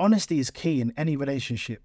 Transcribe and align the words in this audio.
Honesty 0.00 0.38
is 0.38 0.50
key 0.50 0.80
in 0.80 0.94
any 0.96 1.14
relationship. 1.14 1.82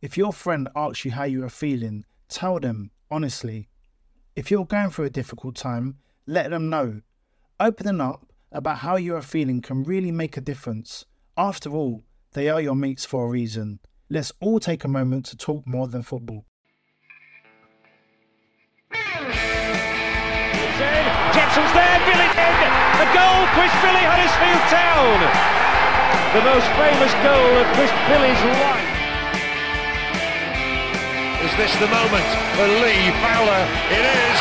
If 0.00 0.16
your 0.16 0.32
friend 0.32 0.68
asks 0.76 1.04
you 1.04 1.10
how 1.10 1.24
you 1.24 1.42
are 1.42 1.48
feeling, 1.48 2.04
tell 2.28 2.60
them 2.60 2.92
honestly. 3.10 3.68
If 4.36 4.52
you're 4.52 4.64
going 4.64 4.90
through 4.90 5.06
a 5.06 5.10
difficult 5.10 5.56
time, 5.56 5.96
let 6.28 6.50
them 6.50 6.70
know. 6.70 7.00
Opening 7.58 8.00
up 8.00 8.24
about 8.52 8.78
how 8.78 8.94
you 8.94 9.16
are 9.16 9.20
feeling 9.20 9.62
can 9.62 9.82
really 9.82 10.12
make 10.12 10.36
a 10.36 10.40
difference. 10.40 11.06
After 11.36 11.70
all, 11.70 12.04
they 12.34 12.48
are 12.48 12.60
your 12.60 12.76
mates 12.76 13.04
for 13.04 13.26
a 13.26 13.28
reason. 13.28 13.80
Let's 14.08 14.30
all 14.38 14.60
take 14.60 14.84
a 14.84 14.88
moment 14.88 15.26
to 15.26 15.36
talk 15.36 15.66
more 15.66 15.88
than 15.88 16.04
football. 16.04 16.44
Jepson's 18.92 19.32
there, 21.74 21.98
Billy. 22.06 22.30
A 22.30 23.06
goal, 23.10 23.42
Chris 23.58 23.74
Billy, 23.82 24.06
Huddersfield 24.06 24.62
Town. 24.70 25.65
The 26.36 26.44
most 26.44 26.68
famous 26.76 27.14
goal 27.24 27.52
of 27.56 27.64
Chris 27.72 27.88
Billy's 28.12 28.42
life. 28.60 28.92
Is 31.40 31.52
this 31.56 31.72
the 31.80 31.88
moment 31.88 32.28
for 32.52 32.68
Lee 32.84 33.08
Fowler? 33.24 33.64
It 33.88 34.04
is. 34.04 34.36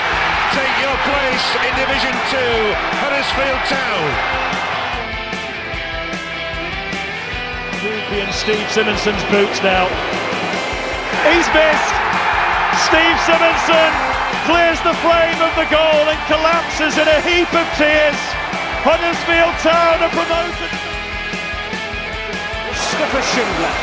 Take 0.52 0.76
your 0.84 0.98
place 1.08 1.46
in 1.56 1.72
Division 1.80 2.12
2, 2.36 3.00
Huddersfield 3.00 3.64
Town. 3.72 4.08
And 8.12 8.32
Steve 8.36 8.68
Simonsen's 8.76 9.24
boots 9.32 9.64
now. 9.64 9.88
He's 11.32 11.48
missed. 11.56 11.96
Steve 12.92 13.20
Simonsen 13.24 13.92
clears 14.44 14.84
the 14.84 15.00
frame 15.00 15.40
of 15.40 15.56
the 15.56 15.68
goal 15.72 16.04
and 16.12 16.20
collapses 16.28 17.00
in 17.00 17.08
a 17.08 17.20
heap 17.24 17.48
of 17.56 17.64
tears. 17.80 18.20
Huddersfield 18.84 19.56
Town 19.64 20.04
are 20.04 20.12
promoted. 20.12 20.85
Mustafa 22.96 23.22
Schindler 23.24 23.76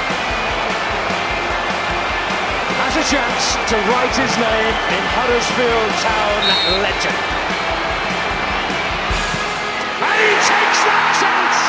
has 2.80 2.96
a 2.96 3.04
chance 3.12 3.44
to 3.68 3.76
write 3.92 4.16
his 4.16 4.32
name 4.40 4.74
in 4.88 5.04
Huddersfield 5.12 5.92
Town 6.00 6.40
legend. 6.80 7.20
And 10.00 10.16
he 10.16 10.32
takes 10.48 10.80
that 10.88 11.12
chance! 11.20 11.61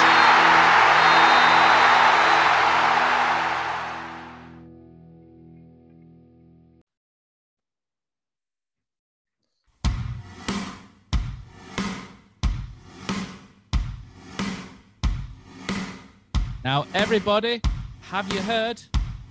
Now, 16.74 16.88
everybody, 16.96 17.62
have 18.10 18.34
you 18.34 18.42
heard? 18.42 18.82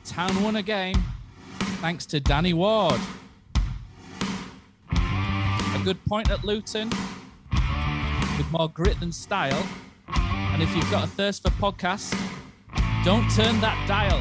Town 0.04 0.44
won 0.44 0.54
a 0.54 0.62
game 0.62 0.94
thanks 1.80 2.06
to 2.06 2.20
Danny 2.20 2.54
Ward. 2.54 3.00
A 4.92 5.80
good 5.82 5.98
point 6.04 6.30
at 6.30 6.44
Luton 6.44 6.88
with 8.38 8.46
more 8.52 8.68
grit 8.68 9.00
than 9.00 9.10
style. 9.10 9.66
And 10.06 10.62
if 10.62 10.72
you've 10.76 10.88
got 10.92 11.02
a 11.02 11.08
thirst 11.08 11.42
for 11.42 11.50
podcasts, 11.50 12.16
don't 13.04 13.28
turn 13.32 13.60
that 13.60 13.88
dial. 13.88 14.20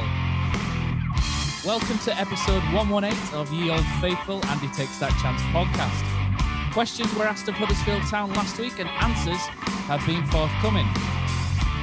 Welcome 1.64 1.98
to 1.98 2.18
episode 2.18 2.64
118 2.74 3.38
of 3.38 3.52
Ye 3.52 3.70
Old 3.70 3.86
Faithful 4.00 4.44
And 4.46 4.60
He 4.60 4.66
Takes 4.74 4.98
That 4.98 5.16
Chance 5.22 5.42
podcast. 5.54 6.72
Questions 6.72 7.14
were 7.14 7.22
asked 7.22 7.46
of 7.46 7.54
Huddersfield 7.54 8.02
Town 8.08 8.32
last 8.32 8.58
week, 8.58 8.80
and 8.80 8.88
answers 8.88 9.38
have 9.86 10.04
been 10.08 10.26
forthcoming. 10.26 10.88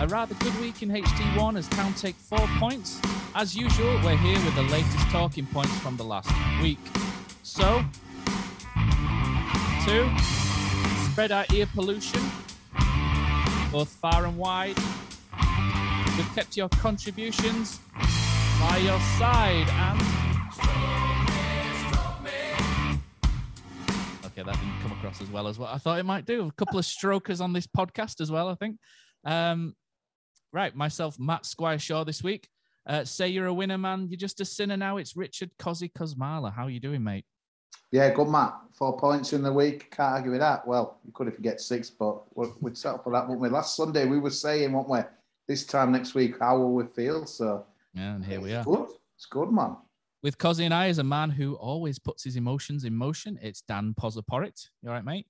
A 0.02 0.08
rather 0.08 0.34
good 0.36 0.58
week 0.62 0.82
in 0.82 0.90
HD1 0.90 1.58
as 1.58 1.68
Town 1.68 1.94
take 1.94 2.16
four 2.16 2.48
points. 2.58 3.02
As 3.36 3.54
usual, 3.54 4.00
we're 4.02 4.16
here 4.16 4.40
with 4.46 4.56
the 4.56 4.64
latest 4.64 4.98
talking 5.10 5.46
points 5.48 5.78
from 5.80 5.98
the 5.98 6.06
last 6.06 6.32
week. 6.62 6.80
So, 7.44 7.84
to 9.86 10.10
spread 11.12 11.34
our 11.34 11.46
ear 11.54 11.68
pollution, 11.76 12.22
both 13.74 13.90
far 13.90 14.26
and 14.26 14.38
wide. 14.38 14.78
We've 16.16 16.34
kept 16.34 16.56
your 16.56 16.70
contributions 16.70 17.81
by 18.62 18.78
your 18.81 19.00
side 19.18 19.68
and. 19.68 20.02
Okay, 24.28 24.44
that 24.44 24.56
didn't 24.56 24.80
come 24.81 24.94
across 24.94 25.22
as 25.22 25.30
well 25.30 25.50
as 25.50 25.60
what 25.60 25.74
I 25.74 25.78
thought 25.78 26.00
it 26.00 26.06
might 26.06 26.26
do. 26.26 26.48
A 26.48 26.52
couple 26.54 26.80
of 26.80 26.86
strokers 26.86 27.42
on 27.42 27.52
this 27.52 27.68
podcast 27.68 28.22
as 28.22 28.31
well, 28.31 28.48
I 28.48 28.56
think. 28.56 28.78
Um, 29.26 29.76
right, 30.52 30.76
myself, 30.76 31.20
Matt 31.20 31.46
Squire 31.46 31.80
Shaw 31.80 32.04
this 32.04 32.24
week. 32.24 32.50
Uh, 32.88 33.04
say 33.04 33.28
you're 33.28 33.48
a 33.48 33.54
winner, 33.54 33.78
man. 33.78 34.08
You're 34.10 34.18
just 34.18 34.42
a 34.42 34.46
sinner 34.46 34.78
now. 34.78 34.98
It's 34.98 35.16
Richard 35.16 35.52
Cozzy 35.60 35.92
Cosmala. 35.92 36.54
How 36.54 36.66
are 36.66 36.70
you 36.70 36.80
doing, 36.80 37.04
mate? 37.04 37.26
Yeah, 37.92 38.12
good, 38.14 38.28
Matt. 38.28 38.56
Four 38.72 38.98
points 38.98 39.34
in 39.34 39.42
the 39.44 39.52
week. 39.52 39.92
Can't 39.92 40.14
argue 40.14 40.32
with 40.32 40.40
that. 40.40 40.66
Well, 40.68 41.00
you 41.06 41.12
could 41.12 41.28
if 41.28 41.36
you 41.36 41.44
get 41.44 41.60
six, 41.60 41.90
but 41.90 42.24
we'd 42.62 42.78
set 42.78 42.96
up 42.96 43.04
for 43.04 43.14
that, 43.14 43.28
wouldn't 43.28 43.42
we? 43.42 43.50
Last 43.50 43.76
Sunday, 43.76 44.06
we 44.06 44.20
were 44.20 44.30
saying, 44.30 44.72
weren't 44.72 44.90
we? 44.90 45.00
This 45.48 45.66
time 45.66 45.92
next 45.92 46.14
week, 46.14 46.36
how 46.40 46.58
will 46.60 46.74
we 46.74 46.86
feel? 46.86 47.26
So, 47.26 47.66
yeah, 47.94 48.16
and 48.16 48.24
here 48.24 48.42
we 48.42 48.54
are. 48.54 48.64
Good. 48.64 48.90
It's 49.16 49.26
good, 49.26 49.52
man. 49.52 49.78
With 50.22 50.38
Cozzy 50.38 50.66
and 50.66 50.74
I, 50.74 50.88
as 50.90 51.00
a 51.00 51.04
man 51.04 51.30
who 51.30 51.56
always 51.56 51.98
puts 51.98 52.24
his 52.24 52.36
emotions 52.36 52.86
in 52.86 52.94
motion, 52.94 53.40
it's 53.42 53.62
Dan 53.62 53.96
Pozaporit. 54.00 54.68
You 54.81 54.90
all 54.90 54.96
right, 54.96 55.06
mate? 55.06 55.28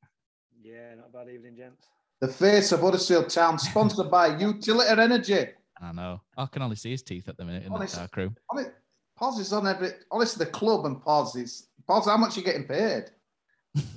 Yeah, 0.61 0.95
not 0.95 1.07
a 1.09 1.25
bad 1.25 1.33
evening, 1.33 1.55
gents. 1.55 1.87
The 2.21 2.27
face 2.27 2.71
of 2.73 2.81
Huddersfield 2.81 3.29
Town, 3.29 3.57
sponsored 3.57 4.11
by 4.11 4.37
Utility 4.37 4.89
Energy. 4.89 5.45
I 5.81 5.91
know. 5.93 6.19
I 6.37 6.45
can 6.47 6.61
only 6.61 6.75
see 6.75 6.91
his 6.91 7.01
teeth 7.01 7.29
at 7.29 7.37
the 7.37 7.45
minute 7.45 7.65
in 7.65 7.71
Honest- 7.71 7.93
the 7.93 7.99
dark 8.01 8.17
room. 8.17 8.35
Honest, 8.51 8.71
Pause 9.17 9.39
is 9.39 9.53
on 9.53 9.67
every. 9.67 9.89
Honestly, 10.11 10.45
the 10.45 10.51
club 10.51 10.85
and 10.85 11.01
pause 11.01 11.35
is. 11.35 11.67
Pause, 11.87 12.05
how 12.07 12.17
much 12.17 12.35
are 12.37 12.39
you 12.41 12.45
getting 12.45 12.65
paid? 12.65 13.05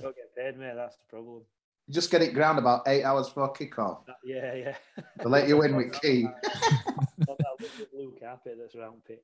Don't 0.01 0.15
get 0.15 0.35
paid, 0.37 0.57
mate. 0.57 0.73
That's 0.75 0.97
the 0.97 1.03
problem. 1.09 1.41
You 1.87 1.93
just 1.93 2.11
get 2.11 2.21
it 2.21 2.33
ground 2.33 2.59
about 2.59 2.83
eight 2.87 3.03
hours 3.03 3.27
before 3.27 3.51
kick-off. 3.51 4.05
That- 4.05 4.15
yeah, 4.23 4.53
yeah. 4.53 4.75
They 5.19 5.25
let 5.25 5.47
you 5.47 5.61
in 5.63 5.75
with 5.75 5.99
key. 6.01 6.23
Not 6.23 7.37
that 7.37 7.89
blue 7.91 8.13
carpet 8.21 8.57
that's 8.59 8.75
around 8.75 9.01
pitch. 9.05 9.21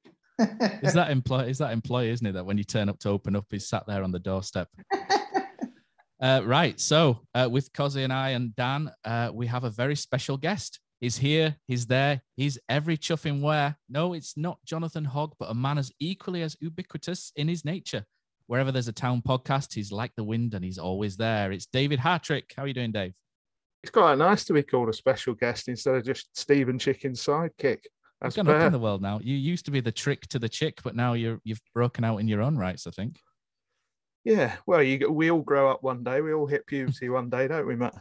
Is 0.84 0.94
that 0.94 1.12
employ? 1.12 1.46
Is 1.48 1.58
that 1.60 1.72
employee? 1.72 2.10
Isn't 2.12 2.28
it 2.28 2.32
that 2.34 2.46
when 2.46 2.58
you 2.58 2.64
turn 2.66 2.88
up 2.90 3.00
to 3.00 3.10
open 3.10 3.36
up, 3.36 3.46
he's 3.50 3.68
sat 3.68 3.86
there 3.88 4.04
on 4.04 4.12
the 4.12 4.20
doorstep? 4.20 4.70
uh, 6.22 6.42
right. 6.46 6.80
So 6.80 7.22
uh, 7.34 7.48
with 7.50 7.72
Cozzy 7.74 8.04
and 8.04 8.14
I 8.14 8.30
and 8.30 8.56
Dan, 8.56 8.92
uh, 9.06 9.32
we 9.34 9.48
have 9.48 9.64
a 9.64 9.70
very 9.70 9.96
special 9.96 10.38
guest. 10.38 10.80
He's 11.00 11.18
here. 11.18 11.56
He's 11.68 11.86
there. 11.86 12.22
He's 12.36 12.60
every 12.68 12.98
chuffing 12.98 13.42
where. 13.42 13.78
No, 13.88 14.14
it's 14.14 14.36
not 14.36 14.60
Jonathan 14.66 15.06
Hogg, 15.06 15.34
but 15.40 15.50
a 15.50 15.54
man 15.54 15.78
as 15.78 15.92
equally 16.00 16.42
as 16.42 16.58
ubiquitous 16.60 17.32
in 17.36 17.48
his 17.48 17.64
nature. 17.64 18.04
Wherever 18.48 18.72
there's 18.72 18.88
a 18.88 18.94
town 18.94 19.22
podcast, 19.26 19.74
he's 19.74 19.92
like 19.92 20.12
the 20.18 20.24
wind 20.24 20.56
and 20.56 20.66
he's 20.66 20.80
always 20.80 21.16
there. 21.16 21.52
It's 21.52 21.68
David 21.68 22.00
Hartrick. 22.00 22.52
How 22.56 22.64
are 22.64 22.68
you 22.68 22.74
doing, 22.74 22.92
Dave? 22.92 23.14
It's 23.84 23.92
quite 23.92 24.18
nice 24.18 24.44
to 24.46 24.54
be 24.54 24.64
called 24.64 24.90
a 24.90 24.94
special 24.94 25.34
guest 25.36 25.70
instead 25.70 25.96
of 25.96 26.04
just 26.04 26.38
Stephen 26.38 26.78
Chicken's 26.78 27.24
sidekick. 27.24 27.80
That's 28.20 28.36
You've 28.36 28.46
gone 28.46 28.56
up 28.56 28.64
in 28.64 28.74
the 28.74 28.80
world 28.80 29.02
now. 29.02 29.20
You 29.24 29.36
used 29.36 29.64
to 29.66 29.72
be 29.72 29.80
the 29.80 29.92
trick 29.92 30.28
to 30.28 30.40
the 30.40 30.50
chick, 30.50 30.80
but 30.84 30.96
now 30.96 31.14
you're 31.14 31.40
you've 31.46 31.62
broken 31.74 32.04
out 32.04 32.18
in 32.18 32.28
your 32.28 32.42
own 32.42 32.58
rights. 32.58 32.86
I 32.86 32.92
think. 32.92 33.22
Yeah, 34.30 34.56
well, 34.68 34.84
you 34.84 35.12
we 35.12 35.32
all 35.32 35.42
grow 35.42 35.72
up 35.72 35.82
one 35.82 36.04
day. 36.04 36.22
We 36.22 36.34
all 36.34 36.46
hit 36.46 36.68
puberty 36.68 37.10
one 37.10 37.30
day, 37.30 37.48
don't 37.48 37.66
we, 37.66 37.76
Matt? 37.76 37.96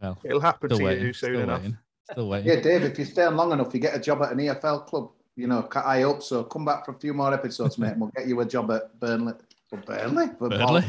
Well, 0.00 0.16
It'll 0.24 0.40
happen 0.40 0.70
to 0.70 0.84
waiting. 0.84 1.06
you 1.06 1.12
soon 1.12 1.30
still 1.30 1.42
enough. 1.42 1.60
waiting. 1.62 1.78
Still 2.12 2.28
waiting. 2.28 2.48
Yeah, 2.48 2.60
Dave, 2.60 2.82
if 2.84 2.98
you 2.98 3.04
stay 3.04 3.24
on 3.24 3.36
long 3.36 3.50
enough, 3.52 3.74
you 3.74 3.80
get 3.80 3.96
a 3.96 3.98
job 3.98 4.22
at 4.22 4.30
an 4.30 4.38
EFL 4.38 4.86
club. 4.86 5.10
you 5.34 5.46
know, 5.48 5.62
cut 5.62 5.84
eye 5.84 6.04
up. 6.04 6.22
So 6.22 6.44
come 6.44 6.64
back 6.64 6.84
for 6.84 6.92
a 6.92 6.98
few 6.98 7.12
more 7.12 7.34
episodes, 7.34 7.76
mate, 7.78 7.92
and 7.92 8.00
we'll 8.00 8.12
get 8.16 8.28
you 8.28 8.40
a 8.40 8.44
job 8.46 8.70
at 8.70 8.98
Burnley. 9.00 9.34
For 9.68 9.78
Burnley? 9.78 10.28
For 10.38 10.48
Burnley? 10.48 10.84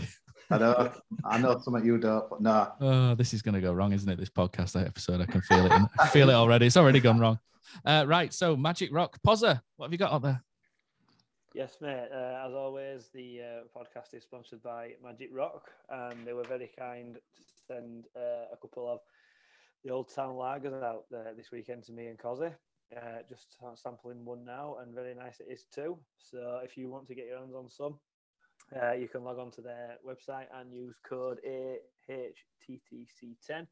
I 0.51 0.57
know, 0.57 0.91
I 1.25 1.37
know 1.39 1.59
something 1.59 1.85
you 1.85 1.97
don't, 1.99 2.27
but 2.29 2.41
no. 2.41 2.71
Oh, 2.81 3.15
this 3.15 3.33
is 3.33 3.41
going 3.41 3.55
to 3.55 3.61
go 3.61 3.73
wrong, 3.73 3.93
isn't 3.93 4.09
it? 4.09 4.17
This 4.19 4.29
podcast 4.29 4.79
episode, 4.83 5.21
I 5.21 5.25
can 5.25 5.41
feel 5.41 5.65
it. 5.65 5.71
I 5.99 6.07
feel 6.07 6.29
it 6.29 6.33
already. 6.33 6.67
It's 6.67 6.77
already 6.77 6.99
gone 6.99 7.19
wrong. 7.19 7.39
Uh, 7.85 8.05
right. 8.07 8.33
So, 8.33 8.55
Magic 8.57 8.91
Rock, 8.93 9.17
Pozza, 9.25 9.61
what 9.77 9.85
have 9.87 9.91
you 9.91 9.97
got 9.99 10.11
up 10.11 10.21
there? 10.23 10.43
Yes, 11.53 11.77
mate. 11.81 12.07
Uh, 12.13 12.45
as 12.47 12.53
always, 12.53 13.09
the 13.13 13.41
uh, 13.41 13.79
podcast 13.79 14.13
is 14.13 14.23
sponsored 14.23 14.61
by 14.61 14.91
Magic 15.03 15.29
Rock, 15.33 15.69
and 15.89 16.25
they 16.25 16.33
were 16.33 16.43
very 16.43 16.69
kind 16.77 17.15
to 17.15 17.43
send 17.67 18.05
uh, 18.15 18.45
a 18.53 18.57
couple 18.61 18.87
of 18.89 18.99
the 19.83 19.91
Old 19.91 20.13
Town 20.13 20.35
lagers 20.35 20.75
out 20.75 20.97
there 21.03 21.27
this 21.29 21.45
weekend 21.51 21.79
to 21.79 21.87
me 21.87 22.03
and 22.07 22.13
Cozzy. 22.13 22.49
Uh, 22.95 23.19
just 23.27 23.57
sampling 23.75 24.23
one 24.25 24.45
now, 24.45 24.75
and 24.81 24.93
very 24.93 25.15
nice 25.15 25.39
it 25.39 25.47
is 25.51 25.65
too. 25.73 25.97
So, 26.17 26.59
if 26.63 26.77
you 26.77 26.89
want 26.89 27.07
to 27.07 27.15
get 27.15 27.25
your 27.27 27.39
hands 27.39 27.55
on 27.55 27.69
some, 27.69 27.95
uh, 28.75 28.93
you 28.93 29.07
can 29.07 29.23
log 29.23 29.39
on 29.39 29.51
to 29.51 29.61
their 29.61 29.97
website 30.07 30.47
and 30.53 30.73
use 30.73 30.95
code 31.07 31.39
AHTTC10 31.47 33.67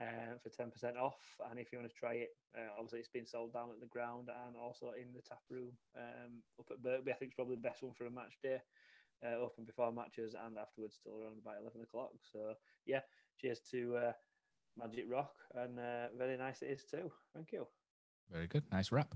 uh, 0.00 0.38
for 0.42 0.50
10% 0.50 0.96
off. 0.96 1.18
And 1.50 1.58
if 1.58 1.72
you 1.72 1.78
want 1.78 1.90
to 1.90 1.96
try 1.96 2.14
it, 2.14 2.30
uh, 2.56 2.70
obviously 2.76 3.00
it's 3.00 3.08
been 3.08 3.26
sold 3.26 3.52
down 3.52 3.70
at 3.70 3.80
the 3.80 3.86
ground 3.86 4.28
and 4.46 4.56
also 4.56 4.92
in 4.96 5.12
the 5.14 5.22
tap 5.22 5.42
room 5.50 5.72
um, 5.96 6.42
up 6.58 6.66
at 6.70 6.82
Birkby. 6.82 7.10
I 7.10 7.18
think 7.18 7.30
it's 7.30 7.34
probably 7.34 7.56
the 7.56 7.68
best 7.68 7.82
one 7.82 7.92
for 7.94 8.06
a 8.06 8.10
match 8.10 8.38
day. 8.42 8.60
Uh, 9.24 9.34
open 9.42 9.64
before 9.64 9.90
matches 9.90 10.36
and 10.46 10.56
afterwards, 10.56 10.94
still 11.00 11.18
around 11.20 11.38
about 11.42 11.60
11 11.60 11.80
o'clock. 11.82 12.10
So, 12.32 12.54
yeah, 12.86 13.00
cheers 13.40 13.60
to 13.72 13.96
uh, 13.96 14.12
Magic 14.78 15.06
Rock 15.10 15.34
and 15.56 15.78
uh, 15.78 16.06
very 16.16 16.36
nice 16.36 16.62
it 16.62 16.66
is 16.66 16.84
too. 16.84 17.10
Thank 17.34 17.50
you. 17.52 17.66
Very 18.30 18.46
good. 18.46 18.62
Nice 18.70 18.92
wrap. 18.92 19.14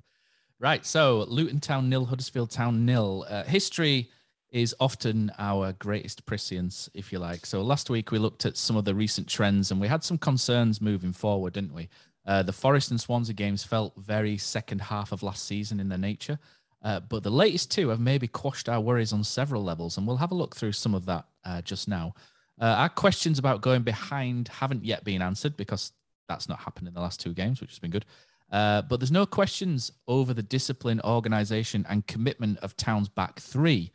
Right. 0.59 0.85
So, 0.85 1.25
Luton 1.29 1.61
Town 1.61 1.89
nil, 1.89 2.07
Huddersfield 2.07 2.51
Town 2.51 2.85
nil. 2.85 3.25
Uh, 3.29 3.45
history 3.45 4.11
is 4.53 4.75
often 4.79 5.33
our 5.39 5.73
greatest 5.73 6.27
prescience, 6.27 6.89
if 6.95 7.11
you 7.11 7.19
like. 7.19 7.47
So 7.47 7.63
last 7.63 7.89
week 7.89 8.11
we 8.11 8.19
looked 8.19 8.45
at 8.47 8.59
some 8.59 8.77
of 8.77 8.85
the 8.85 8.95
recent 8.95 9.27
trends 9.27 9.71
and 9.71 9.81
we 9.81 9.89
had 9.89 10.05
some 10.05 10.19
concerns 10.19 10.81
moving 10.81 11.13
forward, 11.13 11.55
didn't 11.55 11.75
we? 11.75 11.89
Uh, 12.27 12.43
the 12.43 12.53
Forest 12.53 12.91
and 12.91 13.01
Swansea 13.01 13.35
games 13.35 13.65
felt 13.65 13.95
very 13.97 14.37
second 14.37 14.83
half 14.83 15.11
of 15.11 15.23
last 15.23 15.47
season 15.47 15.81
in 15.81 15.89
their 15.89 15.99
nature. 15.99 16.39
Uh, 16.83 17.01
but 17.01 17.23
the 17.23 17.31
latest 17.31 17.71
two 17.71 17.89
have 17.89 18.01
maybe 18.01 18.29
quashed 18.29 18.69
our 18.69 18.81
worries 18.81 19.13
on 19.13 19.25
several 19.25 19.63
levels, 19.63 19.97
and 19.97 20.07
we'll 20.07 20.17
have 20.17 20.33
a 20.33 20.35
look 20.35 20.55
through 20.55 20.73
some 20.73 20.95
of 20.95 21.07
that 21.07 21.25
uh, 21.45 21.63
just 21.63 21.89
now. 21.89 22.13
Uh, 22.61 22.67
our 22.67 22.89
questions 22.89 23.39
about 23.39 23.63
going 23.63 23.83
behind 23.83 24.49
haven't 24.49 24.85
yet 24.85 25.03
been 25.05 25.23
answered 25.23 25.57
because 25.57 25.93
that's 26.29 26.49
not 26.49 26.59
happened 26.59 26.89
in 26.89 26.95
the 26.95 27.01
last 27.01 27.21
two 27.21 27.33
games, 27.33 27.61
which 27.61 27.71
has 27.71 27.79
been 27.79 27.91
good. 27.91 28.05
Uh, 28.51 28.83
but 28.83 29.01
there's 29.01 29.13
no 29.13 29.25
questions 29.25 29.91
over 30.07 30.35
the 30.35 30.43
discipline, 30.43 31.01
organisation, 31.05 31.87
and 31.89 32.07
commitment 32.07 32.59
of 32.59 32.77
Town's 32.77 33.09
back 33.09 33.41
three. 33.41 33.91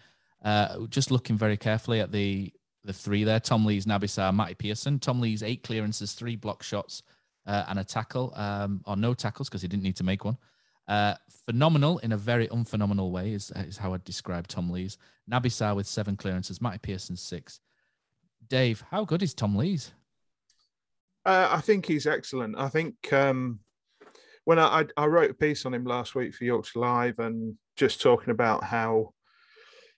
Uh, 0.47 0.87
just 0.87 1.11
looking 1.11 1.37
very 1.37 1.57
carefully 1.57 1.99
at 1.99 2.13
the 2.13 2.53
the 2.85 2.93
three 2.93 3.25
there: 3.25 3.41
Tom 3.41 3.65
Lees, 3.65 3.85
Naby 3.85 4.05
Sarr, 4.05 4.33
Matty 4.33 4.53
Pearson. 4.53 4.97
Tom 4.97 5.19
Lees 5.19 5.43
eight 5.43 5.61
clearances, 5.61 6.13
three 6.13 6.37
block 6.37 6.63
shots, 6.63 7.03
uh, 7.45 7.65
and 7.67 7.79
a 7.79 7.83
tackle, 7.83 8.31
um, 8.33 8.81
or 8.85 8.95
no 8.95 9.13
tackles 9.13 9.49
because 9.49 9.61
he 9.61 9.67
didn't 9.67 9.83
need 9.83 9.97
to 9.97 10.05
make 10.05 10.23
one. 10.23 10.37
Uh, 10.87 11.15
phenomenal 11.45 11.97
in 11.97 12.13
a 12.13 12.17
very 12.17 12.47
unphenomenal 12.47 13.11
way 13.11 13.33
is, 13.33 13.51
is 13.57 13.77
how 13.77 13.93
I'd 13.93 14.05
describe 14.05 14.47
Tom 14.47 14.69
Lees. 14.69 14.97
Naby 15.29 15.47
Sarr 15.47 15.75
with 15.75 15.85
seven 15.85 16.15
clearances, 16.15 16.61
Matty 16.61 16.77
Pearson 16.77 17.17
six. 17.17 17.59
Dave, 18.47 18.85
how 18.89 19.03
good 19.03 19.21
is 19.21 19.33
Tom 19.33 19.53
Lees? 19.57 19.91
Uh, 21.25 21.49
I 21.51 21.59
think 21.59 21.85
he's 21.85 22.07
excellent. 22.07 22.57
I 22.57 22.69
think 22.69 23.11
um, 23.11 23.59
when 24.45 24.59
I, 24.59 24.79
I, 24.79 24.85
I 24.95 25.07
wrote 25.07 25.31
a 25.31 25.33
piece 25.33 25.65
on 25.65 25.73
him 25.73 25.83
last 25.83 26.15
week 26.15 26.33
for 26.33 26.45
Yorkshire 26.45 26.79
Live 26.79 27.19
and 27.19 27.57
just 27.75 28.01
talking 28.01 28.31
about 28.31 28.63
how 28.63 29.13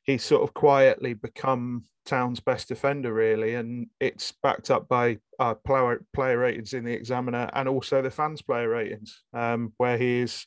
he's 0.10 0.24
sort 0.24 0.44
of 0.44 0.54
quietly 0.54 1.14
become 1.14 1.84
Town's 2.06 2.40
best 2.40 2.68
defender, 2.68 3.14
really, 3.14 3.56
and 3.56 3.88
it's 4.00 4.34
backed 4.42 4.72
up 4.72 4.88
by 4.88 5.20
uh, 5.38 5.54
player 5.54 6.04
player 6.14 6.40
ratings 6.40 6.74
in 6.74 6.84
the 6.84 6.94
Examiner 6.94 7.50
and 7.54 7.70
also 7.70 8.02
the 8.02 8.10
fans' 8.10 8.42
player 8.42 8.70
ratings, 8.70 9.22
um, 9.34 9.74
where 9.78 9.98
he 9.98 10.22
is. 10.22 10.46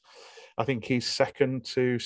I 0.59 0.65
think 0.65 0.85
he's 0.85 1.07
second 1.07 1.65
to 1.67 1.97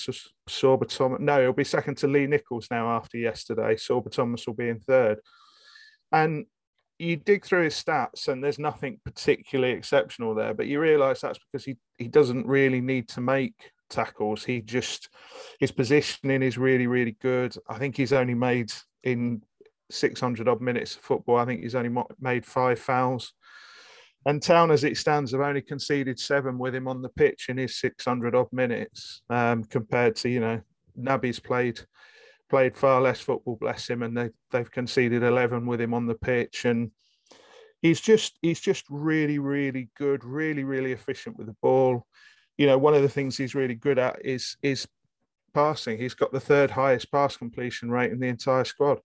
Sorba 0.49 0.87
Thomas. 0.87 1.21
No, 1.21 1.41
he'll 1.41 1.53
be 1.53 1.65
second 1.65 1.97
to 1.99 2.07
Lee 2.07 2.27
Nicholls 2.27 2.69
now 2.71 2.89
after 2.91 3.19
yesterday. 3.19 3.75
Sorba 3.75 4.11
Thomas 4.11 4.47
will 4.47 4.55
be 4.55 4.69
in 4.69 4.79
third. 4.79 5.19
And 6.13 6.47
you 6.99 7.17
dig 7.17 7.45
through 7.45 7.65
his 7.65 7.83
stats, 7.83 8.29
and 8.29 8.45
there's 8.45 8.59
nothing 8.59 9.01
particularly 9.05 9.73
exceptional 9.73 10.35
there, 10.35 10.55
but 10.55 10.67
you 10.67 10.81
realise 10.81 11.23
that's 11.23 11.41
because 11.51 11.65
he, 11.65 11.77
he 11.99 12.09
doesn't 12.09 12.47
really 12.47 12.81
need 12.81 13.09
to 13.09 13.21
make 13.21 13.73
tackles. 13.89 14.45
He 14.45 14.61
just 14.61 15.09
his 15.61 15.73
positioning 15.73 16.43
is 16.43 16.59
really 16.59 16.87
really 16.87 17.17
good. 17.21 17.57
I 17.69 17.79
think 17.79 17.97
he's 17.97 18.13
only 18.13 18.35
made 18.35 18.73
in 19.03 19.43
600 19.91 20.49
odd 20.49 20.61
minutes 20.61 20.97
of 20.97 21.03
football. 21.03 21.37
I 21.37 21.45
think 21.45 21.63
he's 21.63 21.75
only 21.75 22.03
made 22.21 22.45
five 22.45 22.79
fouls. 22.79 23.33
And 24.25 24.43
Town, 24.43 24.73
as 24.73 24.83
it 24.83 24.97
stands, 24.97 25.31
have 25.33 25.41
only 25.41 25.63
conceded 25.63 26.19
seven 26.19 26.59
with 26.59 26.75
him 26.75 26.89
on 26.89 27.01
the 27.01 27.09
pitch 27.11 27.47
in 27.49 27.59
his 27.59 27.77
600 27.77 28.35
odd 28.35 28.53
minutes, 28.53 29.23
um, 29.31 29.63
compared 29.65 30.17
to 30.17 30.29
you 30.29 30.41
know 30.41 30.61
Naby's 30.99 31.39
played 31.39 31.81
played 32.49 32.77
far 32.77 33.01
less 33.01 33.21
football, 33.21 33.57
bless 33.61 33.89
him, 33.89 34.03
and 34.03 34.17
they 34.17 34.31
they've 34.51 34.71
conceded 34.71 35.23
11 35.23 35.67
with 35.67 35.81
him 35.81 35.95
on 35.95 36.07
the 36.07 36.15
pitch 36.15 36.65
and. 36.65 36.91
He's 37.83 38.01
just 38.01 38.39
he's 38.41 38.59
just 38.59 38.85
really 38.89 39.39
really 39.39 39.91
good, 39.99 40.25
really 40.25 40.65
really 40.65 40.93
efficient 40.93 41.37
with 41.37 41.47
the 41.47 41.57
ball 41.63 42.07
you 42.59 42.67
know, 42.67 42.79
one 42.79 42.95
of 42.95 43.03
the 43.03 43.09
things 43.09 43.37
he's 43.37 43.55
really 43.55 43.75
good 43.75 43.99
at 43.99 44.25
is 44.25 44.57
is 44.63 44.87
passing. 45.55 45.99
He's 45.99 46.15
got 46.15 46.33
the 46.33 46.41
third 46.41 46.71
highest 46.71 47.11
pass 47.11 47.37
completion 47.37 47.91
rate 47.91 48.13
in 48.13 48.21
the 48.21 48.29
entire 48.29 48.65
squad. 48.65 48.99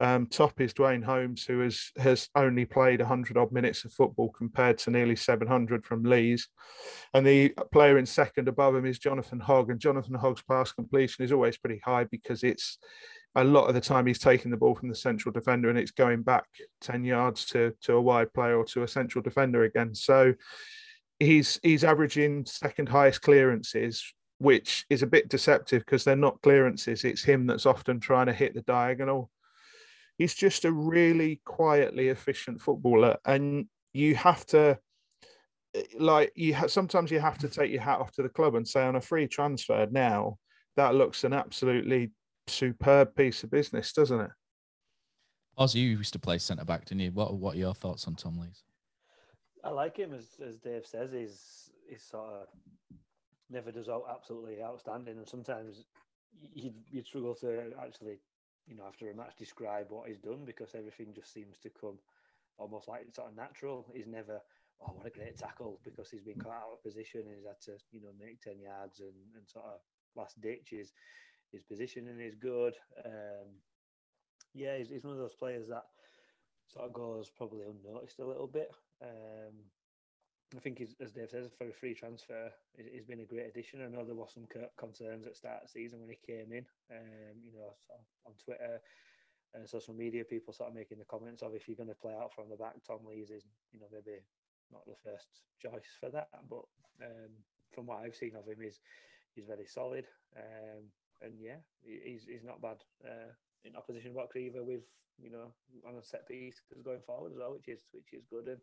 Um, 0.00 0.26
top 0.26 0.60
is 0.60 0.74
Duane 0.74 1.02
Holmes, 1.02 1.44
who 1.44 1.60
has 1.60 1.92
has 1.96 2.28
only 2.34 2.64
played 2.64 3.00
100 3.00 3.36
odd 3.36 3.52
minutes 3.52 3.84
of 3.84 3.92
football 3.92 4.30
compared 4.30 4.78
to 4.78 4.90
nearly 4.90 5.14
700 5.14 5.84
from 5.84 6.02
Lees. 6.02 6.48
And 7.14 7.24
the 7.24 7.54
player 7.72 7.98
in 7.98 8.06
second 8.06 8.48
above 8.48 8.74
him 8.74 8.84
is 8.84 8.98
Jonathan 8.98 9.38
Hogg. 9.38 9.70
And 9.70 9.78
Jonathan 9.78 10.14
Hogg's 10.14 10.42
pass 10.42 10.72
completion 10.72 11.24
is 11.24 11.30
always 11.30 11.56
pretty 11.56 11.80
high 11.84 12.04
because 12.04 12.42
it's 12.42 12.78
a 13.36 13.44
lot 13.44 13.68
of 13.68 13.74
the 13.74 13.80
time 13.80 14.06
he's 14.06 14.18
taking 14.18 14.50
the 14.50 14.56
ball 14.56 14.74
from 14.74 14.88
the 14.88 14.94
central 14.94 15.32
defender 15.32 15.70
and 15.70 15.78
it's 15.78 15.90
going 15.90 16.22
back 16.22 16.44
10 16.82 17.04
yards 17.04 17.46
to, 17.46 17.72
to 17.80 17.94
a 17.94 18.00
wide 18.00 18.32
player 18.34 18.56
or 18.58 18.64
to 18.64 18.82
a 18.82 18.88
central 18.88 19.22
defender 19.22 19.64
again. 19.64 19.94
So 19.94 20.34
he's 21.22 21.58
he's 21.62 21.84
averaging 21.84 22.44
second 22.44 22.88
highest 22.88 23.22
clearances, 23.22 24.12
which 24.38 24.84
is 24.90 25.02
a 25.02 25.06
bit 25.06 25.28
deceptive 25.28 25.84
because 25.84 26.04
they're 26.04 26.16
not 26.16 26.40
clearances. 26.42 27.04
It's 27.04 27.22
him 27.22 27.46
that's 27.46 27.66
often 27.66 28.00
trying 28.00 28.26
to 28.26 28.32
hit 28.32 28.54
the 28.54 28.62
diagonal. 28.62 29.30
He's 30.18 30.34
just 30.34 30.64
a 30.64 30.72
really 30.72 31.40
quietly 31.44 32.08
efficient 32.08 32.60
footballer, 32.60 33.16
and 33.24 33.66
you 33.92 34.14
have 34.16 34.44
to 34.46 34.78
like 35.98 36.32
you 36.34 36.54
ha- 36.54 36.66
sometimes 36.66 37.10
you 37.10 37.20
have 37.20 37.38
to 37.38 37.48
take 37.48 37.70
your 37.70 37.80
hat 37.80 38.00
off 38.00 38.12
to 38.12 38.22
the 38.22 38.28
club 38.28 38.54
and 38.54 38.66
say 38.66 38.82
on 38.82 38.96
a 38.96 39.00
free 39.00 39.26
transfer 39.26 39.86
now 39.90 40.36
that 40.76 40.94
looks 40.94 41.24
an 41.24 41.32
absolutely 41.32 42.10
superb 42.46 43.14
piece 43.14 43.42
of 43.42 43.50
business, 43.50 43.92
doesn't 43.92 44.20
it? 44.20 44.30
Oz, 45.58 45.74
you 45.74 45.86
used 45.86 46.14
to 46.14 46.18
play 46.18 46.38
centre 46.38 46.64
back, 46.64 46.86
didn't 46.86 47.00
you? 47.00 47.12
What 47.12 47.34
what 47.34 47.54
are 47.54 47.58
your 47.58 47.74
thoughts 47.74 48.06
on 48.06 48.14
Tom 48.14 48.38
Lees? 48.38 48.62
I 49.64 49.70
like 49.70 49.96
him 49.96 50.12
as 50.12 50.26
as 50.46 50.58
Dave 50.58 50.86
says. 50.86 51.12
He's 51.12 51.70
he's 51.88 52.02
sort 52.02 52.30
of 52.30 52.46
never 53.50 53.70
does 53.70 53.88
out 53.88 54.04
absolutely 54.10 54.62
outstanding, 54.62 55.18
and 55.18 55.28
sometimes 55.28 55.84
you 56.54 56.72
you 56.90 57.02
struggle 57.02 57.34
to 57.36 57.72
actually, 57.82 58.18
you 58.66 58.76
know, 58.76 58.84
after 58.86 59.10
a 59.10 59.14
match 59.14 59.36
describe 59.38 59.86
what 59.90 60.08
he's 60.08 60.18
done 60.18 60.44
because 60.44 60.74
everything 60.74 61.12
just 61.14 61.32
seems 61.32 61.58
to 61.58 61.70
come 61.70 61.98
almost 62.58 62.88
like 62.88 63.02
sort 63.14 63.28
of 63.30 63.36
natural. 63.36 63.86
He's 63.94 64.06
never 64.06 64.40
oh 64.80 64.92
what 64.94 65.06
a 65.06 65.10
great 65.10 65.36
tackle 65.36 65.78
because 65.84 66.10
he's 66.10 66.22
been 66.22 66.40
caught 66.40 66.52
out 66.56 66.72
of 66.72 66.82
position 66.82 67.20
and 67.20 67.36
he's 67.36 67.46
had 67.46 67.60
to 67.62 67.78
you 67.92 68.00
know 68.00 68.12
make 68.18 68.40
ten 68.40 68.60
yards 68.60 69.00
and, 69.00 69.14
and 69.36 69.46
sort 69.46 69.66
of 69.66 69.80
last 70.16 70.40
ditch 70.40 70.68
his 70.70 70.92
his 71.52 71.62
positioning 71.62 72.20
is 72.20 72.34
good. 72.34 72.74
Um, 73.04 73.60
yeah, 74.54 74.78
he's, 74.78 74.88
he's 74.88 75.04
one 75.04 75.14
of 75.14 75.18
those 75.18 75.34
players 75.34 75.68
that 75.68 75.84
sort 76.66 76.86
of 76.86 76.92
goes 76.92 77.30
probably 77.36 77.64
unnoticed 77.64 78.18
a 78.18 78.26
little 78.26 78.46
bit. 78.46 78.70
Um, 79.02 79.54
I 80.54 80.60
think, 80.60 80.82
as 81.00 81.12
Dave 81.12 81.30
says, 81.30 81.48
for 81.56 81.68
a 81.68 81.72
free 81.72 81.94
transfer, 81.94 82.52
he's 82.76 83.06
been 83.06 83.20
a 83.20 83.24
great 83.24 83.46
addition. 83.46 83.82
I 83.82 83.88
know 83.88 84.04
there 84.04 84.14
was 84.14 84.34
some 84.34 84.46
concerns 84.76 85.26
at 85.26 85.36
start 85.36 85.64
of 85.64 85.70
season 85.70 86.00
when 86.00 86.10
he 86.10 86.18
came 86.26 86.52
in. 86.52 86.66
Um, 86.90 87.40
you 87.42 87.52
know, 87.52 87.72
on 88.26 88.34
Twitter 88.44 88.80
and 89.54 89.68
social 89.68 89.94
media, 89.94 90.24
people 90.24 90.52
sort 90.52 90.68
of 90.68 90.74
making 90.74 90.98
the 90.98 91.04
comments 91.06 91.42
of 91.42 91.54
if 91.54 91.68
you're 91.68 91.76
going 91.76 91.88
to 91.88 91.94
play 91.94 92.12
out 92.12 92.34
from 92.34 92.50
the 92.50 92.56
back, 92.56 92.74
Tom 92.86 93.00
Lees 93.08 93.30
is, 93.30 93.44
you 93.72 93.80
know, 93.80 93.86
maybe 93.90 94.18
not 94.70 94.84
the 94.86 94.96
first 95.02 95.28
choice 95.60 95.96
for 95.98 96.10
that. 96.10 96.28
But 96.48 96.64
um, 97.02 97.32
from 97.72 97.86
what 97.86 98.00
I've 98.04 98.14
seen 98.14 98.36
of 98.36 98.46
him, 98.46 98.60
he's 98.62 98.80
he's 99.34 99.46
very 99.46 99.66
solid. 99.66 100.06
Um, 100.36 100.84
and 101.22 101.32
yeah, 101.40 101.60
he's 101.82 102.26
he's 102.28 102.44
not 102.44 102.60
bad 102.60 102.78
uh, 103.06 103.32
in 103.64 103.76
opposition 103.76 104.14
box 104.14 104.36
either 104.36 104.62
with 104.62 104.82
you 105.20 105.30
know, 105.30 105.52
on 105.86 105.96
a 105.96 106.02
set 106.02 106.26
piece 106.26 106.60
going 106.84 107.00
forward 107.06 107.32
as 107.32 107.38
well, 107.38 107.52
which 107.52 107.68
is 107.68 107.82
which 107.92 108.12
is 108.12 108.24
good. 108.30 108.48
And 108.48 108.58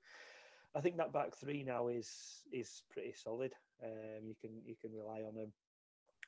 I 0.75 0.81
think 0.81 0.97
that 0.97 1.13
back 1.13 1.35
three 1.35 1.63
now 1.63 1.87
is 1.87 2.09
is 2.51 2.83
pretty 2.91 3.13
solid. 3.13 3.53
Um, 3.83 4.27
you 4.27 4.35
can 4.41 4.51
you 4.65 4.75
can 4.75 4.91
rely 4.93 5.21
on 5.27 5.35
them 5.35 5.53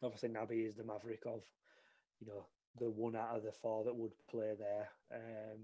obviously 0.03 0.29
Naby 0.29 0.67
is 0.67 0.75
the 0.75 0.83
maverick 0.83 1.23
of, 1.25 1.41
you 2.19 2.27
know, 2.27 2.45
the 2.79 2.89
one 2.89 3.15
out 3.15 3.35
of 3.35 3.43
the 3.43 3.51
four 3.51 3.83
that 3.83 3.95
would 3.95 4.13
play 4.29 4.53
there. 4.57 4.89
Um, 5.13 5.59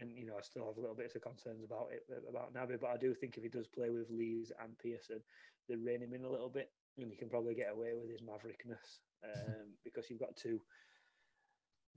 and 0.00 0.16
you 0.16 0.26
know, 0.26 0.34
I 0.38 0.42
still 0.42 0.66
have 0.66 0.76
a 0.76 0.80
little 0.80 0.96
bit 0.96 1.14
of 1.14 1.22
concerns 1.22 1.64
about 1.64 1.88
it 1.92 2.04
about 2.28 2.54
Naby, 2.54 2.80
but 2.80 2.90
I 2.90 2.96
do 2.96 3.14
think 3.14 3.36
if 3.36 3.42
he 3.42 3.48
does 3.48 3.66
play 3.66 3.90
with 3.90 4.10
Lees 4.10 4.52
and 4.62 4.76
Pearson, 4.78 5.20
they 5.68 5.76
rein 5.76 6.02
him 6.02 6.14
in 6.14 6.24
a 6.24 6.30
little 6.30 6.48
bit, 6.48 6.70
and 6.98 7.10
he 7.10 7.16
can 7.16 7.28
probably 7.28 7.54
get 7.54 7.72
away 7.72 7.92
with 7.94 8.10
his 8.10 8.20
maverickness 8.20 9.00
um, 9.24 9.70
because 9.84 10.10
you've 10.10 10.20
got 10.20 10.36
two. 10.36 10.60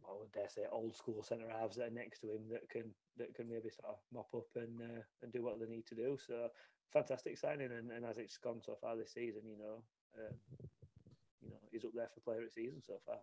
I 0.08 0.40
dare 0.40 0.50
say 0.50 0.62
old 0.72 0.96
school 0.96 1.24
centre 1.24 1.50
halves 1.50 1.78
that 1.78 1.88
are 1.88 1.92
next 1.92 2.20
to 2.22 2.28
him 2.28 2.44
that 2.52 2.70
can 2.70 2.94
that 3.18 3.34
can 3.36 3.50
maybe 3.50 3.70
sort 3.70 3.90
of 3.90 3.98
mop 4.14 4.28
up 4.36 4.48
and 4.56 4.82
uh, 4.82 5.02
and 5.22 5.34
do 5.34 5.44
what 5.44 5.60
they 5.60 5.68
need 5.68 5.86
to 5.88 5.96
do. 5.96 6.18
So 6.26 6.48
fantastic 6.94 7.38
signing, 7.38 7.72
and, 7.72 7.92
and 7.92 8.06
as 8.06 8.18
it's 8.18 8.38
gone 8.38 8.62
so 8.62 8.76
far 8.82 8.96
this 8.96 9.14
season, 9.14 9.42
you 9.46 9.58
know, 9.58 9.84
uh, 10.18 10.34
you 11.42 11.50
know, 11.50 11.58
he's 11.72 11.86
up 11.86 11.92
there 11.94 12.10
for 12.14 12.22
player 12.22 12.44
of 12.44 12.46
the 12.46 12.62
season 12.62 12.82
so 12.86 12.94
far. 13.06 13.18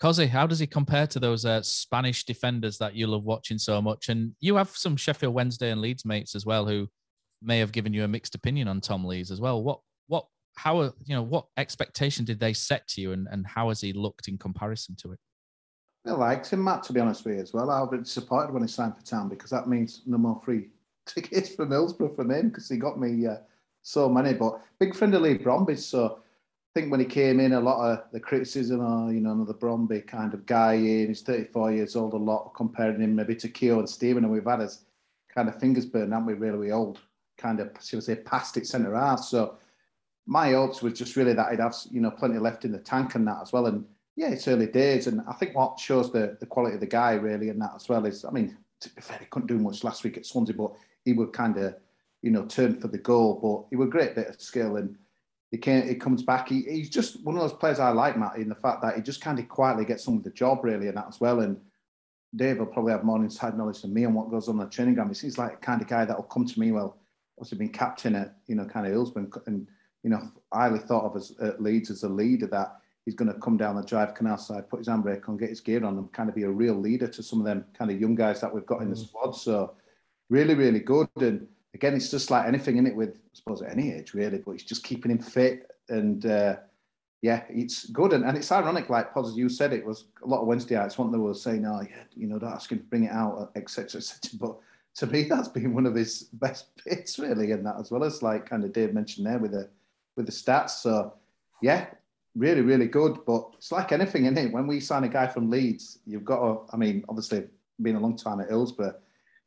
Cozzy, 0.00 0.28
how 0.28 0.46
does 0.46 0.58
he 0.58 0.66
compare 0.66 1.06
to 1.06 1.18
those 1.18 1.44
uh, 1.44 1.62
Spanish 1.62 2.24
defenders 2.24 2.78
that 2.78 2.94
you 2.94 3.06
love 3.06 3.24
watching 3.24 3.58
so 3.58 3.80
much? 3.80 4.08
And 4.08 4.34
you 4.40 4.56
have 4.56 4.70
some 4.70 4.96
Sheffield 4.96 5.34
Wednesday 5.34 5.70
and 5.70 5.80
Leeds 5.80 6.04
mates 6.04 6.34
as 6.34 6.44
well 6.44 6.66
who 6.66 6.88
may 7.40 7.58
have 7.60 7.72
given 7.72 7.94
you 7.94 8.04
a 8.04 8.08
mixed 8.08 8.34
opinion 8.34 8.68
on 8.68 8.80
Tom 8.80 9.04
Lees 9.04 9.30
as 9.30 9.40
well. 9.40 9.62
What, 9.62 9.80
what, 10.08 10.26
how, 10.56 10.82
you 10.82 11.14
know, 11.14 11.22
what 11.22 11.46
expectation 11.56 12.24
did 12.24 12.40
they 12.40 12.52
set 12.52 12.86
to 12.88 13.00
you, 13.00 13.12
and, 13.12 13.26
and 13.30 13.46
how 13.46 13.68
has 13.68 13.80
he 13.80 13.92
looked 13.92 14.28
in 14.28 14.36
comparison 14.36 14.96
to 15.00 15.12
it? 15.12 15.18
I 16.06 16.12
liked 16.12 16.50
him, 16.50 16.62
Matt, 16.62 16.82
to 16.84 16.92
be 16.92 17.00
honest 17.00 17.24
with 17.24 17.36
you 17.36 17.40
as 17.40 17.52
well. 17.54 17.70
I 17.70 17.80
was 17.80 18.00
disappointed 18.00 18.52
when 18.52 18.62
he 18.62 18.68
signed 18.68 18.96
for 18.96 19.04
Town 19.04 19.28
because 19.28 19.50
that 19.50 19.68
means 19.68 20.02
no 20.06 20.18
more 20.18 20.40
free 20.44 20.68
tickets 21.06 21.54
for 21.54 21.66
Middlesbrough 21.66 22.14
from 22.14 22.30
him 22.30 22.48
because 22.48 22.68
he 22.68 22.76
got 22.76 23.00
me 23.00 23.26
uh, 23.26 23.36
so 23.82 24.08
many. 24.08 24.34
But 24.34 24.60
big 24.78 24.94
friend 24.94 25.14
of 25.14 25.22
Leigh 25.22 25.38
Bromby's, 25.38 25.84
so 25.84 26.18
I 26.18 26.80
think 26.80 26.90
when 26.90 27.00
he 27.00 27.06
came 27.06 27.40
in, 27.40 27.54
a 27.54 27.60
lot 27.60 27.90
of 27.90 28.04
the 28.12 28.20
criticism, 28.20 28.80
oh, 28.80 29.08
you 29.08 29.20
know, 29.20 29.32
another 29.32 29.54
Bromby 29.54 30.06
kind 30.06 30.34
of 30.34 30.44
guy 30.44 30.74
in, 30.74 31.08
he's 31.08 31.22
34 31.22 31.72
years 31.72 31.96
old, 31.96 32.12
a 32.12 32.16
lot 32.16 32.52
comparing 32.54 33.00
him 33.00 33.16
maybe 33.16 33.36
to 33.36 33.48
Keogh 33.48 33.78
and 33.78 33.88
Stephen, 33.88 34.24
and 34.24 34.32
we've 34.32 34.44
had 34.44 34.60
his 34.60 34.84
kind 35.34 35.48
of 35.48 35.58
fingers 35.58 35.86
burned, 35.86 36.12
haven't 36.12 36.26
we, 36.26 36.34
really, 36.34 36.58
we 36.58 36.72
old, 36.72 37.00
kind 37.38 37.60
of, 37.60 37.70
should 37.82 37.98
I 37.98 38.00
say, 38.00 38.16
past 38.16 38.56
it 38.58 38.66
centre 38.66 38.94
half. 38.94 39.20
So 39.20 39.56
my 40.26 40.52
hopes 40.52 40.82
was 40.82 40.98
just 40.98 41.16
really 41.16 41.32
that 41.32 41.50
he'd 41.50 41.60
have, 41.60 41.74
you 41.90 42.00
know, 42.00 42.10
plenty 42.10 42.38
left 42.38 42.64
in 42.64 42.72
the 42.72 42.78
tank 42.78 43.14
and 43.14 43.26
that 43.26 43.38
as 43.42 43.52
well. 43.52 43.66
And 43.66 43.84
yeah, 44.16 44.28
it's 44.30 44.48
early 44.48 44.66
days. 44.66 45.06
And 45.06 45.22
I 45.28 45.32
think 45.32 45.54
what 45.54 45.78
shows 45.78 46.12
the, 46.12 46.36
the 46.40 46.46
quality 46.46 46.74
of 46.74 46.80
the 46.80 46.86
guy 46.86 47.12
really 47.12 47.48
and 47.48 47.60
that 47.60 47.72
as 47.74 47.88
well 47.88 48.04
is, 48.06 48.24
I 48.24 48.30
mean, 48.30 48.56
to 48.80 48.94
be 48.94 49.00
fair, 49.00 49.18
he 49.18 49.26
couldn't 49.26 49.48
do 49.48 49.58
much 49.58 49.84
last 49.84 50.04
week 50.04 50.16
at 50.16 50.26
Swansea, 50.26 50.54
but 50.54 50.72
he 51.04 51.12
would 51.12 51.32
kind 51.32 51.56
of, 51.56 51.74
you 52.22 52.30
know, 52.30 52.44
turn 52.44 52.80
for 52.80 52.88
the 52.88 52.98
goal. 52.98 53.38
But 53.42 53.70
he 53.70 53.76
was 53.76 53.88
a 53.88 53.90
great 53.90 54.14
bit 54.14 54.28
of 54.28 54.40
skill 54.40 54.76
and 54.76 54.96
he 55.50 55.58
can 55.58 55.86
he 55.86 55.94
comes 55.94 56.22
back. 56.22 56.48
He, 56.48 56.62
he's 56.62 56.90
just 56.90 57.22
one 57.24 57.36
of 57.36 57.42
those 57.42 57.58
players 57.58 57.78
I 57.78 57.90
like, 57.90 58.18
Matt, 58.18 58.36
in 58.36 58.48
the 58.48 58.54
fact 58.54 58.82
that 58.82 58.96
he 58.96 59.02
just 59.02 59.20
kind 59.20 59.38
of 59.38 59.48
quietly 59.48 59.84
gets 59.84 60.06
on 60.08 60.16
with 60.16 60.24
the 60.24 60.30
job, 60.30 60.64
really, 60.64 60.88
and 60.88 60.96
that 60.96 61.06
as 61.08 61.20
well. 61.20 61.40
And 61.40 61.60
Dave 62.34 62.58
will 62.58 62.66
probably 62.66 62.92
have 62.92 63.04
more 63.04 63.18
inside 63.18 63.56
knowledge 63.56 63.82
than 63.82 63.94
me 63.94 64.04
on 64.04 64.14
what 64.14 64.30
goes 64.30 64.48
on 64.48 64.56
the 64.56 64.66
training 64.66 64.94
ground. 64.94 65.10
He 65.10 65.14
seems 65.14 65.38
like 65.38 65.60
the 65.60 65.66
kind 65.66 65.80
of 65.80 65.86
guy 65.88 66.04
that 66.04 66.16
will 66.16 66.24
come 66.24 66.44
to 66.44 66.60
me. 66.60 66.72
Well, 66.72 66.96
also 67.36 67.56
been 67.56 67.68
captain 67.68 68.14
at 68.14 68.36
you 68.46 68.54
know 68.54 68.64
kind 68.64 68.86
of 68.86 68.92
Hillsborough, 68.92 69.30
and 69.46 69.68
you 70.02 70.10
know 70.10 70.22
highly 70.52 70.78
thought 70.80 71.04
of 71.04 71.16
as 71.16 71.32
at 71.40 71.62
Leeds 71.62 71.90
as 71.90 72.02
a 72.02 72.08
leader 72.08 72.46
that 72.48 72.76
he's 73.04 73.14
going 73.14 73.32
to 73.32 73.38
come 73.38 73.56
down 73.56 73.76
the 73.76 73.82
drive 73.82 74.14
canal 74.14 74.38
side, 74.38 74.68
put 74.68 74.78
his 74.78 74.88
handbrake 74.88 75.28
on, 75.28 75.36
get 75.36 75.50
his 75.50 75.60
gear 75.60 75.84
on, 75.84 75.98
and 75.98 76.12
kind 76.12 76.28
of 76.28 76.34
be 76.34 76.44
a 76.44 76.50
real 76.50 76.74
leader 76.74 77.06
to 77.06 77.22
some 77.22 77.38
of 77.38 77.44
them 77.44 77.64
kind 77.76 77.90
of 77.90 78.00
young 78.00 78.14
guys 78.14 78.40
that 78.40 78.52
we've 78.52 78.66
got 78.66 78.82
in 78.82 78.90
the 78.90 78.96
mm. 78.96 79.06
squad. 79.06 79.32
So 79.32 79.74
really, 80.30 80.54
really 80.54 80.80
good. 80.80 81.08
And 81.16 81.46
again, 81.74 81.94
it's 81.94 82.10
just 82.10 82.30
like 82.30 82.46
anything 82.46 82.78
in 82.78 82.86
it 82.86 82.96
with, 82.96 83.16
I 83.16 83.34
suppose, 83.34 83.62
at 83.62 83.72
any 83.72 83.92
age 83.92 84.14
really, 84.14 84.38
but 84.38 84.52
it's 84.52 84.64
just 84.64 84.84
keeping 84.84 85.10
him 85.10 85.18
fit. 85.18 85.70
And 85.88 86.24
uh, 86.24 86.56
yeah, 87.20 87.44
it's 87.50 87.86
good. 87.86 88.12
And, 88.12 88.24
and 88.24 88.36
it's 88.36 88.52
ironic, 88.52 88.88
like 88.88 89.12
Pos, 89.12 89.36
you 89.36 89.48
said, 89.48 89.72
it 89.72 89.84
was 89.84 90.06
a 90.22 90.26
lot 90.26 90.40
of 90.40 90.46
Wednesday 90.46 90.76
nights, 90.76 90.98
one 90.98 91.12
they 91.12 91.18
were 91.18 91.34
saying, 91.34 91.66
oh, 91.66 91.82
yeah, 91.82 92.04
you 92.14 92.26
know, 92.26 92.38
don't 92.38 92.52
ask 92.52 92.72
him 92.72 92.78
to 92.78 92.84
bring 92.84 93.04
it 93.04 93.12
out, 93.12 93.50
etc., 93.54 93.98
etc. 93.98 94.38
But 94.40 94.58
to 94.96 95.06
me, 95.06 95.22
that's 95.28 95.48
been 95.48 95.74
one 95.74 95.86
of 95.86 95.94
his 95.94 96.24
best 96.34 96.68
bits, 96.84 97.18
really, 97.18 97.50
in 97.50 97.64
that 97.64 97.76
as 97.78 97.90
well 97.90 98.04
as 98.04 98.22
like 98.22 98.48
kind 98.48 98.64
of 98.64 98.72
Dave 98.72 98.94
mentioned 98.94 99.26
there 99.26 99.38
with 99.38 99.52
the 99.52 99.68
with 100.16 100.26
the 100.26 100.32
stats. 100.32 100.70
So 100.70 101.14
yeah, 101.62 101.86
really, 102.36 102.60
really 102.60 102.86
good. 102.86 103.18
But 103.26 103.50
it's 103.56 103.72
like 103.72 103.92
anything 103.92 104.26
in 104.26 104.36
it. 104.36 104.52
When 104.52 104.66
we 104.66 104.80
sign 104.80 105.04
a 105.04 105.08
guy 105.08 105.26
from 105.26 105.50
Leeds, 105.50 105.98
you've 106.06 106.24
got 106.24 106.40
to. 106.40 106.60
I 106.72 106.76
mean, 106.76 107.04
obviously, 107.08 107.44
been 107.80 107.96
a 107.96 108.00
long 108.00 108.16
time 108.16 108.40
at 108.40 108.48
Hillsborough, 108.48 108.94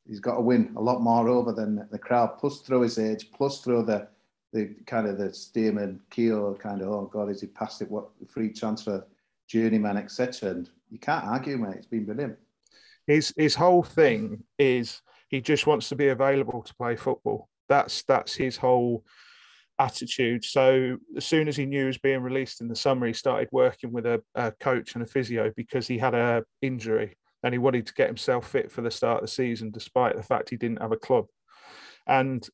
he's 0.08 0.20
got 0.20 0.36
to 0.36 0.42
win 0.42 0.74
a 0.76 0.82
lot 0.82 1.02
more 1.02 1.28
over 1.30 1.52
than 1.52 1.88
the 1.92 2.00
crowd. 2.00 2.38
Plus, 2.40 2.62
through 2.62 2.82
his 2.82 3.00
age, 3.00 3.32
plus 3.32 3.62
through 3.62 3.84
the 3.84 4.08
the 4.54 4.74
kind 4.86 5.08
of 5.08 5.18
the 5.18 5.30
Stearman, 5.30 6.00
Keogh 6.10 6.56
kind 6.56 6.82
of. 6.82 6.90
Oh 6.90 7.10
God, 7.12 7.30
is 7.30 7.42
he 7.42 7.48
past 7.48 7.82
it? 7.82 7.92
What 7.92 8.10
free 8.28 8.52
transfer, 8.52 9.06
journeyman, 9.48 9.98
etc. 9.98 10.52
And 10.52 10.70
you 10.90 11.00
can't 11.00 11.26
argue, 11.26 11.58
mate. 11.58 11.76
It's 11.78 11.88
been 11.88 12.06
brilliant. 12.06 12.38
His 13.06 13.34
his 13.38 13.56
whole 13.56 13.84
thing 13.84 14.44
is 14.58 15.02
he 15.30 15.42
just 15.42 15.68
wants 15.68 15.90
to 15.90 15.96
be 15.96 16.08
available 16.08 16.62
to 16.62 16.76
play 16.76 16.96
football. 16.96 17.50
That's 17.68 18.04
that's 18.04 18.34
his 18.34 18.58
whole 18.58 19.04
attitude. 19.80 20.44
So 20.44 20.98
as 21.16 21.26
soon 21.26 21.48
as 21.48 21.56
he 21.56 21.66
knew 21.66 21.82
he 21.82 21.86
was 21.86 21.98
being 21.98 22.22
released 22.22 22.62
in 22.62 22.68
the 22.68 22.76
summer, 22.76 23.08
he 23.08 23.14
started 23.14 23.50
working 23.52 23.92
with 23.92 24.06
a, 24.06 24.22
a, 24.36 24.52
coach 24.52 24.96
and 24.96 25.04
a 25.04 25.08
physio 25.08 25.52
because 25.56 25.88
he 25.88 25.98
had 25.98 26.16
a 26.16 26.44
injury 26.62 27.16
and 27.44 27.54
he 27.54 27.60
wanted 27.60 27.86
to 27.88 27.94
get 27.94 28.08
himself 28.08 28.50
fit 28.50 28.72
for 28.72 28.82
the 28.82 28.92
start 28.92 29.18
of 29.18 29.30
the 29.30 29.34
season, 29.34 29.72
despite 29.72 30.16
the 30.16 30.24
fact 30.24 30.50
he 30.50 30.58
didn't 30.58 30.82
have 30.82 30.92
a 30.92 30.98
club. 30.98 31.26
And 32.08 32.48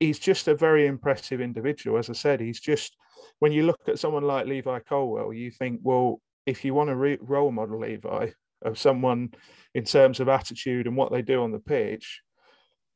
he's 0.00 0.18
just 0.18 0.48
a 0.48 0.54
very 0.54 0.86
impressive 0.86 1.40
individual. 1.40 1.98
As 1.98 2.08
I 2.08 2.14
said, 2.14 2.40
he's 2.40 2.60
just 2.60 2.96
when 3.38 3.52
you 3.52 3.64
look 3.64 3.80
at 3.88 3.98
someone 3.98 4.24
like 4.24 4.46
Levi 4.46 4.78
Colwill, 4.80 5.32
you 5.32 5.50
think, 5.50 5.80
well, 5.82 6.20
if 6.46 6.64
you 6.64 6.74
want 6.74 6.88
to 6.88 6.96
re- 6.96 7.18
role 7.20 7.50
model 7.50 7.80
Levi 7.80 8.30
of 8.62 8.78
someone 8.78 9.30
in 9.74 9.84
terms 9.84 10.20
of 10.20 10.28
attitude 10.28 10.86
and 10.86 10.96
what 10.96 11.12
they 11.12 11.22
do 11.22 11.42
on 11.42 11.52
the 11.52 11.58
pitch, 11.58 12.22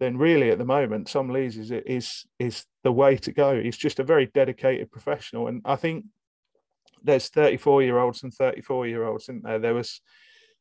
then 0.00 0.16
really 0.16 0.50
at 0.50 0.58
the 0.58 0.64
moment, 0.64 1.06
Tom 1.06 1.28
Lees 1.28 1.56
is 1.56 1.70
is 1.70 2.26
is 2.38 2.64
the 2.82 2.92
way 2.92 3.16
to 3.18 3.32
go. 3.32 3.60
He's 3.60 3.76
just 3.76 4.00
a 4.00 4.04
very 4.04 4.26
dedicated 4.26 4.90
professional, 4.90 5.46
and 5.46 5.60
I 5.64 5.76
think 5.76 6.06
there's 7.02 7.28
34 7.28 7.82
year 7.82 7.98
olds 7.98 8.22
and 8.22 8.32
34 8.32 8.86
year 8.86 9.04
olds, 9.04 9.24
isn't 9.24 9.44
there? 9.44 9.58
There 9.58 9.74
was 9.74 10.00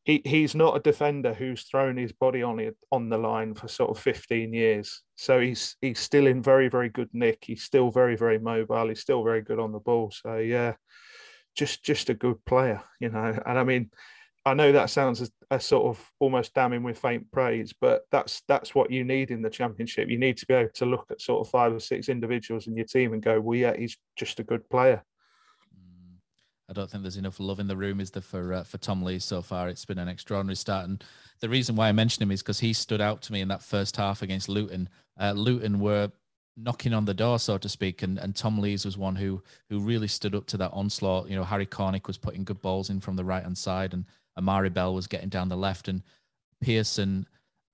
he 0.04 0.22
he's 0.26 0.56
not 0.56 0.76
a 0.76 0.82
defender 0.82 1.34
who's 1.34 1.64
thrown 1.64 1.98
his 1.98 2.12
body 2.12 2.44
on 2.44 2.72
on 2.92 3.10
the 3.10 3.18
line 3.18 3.54
for 3.54 3.68
sort 3.68 3.90
of 3.90 4.00
15 4.00 4.54
years. 4.54 5.02
So 5.16 5.40
he's 5.40 5.76
he's 5.82 6.00
still 6.00 6.28
in 6.28 6.44
very 6.44 6.70
very 6.70 6.90
good 6.90 7.10
nick. 7.14 7.40
He's 7.42 7.64
still 7.64 7.92
very 7.92 8.16
very 8.16 8.40
mobile. 8.40 8.90
He's 8.90 9.02
still 9.02 9.24
very 9.24 9.42
good 9.42 9.60
on 9.60 9.72
the 9.72 9.80
ball. 9.80 10.12
So 10.12 10.38
yeah, 10.38 10.74
just 11.56 11.84
just 11.84 12.10
a 12.10 12.14
good 12.14 12.44
player, 12.46 12.84
you 13.00 13.10
know. 13.10 13.38
And 13.46 13.58
I 13.58 13.64
mean 13.64 13.92
I 14.46 14.54
know 14.54 14.72
that 14.72 14.90
sounds 14.90 15.22
a, 15.22 15.28
a, 15.52 15.60
sort 15.60 15.86
of 15.86 16.12
almost 16.20 16.54
damning 16.54 16.84
with 16.84 16.98
faint 16.98 17.30
praise, 17.32 17.74
but 17.80 18.04
that's 18.12 18.42
that's 18.48 18.74
what 18.74 18.90
you 18.90 19.04
need 19.04 19.32
in 19.32 19.42
the 19.42 19.50
championship. 19.50 20.10
You 20.10 20.18
need 20.18 20.38
to 20.38 20.46
be 20.46 20.54
able 20.54 20.72
to 20.76 20.86
look 20.86 21.08
at 21.12 21.22
sort 21.22 21.46
of 21.46 21.52
five 21.52 21.74
or 21.74 21.80
six 21.80 22.10
individuals 22.10 22.68
in 22.68 22.76
your 22.76 22.86
team 22.86 23.14
and 23.14 23.22
go, 23.22 23.40
"Well, 23.42 23.58
yeah, 23.58 23.76
he's 23.76 23.98
just 24.16 24.40
a 24.40 24.44
good 24.44 24.68
player." 24.70 25.04
Mm, 25.76 26.18
I 26.70 26.74
don't 26.74 26.90
think 26.90 27.04
there's 27.04 27.18
enough 27.18 27.40
love 27.40 27.60
in 27.60 27.68
the 27.68 27.76
room, 27.76 28.00
is 28.00 28.12
there, 28.12 28.22
for 28.22 28.54
uh, 28.54 28.64
for 28.64 28.78
Tom 28.78 29.04
Lee 29.04 29.20
so 29.20 29.42
far? 29.42 29.68
It's 29.68 29.86
been 29.86 30.00
an 30.00 30.08
extraordinary 30.08 30.56
start, 30.56 30.88
and 30.88 31.04
the 31.42 31.50
reason 31.50 31.76
why 31.76 31.90
I 31.90 31.92
mention 31.92 32.24
him 32.24 32.32
is 32.32 32.42
because 32.42 32.62
he 32.62 32.72
stood 32.72 33.02
out 33.02 33.22
to 33.24 33.34
me 33.34 33.42
in 33.42 33.50
that 33.50 33.62
first 33.62 33.98
half 33.98 34.22
against 34.22 34.48
Luton. 34.48 34.88
Uh, 35.20 35.34
Luton 35.34 35.80
were 35.80 36.12
knocking 36.62 36.94
on 36.94 37.06
the 37.06 37.14
door, 37.14 37.40
so 37.40 37.58
to 37.58 37.70
speak, 37.70 38.04
and, 38.04 38.18
and 38.18 38.36
Tom 38.36 38.60
Lees 38.60 38.86
was 38.86 38.98
one 38.98 39.16
who 39.16 39.42
who 39.70 39.80
really 39.80 40.08
stood 40.08 40.36
up 40.36 40.46
to 40.48 40.58
that 40.58 40.72
onslaught. 40.72 41.30
You 41.30 41.36
know, 41.36 41.44
Harry 41.44 41.66
Cornick 41.66 42.08
was 42.08 42.18
putting 42.18 42.44
good 42.44 42.62
balls 42.62 42.90
in 42.90 43.00
from 43.00 43.16
the 43.16 43.26
right 43.26 43.44
hand 43.44 43.58
side, 43.58 43.94
and 43.94 44.06
Amari 44.40 44.70
Bell 44.70 44.94
was 44.94 45.08
getting 45.08 45.30
down 45.30 45.50
the 45.50 45.58
left, 45.58 45.88
and 45.88 46.02
Pearson, 46.62 47.28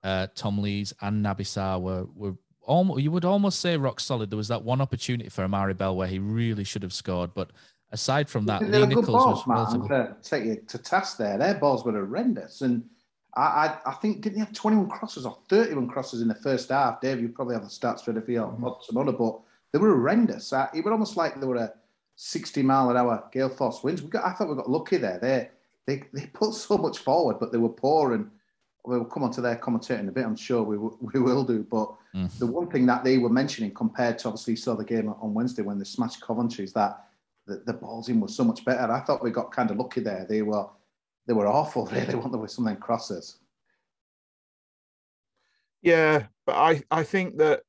uh, 0.03 0.27
Tom 0.36 0.60
Lees, 0.60 0.93
and 1.01 1.25
Naby 1.25 1.41
Sarr 1.41 1.79
were 1.81 2.05
were 2.13 2.36
almost 2.63 3.01
you 3.01 3.12
would 3.12 3.25
almost 3.25 3.60
say 3.62 3.77
rock 3.77 4.00
solid. 4.00 4.29
There 4.29 4.38
was 4.38 4.50
that 4.50 4.63
one 4.63 4.81
opportunity 4.81 5.29
for 5.29 5.43
Amari 5.43 5.74
Bell 5.74 5.95
where 5.95 6.07
he 6.07 6.19
really 6.19 6.63
should 6.63 6.84
have 6.84 6.93
scored, 6.93 7.34
but 7.34 7.51
aside 7.91 8.29
from 8.29 8.45
that, 8.48 8.62
Lee 8.62 8.86
Nicholls 8.86 9.05
balls, 9.05 9.48
was 9.48 9.79
relatively... 9.79 9.88
to 9.88 10.15
take 10.22 10.45
you 10.45 10.62
to 10.67 10.77
task 10.77 11.17
there. 11.17 11.38
Their 11.38 11.55
balls 11.55 11.86
were 11.86 11.93
horrendous, 11.93 12.62
and 12.62 12.84
I, 13.36 13.41
I, 13.41 13.77
I 13.91 13.93
think 13.93 14.22
didn't 14.22 14.36
he 14.36 14.39
have 14.39 14.53
21 14.53 14.89
crosses 14.89 15.25
or 15.25 15.38
31 15.50 15.88
crosses 15.88 16.22
in 16.22 16.27
the 16.27 16.36
first 16.36 16.69
half? 16.69 17.01
Dave, 17.01 17.22
you 17.22 17.29
probably 17.29 17.55
have 17.55 17.63
the 17.63 17.69
stats 17.69 18.07
ready 18.07 18.22
for 18.22 18.31
you 18.31 18.41
mm-hmm. 18.41 18.67
some 18.81 18.98
other, 18.98 19.12
but 19.12 19.39
they 19.72 19.79
were 19.79 19.89
horrendous. 19.89 20.53
It 20.74 20.84
was 20.84 20.91
almost 20.91 21.17
like 21.17 21.39
they 21.39 21.48
were 21.48 21.57
a 21.57 21.74
60 22.15 22.63
mile 22.63 22.89
an 22.89 22.98
hour 22.98 23.24
gale 23.31 23.50
force 23.50 23.84
winds. 23.84 24.01
We 24.01 24.10
got, 24.10 24.25
I 24.25 24.34
thought 24.34 24.50
we 24.50 24.55
got 24.55 24.69
lucky 24.69 24.98
there. 24.98 25.19
They 25.19 25.50
they, 25.88 26.04
they 26.13 26.25
put 26.27 26.54
so 26.54 26.77
much 26.77 27.00
forward, 27.00 27.38
but 27.39 27.51
they 27.51 27.58
were 27.58 27.70
poor. 27.70 28.13
And 28.13 28.30
we'll 28.86 29.06
come 29.06 29.24
on 29.24 29.32
to 29.32 29.42
their 29.42 29.56
commentating 29.56 30.01
in 30.01 30.10
a 30.10 30.12
bit, 30.12 30.25
I'm 30.25 30.36
sure 30.36 30.63
we, 30.63 30.77
we 30.77 31.20
will 31.20 31.44
do. 31.44 31.65
But 31.70 31.94
mm. 32.15 32.32
the 32.39 32.48
one 32.48 32.70
thing 32.70 32.86
that 32.88 33.04
they 33.04 33.18
were 33.18 33.30
mentioning 33.30 33.74
compared 33.74 34.20
to 34.20 34.30
obviously 34.30 34.56
saw 34.56 34.75
the 34.75 34.84
game 34.84 35.10
on 35.10 35.34
Wednesday 35.34 35.62
when 35.62 35.77
they 35.77 35.86
smashed 35.86 36.22
Coventry 36.22 36.65
is 36.65 36.74
that 36.74 37.06
the, 37.48 37.62
the 37.65 37.74
balls 37.74 38.10
in 38.10 38.20
was 38.20 38.36
so 38.36 38.44
much 38.44 38.65
better. 38.65 38.92
I 38.92 39.01
thought 39.01 39.24
we 39.24 39.32
got 39.32 39.51
kind 39.51 39.72
of 39.72 39.77
lucky 39.77 40.01
there. 40.01 40.25
They 40.27 40.42
were 40.42 40.68
they 41.27 41.34
were 41.34 41.48
awful, 41.48 41.86
really, 41.92 42.15
weren't 42.15 42.32
they, 42.32 42.38
with 42.38 42.51
some 42.51 42.68
of 42.68 42.74
them 42.74 42.82
crosses. 42.82 43.38
Yeah, 45.82 46.25
but 46.46 46.56
I, 46.56 46.84
I 46.89 47.04
think 47.04 47.38
that 47.38 47.62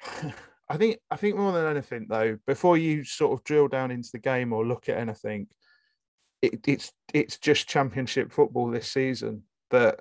I 0.68 0.76
think 0.76 0.98
I 1.10 1.16
think 1.16 1.36
more 1.36 1.52
than 1.52 1.66
anything 1.66 2.06
though, 2.08 2.38
before 2.46 2.76
you 2.76 3.04
sort 3.04 3.32
of 3.32 3.44
drill 3.44 3.68
down 3.68 3.90
into 3.90 4.10
the 4.12 4.18
game 4.18 4.52
or 4.52 4.66
look 4.66 4.88
at 4.88 4.98
anything, 4.98 5.46
it, 6.42 6.60
it's 6.66 6.92
it's 7.14 7.38
just 7.38 7.68
championship 7.68 8.32
football 8.32 8.70
this 8.70 8.90
season 8.90 9.42
that 9.70 10.00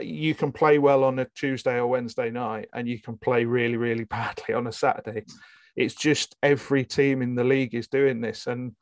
you 0.00 0.34
can 0.34 0.52
play 0.52 0.78
well 0.78 1.04
on 1.04 1.18
a 1.18 1.26
Tuesday 1.34 1.76
or 1.76 1.86
Wednesday 1.86 2.30
night, 2.30 2.68
and 2.72 2.88
you 2.88 3.00
can 3.00 3.18
play 3.18 3.44
really 3.44 3.76
really 3.76 4.04
badly 4.16 4.54
on 4.54 4.66
a 4.66 4.72
Saturday. 4.72 5.24
It's 5.74 5.94
just 5.94 6.36
every 6.42 6.84
team 6.84 7.20
in 7.20 7.34
the 7.34 7.44
league 7.44 7.74
is 7.74 7.88
doing 7.88 8.20
this, 8.20 8.46
and 8.46 8.74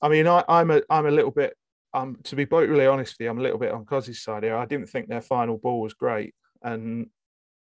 I 0.00 0.08
mean, 0.08 0.26
I, 0.26 0.44
I'm 0.48 0.70
a 0.70 0.82
I'm 0.90 1.06
a 1.06 1.10
little 1.10 1.30
bit. 1.30 1.56
Um, 1.92 2.18
to 2.24 2.34
be 2.34 2.44
brutally 2.44 2.86
honest 2.86 3.14
with 3.14 3.24
you, 3.24 3.30
I'm 3.30 3.38
a 3.38 3.42
little 3.42 3.58
bit 3.58 3.70
on 3.70 3.84
Cozzy's 3.84 4.22
side 4.22 4.42
here. 4.42 4.56
I 4.56 4.66
didn't 4.66 4.88
think 4.88 5.06
their 5.06 5.20
final 5.20 5.58
ball 5.58 5.80
was 5.80 5.94
great, 5.94 6.34
and 6.62 7.08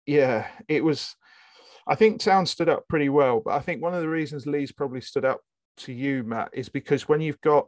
yeah, 0.07 0.47
it 0.69 0.85
was. 0.85 1.17
I 1.87 1.97
think 1.97 2.21
Town 2.21 2.47
stood 2.47 2.69
up 2.69 2.87
pretty 2.89 3.09
well, 3.09 3.43
but 3.45 3.55
I 3.55 3.61
think 3.61 3.83
one 3.83 3.93
of 3.93 4.01
the 4.01 4.09
reasons 4.09 4.47
Leeds 4.47 4.71
probably 4.71 5.01
stood 5.01 5.25
up 5.25 5.41
to 5.79 5.93
you, 5.93 6.23
Matt, 6.23 6.51
is 6.53 6.69
because 6.69 7.09
when 7.09 7.21
you've 7.21 7.41
got 7.41 7.67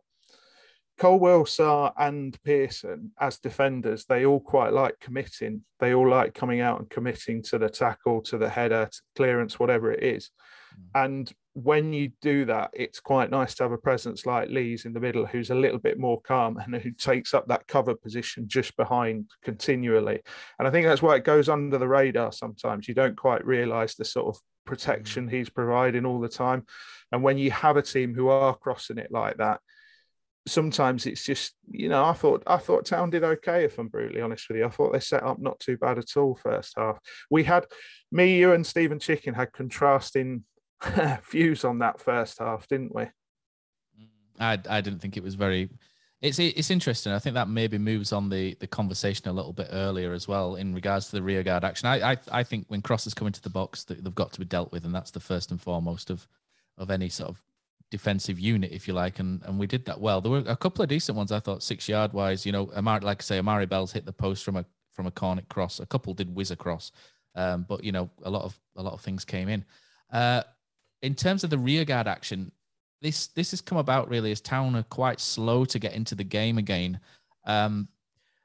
Colwill, 0.99 1.45
Sarr, 1.45 1.93
and 1.99 2.41
Pearson 2.45 3.11
as 3.19 3.39
defenders, 3.39 4.05
they 4.05 4.25
all 4.25 4.41
quite 4.41 4.73
like 4.73 5.01
committing. 5.01 5.63
They 5.81 5.93
all 5.93 6.09
like 6.09 6.35
coming 6.35 6.61
out 6.61 6.79
and 6.79 6.89
committing 6.89 7.43
to 7.45 7.59
the 7.59 7.69
tackle, 7.69 8.23
to 8.23 8.39
the 8.39 8.49
header, 8.49 8.89
to 8.91 9.03
clearance, 9.17 9.59
whatever 9.59 9.91
it 9.91 10.03
is. 10.05 10.31
Mm. 10.95 11.05
And 11.05 11.33
when 11.55 11.93
you 11.93 12.13
do 12.21 12.45
that, 12.45 12.71
it's 12.75 13.01
quite 13.01 13.31
nice 13.31 13.55
to 13.57 13.65
have 13.65 13.73
a 13.73 13.79
presence 13.79 14.27
like 14.27 14.51
Lees 14.51 14.85
in 14.85 14.93
the 14.93 15.01
middle, 15.01 15.27
who's 15.27 15.51
a 15.51 15.55
little 15.55 15.79
bit 15.79 15.99
more 15.99 16.21
calm 16.21 16.59
and 16.59 16.75
who 16.77 16.91
takes 16.93 17.35
up 17.35 17.49
that 17.49 17.67
cover 17.67 17.95
position 17.95 18.47
just 18.47 18.77
behind 18.77 19.31
continually. 19.43 20.21
And 20.59 20.69
I 20.69 20.71
think 20.71 20.87
that's 20.87 21.03
why 21.03 21.17
it 21.17 21.25
goes 21.25 21.49
under 21.49 21.79
the 21.79 21.89
radar 21.89 22.33
sometimes. 22.33 22.87
You 22.87 22.95
don't 22.95 23.17
quite 23.17 23.45
realise 23.45 23.95
the 23.95 24.05
sort 24.05 24.27
of 24.27 24.41
protection 24.65 25.29
he's 25.29 25.51
providing 25.51 26.07
all 26.07 26.21
the 26.21 26.29
time. 26.29 26.65
And 27.15 27.23
when 27.23 27.39
you 27.39 27.53
have 27.53 27.77
a 27.77 27.83
team 27.83 28.13
who 28.13 28.27
are 28.27 28.57
crossing 28.57 28.99
it 28.99 29.13
like 29.13 29.37
that, 29.37 29.61
sometimes 30.49 31.07
it's 31.07 31.25
just 31.25 31.55
you 31.71 31.89
know 31.89 32.05
I 32.05 32.13
thought 32.13 32.43
I 32.45 32.57
thought 32.57 32.87
Town 32.87 33.09
did 33.09 33.23
okay 33.23 33.65
if 33.65 33.79
I'm 33.79 33.87
brutally 33.87 34.21
honest 34.21 34.49
with 34.49 34.59
you. 34.59 34.67
I 34.67 34.69
thought 34.69 34.93
they 34.93 34.99
set 34.99 35.23
up 35.23 35.39
not 35.39 35.61
too 35.61 35.77
bad 35.77 35.97
at 35.97 36.17
all 36.17 36.35
first 36.35 36.75
half. 36.77 36.99
We 37.31 37.45
had 37.45 37.67
me, 38.11 38.37
you, 38.37 38.53
and 38.53 38.67
Stephen 38.67 38.99
Chicken 38.99 39.33
had 39.33 39.53
contrasting 39.53 40.43
views 41.31 41.65
on 41.65 41.79
that 41.79 42.01
first 42.01 42.41
half, 42.41 42.67
didn't 42.67 42.93
we? 42.93 43.05
I 44.41 44.59
I 44.69 44.81
didn't 44.81 44.99
think 44.99 45.17
it 45.17 45.23
was 45.23 45.37
very. 45.37 45.71
It's 46.21 46.41
it's 46.41 46.71
interesting. 46.73 47.13
I 47.13 47.21
think 47.21 47.35
that 47.35 47.49
maybe 47.49 47.79
moves 47.79 48.13
on 48.13 48.29
the 48.29 48.57
the 48.59 48.67
conversation 48.67 49.29
a 49.29 49.33
little 49.33 49.53
bit 49.53 49.69
earlier 49.71 50.13
as 50.13 50.27
well 50.27 50.57
in 50.57 50.75
regards 50.75 51.07
to 51.11 51.13
the 51.13 51.23
rear 51.23 51.45
guard 51.45 51.63
action. 51.63 51.87
I 51.87 52.11
I, 52.11 52.17
I 52.33 52.43
think 52.43 52.65
when 52.67 52.83
crosses 52.83 53.15
come 53.15 53.29
into 53.29 53.41
the 53.41 53.51
box, 53.51 53.85
they've 53.85 54.15
got 54.17 54.33
to 54.33 54.41
be 54.41 54.47
dealt 54.47 54.73
with, 54.73 54.85
and 54.85 54.93
that's 54.93 55.13
the 55.13 55.21
first 55.21 55.53
and 55.53 55.63
foremost 55.63 56.11
of 56.11 56.27
of 56.79 56.91
any 56.91 57.09
sort 57.09 57.31
of 57.31 57.43
defensive 57.91 58.41
unit, 58.41 58.73
if 58.73 58.89
you 58.89 58.95
like, 58.95 59.19
and 59.19 59.43
and 59.45 59.59
we 59.59 59.67
did 59.67 59.85
that 59.87 60.01
well. 60.01 60.21
There 60.21 60.33
were 60.33 60.45
a 60.47 60.57
couple 60.57 60.83
of 60.83 60.89
decent 60.89 61.17
ones, 61.17 61.33
I 61.33 61.41
thought, 61.41 61.63
six 61.63 61.89
yard 61.89 62.13
wise. 62.13 62.45
You 62.45 62.53
know, 62.53 62.71
Amari, 62.77 63.01
like 63.01 63.23
I 63.23 63.25
say, 63.25 63.39
Amari 63.39 63.67
Bell's 63.67 63.93
hit 63.93 64.05
the 64.05 64.13
post 64.13 64.45
from 64.45 64.57
a 64.57 64.65
from 64.91 65.07
a 65.07 65.11
cornet 65.11 65.49
cross. 65.49 65.81
A 65.81 65.87
couple 65.87 66.15
did 66.15 66.35
whiz 66.35 66.51
across, 66.51 66.93
um, 67.35 67.65
but 67.69 67.85
you 67.85 67.93
know, 67.93 68.11
a 68.23 68.31
lot 68.31 68.43
of 68.43 68.59
a 68.77 68.83
lot 68.83 68.95
of 68.95 69.01
things 69.01 69.25
came 69.25 69.49
in. 69.49 69.65
Uh, 70.13 70.43
in 71.03 71.15
terms 71.15 71.45
of 71.45 71.51
the 71.51 71.59
rearguard 71.59 72.09
action, 72.09 72.51
this 73.03 73.29
this 73.29 73.51
has 73.51 73.61
come 73.61 73.79
about 73.79 74.09
really 74.09 74.33
as 74.33 74.41
Town 74.41 74.75
are 74.75 74.83
quite 74.85 75.21
slow 75.21 75.65
to 75.67 75.79
get 75.79 75.95
into 75.95 76.15
the 76.15 76.25
game 76.25 76.59
again. 76.59 76.99
Um, 77.45 77.89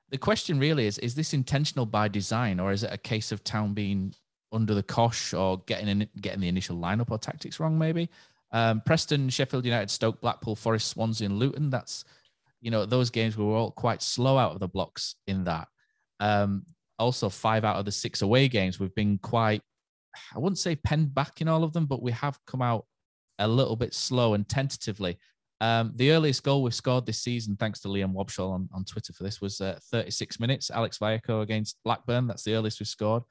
the 0.10 0.18
question 0.18 0.60
really 0.60 0.86
is: 0.86 0.98
Is 1.00 1.16
this 1.16 1.34
intentional 1.34 1.86
by 1.86 2.08
design, 2.08 2.60
or 2.60 2.72
is 2.72 2.84
it 2.84 2.94
a 2.94 2.98
case 2.98 3.32
of 3.32 3.44
Town 3.44 3.74
being 3.74 4.14
under 4.52 4.74
the 4.74 4.84
cosh 4.84 5.34
or 5.34 5.60
getting 5.66 5.88
in, 5.88 6.10
getting 6.22 6.40
the 6.40 6.48
initial 6.48 6.78
lineup 6.78 7.12
or 7.12 7.18
tactics 7.18 7.60
wrong? 7.60 7.78
Maybe 7.78 8.10
um, 8.52 8.82
Preston, 8.86 9.30
Sheffield 9.30 9.66
United, 9.66 9.90
Stoke, 9.90 10.22
Blackpool, 10.22 10.56
Forest, 10.56 10.90
Swansea, 10.90 11.28
and 11.28 11.40
Luton. 11.40 11.70
That's 11.70 12.04
you 12.62 12.72
know 12.72 12.86
those 12.86 13.10
games 13.10 13.38
were 13.38 13.46
all 13.46 13.72
quite 13.72 14.02
slow 14.02 14.38
out 14.38 14.54
of 14.54 14.60
the 14.60 14.68
blocks 14.68 15.16
in 15.28 15.46
that. 15.46 15.68
Um, 16.20 16.66
also, 16.98 17.30
five 17.30 17.64
out 17.64 17.78
of 17.78 17.86
the 17.86 17.92
six 17.92 18.22
away 18.22 18.48
games 18.48 18.80
we've 18.80 18.96
been 18.96 19.18
quite 19.20 19.62
I 20.36 20.40
wouldn't 20.40 20.58
say 20.58 20.76
penned 20.76 21.14
back 21.14 21.42
in 21.42 21.48
all 21.48 21.64
of 21.64 21.74
them, 21.74 21.86
but 21.86 22.02
we 22.02 22.12
have 22.12 22.40
come 22.46 22.62
out 22.62 22.86
a 23.38 23.48
little 23.48 23.76
bit 23.76 23.94
slow 23.94 24.34
and 24.34 24.48
tentatively. 24.48 25.18
Um, 25.62 25.92
the 25.96 26.12
earliest 26.12 26.44
goal 26.44 26.64
we've 26.64 26.74
scored 26.74 27.06
this 27.06 27.20
season, 27.20 27.56
thanks 27.58 27.82
to 27.82 27.90
Liam 27.90 28.14
Wobschall 28.14 28.52
on, 28.52 28.70
on 28.74 28.86
Twitter 28.86 29.14
for 29.14 29.24
this, 29.24 29.42
was 29.42 29.60
uh, 29.60 29.78
36 29.92 30.40
minutes. 30.40 30.72
Alex 30.72 30.98
Vallejo 30.98 31.42
against 31.42 31.78
Blackburn. 31.84 32.28
That's 32.28 32.44
the 32.44 32.54
earliest 32.54 32.80
we've 32.80 32.88
scored. 32.88 33.24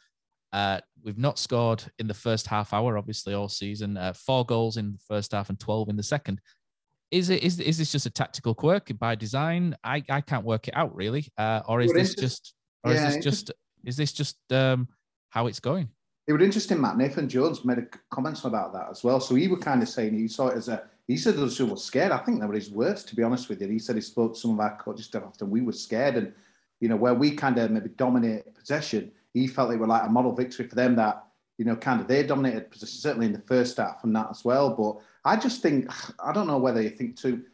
Uh, 0.53 0.81
we've 1.03 1.19
not 1.19 1.39
scored 1.39 1.85
in 1.99 2.07
the 2.07 2.15
first 2.15 2.47
half 2.47 2.73
hour, 2.73 2.97
obviously, 2.97 3.35
all 3.35 3.49
season. 3.49 3.97
Uh, 3.97 4.13
four 4.13 4.45
goals 4.45 4.77
in 4.77 4.93
the 4.93 4.99
first 5.07 5.33
half 5.33 5.49
and 5.49 5.61
12 5.61 5.91
in 5.91 5.97
the 5.97 6.03
second. 6.03 6.41
Is 7.11 7.31
it 7.31 7.43
is, 7.43 7.59
is 7.59 7.79
this 7.79 7.93
just 7.93 8.07
a 8.07 8.11
tactical 8.11 8.55
quirk 8.55 8.91
by 8.99 9.15
design? 9.15 9.77
I, 9.83 10.03
I 10.11 10.21
can't 10.21 10.45
work 10.45 10.69
it 10.69 10.77
out 10.77 10.95
really, 10.95 11.27
uh, 11.39 11.63
or 11.67 11.81
is 11.81 11.93
this 11.93 12.15
just 12.15 12.55
or 12.85 12.93
yeah, 12.93 13.09
is 13.09 13.15
this 13.15 13.25
just 13.25 13.51
is 13.85 13.97
this 13.97 14.13
just 14.13 14.37
um, 14.53 14.89
how 15.31 15.47
it's 15.47 15.61
going? 15.61 15.89
it 16.29 16.35
was 16.35 16.43
interesting, 16.43 16.79
Matt. 16.79 16.99
Nathan 16.99 17.27
Jones 17.27 17.65
made 17.65 17.79
a 17.79 17.87
comments 18.11 18.45
about 18.45 18.75
that 18.75 18.89
as 18.91 19.03
well. 19.03 19.19
So 19.19 19.35
he 19.35 19.49
was 19.49 19.61
kind 19.61 19.83
of 19.83 19.89
saying 19.89 20.13
he 20.13 20.29
saw 20.29 20.49
it 20.49 20.59
as 20.59 20.69
a. 20.69 20.83
He 21.07 21.17
said 21.17 21.37
those 21.37 21.57
who 21.57 21.65
were 21.65 21.77
scared. 21.79 22.13
I 22.13 22.19
think 22.19 22.39
that 22.39 22.47
were 22.47 22.55
his 22.55 22.71
words, 22.71 23.03
to 23.05 23.17
be 23.17 23.23
honest 23.23 23.49
with 23.49 23.63
you. 23.63 23.69
He 23.69 23.79
said 23.79 23.97
he 23.97 24.03
spoke 24.03 24.35
to 24.35 24.39
some 24.39 24.51
of 24.51 24.61
our 24.61 24.77
coaches 24.77 25.11
after 25.15 25.47
we 25.47 25.63
were 25.63 25.73
scared, 25.73 26.17
and 26.17 26.35
you 26.81 26.89
know 26.91 26.97
where 26.97 27.15
we 27.15 27.31
kind 27.31 27.57
of 27.57 27.71
maybe 27.71 27.89
dominate 27.89 28.55
possession. 28.55 29.11
He 29.39 29.47
felt 29.47 29.71
they 29.71 29.77
were 29.77 29.87
like 29.87 30.07
a 30.07 30.11
model 30.11 30.33
victory 30.33 30.67
for 30.67 30.75
them 30.75 30.97
that 30.97 31.25
you 31.57 31.65
know 31.65 31.77
kind 31.77 32.01
of 32.01 32.09
they 32.09 32.23
dominated 32.23 32.71
position, 32.71 33.01
certainly 33.01 33.27
in 33.27 33.33
the 33.33 33.41
first 33.41 33.77
half 33.77 34.05
and 34.05 34.15
that 34.17 34.29
as 34.31 34.45
well. 34.45 34.75
But 34.75 35.03
I 35.29 35.37
just 35.37 35.63
think 35.63 35.91
I 36.25 36.33
don't 36.33 36.47
know 36.47 36.59
whether 36.59 36.83
you 36.83 36.91
think 36.91 37.17
too. 37.17 37.45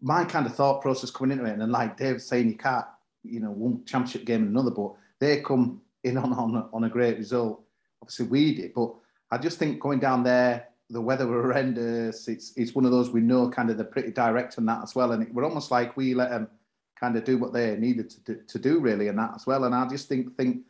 My 0.00 0.24
kind 0.24 0.46
of 0.46 0.54
thought 0.54 0.80
process 0.80 1.10
coming 1.10 1.38
into 1.38 1.50
it, 1.50 1.58
and 1.58 1.72
like 1.72 1.96
Dave 1.96 2.22
saying, 2.22 2.48
you 2.48 2.56
can't 2.56 2.86
you 3.22 3.40
know 3.40 3.50
one 3.50 3.84
championship 3.84 4.24
game 4.24 4.42
and 4.42 4.50
another, 4.50 4.70
but 4.70 4.94
they 5.20 5.40
come 5.40 5.80
in 6.02 6.16
on 6.16 6.32
on, 6.32 6.68
on 6.72 6.84
a 6.84 6.88
great 6.88 7.18
result 7.18 7.64
obviously 8.04 8.26
we 8.26 8.54
did, 8.54 8.74
but 8.74 8.94
I 9.30 9.38
just 9.38 9.58
think 9.58 9.80
going 9.80 9.98
down 9.98 10.22
there, 10.22 10.68
the 10.90 11.00
weather 11.00 11.26
were 11.26 11.42
horrendous. 11.42 12.28
It's 12.28 12.52
it's 12.56 12.74
one 12.74 12.84
of 12.84 12.90
those 12.90 13.10
we 13.10 13.20
know 13.20 13.48
kind 13.48 13.70
of 13.70 13.78
they're 13.78 13.86
pretty 13.86 14.10
direct 14.10 14.58
on 14.58 14.66
that 14.66 14.82
as 14.82 14.94
well, 14.94 15.12
and 15.12 15.22
it, 15.22 15.34
we're 15.34 15.44
almost 15.44 15.70
like 15.70 15.96
we 15.96 16.14
let 16.14 16.30
them 16.30 16.48
kind 17.00 17.16
of 17.16 17.24
do 17.24 17.38
what 17.38 17.52
they 17.52 17.76
needed 17.76 18.10
to 18.10 18.20
do, 18.20 18.40
to 18.46 18.58
do 18.58 18.78
really 18.78 19.08
in 19.08 19.16
that 19.16 19.32
as 19.34 19.46
well. 19.46 19.64
And 19.64 19.74
I 19.74 19.88
just 19.88 20.08
think 20.08 20.36
think 20.36 20.62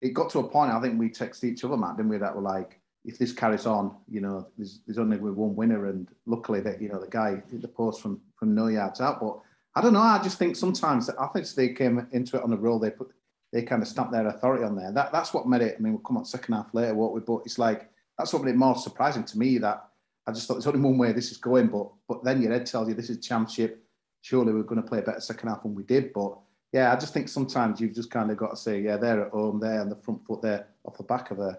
it 0.00 0.10
got 0.14 0.30
to 0.30 0.40
a 0.40 0.48
point. 0.48 0.72
I 0.72 0.80
think 0.80 0.98
we 0.98 1.08
texted 1.08 1.44
each 1.44 1.64
other, 1.64 1.76
Matt, 1.76 1.96
didn't 1.96 2.10
we? 2.10 2.18
That 2.18 2.34
were 2.34 2.42
like, 2.42 2.80
if 3.04 3.18
this 3.18 3.32
carries 3.32 3.66
on, 3.66 3.96
you 4.08 4.20
know, 4.20 4.48
there's, 4.56 4.80
there's 4.86 4.98
only 4.98 5.16
one 5.16 5.54
winner, 5.54 5.86
and 5.86 6.08
luckily 6.26 6.60
that 6.60 6.82
you 6.82 6.88
know 6.88 7.00
the 7.00 7.08
guy 7.08 7.42
hit 7.50 7.62
the 7.62 7.68
post 7.68 8.02
from 8.02 8.20
from 8.36 8.54
no 8.54 8.66
yards 8.68 9.00
out. 9.00 9.20
But 9.20 9.38
I 9.74 9.80
don't 9.80 9.92
know. 9.92 10.00
I 10.00 10.20
just 10.22 10.38
think 10.38 10.56
sometimes 10.56 11.08
I 11.08 11.26
think 11.28 11.48
they 11.50 11.70
came 11.70 12.06
into 12.12 12.36
it 12.36 12.42
on 12.42 12.50
the 12.50 12.56
roll. 12.56 12.78
They 12.78 12.90
put 12.90 13.10
they 13.52 13.62
kind 13.62 13.82
of 13.82 13.88
stamped 13.88 14.12
their 14.12 14.26
authority 14.26 14.64
on 14.64 14.76
there. 14.76 14.92
That 14.92 15.12
that's 15.12 15.32
what 15.32 15.48
made 15.48 15.62
it. 15.62 15.76
I 15.78 15.82
mean, 15.82 15.92
we'll 15.92 16.02
come 16.02 16.16
on 16.16 16.24
second 16.24 16.54
half 16.54 16.74
later, 16.74 16.94
what 16.94 17.12
we 17.12 17.20
but 17.20 17.42
it's 17.44 17.58
like 17.58 17.88
that's 18.18 18.32
what 18.32 18.42
made 18.42 18.52
it 18.52 18.56
more 18.56 18.76
surprising 18.76 19.24
to 19.24 19.38
me 19.38 19.58
that 19.58 19.88
I 20.26 20.32
just 20.32 20.48
thought 20.48 20.54
there's 20.54 20.66
only 20.66 20.80
one 20.80 20.98
way 20.98 21.12
this 21.12 21.30
is 21.30 21.38
going, 21.38 21.68
but 21.68 21.88
but 22.08 22.24
then 22.24 22.42
your 22.42 22.52
head 22.52 22.66
tells 22.66 22.88
you 22.88 22.94
this 22.94 23.10
is 23.10 23.24
championship. 23.24 23.82
Surely 24.22 24.52
we're 24.52 24.62
going 24.62 24.82
to 24.82 24.88
play 24.88 24.98
a 24.98 25.02
better 25.02 25.20
second 25.20 25.48
half 25.48 25.62
than 25.62 25.74
we 25.74 25.84
did. 25.84 26.12
But 26.12 26.36
yeah, 26.76 26.92
I 26.92 26.96
just 26.96 27.14
think 27.14 27.30
sometimes 27.30 27.80
you've 27.80 27.94
just 27.94 28.10
kind 28.10 28.30
of 28.30 28.36
got 28.36 28.50
to 28.50 28.56
say, 28.56 28.82
yeah, 28.82 28.98
they're 28.98 29.24
at 29.24 29.32
home, 29.32 29.58
they're 29.58 29.80
on 29.80 29.88
the 29.88 29.96
front 29.96 30.22
foot, 30.26 30.42
there 30.42 30.66
off 30.84 30.98
the 30.98 31.04
back 31.04 31.30
of 31.30 31.38
a 31.38 31.58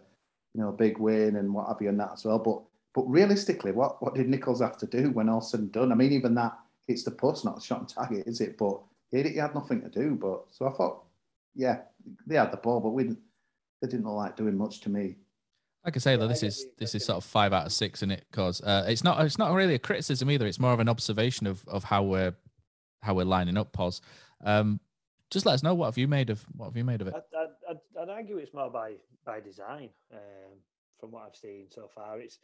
you 0.54 0.62
know 0.62 0.70
a 0.70 0.74
big 0.74 1.00
win 1.00 1.38
and 1.38 1.52
what 1.52 1.68
have 1.68 1.82
you 1.82 1.90
and 1.90 2.00
that 2.00 2.12
as 2.14 2.24
well. 2.24 2.38
But 2.38 2.62
but 2.94 3.10
realistically, 3.10 3.72
what 3.72 4.00
what 4.04 4.14
did 4.14 4.30
Nicholls 4.30 4.62
have 4.62 4.78
to 4.78 4.86
do 4.86 5.10
when 5.10 5.28
all 5.28 5.42
said 5.42 5.62
and 5.62 5.72
done? 5.72 5.92
I 5.92 5.96
mean, 5.96 6.12
even 6.12 6.36
that 6.36 6.56
it's 6.88 7.04
the 7.04 7.10
post, 7.10 7.46
not 7.46 7.56
the 7.56 7.62
shot 7.62 7.80
and 7.80 7.90
target, 7.90 8.28
is 8.28 8.42
it? 8.42 8.60
But 8.60 8.80
he, 9.10 9.24
he 9.24 9.38
had 9.38 9.56
nothing 9.56 9.82
to 9.82 9.90
do. 9.90 10.14
But 10.14 10.46
so 10.52 10.68
I 10.68 10.72
thought 10.72 11.04
yeah, 11.56 11.80
they 12.28 12.36
had 12.36 12.52
the 12.52 12.58
ball, 12.58 12.80
but 12.80 12.92
we 12.92 13.06
didn't, 13.06 13.20
they 13.82 13.88
didn't 13.88 14.06
look 14.06 14.18
like 14.18 14.38
doing 14.38 14.56
much 14.56 14.82
to 14.82 14.92
me. 14.92 15.16
Like 15.84 15.98
I 15.98 16.00
say 16.00 16.16
though, 16.16 16.28
this 16.28 16.44
is 16.44 16.64
this 16.78 16.94
is 16.94 17.04
sort 17.04 17.18
of 17.18 17.24
five 17.24 17.54
out 17.54 17.66
of 17.66 17.72
six 17.72 18.04
in 18.04 18.12
it 18.12 18.24
because 18.30 18.62
uh, 18.62 18.86
it's 18.88 19.04
not 19.04 19.20
it's 19.26 19.40
not 19.40 19.52
really 19.54 19.74
a 19.74 19.80
criticism 19.80 20.30
either. 20.30 20.46
It's 20.46 20.60
more 20.60 20.74
of 20.74 20.80
an 20.80 20.90
observation 20.90 21.48
of 21.48 21.68
of 21.68 21.86
how 21.86 22.04
we're 22.04 22.36
how 23.02 23.16
we're 23.16 23.26
lining 23.26 23.58
up. 23.58 23.74
Pos, 23.74 24.02
um, 24.44 24.80
just 25.30 25.46
let 25.46 25.54
us 25.54 25.64
know 25.64 25.74
what 25.74 25.88
have 25.88 25.98
you 25.98 26.08
made 26.08 26.30
of 26.30 26.46
what 26.56 26.68
have 26.68 26.78
you 26.78 26.84
made 26.84 27.02
of 27.02 27.08
it. 27.08 27.14
I'd, 27.16 27.48
I'd, 27.70 28.02
I'd 28.02 28.10
argue 28.10 28.38
it's 28.38 28.54
more 28.54 28.70
by 28.70 28.94
by 29.26 29.40
design. 29.40 29.90
Um, 30.14 30.60
from 31.00 31.12
what 31.12 31.24
I've 31.28 31.36
seen 31.36 31.68
so 31.70 31.90
far, 31.94 32.20
it's 32.20 32.40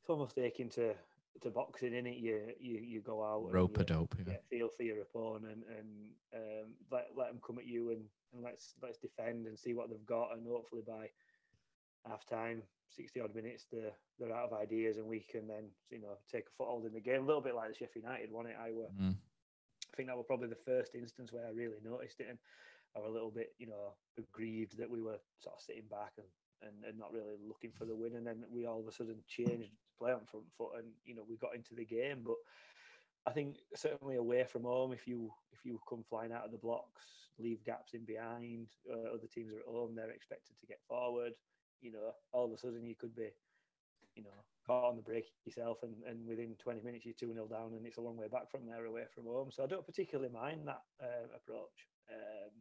it's 0.00 0.10
almost 0.10 0.34
taking 0.34 0.68
to 0.70 0.94
to 1.42 1.50
boxing 1.50 1.94
in 1.94 2.06
it. 2.06 2.16
You 2.16 2.48
you 2.60 2.78
you 2.78 3.00
go 3.00 3.22
out 3.22 3.52
rope 3.52 3.78
a 3.78 3.84
dope, 3.84 4.14
yeah. 4.26 4.34
feel 4.50 4.68
for 4.76 4.82
your 4.82 5.02
opponent 5.02 5.64
and 5.76 5.88
um, 6.34 6.72
let 6.90 7.08
let 7.16 7.28
them 7.28 7.40
come 7.46 7.58
at 7.58 7.66
you 7.66 7.90
and 7.90 8.02
and 8.34 8.42
let's 8.42 8.74
let's 8.82 8.98
defend 8.98 9.46
and 9.46 9.58
see 9.58 9.74
what 9.74 9.90
they've 9.90 10.06
got, 10.06 10.32
and 10.32 10.46
hopefully 10.46 10.82
by 10.86 11.08
half 12.06 12.26
time, 12.26 12.62
sixty 12.90 13.20
odd 13.20 13.34
minutes, 13.34 13.66
they're 13.72 13.92
they're 14.18 14.34
out 14.34 14.50
of 14.50 14.58
ideas, 14.58 14.98
and 14.98 15.06
we 15.06 15.20
can 15.20 15.46
then 15.46 15.64
you 15.90 16.00
know 16.00 16.18
take 16.30 16.44
a 16.46 16.56
foothold 16.56 16.86
in 16.86 16.92
the 16.92 17.00
game. 17.00 17.22
A 17.22 17.26
little 17.26 17.42
bit 17.42 17.54
like 17.54 17.68
the 17.68 17.74
Sheffield 17.74 18.04
United 18.04 18.30
one. 18.30 18.46
It 18.46 18.56
I 18.60 18.72
were. 18.72 18.88
Mm. 19.00 19.16
Think 19.98 20.10
that 20.10 20.16
was 20.16 20.30
probably 20.30 20.46
the 20.46 20.54
first 20.54 20.94
instance 20.94 21.32
where 21.32 21.44
I 21.44 21.50
really 21.50 21.82
noticed 21.82 22.20
it, 22.20 22.28
and 22.30 22.38
I 22.94 23.00
was 23.00 23.10
a 23.10 23.12
little 23.12 23.32
bit 23.32 23.50
you 23.58 23.66
know 23.66 23.98
aggrieved 24.16 24.78
that 24.78 24.88
we 24.88 25.02
were 25.02 25.18
sort 25.40 25.56
of 25.56 25.60
sitting 25.60 25.90
back 25.90 26.12
and 26.18 26.28
and, 26.62 26.84
and 26.88 26.96
not 26.96 27.12
really 27.12 27.34
looking 27.44 27.72
for 27.76 27.84
the 27.84 27.96
win. 27.96 28.14
And 28.14 28.24
then 28.24 28.44
we 28.48 28.64
all 28.64 28.78
of 28.78 28.86
a 28.86 28.92
sudden 28.92 29.16
changed 29.26 29.72
play 29.98 30.12
on 30.12 30.24
front 30.30 30.46
foot, 30.56 30.78
and 30.78 30.86
you 31.04 31.16
know 31.16 31.24
we 31.28 31.36
got 31.36 31.56
into 31.56 31.74
the 31.74 31.84
game. 31.84 32.22
But 32.24 32.36
I 33.26 33.32
think 33.32 33.56
certainly 33.74 34.16
away 34.16 34.44
from 34.44 34.62
home, 34.62 34.92
if 34.92 35.08
you 35.08 35.32
if 35.52 35.64
you 35.64 35.80
come 35.90 36.04
flying 36.08 36.30
out 36.30 36.44
of 36.44 36.52
the 36.52 36.58
blocks, 36.58 37.02
leave 37.40 37.64
gaps 37.64 37.92
in 37.92 38.04
behind, 38.04 38.68
uh, 38.88 39.12
other 39.12 39.26
teams 39.26 39.52
are 39.52 39.58
at 39.58 39.66
home, 39.66 39.96
they're 39.96 40.10
expected 40.10 40.54
to 40.60 40.66
get 40.66 40.78
forward. 40.88 41.32
You 41.80 41.90
know, 41.90 42.12
all 42.30 42.44
of 42.44 42.52
a 42.52 42.58
sudden 42.58 42.86
you 42.86 42.94
could 42.94 43.16
be, 43.16 43.30
you 44.14 44.22
know, 44.22 44.44
caught 44.68 44.90
on 44.90 44.96
the 44.96 45.02
break 45.02 45.24
yourself, 45.44 45.78
and, 45.82 45.94
and 46.06 46.26
within 46.26 46.54
20 46.62 46.82
minutes 46.82 47.06
you're 47.06 47.14
2 47.18 47.32
0 47.32 47.48
down, 47.48 47.72
and 47.74 47.86
it's 47.86 47.96
a 47.96 48.02
long 48.02 48.16
way 48.16 48.28
back 48.28 48.50
from 48.50 48.66
there 48.66 48.84
away 48.84 49.04
from 49.14 49.24
home. 49.24 49.48
So 49.50 49.64
I 49.64 49.66
don't 49.66 49.86
particularly 49.86 50.30
mind 50.32 50.60
that 50.66 50.82
uh, 51.02 51.26
approach. 51.34 51.88
Um, 52.12 52.52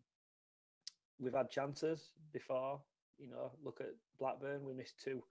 we've 1.20 1.34
had 1.34 1.52
chances 1.52 2.12
before. 2.32 2.82
You 3.20 3.30
know, 3.30 3.52
look 3.64 3.82
at 3.82 3.94
Blackburn. 4.20 4.64
We 4.64 4.74
missed 4.74 5.02
two, 5.04 5.24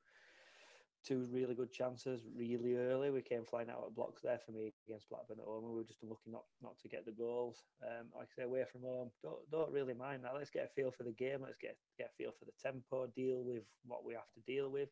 two 1.07 1.29
really 1.31 1.55
good 1.55 1.73
chances 1.73 2.21
really 2.37 2.75
early. 2.75 3.11
We 3.11 3.23
came 3.23 3.45
flying 3.45 3.71
out 3.71 3.85
of 3.87 3.95
blocks 3.95 4.23
there 4.23 4.41
for 4.45 4.53
me 4.53 4.73
against 4.87 5.09
Blackburn 5.09 5.39
at 5.41 5.47
home. 5.47 5.65
We 5.65 5.77
were 5.77 5.85
just 5.85 6.03
unlucky 6.03 6.31
not 6.31 6.45
not 6.63 6.79
to 6.83 6.89
get 6.89 7.07
the 7.07 7.13
goals. 7.13 7.63
Um, 7.83 8.07
like 8.15 8.29
I 8.37 8.43
say, 8.43 8.45
away 8.45 8.65
from 8.71 8.83
home, 8.83 9.11
don't 9.23 9.49
don't 9.51 9.73
really 9.73 9.95
mind 9.95 10.25
that. 10.25 10.35
Let's 10.35 10.51
get 10.51 10.69
a 10.71 10.75
feel 10.75 10.91
for 10.91 11.05
the 11.05 11.13
game. 11.13 11.41
Let's 11.43 11.59
get 11.61 11.77
get 11.97 12.11
a 12.13 12.23
feel 12.23 12.33
for 12.39 12.45
the 12.45 12.59
tempo. 12.61 13.07
Deal 13.15 13.43
with 13.43 13.63
what 13.87 14.05
we 14.05 14.15
have 14.15 14.31
to 14.35 14.41
deal 14.53 14.71
with. 14.71 14.89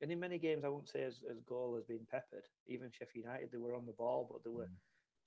And 0.00 0.12
in 0.12 0.20
many 0.20 0.38
games, 0.38 0.64
I 0.64 0.68
won't 0.68 0.88
say 0.88 1.02
as, 1.02 1.22
as 1.30 1.40
goal 1.40 1.74
has 1.74 1.84
been 1.84 2.06
peppered. 2.10 2.44
Even 2.66 2.90
Sheffield 2.90 3.24
United, 3.24 3.50
they 3.50 3.58
were 3.58 3.74
on 3.74 3.86
the 3.86 3.92
ball, 3.92 4.28
but 4.30 4.44
they 4.44 4.54
were. 4.54 4.64
Mm 4.64 4.76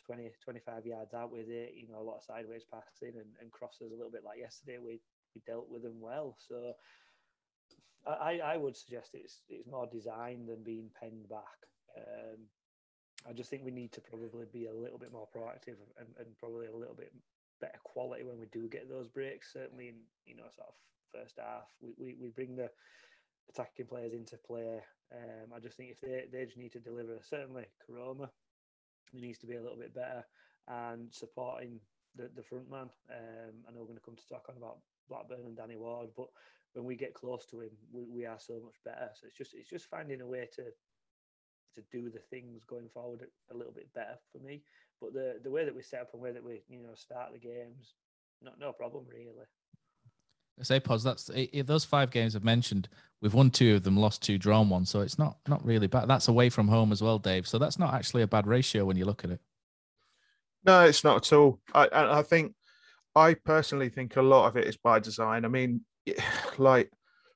20, 0.05 0.31
25 0.43 0.85
yards 0.85 1.13
out 1.13 1.31
with 1.31 1.47
it, 1.49 1.73
you 1.75 1.87
know, 1.87 1.99
a 1.99 2.03
lot 2.03 2.17
of 2.17 2.23
sideways 2.23 2.63
passing 2.71 3.15
and, 3.17 3.29
and 3.39 3.51
crosses 3.51 3.91
a 3.91 3.95
little 3.95 4.11
bit 4.11 4.23
like 4.25 4.39
yesterday. 4.39 4.77
We 4.83 4.99
we 5.35 5.41
dealt 5.45 5.69
with 5.69 5.83
them 5.83 5.99
well. 5.99 6.35
So 6.47 6.73
I, 8.05 8.39
I 8.43 8.57
would 8.57 8.75
suggest 8.75 9.11
it's 9.13 9.41
it's 9.49 9.67
more 9.67 9.87
designed 9.91 10.49
than 10.49 10.63
being 10.63 10.89
penned 10.99 11.29
back. 11.29 11.67
Um, 11.97 12.39
I 13.29 13.33
just 13.33 13.49
think 13.49 13.63
we 13.63 13.71
need 13.71 13.91
to 13.93 14.01
probably 14.01 14.45
be 14.51 14.65
a 14.65 14.73
little 14.73 14.97
bit 14.97 15.11
more 15.11 15.27
proactive 15.35 15.77
and, 15.99 16.07
and 16.17 16.37
probably 16.39 16.65
a 16.67 16.75
little 16.75 16.95
bit 16.95 17.13
better 17.59 17.79
quality 17.83 18.23
when 18.23 18.39
we 18.39 18.47
do 18.51 18.67
get 18.67 18.89
those 18.89 19.07
breaks. 19.07 19.53
Certainly 19.53 19.89
in 19.89 19.95
you 20.25 20.35
know 20.35 20.49
sort 20.55 20.69
of 20.69 20.73
first 21.13 21.37
half, 21.37 21.67
we, 21.81 21.93
we, 21.97 22.15
we 22.19 22.29
bring 22.29 22.55
the 22.55 22.69
attacking 23.49 23.87
players 23.87 24.13
into 24.13 24.37
play. 24.37 24.81
Um, 25.13 25.53
I 25.55 25.59
just 25.59 25.77
think 25.77 25.91
if 25.91 26.01
they, 26.01 26.25
they 26.31 26.45
just 26.45 26.57
need 26.57 26.71
to 26.73 26.79
deliver, 26.79 27.19
certainly 27.21 27.65
Koroma, 27.89 28.29
he 29.11 29.19
needs 29.19 29.39
to 29.39 29.47
be 29.47 29.55
a 29.55 29.61
little 29.61 29.77
bit 29.77 29.93
better 29.93 30.23
and 30.67 31.13
supporting 31.13 31.79
the, 32.15 32.29
the 32.35 32.43
front 32.43 32.69
man. 32.69 32.89
Um, 33.09 33.53
I 33.67 33.71
know 33.71 33.79
we're 33.79 33.87
going 33.87 33.97
to 33.97 34.05
come 34.05 34.15
to 34.15 34.27
talk 34.27 34.45
on 34.49 34.57
about 34.57 34.77
Blackburn 35.09 35.45
and 35.45 35.57
Danny 35.57 35.75
Ward, 35.75 36.09
but 36.15 36.27
when 36.73 36.85
we 36.85 36.95
get 36.95 37.13
close 37.13 37.45
to 37.47 37.61
him, 37.61 37.71
we, 37.91 38.05
we 38.05 38.25
are 38.25 38.39
so 38.39 38.53
much 38.63 38.75
better. 38.85 39.09
So 39.13 39.27
it's 39.27 39.37
just 39.37 39.53
it's 39.53 39.69
just 39.69 39.89
finding 39.89 40.21
a 40.21 40.27
way 40.27 40.47
to 40.55 40.63
to 41.75 41.81
do 41.91 42.09
the 42.09 42.19
things 42.19 42.63
going 42.65 42.89
forward 42.89 43.25
a 43.51 43.57
little 43.57 43.73
bit 43.73 43.93
better 43.93 44.17
for 44.31 44.39
me. 44.39 44.63
But 45.01 45.13
the 45.13 45.39
the 45.43 45.51
way 45.51 45.65
that 45.65 45.75
we 45.75 45.81
set 45.81 46.01
up 46.01 46.13
and 46.13 46.21
way 46.21 46.31
that 46.31 46.43
we 46.43 46.63
you 46.69 46.81
know 46.81 46.93
start 46.95 47.33
the 47.33 47.39
games, 47.39 47.95
not 48.41 48.59
no 48.59 48.71
problem 48.71 49.05
really. 49.09 49.47
Say, 50.61 50.79
pause. 50.79 51.03
That's 51.03 51.29
those 51.65 51.85
five 51.85 52.11
games 52.11 52.35
I've 52.35 52.43
mentioned, 52.43 52.87
we've 53.21 53.33
won 53.33 53.49
two 53.49 53.75
of 53.75 53.83
them, 53.83 53.97
lost 53.97 54.21
two, 54.21 54.37
drawn 54.37 54.69
one. 54.69 54.85
So 54.85 55.01
it's 55.01 55.17
not 55.17 55.37
not 55.47 55.63
really 55.65 55.87
bad. 55.87 56.07
That's 56.07 56.27
away 56.27 56.49
from 56.49 56.67
home 56.67 56.91
as 56.91 57.01
well, 57.01 57.19
Dave. 57.19 57.47
So 57.47 57.57
that's 57.57 57.79
not 57.79 57.93
actually 57.93 58.23
a 58.23 58.27
bad 58.27 58.47
ratio 58.47 58.85
when 58.85 58.97
you 58.97 59.05
look 59.05 59.23
at 59.23 59.31
it. 59.31 59.39
No, 60.65 60.85
it's 60.85 61.03
not 61.03 61.17
at 61.17 61.33
all. 61.33 61.59
I 61.73 61.87
I 61.91 62.23
think 62.23 62.53
I 63.15 63.33
personally 63.33 63.89
think 63.89 64.15
a 64.15 64.21
lot 64.21 64.47
of 64.47 64.57
it 64.57 64.67
is 64.67 64.77
by 64.77 64.99
design. 64.99 65.45
I 65.45 65.47
mean, 65.47 65.81
like 66.57 66.91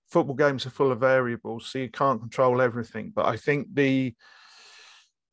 football 0.07 0.35
games 0.35 0.65
are 0.65 0.71
full 0.71 0.91
of 0.91 0.99
variables, 0.99 1.67
so 1.67 1.79
you 1.79 1.89
can't 1.89 2.21
control 2.21 2.61
everything. 2.61 3.11
But 3.15 3.25
I 3.25 3.37
think 3.37 3.67
the 3.73 4.13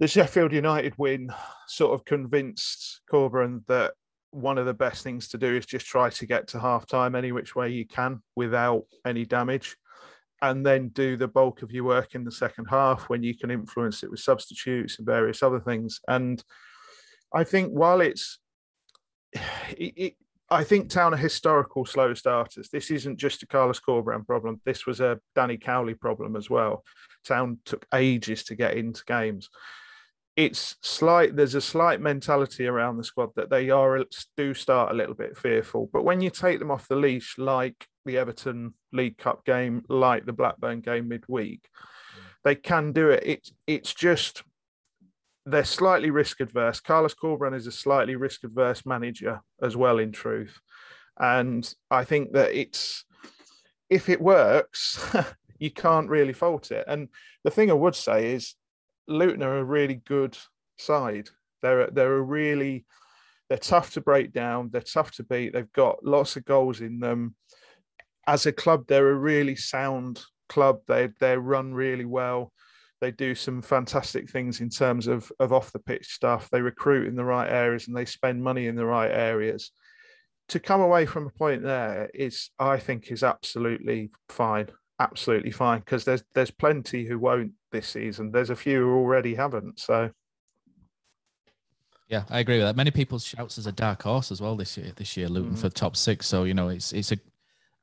the 0.01 0.09
Sheffield 0.09 0.53
United 0.53 0.95
win 0.99 1.31
sort 1.68 1.95
of 1.95 2.05
convinced 2.05 3.03
Corberán 3.11 3.64
that 3.68 3.92
one 4.33 4.59
of 4.59 4.66
the 4.66 4.75
best 4.75 5.05
things 5.05 5.29
to 5.29 5.38
do 5.38 5.55
is 5.55 5.66
just 5.66 5.87
try 5.87 6.11
to 6.11 6.27
get 6.27 6.49
to 6.49 6.59
half 6.59 6.87
time 6.87 7.14
any 7.14 7.33
which 7.33 7.55
way 7.55 7.68
you 7.68 7.87
can 7.87 8.21
without 8.35 8.85
any 9.07 9.25
damage 9.25 9.77
and 10.40 10.66
then 10.66 10.88
do 10.88 11.16
the 11.16 11.29
bulk 11.29 11.62
of 11.62 11.71
your 11.71 11.85
work 11.85 12.14
in 12.14 12.25
the 12.25 12.33
second 12.33 12.64
half 12.64 13.09
when 13.09 13.23
you 13.23 13.37
can 13.37 13.51
influence 13.51 14.03
it 14.03 14.11
with 14.11 14.21
substitutes 14.21 14.99
and 14.99 15.07
various 15.07 15.42
other 15.42 15.61
things 15.61 16.01
and 16.09 16.42
i 17.35 17.45
think 17.45 17.71
while 17.71 18.01
it's 18.01 18.38
it, 19.35 19.92
it, 19.97 20.14
I 20.51 20.64
think 20.64 20.90
Town 20.90 21.14
are 21.14 21.16
historical 21.16 21.87
slow 21.87 22.12
starters. 22.12 22.68
This 22.68 22.90
isn't 22.90 23.16
just 23.16 23.42
a 23.42 23.47
Carlos 23.47 23.81
Corberán 23.81 24.27
problem. 24.27 24.61
This 24.66 24.85
was 24.85 25.01
a 25.01 25.18
Danny 25.35 25.57
Cowley 25.57 25.95
problem 25.95 26.37
as 26.37 26.51
well. 26.51 26.85
Town 27.27 27.59
took 27.64 27.87
ages 27.95 28.45
to 28.45 28.55
get 28.55 28.77
into 28.77 29.03
games 29.07 29.49
it's 30.35 30.77
slight 30.81 31.37
there's 31.37 31.55
a 31.55 31.61
slight 31.61 32.01
mentality 32.01 32.66
around 32.66 32.97
the 32.97 33.05
squad 33.05 33.31
that 33.37 33.51
they 33.51 33.68
are 33.68 34.03
do 34.37 34.55
start 34.55 34.90
a 34.90 34.95
little 34.95 35.14
bit 35.14 35.37
fearful. 35.37 35.90
But 35.92 36.05
when 36.05 36.21
you 36.21 36.31
take 36.31 36.59
them 36.59 36.71
off 36.71 36.88
the 36.88 36.97
leash 36.97 37.37
like 37.38 37.87
the 38.05 38.18
everton 38.18 38.75
league 38.92 39.18
cup 39.18 39.45
game 39.45 39.83
like 39.88 40.27
the 40.27 40.33
blackburn 40.33 40.81
game 40.81 41.09
midweek 41.09 41.68
they 42.45 42.55
can 42.55 42.92
do 42.92 43.11
it. 43.11 43.23
It's 43.25 43.53
it's 43.66 43.95
just 43.95 44.42
they're 45.45 45.64
slightly 45.64 46.11
risk 46.11 46.40
adverse. 46.40 46.81
Carlos 46.81 47.14
corberán 47.14 47.55
is 47.55 47.66
a 47.66 47.73
slightly 47.73 48.16
risk 48.16 48.45
adverse 48.45 48.87
manager 48.87 49.40
as 49.61 49.77
well 49.77 49.99
in 49.99 50.12
truth. 50.12 50.59
And 51.21 51.73
i 51.90 52.05
think 52.05 52.33
that 52.33 52.59
it's 52.59 53.05
if 53.90 54.09
it 54.09 54.21
works 54.21 54.99
you 55.59 55.71
can't 55.71 56.09
really 56.09 56.33
fault 56.33 56.71
it. 56.71 56.85
And 56.88 57.09
the 57.45 57.51
thing 57.51 57.71
i 57.71 57.75
would 57.75 57.95
say 57.95 58.33
is 58.33 58.55
Luton 59.09 59.43
are 59.43 59.59
a 59.59 59.65
really 59.65 60.01
good 60.07 60.37
side. 60.79 61.29
They're 61.62 61.88
they're 61.91 62.17
a 62.17 62.23
really 62.23 62.85
they're 63.49 63.59
tough 63.59 63.93
to 63.95 64.01
break 64.01 64.33
down. 64.33 64.71
They're 64.73 64.81
tough 64.81 65.12
to 65.12 65.25
beat. 65.25 65.53
They've 65.53 65.73
got 65.73 66.05
lots 66.05 66.37
of 66.37 66.45
goals 66.45 66.81
in 66.81 67.01
them. 67.01 67.35
As 68.27 68.47
a 68.47 68.53
club, 68.53 68.87
they're 68.87 69.11
a 69.11 69.15
really 69.15 69.57
sound 69.57 70.23
club. 70.49 70.81
They 70.88 71.11
they 71.21 71.37
run 71.37 71.75
really 71.75 72.05
well. 72.05 72.53
They 73.01 73.11
do 73.11 73.35
some 73.35 73.62
fantastic 73.62 74.31
things 74.31 74.61
in 74.61 74.71
terms 74.71 75.07
of 75.07 75.31
of 75.41 75.53
off 75.53 75.73
the 75.73 75.79
pitch 75.79 76.09
stuff. 76.15 76.49
They 76.51 76.61
recruit 76.61 77.09
in 77.09 77.17
the 77.17 77.25
right 77.25 77.51
areas 77.51 77.88
and 77.88 77.97
they 77.97 78.05
spend 78.05 78.43
money 78.43 78.67
in 78.67 78.77
the 78.77 78.87
right 78.87 79.11
areas. 79.11 79.73
To 80.49 80.61
come 80.61 80.81
away 80.81 81.07
from 81.07 81.27
a 81.27 81.38
point 81.38 81.62
there 81.62 82.11
is, 82.12 82.51
I 82.59 82.79
think, 82.79 83.11
is 83.11 83.23
absolutely 83.23 84.11
fine 84.29 84.69
absolutely 85.01 85.51
fine 85.51 85.81
because 85.81 86.05
there's 86.05 86.23
there's 86.35 86.51
plenty 86.51 87.05
who 87.05 87.19
won't 87.19 87.53
this 87.73 87.89
season. 87.89 88.31
There's 88.31 88.51
a 88.51 88.57
few 88.57 88.83
who 88.83 88.95
already 88.95 89.35
haven't. 89.35 89.81
So 89.81 90.11
yeah, 92.09 92.25
I 92.29 92.41
agree 92.41 92.59
with 92.59 92.67
that. 92.67 92.77
Many 92.77 92.91
people 92.91 93.19
shouts 93.19 93.57
as 93.57 93.67
a 93.67 93.73
dark 93.73 94.03
horse 94.03 94.31
as 94.31 94.41
well 94.41 94.55
this 94.55 94.77
year. 94.77 94.93
This 94.95 95.17
year, 95.17 95.29
Luton 95.29 95.55
mm. 95.55 95.59
for 95.59 95.71
top 95.71 95.97
six. 95.97 96.27
So 96.27 96.45
you 96.45 96.53
know, 96.53 96.69
it's 96.69 96.93
it's 96.93 97.11
a. 97.11 97.17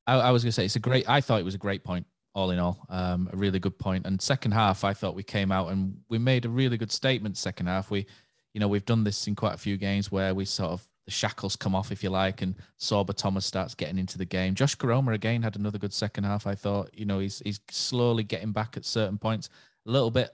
I, 0.06 0.20
I 0.20 0.32
was 0.32 0.44
gonna 0.44 0.52
say 0.52 0.66
it's 0.66 0.76
a 0.76 0.80
great. 0.80 1.10
I 1.10 1.20
thought 1.20 1.40
it 1.40 1.46
was 1.46 1.56
a 1.56 1.60
great 1.60 1.84
point. 1.84 2.06
All 2.36 2.52
in 2.52 2.60
all, 2.60 2.86
um, 2.90 3.28
a 3.34 3.36
really 3.36 3.58
good 3.58 3.80
point. 3.80 4.06
And 4.06 4.22
second 4.22 4.52
half, 4.52 4.84
I 4.84 4.94
thought 4.94 5.16
we 5.16 5.24
came 5.24 5.52
out 5.52 5.72
and 5.72 5.98
we 6.10 6.20
made 6.20 6.46
a 6.46 6.50
really 6.50 6.78
good 6.78 6.92
statement. 6.92 7.38
Second 7.38 7.66
half, 7.66 7.90
we, 7.90 8.06
you 8.54 8.60
know, 8.60 8.68
we've 8.68 8.86
done 8.86 9.04
this 9.04 9.28
in 9.28 9.36
quite 9.36 9.56
a 9.56 9.58
few 9.58 9.78
games 9.78 10.12
where 10.12 10.36
we 10.36 10.46
sort 10.46 10.72
of 10.72 10.88
the 11.06 11.12
shackles 11.12 11.56
come 11.56 11.74
off, 11.74 11.92
if 11.92 12.04
you 12.04 12.12
like, 12.12 12.44
and 12.44 12.54
Sorba 12.80 13.16
Thomas 13.16 13.48
starts 13.48 13.74
getting 13.74 13.98
into 13.98 14.20
the 14.20 14.26
game. 14.26 14.54
Josh 14.54 14.76
Koroma 14.78 15.16
again 15.16 15.42
had 15.42 15.56
another 15.56 15.80
good 15.80 15.92
second 15.92 16.26
half. 16.26 16.46
I 16.46 16.54
thought, 16.54 16.92
you 16.94 17.06
know, 17.06 17.18
he's 17.18 17.42
he's 17.44 17.60
slowly 17.72 18.24
getting 18.24 18.52
back 18.52 18.78
at 18.78 18.86
certain 18.86 19.18
points. 19.18 19.50
A 19.90 19.92
little 19.92 20.12
bit, 20.12 20.30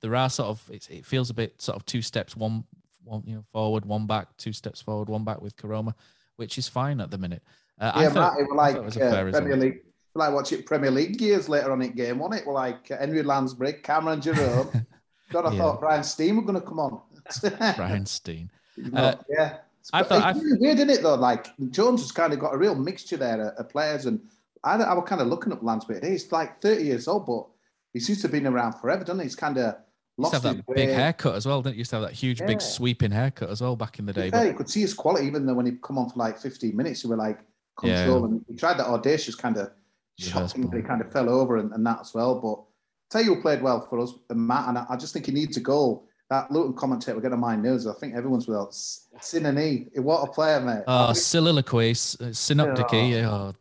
there 0.00 0.16
are 0.16 0.30
sort 0.30 0.48
of 0.48 0.70
it 0.72 1.04
feels 1.04 1.28
a 1.28 1.34
bit 1.34 1.60
sort 1.60 1.76
of 1.76 1.84
two 1.84 2.00
steps, 2.00 2.34
one 2.34 2.64
one 3.04 3.22
you 3.26 3.36
know 3.36 3.44
forward, 3.52 3.84
one 3.84 4.06
back, 4.06 4.34
two 4.38 4.54
steps 4.54 4.80
forward, 4.80 5.10
one 5.10 5.24
back 5.24 5.42
with 5.42 5.56
Koroma, 5.56 5.92
which 6.36 6.56
is 6.56 6.68
fine 6.68 7.00
at 7.02 7.10
the 7.10 7.18
minute. 7.18 7.42
Uh, 7.78 7.92
yeah, 7.96 8.00
I 8.00 8.08
thought, 8.08 8.34
Matt, 8.34 8.40
it 8.40 8.48
was 8.48 8.56
like 8.56 8.76
it 8.76 8.84
was 8.84 8.96
uh, 8.96 9.30
Premier 9.30 9.56
League. 9.56 9.80
Like 10.14 10.32
watching 10.32 10.62
Premier 10.62 10.90
League 10.90 11.20
years 11.20 11.48
later 11.48 11.72
on 11.72 11.82
in 11.82 11.92
game, 11.92 12.18
wasn't 12.18 12.40
it? 12.40 12.46
Well, 12.46 12.54
like 12.54 12.90
uh, 12.90 12.98
Henry 12.98 13.22
Lansbury, 13.22 13.74
Cameron 13.74 14.20
Jerome. 14.20 14.70
God, 15.30 15.46
I 15.46 15.52
yeah. 15.52 15.58
thought 15.58 15.80
Brian 15.80 16.04
Stein 16.04 16.36
were 16.36 16.42
going 16.42 16.60
to 16.60 16.66
come 16.66 16.78
on. 16.78 17.00
Brian 17.76 18.06
Stein. 18.06 18.50
Uh, 18.94 19.16
yeah, 19.28 19.58
I 19.92 20.02
thought 20.02 20.36
it's 20.36 20.60
weird, 20.60 20.76
isn't 20.78 20.90
it? 20.90 21.02
Though, 21.02 21.16
like 21.16 21.48
Jones 21.70 22.00
has 22.00 22.12
kind 22.12 22.32
of 22.32 22.38
got 22.38 22.54
a 22.54 22.56
real 22.56 22.74
mixture 22.74 23.16
there 23.16 23.40
of, 23.40 23.68
players, 23.68 24.06
and 24.06 24.20
I, 24.62 24.76
I 24.76 24.94
was 24.94 25.04
kind 25.06 25.20
of 25.20 25.26
looking 25.26 25.52
up 25.52 25.62
Lansbury. 25.62 26.00
He's 26.02 26.30
like 26.30 26.60
thirty 26.60 26.84
years 26.84 27.08
old, 27.08 27.26
but 27.26 27.46
he 27.94 28.00
seems 28.00 28.20
to 28.20 28.24
have 28.24 28.32
been 28.32 28.46
around 28.46 28.74
forever, 28.74 29.04
doesn't 29.04 29.20
he? 29.20 29.24
He's 29.24 29.36
kind 29.36 29.56
of 29.56 29.76
lost 30.18 30.34
have 30.34 30.42
that 30.42 30.66
big 30.74 30.90
haircut 30.90 31.34
as 31.36 31.46
well, 31.46 31.62
didn't 31.62 31.76
you? 31.76 31.78
Used 31.78 31.90
to 31.90 31.96
have 31.96 32.04
that 32.04 32.12
huge, 32.12 32.40
yeah. 32.40 32.46
big 32.46 32.60
sweeping 32.60 33.10
haircut 33.10 33.48
as 33.48 33.62
well 33.62 33.76
back 33.76 33.98
in 33.98 34.04
the 34.04 34.12
day. 34.12 34.26
Yeah, 34.26 34.30
but... 34.32 34.46
you 34.48 34.54
could 34.54 34.68
see 34.68 34.82
his 34.82 34.92
quality 34.92 35.26
even 35.26 35.46
though 35.46 35.54
when 35.54 35.64
he'd 35.64 35.80
come 35.80 35.96
on 35.96 36.10
for 36.10 36.18
like 36.18 36.38
fifteen 36.38 36.76
minutes, 36.76 37.02
he 37.02 37.08
were 37.08 37.16
like 37.16 37.38
control, 37.78 38.20
yeah. 38.20 38.26
and 38.26 38.44
he 38.48 38.56
tried 38.56 38.78
that 38.78 38.86
audacious 38.86 39.34
kind 39.34 39.56
of 39.56 39.70
shot 40.18 40.50
thing, 40.52 40.66
but 40.66 40.76
he 40.76 40.82
kind 40.82 41.00
of 41.00 41.10
fell 41.10 41.30
over 41.30 41.56
and, 41.56 41.72
and 41.72 41.86
that 41.86 42.00
as 42.00 42.12
well. 42.12 42.40
But 42.40 42.62
tell 43.10 43.24
you 43.24 43.36
who 43.36 43.40
played 43.40 43.62
well 43.62 43.80
for 43.80 44.00
us, 44.00 44.12
and 44.28 44.46
Matt, 44.46 44.68
and 44.68 44.78
I, 44.78 44.86
I 44.90 44.96
just 44.96 45.12
think 45.12 45.26
he 45.26 45.32
needs 45.32 45.56
a 45.56 45.60
goal 45.60 46.06
that 46.30 46.50
Luton 46.50 46.74
commentator 46.74 47.14
will 47.14 47.22
get 47.22 47.32
on 47.32 47.40
my 47.40 47.54
nerves. 47.54 47.86
I 47.86 47.92
think 47.94 48.14
everyone's 48.14 48.48
without 48.48 48.72
Sinani. 48.72 49.96
What 49.98 50.28
a 50.28 50.32
player, 50.32 50.60
mate. 50.60 50.82
Ah, 50.86 51.06
uh, 51.06 51.10
oh, 51.10 51.12
soliloquy, 51.12 51.94
synoptic. 51.94 52.86
Oh. 52.92 53.54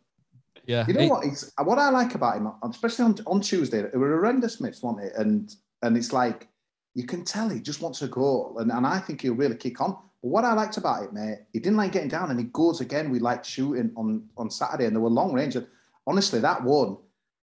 Yeah. 0.66 0.86
You 0.88 0.94
know 0.94 1.02
He- 1.02 1.10
what? 1.10 1.26
It's 1.26 1.52
what 1.62 1.80
I 1.80 1.90
like 1.90 2.16
about 2.16 2.38
him, 2.38 2.50
especially 2.64 3.06
on, 3.06 3.16
on 3.28 3.42
Tuesday. 3.42 3.80
It 3.80 3.96
were 3.98 4.10
horrendous 4.10 4.62
mitts, 4.62 4.82
wasn't 4.82 5.06
it? 5.06 5.14
And 5.18 5.54
and 5.82 5.98
it's 5.98 6.14
like 6.14 6.48
you 6.96 7.06
can 7.06 7.26
tell 7.26 7.50
he 7.50 7.60
just 7.60 7.82
wants 7.82 8.02
a 8.02 8.08
goal, 8.08 8.58
and, 8.60 8.72
and 8.72 8.86
I 8.86 9.00
think 9.00 9.22
he'll 9.22 9.34
really 9.36 9.56
kick 9.56 9.82
on. 9.82 9.98
But 10.22 10.30
what 10.30 10.46
I 10.46 10.54
liked 10.54 10.78
about 10.78 11.04
it, 11.04 11.14
mate, 11.14 11.40
he 11.52 11.60
didn't 11.60 11.78
like 11.78 11.92
getting 11.92 12.10
down, 12.10 12.32
and 12.32 12.40
he 12.40 12.46
goes 12.46 12.82
again. 12.82 13.10
We 13.10 13.20
like 13.20 13.44
shooting 13.44 13.92
on 13.96 14.28
on 14.38 14.50
Saturday, 14.50 14.86
and 14.86 14.96
there 14.96 15.02
were 15.02 15.10
long 15.10 15.34
range. 15.34 15.56
And 15.56 15.68
honestly, 16.08 16.40
that 16.40 16.64
one. 16.64 16.98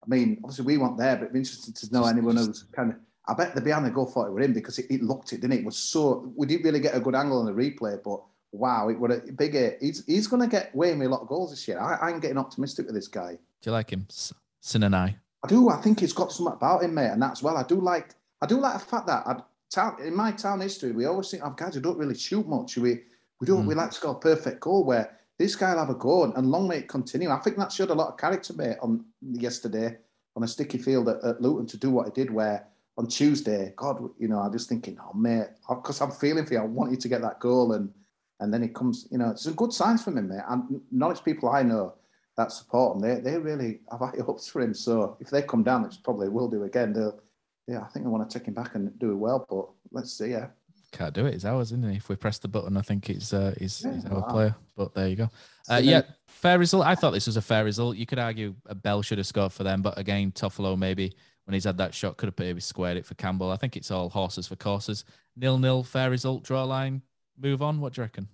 I 0.05 0.09
mean, 0.09 0.39
obviously 0.45 0.65
we 0.65 0.79
weren't 0.79 0.97
there, 0.97 1.17
but 1.17 1.23
it'd 1.25 1.33
be 1.35 1.41
interesting 1.41 1.75
to 1.75 1.93
know 1.93 2.07
anyone 2.07 2.37
who's 2.37 2.65
kind 2.75 2.91
of. 2.93 2.97
I 3.27 3.35
bet 3.35 3.55
the 3.55 3.61
behind 3.61 3.85
the 3.85 3.91
goal 3.91 4.07
thought 4.07 4.29
it 4.29 4.31
were 4.31 4.41
in 4.41 4.55
because 4.55 4.79
it, 4.79 4.87
it 4.89 5.03
looked 5.03 5.33
it, 5.35 5.43
didn't 5.43 5.53
it? 5.55 5.61
It 5.61 5.65
was 5.67 5.77
so 5.77 6.33
we 6.35 6.47
didn't 6.47 6.65
really 6.65 6.81
get 6.81 6.95
a 6.95 7.01
good 7.01 7.15
angle 7.15 7.41
on 7.41 7.47
the 7.47 7.53
replay, 7.53 8.01
but 8.03 8.23
wow, 8.53 8.89
it 8.89 8.99
would 8.99 9.11
a 9.11 9.33
big. 9.33 9.57
uh, 9.57 9.71
He's 9.81 10.05
he's 10.07 10.27
going 10.27 10.43
to 10.43 10.49
get 10.49 10.75
way 10.75 10.95
me 10.95 11.07
a 11.07 11.09
lot 11.09 11.23
of 11.23 11.29
goals 11.29 11.51
this 11.51 11.67
year. 11.69 11.79
I, 11.81 12.09
I'm 12.09 12.21
getting 12.21 12.39
optimistic 12.39 12.87
with 12.87 12.95
this 12.95 13.09
guy. 13.09 13.33
Do 13.33 13.71
you 13.71 13.73
like 13.73 13.91
him? 13.91 14.07
S- 14.09 14.33
Sinani. 14.63 15.17
I 15.45 15.49
do. 15.49 15.69
I 15.69 15.77
think 15.81 16.01
he's 16.01 16.13
got 16.13 16.33
something 16.33 16.55
about 16.55 16.83
him, 16.83 16.95
mate, 16.95 17.09
and 17.11 17.23
that's 17.23 17.43
well. 17.43 17.57
I 17.57 17.63
do 17.63 17.81
like. 17.81 18.15
I 18.41 18.47
do 18.47 18.61
like 18.61 18.75
the 18.75 18.85
fact 18.85 19.07
that 19.09 19.27
I, 19.27 19.41
town, 19.71 19.97
in 20.03 20.15
my 20.15 20.33
town 20.33 20.61
history, 20.61 20.93
we 20.93 21.05
always 21.07 21.31
think 21.31 21.43
of 21.45 21.57
guys 21.57 21.75
who 21.75 21.81
don't 21.81 21.99
really 21.99 22.17
shoot 22.17 22.47
much. 22.47 22.77
We 22.77 23.03
we 23.41 23.47
don't. 23.47 23.67
We 23.67 23.75
like 23.75 23.91
to 23.91 23.97
score 23.97 24.13
a 24.13 24.19
perfect 24.19 24.61
goal. 24.61 24.85
Where 24.85 25.17
this 25.39 25.55
guy 25.55 25.73
will 25.73 25.81
have 25.81 25.91
a 25.91 25.95
go 25.95 26.25
and, 26.25 26.35
and 26.37 26.51
long 26.51 26.67
may 26.69 26.79
it 26.79 26.89
continue. 26.89 27.31
I 27.31 27.39
think 27.39 27.57
that 27.59 27.71
showed 27.71 27.91
a 27.91 27.95
lot 27.95 28.09
of 28.09 28.17
character, 28.17 28.53
mate, 28.55 28.77
on 28.83 29.05
yesterday 29.23 29.97
on 30.35 30.43
a 30.43 30.49
sticky 30.49 30.79
field 30.79 31.09
at, 31.09 31.23
at 31.25 31.41
Luton 31.41 31.67
to 31.67 31.77
do 31.77 31.91
what 31.91 32.07
he 32.07 32.13
did. 32.13 32.33
Where 32.33 32.67
on 32.97 33.07
Tuesday, 33.07 33.73
God, 33.77 34.03
you 34.19 34.27
know, 34.27 34.41
I'm 34.41 34.53
just 34.53 34.69
thinking, 34.69 34.99
oh 35.01 35.17
mate, 35.17 35.47
because 35.69 36.01
I'm 36.01 36.11
feeling 36.11 36.47
for 36.47 36.55
you. 36.55 36.61
I 36.61 36.65
want 36.65 36.91
you 36.91 36.97
to 36.97 37.09
get 37.09 37.23
that 37.23 37.39
goal, 37.39 37.73
and 37.75 37.93
and 38.41 38.53
then 38.53 38.63
it 38.63 38.75
comes. 38.75 39.07
You 39.11 39.19
know, 39.19 39.31
it's 39.31 39.47
a 39.47 39.53
good 39.53 39.73
signs 39.73 40.03
from 40.05 40.19
him, 40.19 40.29
mate. 40.29 40.43
And 40.49 40.81
knowledge 40.91 41.25
people 41.25 41.49
I 41.49 41.63
know 41.63 41.95
that 42.37 42.53
support 42.53 42.97
him, 42.97 43.01
they 43.03 43.21
they 43.21 43.39
really 43.39 43.81
have 43.91 44.01
high 44.07 44.15
hopes 44.25 44.49
for 44.49 44.61
him. 44.63 44.75
So 44.75 45.17
if 45.21 45.31
they 45.31 45.43
come 45.43 45.63
down, 45.63 45.85
it's 45.85 45.97
probably 45.97 46.29
will 46.29 46.49
do 46.49 46.65
again, 46.65 46.93
they'll. 46.93 47.21
Yeah, 47.67 47.83
I 47.83 47.89
think 47.89 48.07
they 48.07 48.11
want 48.11 48.29
to 48.31 48.39
take 48.39 48.49
him 48.49 48.55
back 48.55 48.75
and 48.77 48.99
do 48.99 49.11
it 49.13 49.17
well, 49.17 49.45
but 49.51 49.69
let's 49.93 50.11
see. 50.17 50.31
Yeah, 50.31 50.47
Can't 50.91 51.13
do 51.13 51.27
it. 51.27 51.35
It's 51.35 51.45
ours, 51.45 51.69
isn't 51.73 51.85
it? 51.85 51.97
If 51.99 52.09
we 52.09 52.17
press 52.17 52.39
the 52.39 52.49
button, 52.49 52.79
I 52.79 52.81
think 52.81 53.11
it's 53.11 53.35
uh, 53.35 53.55
he's, 53.59 53.85
Yeah, 53.85 53.93
he's 53.95 54.07
our 54.07 54.21
wow. 54.21 54.27
player. 54.29 54.57
But 54.75 54.95
there 54.95 55.07
you 55.09 55.17
go. 55.17 55.29
So 55.65 55.75
Uh, 55.75 55.77
then- 55.77 55.85
yeah, 55.85 56.03
fair 56.29 56.59
result. 56.59 56.87
I 56.87 56.95
thought 56.95 57.11
this 57.11 57.27
was 57.27 57.37
a 57.37 57.43
fair 57.43 57.65
result. 57.67 57.99
You 57.99 58.07
could 58.07 58.19
argue 58.19 58.55
a 58.65 58.75
Bell 58.75 59.03
should 59.03 59.19
have 59.19 59.27
scored 59.27 59.53
for 59.53 59.65
them, 59.65 59.83
but 59.83 59.99
again, 59.99 60.33
Toffolo 60.33 60.79
maybe 60.79 61.13
when 61.45 61.53
he's 61.53 61.65
had 61.65 61.77
that 61.77 61.93
shot 61.93 62.17
could 62.17 62.29
have 62.29 62.39
maybe 62.39 62.61
squared 62.61 62.97
it 62.97 63.05
for 63.05 63.15
Campbell. 63.17 63.51
I 63.51 63.57
think 63.57 63.77
it's 63.77 63.91
all 63.91 64.09
horses 64.09 64.47
for 64.49 64.57
courses. 64.57 65.05
Nil 65.37 65.59
nil, 65.59 65.83
fair 65.83 66.09
result. 66.09 66.45
Draw 66.45 66.65
line. 66.65 67.03
Move 67.41 67.63
on. 67.63 67.81
What 67.81 67.95
do 67.95 68.01
you 68.01 68.05
reckon? 68.05 68.29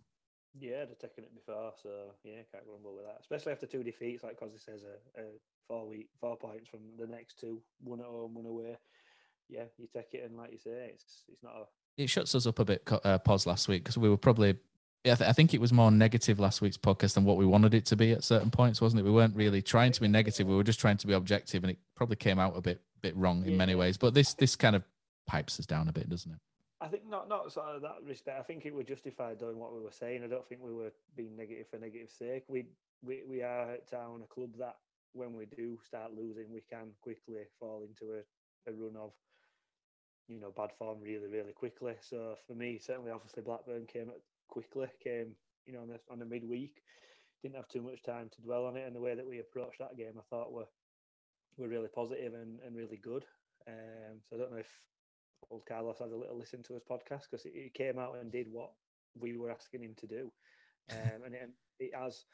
Yeah, 0.58 0.84
they've 0.84 0.98
taken 0.98 1.24
it 1.24 1.34
before, 1.34 1.72
so 1.82 1.88
yeah, 2.22 2.36
can't 2.52 2.64
grumble 2.64 2.94
with 2.94 3.04
that. 3.04 3.18
Especially 3.20 3.52
after 3.52 3.66
two 3.66 3.82
defeats, 3.82 4.22
like 4.22 4.38
Cosy 4.38 4.58
says, 4.58 4.82
a, 4.84 5.20
a 5.20 5.24
four 5.66 5.88
week, 5.88 6.08
four 6.20 6.36
points 6.36 6.68
from 6.68 6.80
the 6.98 7.06
next 7.08 7.40
two, 7.40 7.60
one 7.82 8.00
at 8.00 8.06
home, 8.06 8.34
one 8.34 8.46
away. 8.46 8.76
Yeah, 9.48 9.64
you 9.78 9.88
take 9.92 10.14
it, 10.14 10.24
and 10.24 10.36
like 10.36 10.52
you 10.52 10.58
say, 10.58 10.92
it's 10.94 11.24
it's 11.28 11.42
not 11.42 11.54
a 11.56 12.02
It 12.02 12.08
shuts 12.08 12.34
us 12.34 12.46
up 12.46 12.60
a 12.60 12.64
bit, 12.64 12.88
uh, 13.04 13.18
pause 13.18 13.46
last 13.46 13.68
week 13.68 13.82
because 13.84 13.98
we 13.98 14.08
were 14.08 14.16
probably. 14.16 14.56
Yeah, 15.04 15.12
I, 15.12 15.16
th- 15.16 15.28
I 15.28 15.32
think 15.34 15.52
it 15.52 15.60
was 15.60 15.70
more 15.70 15.90
negative 15.90 16.40
last 16.40 16.62
week's 16.62 16.78
podcast 16.78 17.12
than 17.12 17.24
what 17.24 17.36
we 17.36 17.44
wanted 17.44 17.74
it 17.74 17.84
to 17.86 17.96
be 17.96 18.12
at 18.12 18.24
certain 18.24 18.50
points, 18.50 18.80
wasn't 18.80 19.00
it? 19.00 19.02
We 19.04 19.10
weren't 19.10 19.36
really 19.36 19.60
trying 19.60 19.92
to 19.92 20.00
be 20.00 20.08
negative; 20.08 20.46
we 20.46 20.54
were 20.56 20.64
just 20.64 20.80
trying 20.80 20.96
to 20.98 21.06
be 21.06 21.12
objective, 21.12 21.62
and 21.62 21.72
it 21.72 21.78
probably 21.94 22.16
came 22.16 22.38
out 22.38 22.56
a 22.56 22.60
bit 22.60 22.80
bit 23.02 23.14
wrong 23.16 23.44
in 23.44 23.56
many 23.56 23.74
ways. 23.74 23.98
But 23.98 24.14
this 24.14 24.34
this 24.34 24.56
kind 24.56 24.76
of 24.76 24.82
pipes 25.26 25.58
us 25.60 25.66
down 25.66 25.88
a 25.88 25.92
bit, 25.92 26.08
doesn't 26.08 26.30
it? 26.32 26.38
I 26.80 26.88
think 26.88 27.08
not 27.08 27.28
not 27.28 27.52
sort 27.52 27.76
of 27.76 27.82
that 27.82 28.02
respect. 28.04 28.38
I 28.38 28.42
think 28.42 28.66
it 28.66 28.74
was 28.74 28.86
justified 28.86 29.38
doing 29.38 29.58
what 29.58 29.74
we 29.74 29.80
were 29.80 29.92
saying. 29.92 30.22
I 30.24 30.28
don't 30.28 30.46
think 30.48 30.60
we 30.62 30.72
were 30.72 30.92
being 31.16 31.36
negative 31.36 31.66
for 31.70 31.78
negative 31.78 32.10
sake. 32.10 32.44
We 32.48 32.66
we 33.02 33.22
we 33.28 33.42
are 33.42 33.72
at 33.72 33.88
town 33.88 34.22
a 34.22 34.34
club 34.34 34.50
that 34.58 34.76
when 35.12 35.36
we 35.36 35.46
do 35.46 35.78
start 35.84 36.12
losing, 36.14 36.52
we 36.52 36.62
can 36.68 36.88
quickly 37.00 37.42
fall 37.60 37.86
into 37.88 38.14
a, 38.14 38.70
a 38.70 38.74
run 38.74 38.96
of 38.96 39.12
you 40.28 40.40
know 40.40 40.52
bad 40.56 40.70
form 40.78 41.00
really 41.00 41.28
really 41.28 41.52
quickly. 41.52 41.94
So 42.00 42.36
for 42.46 42.54
me, 42.54 42.78
certainly, 42.78 43.12
obviously 43.12 43.42
Blackburn 43.42 43.86
came 43.86 44.10
quickly, 44.48 44.88
came 45.02 45.36
you 45.66 45.72
know 45.72 45.82
on 45.82 45.88
the 45.88 46.00
on 46.10 46.18
the 46.18 46.26
midweek. 46.26 46.82
Didn't 47.42 47.56
have 47.56 47.68
too 47.68 47.82
much 47.82 48.02
time 48.02 48.30
to 48.34 48.40
dwell 48.42 48.64
on 48.66 48.76
it, 48.76 48.86
and 48.86 48.96
the 48.96 49.00
way 49.00 49.14
that 49.14 49.26
we 49.26 49.38
approached 49.38 49.78
that 49.78 49.96
game, 49.96 50.14
I 50.18 50.22
thought 50.30 50.52
were 50.52 50.68
were 51.56 51.68
really 51.68 51.88
positive 51.94 52.34
and, 52.34 52.58
and 52.66 52.74
really 52.74 52.96
good. 52.96 53.24
Um, 53.68 54.20
so 54.28 54.36
I 54.36 54.38
don't 54.38 54.52
know 54.52 54.58
if 54.58 54.80
old 55.50 55.66
Carlos 55.66 55.98
had 55.98 56.10
a 56.10 56.16
little 56.16 56.38
listen 56.38 56.62
to 56.64 56.74
his 56.74 56.82
podcast 56.82 57.30
because 57.30 57.44
he 57.44 57.70
came 57.74 57.98
out 57.98 58.16
and 58.20 58.30
did 58.32 58.46
what 58.50 58.70
we 59.18 59.36
were 59.36 59.50
asking 59.50 59.82
him 59.82 59.94
to 59.96 60.06
do, 60.06 60.30
um, 60.90 61.22
and 61.24 61.34
it, 61.34 61.50
it 61.78 61.94
has 61.94 62.24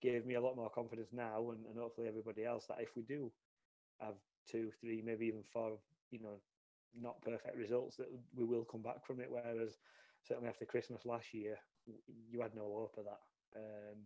gave 0.00 0.24
me 0.24 0.34
a 0.34 0.40
lot 0.40 0.56
more 0.56 0.70
confidence 0.70 1.10
now, 1.12 1.50
and, 1.50 1.66
and 1.66 1.78
hopefully 1.78 2.08
everybody 2.08 2.44
else 2.44 2.66
that 2.66 2.80
if 2.80 2.96
we 2.96 3.02
do 3.02 3.30
have 4.00 4.14
two, 4.50 4.70
three, 4.80 5.02
maybe 5.04 5.26
even 5.26 5.42
four, 5.42 5.78
you 6.10 6.20
know, 6.20 6.40
not 6.98 7.20
perfect 7.22 7.56
results, 7.56 7.96
that 7.96 8.08
we 8.34 8.44
will 8.44 8.64
come 8.64 8.82
back 8.82 9.04
from 9.06 9.20
it. 9.20 9.28
Whereas 9.30 9.76
certainly 10.22 10.48
after 10.48 10.64
Christmas 10.64 11.04
last 11.04 11.32
year, 11.34 11.58
you 12.30 12.40
had 12.40 12.54
no 12.54 12.62
hope 12.62 12.94
of 12.98 13.04
that. 13.04 13.20
Um, 13.56 13.98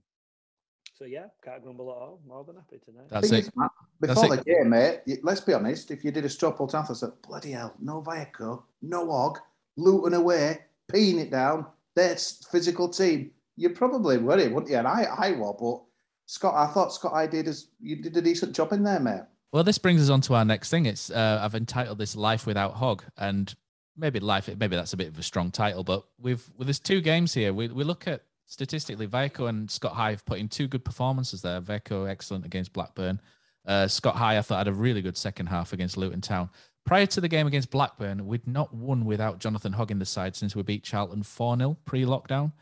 so 0.96 1.04
yeah, 1.04 1.26
can't 1.44 1.62
grumble 1.62 1.90
at 1.90 1.96
all. 1.96 2.20
More 2.26 2.44
than 2.44 2.56
happy 2.56 2.78
tonight. 2.84 3.08
That's 3.08 3.28
Thing 3.28 3.38
it. 3.40 3.46
is, 3.46 3.50
Matt, 3.56 3.70
That's 4.00 4.14
Before 4.20 4.34
it. 4.34 4.44
the 4.44 4.44
game, 4.44 4.70
mate, 4.70 5.00
let's 5.22 5.40
be 5.40 5.52
honest. 5.52 5.90
If 5.90 6.04
you 6.04 6.10
did 6.10 6.24
a 6.24 6.28
straw 6.28 6.52
poll 6.52 6.66
town, 6.68 6.86
I 6.88 6.92
said, 6.94 7.10
bloody 7.26 7.52
hell, 7.52 7.74
no 7.80 8.02
Viaco, 8.02 8.62
no 8.82 9.10
Og, 9.10 9.38
Luton 9.76 10.14
away, 10.14 10.60
peeing 10.92 11.18
it 11.18 11.30
down, 11.30 11.66
there's 11.96 12.46
physical 12.50 12.88
team. 12.88 13.30
You're 13.56 13.70
probably 13.70 14.18
worry, 14.18 14.48
wouldn't 14.48 14.70
you? 14.70 14.78
And 14.78 14.86
I, 14.88 15.04
I 15.04 15.32
were, 15.32 15.52
but 15.52 15.82
Scott, 16.26 16.54
I 16.54 16.72
thought 16.72 16.92
Scott, 16.92 17.12
I 17.12 17.26
did 17.26 17.48
as 17.48 17.68
you 17.80 17.96
did 17.96 18.16
a 18.16 18.22
decent 18.22 18.54
job 18.54 18.72
in 18.72 18.82
there, 18.82 19.00
mate. 19.00 19.22
Well, 19.52 19.62
this 19.62 19.78
brings 19.78 20.02
us 20.02 20.10
on 20.10 20.20
to 20.22 20.34
our 20.34 20.44
next 20.44 20.70
thing. 20.70 20.86
It's 20.86 21.10
uh, 21.10 21.38
I've 21.40 21.54
entitled 21.54 21.98
this 21.98 22.16
"Life 22.16 22.46
Without 22.46 22.74
Hogg," 22.74 23.04
and 23.16 23.54
maybe 23.96 24.18
life, 24.18 24.48
maybe 24.48 24.74
that's 24.74 24.92
a 24.92 24.96
bit 24.96 25.08
of 25.08 25.18
a 25.18 25.22
strong 25.22 25.52
title, 25.52 25.84
but 25.84 26.04
we've 26.18 26.42
well, 26.58 26.64
there's 26.66 26.80
two 26.80 27.00
games 27.00 27.34
here. 27.34 27.52
We 27.52 27.68
we 27.68 27.84
look 27.84 28.08
at 28.08 28.22
statistically, 28.46 29.06
Vico 29.06 29.46
and 29.46 29.70
Scott 29.70 29.92
High 29.92 30.10
have 30.10 30.24
put 30.24 30.38
in 30.38 30.48
two 30.48 30.68
good 30.68 30.84
performances 30.84 31.42
there. 31.42 31.60
Vico 31.60 32.04
excellent 32.04 32.44
against 32.44 32.72
Blackburn. 32.72 33.20
Uh, 33.66 33.88
Scott 33.88 34.16
High, 34.16 34.38
I 34.38 34.42
thought 34.42 34.58
had 34.58 34.68
a 34.68 34.72
really 34.72 35.02
good 35.02 35.16
second 35.16 35.46
half 35.46 35.72
against 35.72 35.96
Luton 35.96 36.20
Town. 36.20 36.50
Prior 36.84 37.06
to 37.06 37.20
the 37.20 37.28
game 37.28 37.46
against 37.46 37.70
Blackburn, 37.70 38.26
we'd 38.26 38.46
not 38.46 38.74
won 38.74 39.06
without 39.06 39.38
Jonathan 39.38 39.72
Hogg 39.72 39.90
in 39.90 39.98
the 39.98 40.04
side 40.04 40.36
since 40.36 40.54
we 40.54 40.62
beat 40.62 40.84
Charlton 40.84 41.22
4 41.22 41.56
0 41.56 41.76
pre 41.86 42.04
lockdown. 42.04 42.52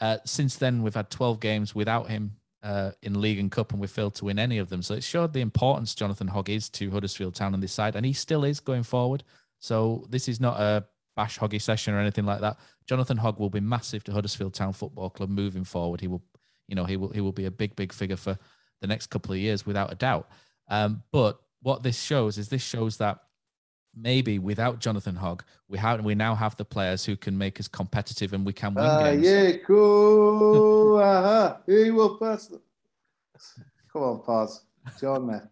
Uh, 0.00 0.18
since 0.24 0.56
then, 0.56 0.82
we've 0.82 0.94
had 0.94 1.10
12 1.10 1.38
games 1.38 1.74
without 1.74 2.08
him 2.08 2.32
uh, 2.62 2.90
in 3.02 3.20
league 3.20 3.38
and 3.38 3.52
cup, 3.52 3.70
and 3.72 3.80
we 3.80 3.86
failed 3.86 4.14
to 4.16 4.24
win 4.24 4.38
any 4.38 4.58
of 4.58 4.68
them. 4.68 4.82
So 4.82 4.94
it 4.94 5.04
showed 5.04 5.32
the 5.32 5.40
importance 5.40 5.94
Jonathan 5.94 6.26
Hogg 6.26 6.50
is 6.50 6.68
to 6.70 6.90
Huddersfield 6.90 7.34
Town 7.34 7.54
on 7.54 7.60
this 7.60 7.72
side, 7.72 7.94
and 7.94 8.04
he 8.04 8.12
still 8.12 8.44
is 8.44 8.58
going 8.58 8.82
forward. 8.82 9.22
So 9.60 10.06
this 10.10 10.28
is 10.28 10.40
not 10.40 10.58
a 10.58 10.84
bash 11.14 11.38
Hoggy 11.38 11.60
session 11.60 11.94
or 11.94 12.00
anything 12.00 12.24
like 12.24 12.40
that. 12.40 12.58
Jonathan 12.90 13.18
Hogg 13.18 13.38
will 13.38 13.50
be 13.50 13.60
massive 13.60 14.02
to 14.02 14.12
Huddersfield 14.12 14.52
Town 14.52 14.72
Football 14.72 15.10
Club 15.10 15.30
moving 15.30 15.62
forward. 15.62 16.00
He 16.00 16.08
will, 16.08 16.24
you 16.66 16.74
know, 16.74 16.84
he 16.84 16.96
will 16.96 17.10
he 17.10 17.20
will 17.20 17.30
be 17.30 17.44
a 17.44 17.50
big 17.52 17.76
big 17.76 17.92
figure 17.92 18.16
for 18.16 18.36
the 18.80 18.88
next 18.88 19.06
couple 19.10 19.32
of 19.32 19.38
years 19.38 19.64
without 19.64 19.92
a 19.92 19.94
doubt. 19.94 20.28
Um, 20.66 21.04
but 21.12 21.40
what 21.62 21.84
this 21.84 22.02
shows 22.02 22.36
is 22.36 22.48
this 22.48 22.62
shows 22.62 22.96
that 22.96 23.20
maybe 23.94 24.40
without 24.40 24.80
Jonathan 24.80 25.14
Hogg, 25.14 25.44
we 25.68 25.78
have 25.78 26.04
we 26.04 26.16
now 26.16 26.34
have 26.34 26.56
the 26.56 26.64
players 26.64 27.04
who 27.04 27.14
can 27.16 27.38
make 27.38 27.60
us 27.60 27.68
competitive 27.68 28.32
and 28.32 28.44
we 28.44 28.52
can 28.52 28.74
win 28.74 28.84
Ah, 28.84 29.04
games. 29.04 29.24
yeah, 29.24 29.52
cool. 29.64 30.96
uh-huh. 31.00 31.58
He 31.66 31.92
will 31.92 32.18
pass. 32.18 32.50
Come 33.92 34.02
on, 34.02 34.22
pause. 34.22 34.64
John, 35.00 35.28
mate. 35.28 35.42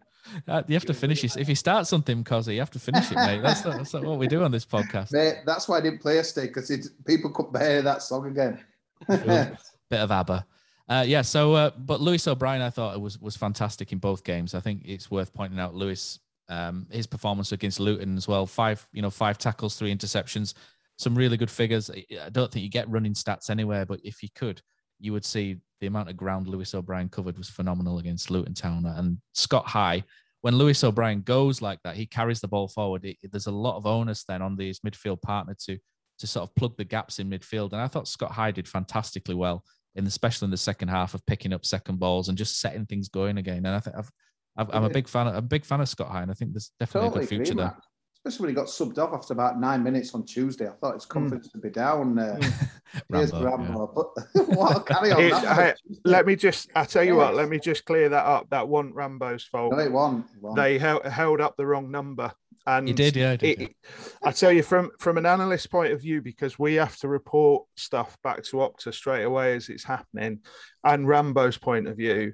Uh, 0.47 0.63
you 0.67 0.73
have 0.73 0.85
to 0.85 0.93
finish 0.93 1.23
it. 1.23 1.37
If 1.37 1.49
you 1.49 1.55
start 1.55 1.87
something, 1.87 2.23
Cozzy, 2.23 2.53
you 2.53 2.59
have 2.59 2.71
to 2.71 2.79
finish 2.79 3.11
it, 3.11 3.15
mate. 3.15 3.41
That's, 3.41 3.61
that's 3.61 3.93
what 3.93 4.19
we 4.19 4.27
do 4.27 4.43
on 4.43 4.51
this 4.51 4.65
podcast. 4.65 5.11
Mate, 5.11 5.37
that's 5.45 5.67
why 5.67 5.77
I 5.77 5.81
didn't 5.81 6.01
play 6.01 6.17
a 6.17 6.23
stick 6.23 6.53
because 6.53 6.91
people 7.05 7.31
couldn't 7.31 7.53
bear 7.53 7.81
that 7.81 8.03
song 8.03 8.27
again. 8.27 8.59
Bit 9.07 9.99
of 9.99 10.11
ABBA. 10.11 10.45
Uh, 10.87 11.03
yeah. 11.07 11.21
So, 11.21 11.53
uh, 11.53 11.71
but 11.77 12.01
Lewis 12.01 12.27
O'Brien, 12.27 12.61
I 12.61 12.69
thought 12.69 12.95
it 12.95 13.01
was 13.01 13.19
was 13.19 13.37
fantastic 13.37 13.91
in 13.91 13.99
both 13.99 14.23
games. 14.23 14.55
I 14.55 14.59
think 14.59 14.81
it's 14.85 15.11
worth 15.11 15.33
pointing 15.33 15.59
out 15.59 15.75
Lewis, 15.75 16.19
um, 16.47 16.87
his 16.89 17.07
performance 17.07 17.51
against 17.51 17.79
Luton 17.79 18.17
as 18.17 18.27
well. 18.27 18.45
Five, 18.45 18.85
you 18.91 19.01
know, 19.01 19.09
five 19.09 19.37
tackles, 19.37 19.77
three 19.77 19.95
interceptions, 19.95 20.55
some 20.97 21.15
really 21.15 21.37
good 21.37 21.51
figures. 21.51 21.89
I 21.91 22.29
don't 22.29 22.51
think 22.51 22.63
you 22.63 22.69
get 22.69 22.89
running 22.89 23.13
stats 23.13 23.49
anywhere, 23.49 23.85
but 23.85 23.99
if 24.03 24.23
you 24.23 24.29
could, 24.33 24.61
you 24.99 25.13
would 25.13 25.25
see 25.25 25.57
the 25.79 25.87
amount 25.87 26.09
of 26.09 26.17
ground 26.17 26.47
Lewis 26.47 26.73
O'Brien 26.73 27.09
covered 27.09 27.37
was 27.37 27.49
phenomenal 27.49 27.99
against 27.99 28.29
Luton 28.29 28.53
Town 28.53 28.85
and 28.85 29.17
Scott 29.33 29.65
High. 29.65 30.03
When 30.41 30.55
Lewis 30.55 30.83
O'Brien 30.83 31.21
goes 31.21 31.61
like 31.61 31.79
that, 31.83 31.95
he 31.95 32.05
carries 32.05 32.39
the 32.39 32.47
ball 32.47 32.67
forward. 32.67 33.03
It, 33.05 33.17
there's 33.31 33.47
a 33.47 33.51
lot 33.51 33.77
of 33.77 33.85
onus 33.85 34.23
then 34.23 34.41
on 34.41 34.55
these 34.55 34.79
midfield 34.79 35.21
partner 35.21 35.55
to 35.65 35.77
to 36.19 36.27
sort 36.27 36.47
of 36.47 36.53
plug 36.55 36.75
the 36.77 36.83
gaps 36.83 37.19
in 37.19 37.29
midfield. 37.29 37.71
And 37.71 37.81
I 37.81 37.87
thought 37.87 38.07
Scott 38.07 38.31
High 38.31 38.51
did 38.51 38.67
fantastically 38.67 39.35
well, 39.35 39.63
in 39.95 40.05
especially 40.05 40.45
in 40.47 40.51
the 40.51 40.57
second 40.57 40.89
half 40.89 41.13
of 41.13 41.25
picking 41.25 41.53
up 41.53 41.65
second 41.65 41.99
balls 41.99 42.29
and 42.29 42.37
just 42.37 42.59
setting 42.59 42.85
things 42.85 43.09
going 43.09 43.37
again. 43.37 43.65
And 43.65 43.69
I 43.69 43.79
think 43.79 43.95
I've, 43.97 44.11
I've, 44.57 44.69
I'm 44.73 44.83
a 44.83 44.89
big 44.89 45.07
fan. 45.07 45.27
Of, 45.27 45.33
I'm 45.33 45.39
a 45.39 45.47
big 45.47 45.65
fan 45.65 45.81
of 45.81 45.89
Scott 45.89 46.09
High, 46.09 46.21
and 46.21 46.31
I 46.31 46.33
think 46.33 46.51
there's 46.51 46.71
definitely 46.79 47.09
Totally 47.09 47.25
a 47.25 47.27
good 47.27 47.29
future 47.29 47.51
agree, 47.53 47.63
there. 47.63 47.65
Matt. 47.67 47.83
Especially 48.25 48.43
when 48.43 48.49
he 48.49 48.55
got 48.55 48.67
subbed 48.67 48.97
off 48.97 49.13
after 49.13 49.33
about 49.33 49.59
nine 49.59 49.83
minutes 49.83 50.13
on 50.13 50.25
Tuesday. 50.25 50.67
I 50.67 50.71
thought 50.71 50.95
his 50.95 51.05
confidence 51.05 51.49
would 51.53 51.61
be 51.61 51.69
down. 51.69 52.19
Uh, 52.19 52.39
here's 53.13 53.31
Rambo, 53.31 53.45
Rambo. 53.45 54.11
But 54.35 54.47
what 54.49 54.77
a 54.77 54.79
carry 54.81 55.11
on. 55.11 55.21
It- 55.21 55.31
that 55.31 55.55
hey, 55.55 55.73
let 56.03 56.25
me 56.25 56.35
just, 56.35 56.69
I 56.75 56.83
tell 56.83 57.03
you 57.03 57.15
what, 57.15 57.35
let 57.35 57.47
me 57.49 57.59
just 57.59 57.85
clear 57.85 58.09
that 58.09 58.25
up. 58.25 58.49
That 58.49 58.67
wasn't 58.67 58.95
Rambo's 58.95 59.45
fault. 59.45 59.71
No, 59.71 59.79
it 59.79 59.91
won. 59.91 60.25
It 60.35 60.41
won. 60.41 60.55
They 60.55 60.77
held, 60.77 61.05
held 61.05 61.39
up 61.39 61.55
the 61.55 61.65
wrong 61.65 61.89
number. 61.91 62.31
And 62.67 62.87
He 62.87 62.93
did, 62.93 63.15
yeah, 63.15 63.31
he 63.31 63.37
did, 63.37 63.61
it- 63.61 63.75
I 64.21 64.31
tell 64.31 64.51
you, 64.51 64.63
from 64.63 64.91
from 64.99 65.17
an 65.17 65.25
analyst 65.25 65.71
point 65.71 65.93
of 65.93 66.01
view, 66.01 66.21
because 66.21 66.59
we 66.59 66.75
have 66.75 66.97
to 66.97 67.07
report 67.07 67.63
stuff 67.77 68.17
back 68.21 68.43
to 68.43 68.57
Opta 68.57 68.93
straight 68.93 69.23
away 69.23 69.55
as 69.55 69.69
it's 69.69 69.83
happening, 69.85 70.39
and 70.83 71.07
Rambo's 71.07 71.57
point 71.57 71.87
of 71.87 71.95
view, 71.95 72.33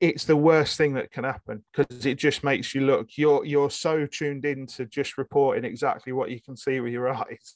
it's 0.00 0.24
the 0.24 0.36
worst 0.36 0.76
thing 0.76 0.94
that 0.94 1.10
can 1.10 1.24
happen 1.24 1.62
because 1.72 2.06
it 2.06 2.16
just 2.16 2.42
makes 2.42 2.74
you 2.74 2.82
look. 2.82 3.16
You're 3.16 3.44
you're 3.44 3.70
so 3.70 4.06
tuned 4.06 4.44
in 4.44 4.66
to 4.68 4.86
just 4.86 5.18
reporting 5.18 5.64
exactly 5.64 6.12
what 6.12 6.30
you 6.30 6.40
can 6.40 6.56
see 6.56 6.80
with 6.80 6.92
your 6.92 7.08
eyes. 7.14 7.54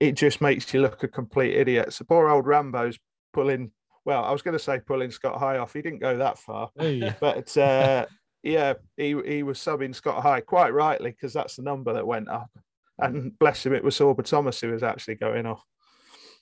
It 0.00 0.12
just 0.12 0.40
makes 0.40 0.72
you 0.72 0.80
look 0.80 1.02
a 1.02 1.08
complete 1.08 1.56
idiot. 1.56 1.92
So 1.92 2.04
poor 2.04 2.28
old 2.28 2.46
Rambo's 2.46 2.98
pulling. 3.32 3.70
Well, 4.04 4.24
I 4.24 4.32
was 4.32 4.42
going 4.42 4.56
to 4.56 4.62
say 4.62 4.80
pulling 4.80 5.10
Scott 5.10 5.38
High 5.38 5.58
off. 5.58 5.72
He 5.72 5.82
didn't 5.82 6.00
go 6.00 6.16
that 6.18 6.38
far, 6.38 6.70
Hey. 6.76 7.14
but 7.20 7.56
uh, 7.56 8.06
yeah, 8.42 8.74
he 8.96 9.16
he 9.24 9.42
was 9.42 9.58
subbing 9.58 9.94
Scott 9.94 10.22
High 10.22 10.40
quite 10.40 10.74
rightly 10.74 11.10
because 11.10 11.32
that's 11.32 11.56
the 11.56 11.62
number 11.62 11.92
that 11.92 12.06
went 12.06 12.28
up. 12.28 12.50
And 12.98 13.36
bless 13.38 13.64
him, 13.66 13.74
it 13.74 13.84
was 13.84 13.98
Sorba 13.98 14.24
Thomas 14.24 14.60
who 14.60 14.70
was 14.70 14.82
actually 14.82 15.16
going 15.16 15.46
off. 15.46 15.64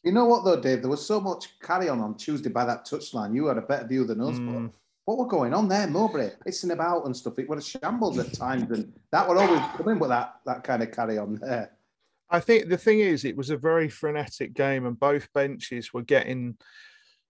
You 0.03 0.13
know 0.13 0.25
what 0.25 0.45
though, 0.45 0.61
Dave? 0.61 0.81
There 0.81 0.91
was 0.91 1.05
so 1.05 1.21
much 1.21 1.59
carry 1.61 1.89
on 1.89 2.01
on 2.01 2.17
Tuesday 2.17 2.49
by 2.49 2.65
that 2.65 2.87
touchline. 2.87 3.35
You 3.35 3.47
had 3.47 3.59
a 3.59 3.63
better 3.63 3.87
view 3.87 4.05
than 4.05 4.21
us. 4.21 4.39
Mm. 4.39 4.67
But 4.67 4.73
what 5.11 5.19
were 5.19 5.27
going 5.27 5.53
on 5.53 5.67
there, 5.67 5.89
Mowbray? 5.89 6.31
Pissing 6.47 6.71
about 6.71 7.05
and 7.05 7.17
stuff. 7.17 7.39
It 7.41 7.49
was 7.49 7.67
a 7.67 7.79
shambles 7.79 8.19
at 8.19 8.33
times, 8.33 8.71
and 8.71 8.93
that 9.11 9.27
would 9.27 9.39
always 9.39 9.61
come 9.77 9.89
in 9.89 9.99
with 9.99 10.11
that 10.11 10.35
that 10.47 10.63
kind 10.63 10.85
of 10.85 10.93
carry 10.93 11.19
on 11.19 11.35
there. 11.35 11.73
I 12.31 12.39
think 12.39 12.69
the 12.69 12.79
thing 12.79 13.01
is, 13.01 13.25
it 13.25 13.37
was 13.37 13.51
a 13.51 13.57
very 13.57 13.89
frenetic 13.89 14.55
game, 14.55 14.87
and 14.87 14.99
both 14.99 15.33
benches 15.33 15.93
were 15.93 16.03
getting 16.03 16.57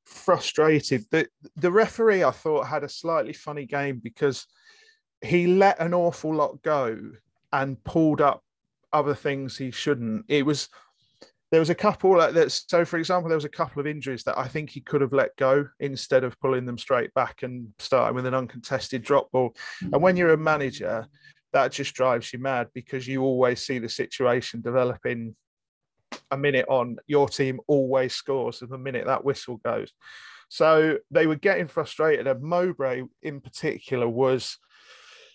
frustrated. 0.05 1.07
The 1.11 1.27
the 1.57 1.73
referee, 1.73 2.23
I 2.23 2.33
thought, 2.33 2.67
had 2.67 2.85
a 2.85 2.89
slightly 2.89 3.33
funny 3.33 3.65
game 3.65 3.99
because 4.03 4.47
he 5.23 5.47
let 5.47 5.81
an 5.81 5.95
awful 5.95 6.35
lot 6.35 6.61
go 6.61 6.99
and 7.51 7.83
pulled 7.83 8.21
up 8.21 8.45
other 8.93 9.15
things 9.15 9.57
he 9.57 9.71
shouldn't. 9.71 10.27
It 10.29 10.45
was 10.45 10.69
there 11.51 11.61
was 11.61 11.71
a 11.71 11.75
couple 11.75 12.17
like 12.17 12.33
that. 12.35 12.53
So, 12.53 12.85
for 12.85 12.99
example, 12.99 13.29
there 13.29 13.37
was 13.37 13.45
a 13.45 13.49
couple 13.49 13.81
of 13.81 13.87
injuries 13.87 14.23
that 14.25 14.39
I 14.39 14.47
think 14.47 14.71
he 14.71 14.81
could 14.81 15.01
have 15.01 15.13
let 15.13 15.37
go 15.37 15.67
instead 15.81 16.23
of 16.23 16.39
pulling 16.41 16.65
them 16.65 16.79
straight 16.79 17.13
back 17.15 17.43
and 17.43 17.73
starting 17.79 18.15
with 18.15 18.27
an 18.27 18.35
uncontested 18.35 19.03
drop 19.03 19.31
ball. 19.33 19.55
And 19.81 20.01
when 20.01 20.17
you're 20.17 20.33
a 20.33 20.39
manager, 20.39 21.07
that 21.53 21.73
just 21.73 21.95
drives 21.95 22.33
you 22.33 22.39
mad 22.39 22.69
because 22.73 23.09
you 23.09 23.23
always 23.23 23.67
see 23.67 23.79
the 23.81 23.89
situation 23.89 24.61
developing 24.61 25.35
a 26.31 26.37
minute 26.37 26.67
on. 26.69 26.99
Your 27.09 27.29
team 27.29 27.61
always 27.67 28.15
scores 28.15 28.61
the 28.61 28.79
minute 28.79 29.07
that 29.07 29.25
whistle 29.25 29.57
goes. 29.65 29.93
So 30.49 30.99
they 31.11 31.27
were 31.27 31.37
getting 31.37 31.69
frustrated, 31.69 32.27
and 32.27 32.43
Mowbray 32.43 33.03
in 33.23 33.41
particular 33.41 34.09
was. 34.09 34.59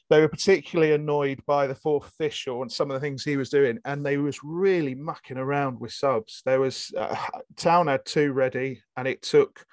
They 0.09 0.21
were 0.21 0.29
particularly 0.29 0.93
annoyed 0.93 1.41
by 1.47 1.65
the 1.65 1.75
fourth 1.75 2.07
official 2.07 2.61
and 2.61 2.71
some 2.71 2.91
of 2.91 2.95
the 2.95 2.99
things 2.99 3.23
he 3.23 3.37
was 3.37 3.49
doing, 3.49 3.79
and 3.85 4.05
they 4.05 4.17
was 4.17 4.43
really 4.43 4.93
mucking 4.93 5.37
around 5.37 5.79
with 5.79 5.93
subs. 5.93 6.43
There 6.45 6.59
was 6.59 6.93
uh, 6.95 7.15
Town 7.55 7.87
had 7.87 8.05
two 8.05 8.31
ready, 8.31 8.81
and 8.97 9.07
it 9.07 9.21
took 9.23 9.65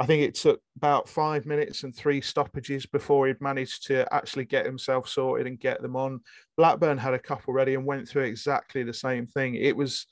I 0.00 0.06
think 0.06 0.22
it 0.22 0.36
took 0.36 0.60
about 0.76 1.08
five 1.08 1.44
minutes 1.44 1.82
and 1.82 1.94
three 1.94 2.20
stoppages 2.20 2.86
before 2.86 3.26
he'd 3.26 3.40
managed 3.40 3.86
to 3.88 4.12
actually 4.14 4.44
get 4.44 4.64
himself 4.64 5.08
sorted 5.08 5.48
and 5.48 5.58
get 5.58 5.82
them 5.82 5.96
on. 5.96 6.20
Blackburn 6.56 6.98
had 6.98 7.14
a 7.14 7.18
couple 7.18 7.52
ready 7.52 7.74
and 7.74 7.84
went 7.84 8.08
through 8.08 8.22
exactly 8.22 8.84
the 8.84 8.94
same 8.94 9.26
thing. 9.26 9.56
It 9.56 9.76
was, 9.76 10.06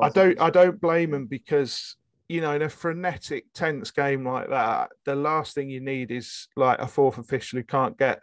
I 0.00 0.08
don't, 0.08 0.40
I 0.40 0.50
don't 0.50 0.80
blame 0.80 1.14
him 1.14 1.26
because 1.26 1.94
you 2.28 2.40
know 2.40 2.54
in 2.54 2.62
a 2.62 2.68
frenetic, 2.68 3.44
tense 3.54 3.92
game 3.92 4.26
like 4.26 4.50
that, 4.50 4.90
the 5.04 5.14
last 5.14 5.54
thing 5.54 5.70
you 5.70 5.80
need 5.80 6.10
is 6.10 6.48
like 6.56 6.80
a 6.80 6.88
fourth 6.88 7.18
official 7.18 7.58
who 7.58 7.64
can't 7.64 7.96
get 7.96 8.22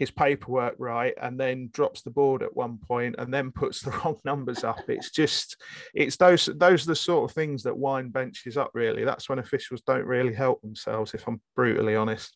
his 0.00 0.10
paperwork 0.10 0.74
right 0.78 1.12
and 1.20 1.38
then 1.38 1.68
drops 1.72 2.00
the 2.00 2.10
board 2.10 2.42
at 2.42 2.56
one 2.56 2.78
point 2.78 3.14
and 3.18 3.32
then 3.32 3.52
puts 3.52 3.82
the 3.82 3.90
wrong 4.04 4.16
numbers 4.24 4.64
up. 4.64 4.80
It's 4.88 5.10
just 5.10 5.56
it's 5.94 6.16
those 6.16 6.46
those 6.56 6.84
are 6.84 6.92
the 6.92 6.96
sort 6.96 7.30
of 7.30 7.34
things 7.34 7.62
that 7.64 7.76
wind 7.76 8.12
benches 8.12 8.56
up 8.56 8.70
really. 8.74 9.04
That's 9.04 9.28
when 9.28 9.38
officials 9.38 9.82
don't 9.82 10.06
really 10.06 10.32
help 10.34 10.62
themselves, 10.62 11.12
if 11.14 11.28
I'm 11.28 11.38
brutally 11.54 11.94
honest. 11.94 12.34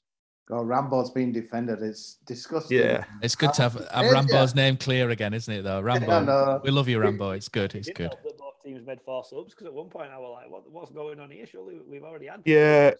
Oh, 0.50 0.62
Rambo's 0.62 1.10
being 1.10 1.32
defended. 1.32 1.80
It's 1.82 2.18
disgusting. 2.26 2.76
Yeah. 2.78 3.04
It's 3.22 3.34
good 3.34 3.54
to 3.54 3.62
have, 3.62 3.76
uh, 3.78 3.86
have 3.90 4.04
Yeah. 4.04 4.10
Rambo's 4.12 4.54
name 4.54 4.76
clear 4.76 5.08
again, 5.08 5.32
isn't 5.32 5.52
it? 5.54 5.62
Though 5.62 5.80
Rambo, 5.80 6.12
I 6.12 6.20
know. 6.22 6.60
we 6.62 6.70
love 6.70 6.86
you, 6.86 6.98
Rambo. 7.00 7.30
It's 7.30 7.48
good. 7.48 7.74
It's 7.74 7.86
Didn't 7.86 7.96
good. 7.96 8.08
help 8.08 8.22
that 8.24 8.36
both 8.38 8.62
teams 8.62 8.86
made 8.86 9.00
four 9.06 9.24
subs 9.24 9.54
because 9.54 9.66
at 9.66 9.72
one 9.72 9.88
point 9.88 10.10
I 10.12 10.18
was 10.18 10.36
like, 10.38 10.50
what, 10.50 10.70
"What's 10.70 10.90
going 10.92 11.18
on 11.18 11.30
here? 11.30 11.46
Surely 11.46 11.76
we've 11.88 12.02
already 12.04 12.26
had." 12.26 12.42
Yeah. 12.44 12.90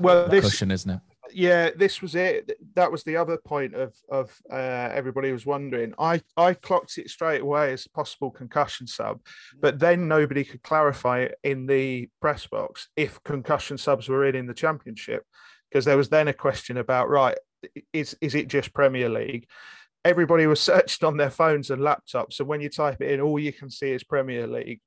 Well, 0.00 0.28
this 0.28 0.44
Cushion, 0.46 0.70
isn't 0.70 0.90
it? 0.90 1.00
Yeah, 1.32 1.70
this 1.76 2.02
was 2.02 2.14
it. 2.14 2.58
That 2.74 2.90
was 2.90 3.02
the 3.02 3.16
other 3.16 3.36
point 3.36 3.74
of 3.74 3.94
of 4.08 4.34
uh, 4.50 4.90
everybody 4.92 5.32
was 5.32 5.46
wondering. 5.46 5.94
I 5.98 6.22
I 6.36 6.54
clocked 6.54 6.98
it 6.98 7.10
straight 7.10 7.42
away 7.42 7.72
as 7.72 7.86
possible 7.86 8.30
concussion 8.30 8.86
sub, 8.86 9.20
but 9.60 9.78
then 9.78 10.08
nobody 10.08 10.44
could 10.44 10.62
clarify 10.62 11.28
in 11.44 11.66
the 11.66 12.08
press 12.20 12.46
box 12.46 12.88
if 12.96 13.22
concussion 13.22 13.78
subs 13.78 14.08
were 14.08 14.26
in 14.26 14.34
in 14.34 14.46
the 14.46 14.54
championship, 14.54 15.24
because 15.70 15.84
there 15.84 15.96
was 15.96 16.08
then 16.08 16.28
a 16.28 16.32
question 16.32 16.76
about 16.76 17.08
right, 17.08 17.36
is 17.92 18.16
is 18.20 18.34
it 18.34 18.48
just 18.48 18.74
Premier 18.74 19.08
League? 19.08 19.46
Everybody 20.04 20.46
was 20.46 20.60
searching 20.70 21.06
on 21.06 21.16
their 21.16 21.30
phones 21.30 21.70
and 21.70 21.82
laptops, 21.82 22.34
so 22.34 22.44
when 22.44 22.60
you 22.60 22.68
type 22.68 23.00
it 23.00 23.10
in, 23.10 23.20
all 23.20 23.38
you 23.38 23.52
can 23.52 23.70
see 23.70 23.90
is 23.92 24.04
Premier 24.04 24.46
League. 24.46 24.80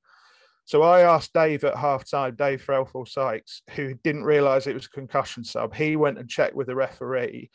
So 0.69 0.83
I 0.83 1.01
asked 1.01 1.33
Dave 1.33 1.63
at 1.63 1.73
halftime, 1.73 2.37
Dave 2.37 2.63
Threlfall 2.63 3.07
Sykes, 3.07 3.63
who 3.71 3.95
didn't 4.03 4.23
realise 4.23 4.67
it 4.67 4.75
was 4.75 4.85
a 4.85 4.89
concussion 4.89 5.43
sub. 5.43 5.73
He 5.73 5.95
went 5.95 6.19
and 6.19 6.29
checked 6.29 6.55
with 6.55 6.67
the 6.67 6.75
referee, 6.75 7.49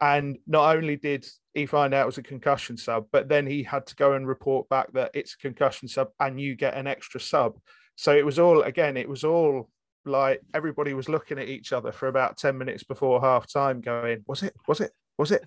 and 0.00 0.36
not 0.48 0.74
only 0.74 0.96
did 0.96 1.24
he 1.54 1.66
find 1.66 1.94
out 1.94 2.02
it 2.02 2.06
was 2.06 2.18
a 2.18 2.24
concussion 2.24 2.76
sub, 2.76 3.06
but 3.12 3.28
then 3.28 3.46
he 3.46 3.62
had 3.62 3.86
to 3.86 3.94
go 3.94 4.14
and 4.14 4.26
report 4.26 4.68
back 4.68 4.92
that 4.94 5.12
it's 5.14 5.34
a 5.34 5.38
concussion 5.38 5.86
sub 5.86 6.08
and 6.18 6.40
you 6.40 6.56
get 6.56 6.74
an 6.74 6.88
extra 6.88 7.20
sub. 7.20 7.56
So 7.94 8.16
it 8.16 8.26
was 8.26 8.40
all 8.40 8.62
again, 8.62 8.96
it 8.96 9.08
was 9.08 9.22
all 9.22 9.70
like 10.04 10.40
everybody 10.52 10.92
was 10.92 11.08
looking 11.08 11.38
at 11.38 11.48
each 11.48 11.72
other 11.72 11.92
for 11.92 12.08
about 12.08 12.36
10 12.36 12.58
minutes 12.58 12.82
before 12.82 13.20
half 13.20 13.48
time, 13.48 13.80
going, 13.80 14.24
Was 14.26 14.42
it? 14.42 14.54
Was 14.66 14.80
it? 14.80 14.90
Was 15.18 15.30
it? 15.30 15.44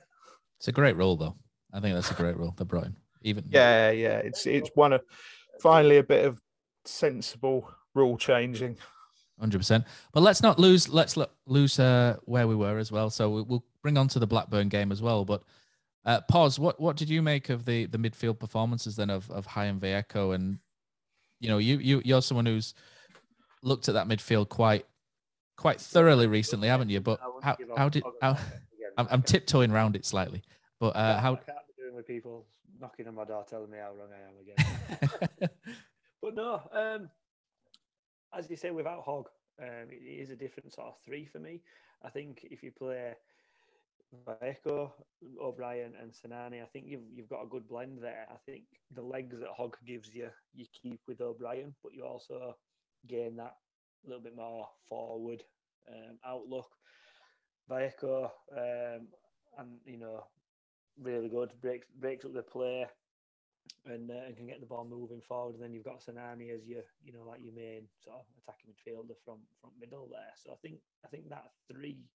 It's 0.59 0.69
a 0.69 0.71
great 0.71 0.95
rule, 0.95 1.17
though. 1.17 1.35
I 1.73 1.81
think 1.81 1.95
that's 1.95 2.11
a 2.11 2.13
great 2.13 2.37
rule. 2.37 2.55
They 2.57 2.63
brought 2.63 2.85
in. 2.85 2.95
Even 3.23 3.43
Yeah, 3.49 3.91
yeah. 3.91 4.19
It's 4.19 4.45
it's 4.45 4.69
one 4.73 4.93
of 4.93 5.01
finally 5.59 5.97
a 5.97 6.03
bit 6.03 6.23
of 6.23 6.39
sensible 6.89 7.69
rule 7.93 8.17
changing. 8.17 8.77
Hundred 9.39 9.59
percent. 9.59 9.85
But 10.11 10.21
let's 10.21 10.41
not 10.41 10.59
lose. 10.59 10.89
Let's 10.89 11.15
lo- 11.15 11.29
lose 11.45 11.79
uh, 11.79 12.17
where 12.25 12.47
we 12.47 12.55
were 12.55 12.77
as 12.77 12.91
well. 12.91 13.09
So 13.09 13.29
we- 13.29 13.41
we'll 13.43 13.63
bring 13.81 13.97
on 13.97 14.07
to 14.09 14.19
the 14.19 14.27
Blackburn 14.27 14.67
game 14.67 14.91
as 14.91 15.01
well. 15.01 15.23
But 15.23 15.43
uh, 16.05 16.21
pause. 16.21 16.59
What 16.59 16.79
what 16.79 16.97
did 16.97 17.09
you 17.09 17.21
make 17.21 17.49
of 17.49 17.65
the 17.65 17.85
the 17.85 17.97
midfield 17.97 18.39
performances 18.39 18.95
then 18.95 19.09
of 19.09 19.29
of 19.31 19.45
High 19.45 19.65
and 19.65 19.79
Vallejo? 19.79 20.31
And 20.31 20.59
you 21.39 21.47
know, 21.47 21.57
you 21.57 21.77
you 21.77 22.01
you're 22.03 22.21
someone 22.21 22.45
who's 22.45 22.73
looked 23.63 23.87
at 23.87 23.93
that 23.93 24.07
midfield 24.07 24.49
quite 24.49 24.85
quite 25.55 25.79
thoroughly 25.79 26.27
recently, 26.27 26.67
haven't 26.67 26.89
you? 26.89 26.99
But 26.99 27.19
how 27.41 27.55
how 27.77 27.87
did 27.89 28.03
how. 28.21 28.37
I'm, 28.97 29.07
I'm 29.11 29.21
tiptoeing 29.21 29.71
around 29.71 29.95
it 29.95 30.05
slightly. 30.05 30.41
But 30.81 30.97
uh, 30.97 31.15
I 31.17 31.21
how 31.21 31.35
can't 31.35 31.45
be 31.67 31.81
doing 31.81 31.95
with 31.95 32.05
people 32.07 32.45
knocking 32.81 33.07
on 33.07 33.15
my 33.15 33.23
door 33.23 33.45
telling 33.49 33.69
me 33.71 33.77
how 33.77 33.91
wrong 33.93 34.09
I 34.11 34.19
am 34.27 35.39
again. 35.39 35.49
but 36.21 36.35
no, 36.35 36.61
um, 36.71 37.09
as 38.37 38.49
you 38.49 38.55
say, 38.55 38.71
without 38.71 39.03
Hogg, 39.03 39.27
um, 39.61 39.87
it 39.89 40.03
is 40.03 40.29
a 40.29 40.35
different 40.35 40.73
sort 40.73 40.87
of 40.87 40.95
three 41.05 41.25
for 41.25 41.39
me. 41.39 41.61
I 42.03 42.09
think 42.09 42.47
if 42.49 42.63
you 42.63 42.71
play 42.71 43.13
Vallejo, 44.25 44.93
O'Brien, 45.41 45.93
and 46.01 46.11
Sinani, 46.11 46.61
I 46.63 46.65
think 46.65 46.85
you've 46.87 47.07
you've 47.13 47.29
got 47.29 47.43
a 47.43 47.49
good 47.49 47.67
blend 47.67 47.99
there. 48.01 48.27
I 48.31 48.37
think 48.45 48.63
the 48.91 49.01
legs 49.01 49.39
that 49.39 49.49
Hogg 49.55 49.77
gives 49.85 50.13
you, 50.13 50.29
you 50.53 50.65
keep 50.81 51.01
with 51.07 51.21
O'Brien, 51.21 51.75
but 51.83 51.93
you 51.93 52.05
also 52.05 52.55
gain 53.07 53.35
that 53.37 53.55
little 54.05 54.23
bit 54.23 54.35
more 54.35 54.67
forward 54.87 55.43
um, 55.89 56.17
outlook. 56.25 56.67
Vallejo, 57.67 58.31
um, 58.57 59.07
and 59.57 59.77
you 59.85 59.97
know, 59.97 60.23
really 61.01 61.29
good 61.29 61.51
breaks 61.61 61.87
breaks 61.99 62.25
up 62.25 62.33
the 62.33 62.41
play 62.41 62.87
and, 63.91 64.09
uh, 64.11 64.25
and 64.25 64.35
can 64.35 64.47
get 64.47 64.59
the 64.59 64.65
ball 64.65 64.85
moving 64.85 65.21
forward. 65.21 65.55
And 65.55 65.63
then 65.63 65.73
you've 65.73 65.85
got 65.85 66.01
Sinani 66.01 66.53
as 66.53 66.65
your, 66.65 66.83
you 67.03 67.13
know, 67.13 67.23
like 67.27 67.41
your 67.43 67.53
main 67.53 67.87
sort 68.03 68.17
of 68.17 68.25
attacking 68.37 68.71
midfielder 68.71 69.15
from 69.23 69.39
from 69.59 69.71
middle 69.79 70.07
there. 70.09 70.33
So 70.35 70.51
I 70.51 70.55
think 70.61 70.79
I 71.05 71.07
think 71.07 71.29
that 71.29 71.51
three 71.71 72.09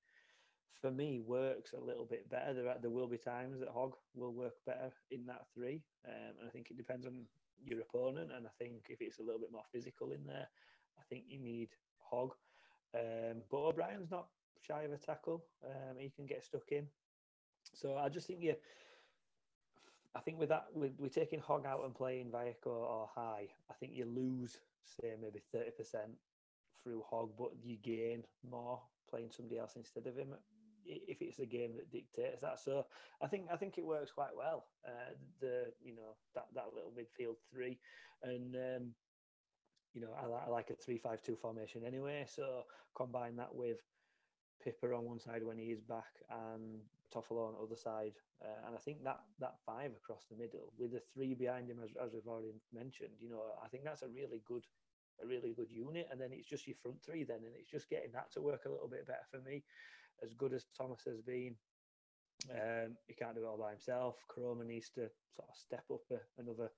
for 0.80 0.90
me 0.90 1.20
works 1.20 1.72
a 1.72 1.80
little 1.80 2.04
bit 2.04 2.28
better. 2.28 2.52
There 2.54 2.76
there 2.80 2.90
will 2.90 3.08
be 3.08 3.18
times 3.18 3.60
that 3.60 3.68
Hogg 3.68 3.96
will 4.14 4.32
work 4.32 4.54
better 4.66 4.92
in 5.10 5.26
that 5.26 5.46
three, 5.54 5.82
um, 6.06 6.34
and 6.40 6.48
I 6.48 6.50
think 6.50 6.70
it 6.70 6.76
depends 6.76 7.06
on 7.06 7.26
your 7.64 7.80
opponent. 7.80 8.32
And 8.32 8.46
I 8.46 8.50
think 8.58 8.86
if 8.88 9.00
it's 9.00 9.18
a 9.18 9.22
little 9.22 9.40
bit 9.40 9.52
more 9.52 9.64
physical 9.72 10.12
in 10.12 10.26
there, 10.26 10.48
I 10.98 11.02
think 11.08 11.24
you 11.26 11.38
need 11.38 11.70
Hogg. 11.98 12.32
Um, 12.94 13.42
but 13.50 13.58
O'Brien's 13.58 14.10
not 14.10 14.28
shy 14.60 14.82
of 14.82 14.92
a 14.92 14.98
tackle. 14.98 15.44
Um, 15.64 15.98
he 15.98 16.10
can 16.10 16.26
get 16.26 16.44
stuck 16.44 16.70
in. 16.70 16.86
So 17.74 17.96
I 17.96 18.08
just 18.08 18.26
think 18.26 18.40
you 18.42 18.54
I 20.16 20.20
think 20.20 20.38
with 20.38 20.48
that, 20.50 20.66
with, 20.74 20.92
with 20.98 21.14
taking 21.14 21.40
Hogg 21.40 21.66
out 21.66 21.84
and 21.84 21.94
playing 21.94 22.30
Vallejo 22.30 22.70
or 22.70 23.08
High, 23.14 23.48
I 23.70 23.74
think 23.74 23.92
you 23.94 24.04
lose, 24.04 24.58
say, 24.84 25.14
maybe 25.20 25.42
30% 25.54 25.70
through 26.82 27.02
Hogg, 27.10 27.30
but 27.36 27.50
you 27.62 27.76
gain 27.82 28.22
more 28.48 28.80
playing 29.10 29.30
somebody 29.30 29.58
else 29.58 29.74
instead 29.76 30.06
of 30.06 30.16
him 30.16 30.34
if 30.86 31.22
it's 31.22 31.38
a 31.38 31.46
game 31.46 31.72
that 31.76 31.90
dictates 31.90 32.40
that. 32.42 32.60
So 32.60 32.86
I 33.22 33.26
think 33.26 33.46
I 33.52 33.56
think 33.56 33.78
it 33.78 33.84
works 33.86 34.10
quite 34.12 34.36
well. 34.36 34.66
Uh, 34.86 35.14
the 35.40 35.66
you 35.82 35.94
know 35.94 36.16
that 36.34 36.46
that 36.54 36.74
little 36.74 36.92
midfield 36.92 37.36
three, 37.50 37.78
and 38.22 38.54
um, 38.54 38.90
you 39.94 40.00
know 40.00 40.10
I, 40.18 40.46
I 40.46 40.50
like 40.50 40.70
a 40.70 40.74
three-five-two 40.74 41.36
formation 41.36 41.82
anyway. 41.86 42.26
So 42.28 42.62
combine 42.94 43.36
that 43.36 43.54
with 43.54 43.78
Pipa 44.62 44.94
on 44.94 45.04
one 45.04 45.20
side 45.20 45.42
when 45.44 45.58
he 45.58 45.66
is 45.66 45.80
back 45.80 46.12
and 46.30 46.80
Toffolo 47.14 47.46
on 47.46 47.54
the 47.54 47.64
other 47.64 47.76
side, 47.76 48.14
uh, 48.42 48.66
and 48.66 48.74
I 48.74 48.78
think 48.78 49.04
that 49.04 49.20
that 49.38 49.56
five 49.64 49.92
across 49.92 50.24
the 50.28 50.36
middle 50.36 50.72
with 50.78 50.92
the 50.92 51.02
three 51.14 51.34
behind 51.34 51.70
him, 51.70 51.78
as, 51.84 51.90
as 52.02 52.12
we've 52.12 52.26
already 52.26 52.54
mentioned, 52.72 53.12
you 53.20 53.30
know 53.30 53.42
I 53.62 53.68
think 53.68 53.84
that's 53.84 54.02
a 54.02 54.08
really 54.08 54.42
good 54.46 54.64
a 55.22 55.26
really 55.26 55.54
good 55.54 55.70
unit, 55.70 56.08
and 56.10 56.20
then 56.20 56.30
it's 56.32 56.48
just 56.48 56.66
your 56.66 56.76
front 56.82 56.98
three 57.04 57.22
then, 57.22 57.46
and 57.46 57.54
it's 57.58 57.70
just 57.70 57.88
getting 57.88 58.12
that 58.12 58.32
to 58.32 58.42
work 58.42 58.64
a 58.66 58.70
little 58.70 58.88
bit 58.88 59.06
better 59.06 59.26
for 59.30 59.38
me 59.40 59.62
as 60.22 60.34
good 60.34 60.52
as 60.52 60.66
Thomas 60.76 61.02
has 61.06 61.20
been, 61.20 61.54
um, 62.50 62.96
he 63.06 63.14
can't 63.14 63.34
do 63.34 63.42
it 63.42 63.46
all 63.46 63.58
by 63.58 63.70
himself. 63.70 64.16
Koroma 64.30 64.66
needs 64.66 64.90
to 64.90 65.08
sort 65.34 65.48
of 65.48 65.56
step 65.56 65.84
up 65.92 66.02
a, 66.12 66.40
another 66.40 66.70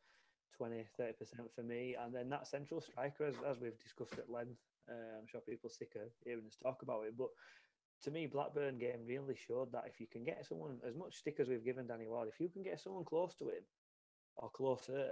20, 0.57 0.85
30% 0.99 1.15
for 1.55 1.63
me. 1.63 1.97
And 2.01 2.15
then 2.15 2.29
that 2.31 2.47
central 2.47 2.81
striker, 2.81 3.25
as, 3.25 3.35
as 3.49 3.61
we've 3.61 3.79
discussed 3.79 4.19
at 4.19 4.31
length, 4.31 4.61
uh, 4.89 5.19
I'm 5.19 5.27
sure 5.27 5.41
people 5.41 5.71
sick 5.71 5.97
of 5.97 6.11
hearing 6.25 6.47
us 6.47 6.57
talk 6.63 6.83
about 6.83 7.05
it. 7.07 7.17
But 7.17 7.29
to 8.03 8.11
me, 8.11 8.27
Blackburn 8.27 8.79
game 8.79 9.01
really 9.07 9.37
showed 9.37 9.73
that 9.73 9.85
if 9.87 10.01
you 10.01 10.07
can 10.07 10.25
get 10.25 10.47
someone, 10.47 10.79
as 10.87 10.95
much 10.95 11.17
stick 11.17 11.37
as 11.41 11.49
we've 11.49 11.65
given 11.65 11.87
Danny 11.87 12.07
Ward, 12.07 12.29
if 12.29 12.41
you 12.41 12.49
can 12.49 12.63
get 12.63 12.81
someone 12.81 13.05
close 13.05 13.35
to 13.37 13.45
him 13.45 13.65
or 14.37 14.51
closer, 14.51 15.11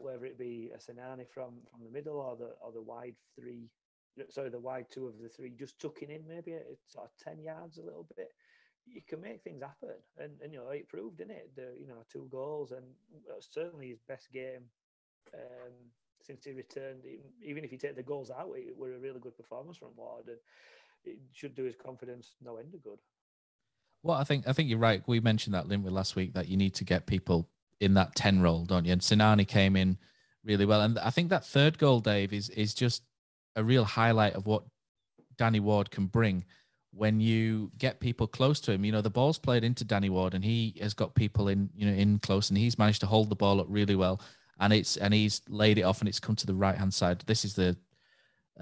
whether 0.00 0.24
it 0.24 0.38
be 0.38 0.70
a 0.74 0.78
Sinani 0.78 1.26
from, 1.28 1.54
from 1.70 1.84
the 1.84 1.90
middle 1.90 2.16
or 2.16 2.36
the 2.36 2.54
or 2.64 2.72
the 2.72 2.80
wide 2.80 3.16
three 3.38 3.68
sorry, 4.28 4.50
the 4.50 4.60
wide 4.60 4.86
two 4.90 5.06
of 5.06 5.18
the 5.20 5.28
three, 5.28 5.52
just 5.58 5.80
tucking 5.80 6.10
in 6.10 6.26
maybe 6.28 6.56
sort 6.86 7.06
of 7.06 7.10
10 7.24 7.42
yards 7.42 7.78
a 7.78 7.82
little 7.82 8.06
bit, 8.16 8.28
you 8.86 9.00
can 9.06 9.20
make 9.20 9.42
things 9.42 9.62
happen. 9.62 9.96
And, 10.18 10.32
and 10.42 10.52
you 10.52 10.58
know, 10.58 10.68
it 10.68 10.88
proved, 10.88 11.20
in 11.20 11.30
it? 11.30 11.50
The, 11.56 11.74
you 11.80 11.86
know, 11.86 12.04
two 12.12 12.28
goals 12.30 12.72
and 12.72 12.84
certainly 13.40 13.88
his 13.88 14.00
best 14.08 14.30
game 14.32 14.64
um, 15.34 15.72
since 16.22 16.44
he 16.44 16.52
returned. 16.52 17.02
Even 17.44 17.64
if 17.64 17.72
you 17.72 17.78
take 17.78 17.96
the 17.96 18.02
goals 18.02 18.30
out, 18.30 18.52
it 18.56 18.76
were 18.76 18.94
a 18.94 18.98
really 18.98 19.20
good 19.20 19.36
performance 19.36 19.78
from 19.78 19.96
Ward 19.96 20.26
and 20.28 20.38
it 21.04 21.18
should 21.32 21.54
do 21.54 21.64
his 21.64 21.74
confidence 21.76 22.34
no 22.42 22.56
end 22.56 22.74
of 22.74 22.82
good. 22.82 22.98
Well, 24.02 24.16
I 24.16 24.24
think 24.24 24.48
I 24.48 24.52
think 24.52 24.68
you're 24.68 24.78
right. 24.78 25.02
We 25.06 25.20
mentioned 25.20 25.54
that, 25.54 25.68
didn't 25.68 25.90
last 25.92 26.16
week, 26.16 26.34
that 26.34 26.48
you 26.48 26.56
need 26.56 26.74
to 26.74 26.84
get 26.84 27.06
people 27.06 27.48
in 27.80 27.94
that 27.94 28.14
10 28.14 28.42
role, 28.42 28.64
don't 28.64 28.84
you? 28.84 28.92
And 28.92 29.00
Sinani 29.00 29.46
came 29.46 29.76
in 29.76 29.98
really 30.44 30.66
well. 30.66 30.80
And 30.80 30.98
I 30.98 31.10
think 31.10 31.30
that 31.30 31.44
third 31.44 31.78
goal, 31.78 32.00
Dave, 32.00 32.32
is 32.32 32.48
is 32.50 32.74
just 32.74 33.02
a 33.56 33.62
real 33.62 33.84
highlight 33.84 34.34
of 34.34 34.46
what 34.46 34.64
Danny 35.36 35.60
Ward 35.60 35.90
can 35.90 36.06
bring 36.06 36.44
when 36.92 37.20
you 37.20 37.70
get 37.78 38.00
people 38.00 38.26
close 38.26 38.60
to 38.60 38.72
him. 38.72 38.84
You 38.84 38.92
know, 38.92 39.00
the 39.00 39.10
ball's 39.10 39.38
played 39.38 39.64
into 39.64 39.84
Danny 39.84 40.10
Ward 40.10 40.34
and 40.34 40.44
he 40.44 40.76
has 40.80 40.94
got 40.94 41.14
people 41.14 41.48
in, 41.48 41.70
you 41.74 41.86
know, 41.86 41.92
in 41.92 42.18
close 42.18 42.50
and 42.50 42.58
he's 42.58 42.78
managed 42.78 43.00
to 43.00 43.06
hold 43.06 43.30
the 43.30 43.36
ball 43.36 43.60
up 43.60 43.66
really 43.68 43.96
well. 43.96 44.20
And 44.60 44.72
it's 44.72 44.96
and 44.96 45.14
he's 45.14 45.42
laid 45.48 45.78
it 45.78 45.82
off 45.82 46.00
and 46.00 46.08
it's 46.08 46.20
come 46.20 46.36
to 46.36 46.46
the 46.46 46.54
right 46.54 46.76
hand 46.76 46.92
side. 46.92 47.20
This 47.26 47.44
is 47.44 47.54
the 47.54 47.76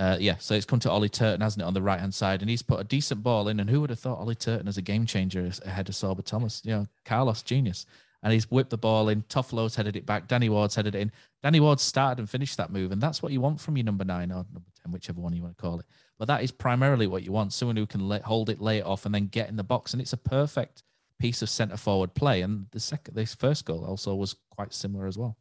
uh, 0.01 0.16
yeah, 0.18 0.36
so 0.38 0.55
it's 0.55 0.66
come 0.66 0.80
to 0.80 0.90
Ollie 0.90 1.09
Turton, 1.09 1.42
hasn't 1.42 1.62
it, 1.62 1.66
on 1.66 1.74
the 1.74 1.82
right 1.82 2.01
hand 2.01 2.14
side, 2.14 2.40
and 2.40 2.51
he's 2.51 2.62
put 2.62 2.80
a 2.80 2.84
decent 2.84 3.22
ball 3.22 3.48
in. 3.48 3.61
And 3.61 3.70
who 3.70 3.80
would 3.80 3.90
have 3.90 4.01
thought 4.01 4.18
Ollie 4.18 4.34
Turton 4.34 4.66
as 4.66 4.78
a 4.78 4.82
game 4.82 5.07
changer 5.07 5.51
ahead 5.64 5.88
of 5.88 5.94
Sorba 5.94 6.24
Thomas? 6.24 6.62
You 6.64 6.72
know, 6.72 6.86
Carlos 7.05 7.42
genius 7.42 7.86
and 8.22 8.32
he's 8.32 8.51
whipped 8.51 8.70
the 8.70 8.78
ball 8.78 9.09
in. 9.09 9.22
Toffolo's 9.22 9.76
headed 9.76 9.96
it 9.96 10.07
back. 10.07 10.28
Danny 10.28 10.48
Ward's 10.48 10.74
headed 10.74 10.94
it 10.94 11.01
in. 11.01 11.12
Danny 11.42 11.61
Ward 11.61 11.80
started 11.80 12.18
and 12.18 12.28
finished 12.28 12.57
that 12.59 12.72
move, 12.72 12.92
and 12.92 13.01
that's 13.01 13.22
what 13.22 13.32
you 13.32 13.40
want 13.40 13.61
from 13.61 13.76
your 13.76 13.84
number 13.84 14.05
nine 14.05 14.30
or 14.30 14.44
number 14.53 14.70
ten, 14.82 14.92
whichever 14.92 15.20
one 15.20 15.32
you 15.32 15.42
want 15.42 15.57
to 15.57 15.62
call 15.62 15.78
it. 15.78 15.86
But 16.18 16.28
that 16.28 16.42
is 16.42 16.51
primarily 16.51 17.07
what 17.07 17.22
you 17.22 17.32
want: 17.32 17.53
someone 17.53 17.76
who 17.76 17.86
can 17.86 18.09
let, 18.09 18.22
hold 18.22 18.51
it, 18.51 18.61
lay 18.61 18.78
it 18.78 18.86
off, 18.86 19.07
and 19.07 19.14
then 19.14 19.26
get 19.26 19.48
in 19.48 19.57
the 19.57 19.64
box. 19.64 19.92
And 19.92 20.03
it's 20.03 20.12
a 20.12 20.18
perfect 20.18 20.82
piece 21.18 21.42
of 21.42 21.48
centre 21.48 21.76
forward 21.76 22.14
play. 22.14 22.42
And 22.42 22.66
the 22.72 22.80
second, 22.80 23.14
this 23.14 23.34
first 23.34 23.64
goal 23.64 23.84
also 23.84 24.14
was 24.14 24.36
quite 24.51 24.74
similar 24.74 25.07
as 25.07 25.16
well. 25.16 25.36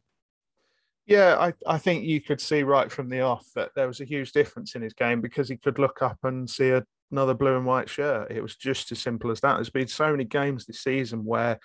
Yeah, 1.10 1.38
I, 1.40 1.52
I 1.66 1.76
think 1.76 2.04
you 2.04 2.20
could 2.20 2.40
see 2.40 2.62
right 2.62 2.90
from 2.90 3.08
the 3.08 3.22
off 3.22 3.44
that 3.56 3.72
there 3.74 3.88
was 3.88 4.00
a 4.00 4.04
huge 4.04 4.30
difference 4.30 4.76
in 4.76 4.82
his 4.82 4.94
game 4.94 5.20
because 5.20 5.48
he 5.48 5.56
could 5.56 5.80
look 5.80 6.02
up 6.02 6.18
and 6.22 6.48
see 6.48 6.72
another 7.10 7.34
blue 7.34 7.56
and 7.56 7.66
white 7.66 7.90
shirt. 7.90 8.30
It 8.30 8.40
was 8.40 8.54
just 8.54 8.92
as 8.92 9.00
simple 9.00 9.32
as 9.32 9.40
that. 9.40 9.56
There's 9.56 9.70
been 9.70 9.88
so 9.88 10.12
many 10.12 10.22
games 10.22 10.66
this 10.66 10.84
season 10.84 11.24
where 11.24 11.58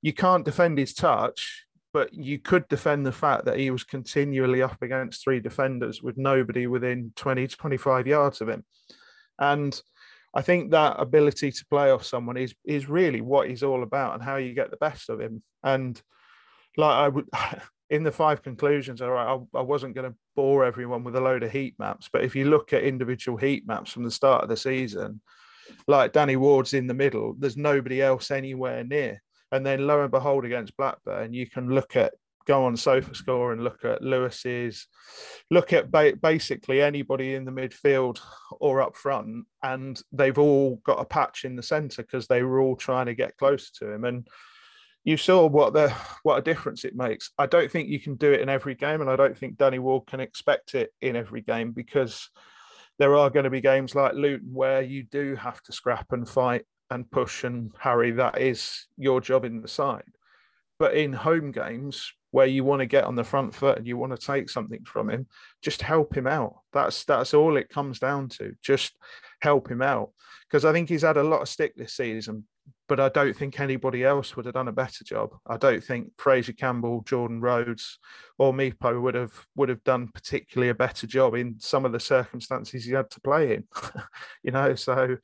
you 0.00 0.14
can't 0.14 0.46
defend 0.46 0.78
his 0.78 0.94
touch, 0.94 1.66
but 1.92 2.14
you 2.14 2.38
could 2.38 2.66
defend 2.68 3.04
the 3.04 3.12
fact 3.12 3.44
that 3.44 3.58
he 3.58 3.70
was 3.70 3.84
continually 3.84 4.62
up 4.62 4.80
against 4.80 5.22
three 5.22 5.40
defenders 5.40 6.02
with 6.02 6.16
nobody 6.16 6.66
within 6.66 7.12
20, 7.16 7.48
25 7.48 8.06
yards 8.06 8.40
of 8.40 8.48
him. 8.48 8.64
And 9.38 9.78
I 10.34 10.40
think 10.40 10.70
that 10.70 10.98
ability 10.98 11.52
to 11.52 11.66
play 11.66 11.90
off 11.90 12.06
someone 12.06 12.38
is 12.38 12.54
is 12.64 12.88
really 12.88 13.20
what 13.20 13.50
he's 13.50 13.62
all 13.62 13.82
about 13.82 14.14
and 14.14 14.22
how 14.22 14.36
you 14.36 14.54
get 14.54 14.70
the 14.70 14.78
best 14.78 15.10
of 15.10 15.20
him. 15.20 15.42
And 15.62 16.00
like 16.78 16.94
I 16.94 17.08
would 17.08 17.26
in 17.90 18.02
the 18.02 18.12
five 18.12 18.42
conclusions, 18.42 19.00
all 19.00 19.10
right, 19.10 19.26
I, 19.26 19.58
I 19.58 19.62
wasn't 19.62 19.94
going 19.94 20.10
to 20.10 20.16
bore 20.36 20.64
everyone 20.64 21.04
with 21.04 21.16
a 21.16 21.20
load 21.20 21.42
of 21.42 21.50
heat 21.50 21.74
maps, 21.78 22.08
but 22.12 22.24
if 22.24 22.36
you 22.36 22.50
look 22.50 22.72
at 22.72 22.84
individual 22.84 23.38
heat 23.38 23.66
maps 23.66 23.92
from 23.92 24.04
the 24.04 24.10
start 24.10 24.42
of 24.42 24.48
the 24.48 24.56
season, 24.56 25.20
like 25.86 26.12
Danny 26.12 26.36
Ward's 26.36 26.74
in 26.74 26.86
the 26.86 26.94
middle, 26.94 27.34
there's 27.38 27.56
nobody 27.56 28.02
else 28.02 28.30
anywhere 28.30 28.84
near. 28.84 29.22
And 29.52 29.64
then 29.64 29.86
lo 29.86 30.02
and 30.02 30.10
behold, 30.10 30.44
against 30.44 30.76
Blackburn, 30.76 31.32
you 31.32 31.48
can 31.48 31.70
look 31.70 31.96
at 31.96 32.12
go 32.48 32.64
on 32.64 32.74
SofaScore 32.74 33.52
and 33.52 33.62
look 33.62 33.84
at 33.84 34.02
Lewis's, 34.02 34.86
look 35.50 35.74
at 35.74 35.90
ba- 35.90 36.16
basically 36.20 36.80
anybody 36.80 37.34
in 37.34 37.44
the 37.44 37.52
midfield 37.52 38.20
or 38.52 38.80
up 38.80 38.96
front, 38.96 39.44
and 39.62 40.02
they've 40.12 40.38
all 40.38 40.80
got 40.84 41.00
a 41.00 41.04
patch 41.04 41.44
in 41.44 41.56
the 41.56 41.62
centre 41.62 42.02
because 42.02 42.26
they 42.26 42.42
were 42.42 42.60
all 42.60 42.74
trying 42.74 43.04
to 43.04 43.14
get 43.14 43.36
closer 43.36 43.70
to 43.74 43.92
him. 43.92 44.04
And 44.04 44.26
you 45.08 45.16
saw 45.16 45.46
what 45.46 45.72
the 45.72 45.88
what 46.22 46.36
a 46.36 46.42
difference 46.42 46.84
it 46.84 46.94
makes. 46.94 47.30
I 47.38 47.46
don't 47.46 47.72
think 47.72 47.88
you 47.88 47.98
can 47.98 48.16
do 48.16 48.30
it 48.30 48.42
in 48.42 48.50
every 48.50 48.74
game, 48.74 49.00
and 49.00 49.08
I 49.08 49.16
don't 49.16 49.36
think 49.36 49.56
Danny 49.56 49.78
Ward 49.78 50.06
can 50.06 50.20
expect 50.20 50.74
it 50.74 50.92
in 51.00 51.16
every 51.16 51.40
game 51.40 51.72
because 51.72 52.28
there 52.98 53.16
are 53.16 53.30
going 53.30 53.44
to 53.44 53.50
be 53.50 53.62
games 53.62 53.94
like 53.94 54.12
Luton 54.12 54.52
where 54.52 54.82
you 54.82 55.04
do 55.04 55.34
have 55.36 55.62
to 55.62 55.72
scrap 55.72 56.12
and 56.12 56.28
fight 56.28 56.66
and 56.90 57.10
push 57.10 57.44
and 57.44 57.72
harry. 57.78 58.10
That 58.10 58.38
is 58.38 58.86
your 58.98 59.22
job 59.22 59.46
in 59.46 59.62
the 59.62 59.68
side. 59.68 60.12
But 60.78 60.94
in 60.94 61.14
home 61.14 61.52
games 61.52 62.12
where 62.30 62.46
you 62.46 62.62
want 62.62 62.80
to 62.80 62.86
get 62.86 63.04
on 63.04 63.14
the 63.14 63.24
front 63.24 63.54
foot 63.54 63.78
and 63.78 63.86
you 63.86 63.96
want 63.96 64.14
to 64.14 64.26
take 64.26 64.50
something 64.50 64.84
from 64.84 65.08
him, 65.08 65.26
just 65.62 65.80
help 65.80 66.14
him 66.14 66.26
out. 66.26 66.56
That's 66.74 67.06
that's 67.06 67.32
all 67.32 67.56
it 67.56 67.70
comes 67.70 67.98
down 67.98 68.28
to. 68.36 68.54
Just 68.60 68.92
help 69.40 69.70
him 69.70 69.80
out. 69.80 70.10
Because 70.46 70.66
I 70.66 70.72
think 70.74 70.90
he's 70.90 71.00
had 71.00 71.16
a 71.16 71.22
lot 71.22 71.40
of 71.40 71.48
stick 71.48 71.72
this 71.76 71.94
season, 71.94 72.44
but 72.88 72.98
I 72.98 73.10
don't 73.10 73.36
think 73.36 73.60
anybody 73.60 74.02
else 74.04 74.34
would 74.34 74.46
have 74.46 74.54
done 74.54 74.68
a 74.68 74.72
better 74.72 75.04
job. 75.04 75.36
I 75.46 75.58
don't 75.58 75.84
think 75.84 76.12
Fraser 76.16 76.54
Campbell, 76.54 77.02
Jordan 77.02 77.40
Rhodes, 77.40 77.98
or 78.38 78.52
Mipo 78.52 79.00
would 79.00 79.14
have 79.14 79.46
would 79.54 79.68
have 79.68 79.84
done 79.84 80.08
particularly 80.08 80.70
a 80.70 80.74
better 80.74 81.06
job 81.06 81.34
in 81.34 81.56
some 81.60 81.84
of 81.84 81.92
the 81.92 82.00
circumstances 82.00 82.84
he 82.84 82.92
had 82.92 83.10
to 83.10 83.20
play 83.20 83.54
in. 83.54 83.64
you 84.42 84.50
know, 84.50 84.74
so 84.74 85.18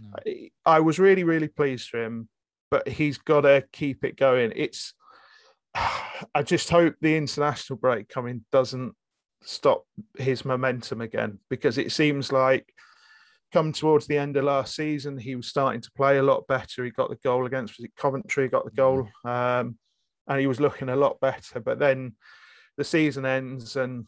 no. 0.00 0.32
I 0.64 0.80
was 0.80 0.98
really, 0.98 1.24
really 1.24 1.48
pleased 1.48 1.88
for 1.88 2.02
him, 2.02 2.28
but 2.70 2.86
he's 2.88 3.18
got 3.18 3.42
to 3.42 3.64
keep 3.72 4.04
it 4.04 4.16
going. 4.16 4.52
It's, 4.54 4.94
I 5.74 6.42
just 6.44 6.70
hope 6.70 6.94
the 7.00 7.16
international 7.16 7.78
break 7.78 8.08
coming 8.08 8.44
doesn't 8.52 8.94
stop 9.42 9.84
his 10.16 10.44
momentum 10.44 11.00
again 11.00 11.38
because 11.48 11.78
it 11.78 11.92
seems 11.92 12.32
like 12.32 12.72
come 13.52 13.72
towards 13.72 14.06
the 14.06 14.18
end 14.18 14.36
of 14.36 14.44
last 14.44 14.74
season 14.74 15.16
he 15.16 15.34
was 15.34 15.48
starting 15.48 15.80
to 15.80 15.90
play 15.92 16.18
a 16.18 16.22
lot 16.22 16.46
better 16.46 16.84
he 16.84 16.90
got 16.90 17.08
the 17.08 17.18
goal 17.24 17.46
against 17.46 17.80
coventry 17.96 18.48
got 18.48 18.64
the 18.64 18.70
goal 18.72 19.08
um, 19.24 19.76
and 20.26 20.40
he 20.40 20.46
was 20.46 20.60
looking 20.60 20.88
a 20.88 20.96
lot 20.96 21.18
better 21.20 21.60
but 21.60 21.78
then 21.78 22.14
the 22.76 22.84
season 22.84 23.24
ends 23.24 23.76
and 23.76 24.06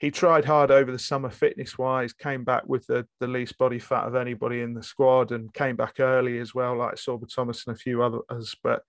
he 0.00 0.10
tried 0.10 0.44
hard 0.44 0.70
over 0.70 0.92
the 0.92 0.98
summer 0.98 1.30
fitness 1.30 1.78
wise, 1.78 2.12
came 2.12 2.44
back 2.44 2.64
with 2.66 2.86
the, 2.86 3.06
the 3.20 3.26
least 3.26 3.56
body 3.56 3.78
fat 3.78 4.06
of 4.06 4.14
anybody 4.14 4.60
in 4.60 4.74
the 4.74 4.82
squad 4.82 5.32
and 5.32 5.54
came 5.54 5.76
back 5.76 5.98
early 5.98 6.38
as 6.38 6.54
well, 6.54 6.76
like 6.76 6.96
Sorba 6.96 7.32
Thomas 7.32 7.66
and 7.66 7.74
a 7.74 7.78
few 7.78 8.02
others. 8.02 8.54
But 8.62 8.82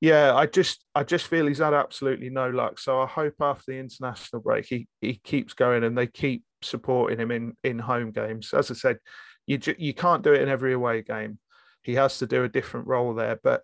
yeah, 0.00 0.34
I 0.34 0.46
just 0.46 0.84
I 0.94 1.02
just 1.02 1.28
feel 1.28 1.46
he's 1.46 1.58
had 1.58 1.72
absolutely 1.72 2.28
no 2.28 2.50
luck. 2.50 2.78
So 2.78 3.00
I 3.00 3.06
hope 3.06 3.34
after 3.40 3.72
the 3.72 3.78
international 3.78 4.42
break 4.42 4.66
he 4.66 4.86
he 5.00 5.20
keeps 5.24 5.54
going 5.54 5.82
and 5.82 5.96
they 5.96 6.08
keep 6.08 6.42
supporting 6.64 7.18
him 7.18 7.30
in 7.30 7.56
in 7.62 7.78
home 7.78 8.10
games. 8.10 8.52
As 8.52 8.70
I 8.70 8.74
said, 8.74 8.98
you 9.46 9.58
you 9.78 9.94
can't 9.94 10.22
do 10.22 10.32
it 10.32 10.42
in 10.42 10.48
every 10.48 10.72
away 10.72 11.02
game. 11.02 11.38
He 11.82 11.94
has 11.94 12.18
to 12.18 12.26
do 12.26 12.44
a 12.44 12.48
different 12.48 12.86
role 12.86 13.14
there, 13.14 13.38
but 13.42 13.62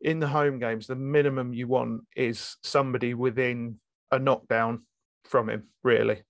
in 0.00 0.20
the 0.20 0.28
home 0.28 0.58
games, 0.58 0.86
the 0.86 0.94
minimum 0.94 1.52
you 1.52 1.66
want 1.66 2.02
is 2.16 2.56
somebody 2.62 3.14
within 3.14 3.78
a 4.10 4.18
knockdown 4.18 4.82
from 5.24 5.50
him, 5.50 5.64
really. 5.82 6.22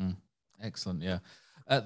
Mm, 0.00 0.16
excellent, 0.62 1.02
yeah. 1.02 1.18
Uh, 1.66 1.82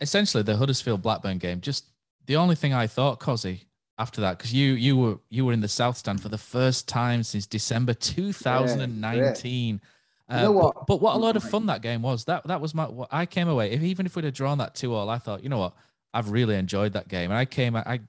essentially, 0.00 0.42
the 0.42 0.56
Huddersfield 0.56 1.02
Blackburn 1.02 1.38
game, 1.38 1.60
just 1.60 1.86
the 2.26 2.36
only 2.36 2.54
thing 2.54 2.72
I 2.72 2.86
thought, 2.86 3.20
Cozzy, 3.20 3.66
after 3.98 4.20
that 4.20 4.36
because 4.36 4.52
you 4.52 4.72
you 4.74 4.96
were 4.96 5.18
you 5.30 5.44
were 5.44 5.52
in 5.52 5.60
the 5.60 5.68
south 5.68 5.96
stand 5.96 6.20
for 6.20 6.28
the 6.28 6.38
first 6.38 6.86
time 6.86 7.22
since 7.22 7.46
December 7.46 7.94
2019. 7.94 9.80
You 10.28 10.36
know 10.36 10.50
Uh, 10.50 10.52
what? 10.52 10.74
But, 10.74 10.86
but 10.86 11.00
what 11.00 11.14
a 11.14 11.18
lot 11.18 11.36
of 11.36 11.44
fun 11.44 11.66
that 11.66 11.82
game 11.82 12.02
was. 12.02 12.24
That 12.24 12.46
that 12.46 12.60
was 12.60 12.74
my. 12.74 12.88
What 12.88 13.08
I 13.12 13.26
came 13.26 13.48
away. 13.48 13.72
If 13.72 13.82
even 13.82 14.06
if 14.06 14.16
we'd 14.16 14.24
have 14.24 14.34
drawn 14.34 14.58
that 14.58 14.74
two 14.74 14.92
all, 14.94 15.08
I 15.08 15.18
thought, 15.18 15.42
you 15.42 15.48
know 15.48 15.58
what, 15.58 15.74
I've 16.12 16.30
really 16.30 16.56
enjoyed 16.56 16.94
that 16.94 17.08
game. 17.08 17.30
And 17.30 17.38
I 17.38 17.44
came, 17.44 17.76
I 17.76 18.00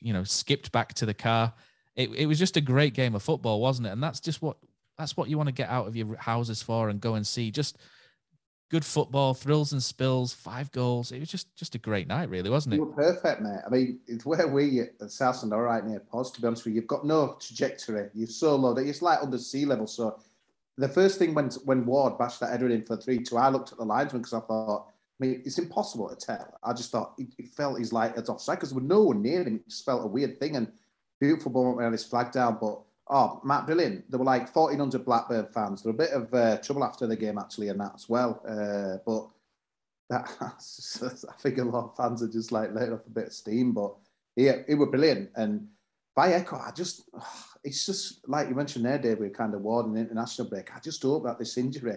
you 0.00 0.12
know, 0.12 0.24
skipped 0.24 0.72
back 0.72 0.94
to 0.94 1.06
the 1.06 1.14
car. 1.14 1.52
It 1.96 2.10
it 2.14 2.26
was 2.26 2.38
just 2.38 2.56
a 2.56 2.60
great 2.60 2.94
game 2.94 3.14
of 3.14 3.22
football, 3.22 3.60
wasn't 3.60 3.88
it? 3.88 3.90
And 3.90 4.02
that's 4.02 4.20
just 4.20 4.40
what 4.40 4.56
that's 4.96 5.16
what 5.16 5.28
you 5.28 5.36
want 5.36 5.48
to 5.48 5.54
get 5.54 5.68
out 5.68 5.86
of 5.86 5.96
your 5.96 6.16
houses 6.16 6.62
for 6.62 6.88
and 6.88 7.00
go 7.00 7.14
and 7.14 7.26
see. 7.26 7.50
Just 7.50 7.78
good 8.70 8.84
football, 8.84 9.34
thrills 9.34 9.72
and 9.72 9.82
spills, 9.82 10.32
five 10.32 10.70
goals. 10.72 11.12
It 11.12 11.18
was 11.18 11.28
just 11.28 11.54
just 11.56 11.74
a 11.74 11.78
great 11.78 12.06
night, 12.06 12.30
really, 12.30 12.50
wasn't 12.50 12.74
it? 12.74 12.76
You 12.78 12.84
were 12.84 12.92
perfect, 12.92 13.42
mate. 13.42 13.60
I 13.66 13.68
mean, 13.68 14.00
it's 14.06 14.24
where 14.24 14.46
we 14.48 14.80
at 14.80 15.10
Southend 15.10 15.52
are 15.52 15.62
right 15.62 15.84
near 15.84 16.00
Pos, 16.00 16.30
to 16.32 16.40
be 16.40 16.46
honest 16.46 16.64
with 16.64 16.74
you. 16.74 16.80
You've 16.80 16.88
got 16.88 17.04
no 17.04 17.36
trajectory. 17.40 18.08
You're 18.14 18.28
so 18.28 18.56
low 18.56 18.72
that 18.74 18.86
it's 18.86 19.02
like 19.02 19.22
under 19.22 19.38
sea 19.38 19.64
level. 19.66 19.86
So 19.86 20.18
the 20.80 20.88
first 20.88 21.18
thing 21.18 21.34
when 21.34 21.50
when 21.64 21.84
Ward 21.84 22.18
bashed 22.18 22.40
that 22.40 22.50
header 22.50 22.68
in 22.68 22.84
for 22.84 22.96
3 22.96 23.18
2, 23.18 23.36
I 23.36 23.48
looked 23.48 23.72
at 23.72 23.78
the 23.78 23.84
linesman 23.84 24.22
because 24.22 24.34
I 24.34 24.40
thought, 24.40 24.86
I 24.88 25.26
mean, 25.26 25.42
it's 25.44 25.58
impossible 25.58 26.08
to 26.08 26.16
tell. 26.16 26.58
I 26.62 26.72
just 26.72 26.90
thought 26.90 27.14
it, 27.18 27.28
it 27.38 27.48
felt 27.48 27.78
he's 27.78 27.92
like 27.92 28.16
it's 28.16 28.30
offside 28.30 28.58
because 28.58 28.72
there 28.72 28.80
no 28.80 29.02
one 29.02 29.22
near 29.22 29.42
him. 29.42 29.56
It 29.56 29.68
just 29.68 29.84
felt 29.84 30.04
a 30.04 30.08
weird 30.08 30.40
thing. 30.40 30.56
And 30.56 30.72
beautiful 31.20 31.52
moment 31.52 31.76
when 31.76 31.92
his 31.92 32.04
flag 32.04 32.32
down. 32.32 32.56
But 32.60 32.80
oh, 33.08 33.40
Matt, 33.44 33.66
brilliant. 33.66 34.10
There 34.10 34.18
were 34.18 34.24
like 34.24 34.54
1,400 34.54 35.04
Blackburn 35.04 35.48
fans. 35.52 35.82
There 35.82 35.92
were 35.92 36.02
a 36.02 36.06
bit 36.06 36.14
of 36.14 36.34
uh, 36.34 36.56
trouble 36.58 36.84
after 36.84 37.06
the 37.06 37.16
game, 37.16 37.38
actually, 37.38 37.68
and 37.68 37.80
that 37.80 37.92
as 37.94 38.08
well. 38.08 38.40
Uh, 38.48 38.98
but 39.04 39.28
that 40.08 40.34
I 40.40 41.32
think 41.40 41.58
a 41.58 41.64
lot 41.64 41.90
of 41.90 41.96
fans 41.96 42.22
are 42.22 42.28
just 42.28 42.52
like 42.52 42.72
letting 42.72 42.94
off 42.94 43.06
a 43.06 43.10
bit 43.10 43.26
of 43.26 43.32
steam, 43.34 43.72
but 43.72 43.94
yeah, 44.36 44.56
it 44.66 44.76
was 44.76 44.88
brilliant. 44.88 45.30
And 45.36 45.68
by 46.14 46.32
echo, 46.32 46.56
I 46.56 46.72
just 46.72 47.08
it's 47.64 47.86
just 47.86 48.28
like 48.28 48.48
you 48.48 48.54
mentioned 48.54 48.84
there, 48.84 48.98
Dave, 48.98 49.18
with 49.18 49.34
kind 49.34 49.54
of 49.54 49.62
Ward 49.62 49.86
and 49.86 49.98
international 49.98 50.48
break. 50.48 50.74
I 50.74 50.80
just 50.80 51.02
hope 51.02 51.24
that 51.24 51.38
this 51.38 51.56
injury, 51.56 51.96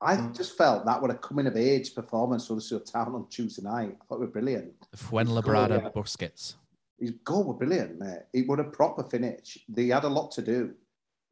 I 0.00 0.16
mm. 0.16 0.36
just 0.36 0.56
felt 0.56 0.84
that 0.86 1.00
would 1.00 1.10
a 1.10 1.14
coming 1.18 1.46
of 1.46 1.56
age 1.56 1.94
performance 1.94 2.46
for 2.46 2.54
the 2.54 2.80
town 2.80 3.14
on 3.14 3.26
Tuesday 3.28 3.62
night. 3.62 3.96
I 4.00 4.04
thought 4.04 4.16
it 4.16 4.20
was 4.20 4.30
brilliant. 4.30 4.72
The 4.90 4.96
Fuenlabrada 4.96 5.82
yeah. 5.82 5.88
Busquets. 5.90 6.54
His 6.98 7.12
goal 7.24 7.44
was 7.44 7.58
brilliant, 7.58 7.98
mate. 7.98 8.22
It 8.32 8.48
was 8.48 8.58
a 8.58 8.64
proper 8.64 9.04
finish. 9.04 9.58
They 9.68 9.88
had 9.88 10.04
a 10.04 10.08
lot 10.08 10.30
to 10.32 10.42
do. 10.42 10.74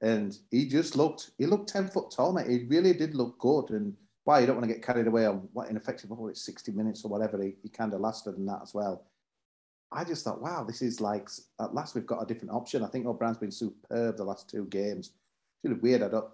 And 0.02 0.36
he 0.50 0.68
just 0.68 0.96
looked, 0.96 1.30
he 1.38 1.46
looked 1.46 1.70
10 1.70 1.88
foot 1.88 2.10
tall, 2.10 2.32
mate. 2.32 2.48
He 2.48 2.66
really 2.68 2.92
did 2.92 3.14
look 3.14 3.38
good. 3.38 3.70
And 3.70 3.94
why 4.24 4.40
you 4.40 4.46
don't 4.46 4.56
want 4.56 4.68
to 4.68 4.74
get 4.74 4.84
carried 4.84 5.06
away 5.06 5.24
on 5.24 5.48
what 5.52 5.70
ineffective, 5.70 6.10
what 6.10 6.28
it's 6.28 6.44
60 6.44 6.72
minutes 6.72 7.04
or 7.04 7.08
whatever, 7.08 7.42
he, 7.42 7.54
he 7.62 7.70
kind 7.70 7.94
of 7.94 8.00
lasted 8.00 8.36
in 8.36 8.44
that 8.46 8.60
as 8.62 8.74
well. 8.74 9.04
I 9.94 10.04
just 10.04 10.24
thought, 10.24 10.42
wow, 10.42 10.64
this 10.64 10.82
is 10.82 11.00
like, 11.00 11.28
at 11.60 11.74
last 11.74 11.94
we've 11.94 12.06
got 12.06 12.22
a 12.22 12.26
different 12.26 12.52
option. 12.52 12.82
I 12.82 12.88
think 12.88 13.06
O'Brien's 13.06 13.38
been 13.38 13.50
superb 13.50 14.16
the 14.16 14.24
last 14.24 14.50
two 14.50 14.66
games. 14.66 15.08
It's 15.08 15.64
really 15.64 15.80
weird. 15.80 16.02
I 16.02 16.08
don't, 16.08 16.26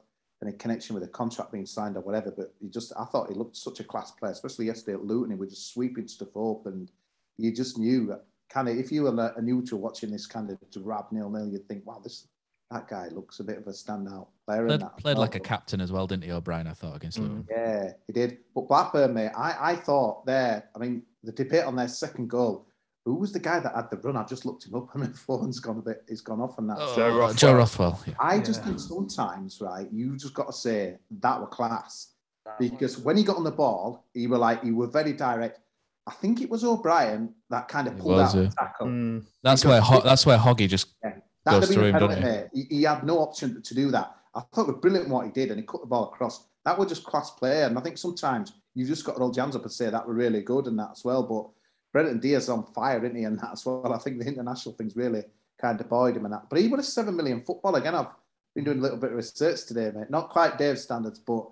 any 0.42 0.52
connection 0.52 0.94
with 0.94 1.04
a 1.04 1.08
contract 1.08 1.52
being 1.52 1.66
signed 1.66 1.96
or 1.96 2.00
whatever, 2.00 2.30
but 2.30 2.54
he 2.60 2.68
just, 2.68 2.92
I 2.98 3.04
thought 3.04 3.28
he 3.28 3.34
looked 3.34 3.56
such 3.56 3.80
a 3.80 3.84
class 3.84 4.10
player, 4.10 4.32
especially 4.32 4.66
yesterday 4.66 4.94
at 4.94 5.04
Luton. 5.04 5.30
He 5.30 5.36
was 5.36 5.50
just 5.50 5.72
sweeping 5.72 6.08
stuff 6.08 6.34
up 6.34 6.66
and 6.66 6.90
you 7.36 7.52
just 7.52 7.78
knew 7.78 8.06
that 8.06 8.24
kind 8.48 8.68
of, 8.68 8.76
if 8.78 8.90
you 8.90 9.02
were 9.02 9.10
a, 9.10 9.38
a 9.38 9.42
neutral 9.42 9.80
watching 9.80 10.10
this 10.10 10.26
kind 10.26 10.50
of 10.50 10.58
drab 10.70 11.06
nil 11.12 11.28
nil, 11.28 11.46
you'd 11.46 11.68
think, 11.68 11.86
wow, 11.86 12.00
this, 12.02 12.26
that 12.70 12.88
guy 12.88 13.08
looks 13.08 13.40
a 13.40 13.44
bit 13.44 13.58
of 13.58 13.66
a 13.66 13.70
standout 13.70 14.28
player. 14.46 14.66
Played, 14.66 14.80
that 14.80 14.96
played 14.96 15.18
like 15.18 15.34
a 15.34 15.40
captain 15.40 15.80
as 15.80 15.92
well, 15.92 16.06
didn't 16.06 16.24
he, 16.24 16.30
O'Brien? 16.30 16.66
I 16.66 16.72
thought 16.72 16.96
against 16.96 17.18
hmm. 17.18 17.24
Luton. 17.24 17.46
Yeah, 17.50 17.92
he 18.06 18.12
did. 18.14 18.38
But 18.54 18.68
Blackburn, 18.68 19.12
mate, 19.12 19.32
I, 19.36 19.72
I 19.72 19.76
thought 19.76 20.24
there, 20.24 20.70
I 20.74 20.78
mean, 20.78 21.02
the 21.22 21.32
debate 21.32 21.64
on 21.64 21.76
their 21.76 21.88
second 21.88 22.30
goal, 22.30 22.66
who 23.10 23.16
was 23.16 23.32
the 23.32 23.38
guy 23.38 23.60
that 23.60 23.74
had 23.74 23.90
the 23.90 23.96
run? 23.96 24.16
I 24.16 24.24
just 24.24 24.44
looked 24.46 24.66
him 24.66 24.74
up 24.74 24.94
and 24.94 25.02
my 25.08 25.10
phone's 25.10 25.58
gone 25.60 25.78
a 25.78 25.82
bit, 25.82 26.04
he's 26.08 26.20
gone 26.20 26.40
off 26.40 26.58
on 26.58 26.66
that. 26.68 26.76
Oh, 26.78 27.32
Joe 27.34 27.54
Rothwell. 27.54 28.00
Yeah. 28.06 28.14
I 28.20 28.38
just 28.38 28.64
think 28.64 28.78
sometimes, 28.78 29.60
right, 29.60 29.88
you 29.92 30.16
just 30.16 30.34
got 30.34 30.46
to 30.46 30.52
say 30.52 30.96
that 31.20 31.40
were 31.40 31.46
class. 31.46 32.12
Because 32.58 32.98
when 32.98 33.16
he 33.16 33.22
got 33.22 33.36
on 33.36 33.44
the 33.44 33.50
ball, 33.50 34.06
he 34.12 34.26
were 34.26 34.38
like, 34.38 34.64
he 34.64 34.72
were 34.72 34.88
very 34.88 35.12
direct. 35.12 35.60
I 36.06 36.12
think 36.14 36.40
it 36.40 36.50
was 36.50 36.64
O'Brien 36.64 37.32
that 37.50 37.68
kind 37.68 37.86
of 37.86 37.96
pulled 37.96 38.16
was, 38.16 38.34
out 38.34 38.40
yeah. 38.40 38.48
the 38.48 38.56
tackle. 38.56 38.86
Mm. 38.88 39.24
That's 39.42 39.62
Because 39.62 39.70
where 39.72 39.80
Ho- 39.80 40.00
that's 40.00 40.26
where 40.26 40.38
Hoggy 40.38 40.68
just 40.68 40.88
That'd 41.02 41.22
goes 41.44 41.68
have 41.68 41.74
through 41.74 41.84
him, 41.84 41.98
doesn't 41.98 42.50
he? 42.52 42.62
He, 42.62 42.76
he 42.76 42.82
had 42.82 43.04
no 43.04 43.18
option 43.20 43.62
to 43.62 43.74
do 43.74 43.90
that. 43.92 44.16
I 44.34 44.40
thought 44.40 44.68
it 44.68 44.72
was 44.72 44.80
brilliant 44.80 45.08
what 45.08 45.26
he 45.26 45.32
did, 45.32 45.50
and 45.50 45.60
he 45.60 45.66
cut 45.66 45.80
the 45.80 45.86
ball 45.86 46.04
across. 46.12 46.46
That 46.64 46.78
was 46.78 46.88
just 46.88 47.04
class 47.04 47.30
play, 47.30 47.62
and 47.64 47.78
I 47.78 47.80
think 47.80 47.98
sometimes 47.98 48.52
you 48.74 48.86
just 48.86 49.04
got 49.04 49.14
to 49.14 49.20
roll 49.20 49.32
your 49.34 49.44
hands 49.44 49.56
up 49.56 49.62
and 49.62 49.72
say 49.72 49.90
that 49.90 50.06
were 50.06 50.14
really 50.14 50.42
good 50.42 50.66
and 50.66 50.78
that 50.78 50.90
as 50.92 51.04
well. 51.04 51.22
But 51.22 51.48
Brereton 51.92 52.20
Diaz 52.20 52.48
on 52.48 52.64
fire, 52.72 53.04
isn't 53.04 53.16
he? 53.16 53.24
And 53.24 53.38
that 53.40 53.52
as 53.52 53.66
well. 53.66 53.92
I 53.92 53.98
think 53.98 54.18
the 54.18 54.26
international 54.26 54.74
things 54.74 54.96
really 54.96 55.22
kind 55.60 55.80
of 55.80 55.88
buoyed 55.88 56.16
him 56.16 56.24
and 56.24 56.34
that. 56.34 56.48
But 56.48 56.60
he 56.60 56.68
was 56.68 56.88
a 56.88 56.90
seven 56.90 57.16
million 57.16 57.42
football 57.42 57.74
again. 57.76 57.94
I've 57.94 58.06
been 58.54 58.64
doing 58.64 58.78
a 58.78 58.82
little 58.82 58.96
bit 58.96 59.10
of 59.10 59.16
research 59.16 59.66
today, 59.66 59.92
mate. 59.94 60.10
Not 60.10 60.30
quite 60.30 60.58
Dave's 60.58 60.82
standards, 60.82 61.18
but 61.18 61.46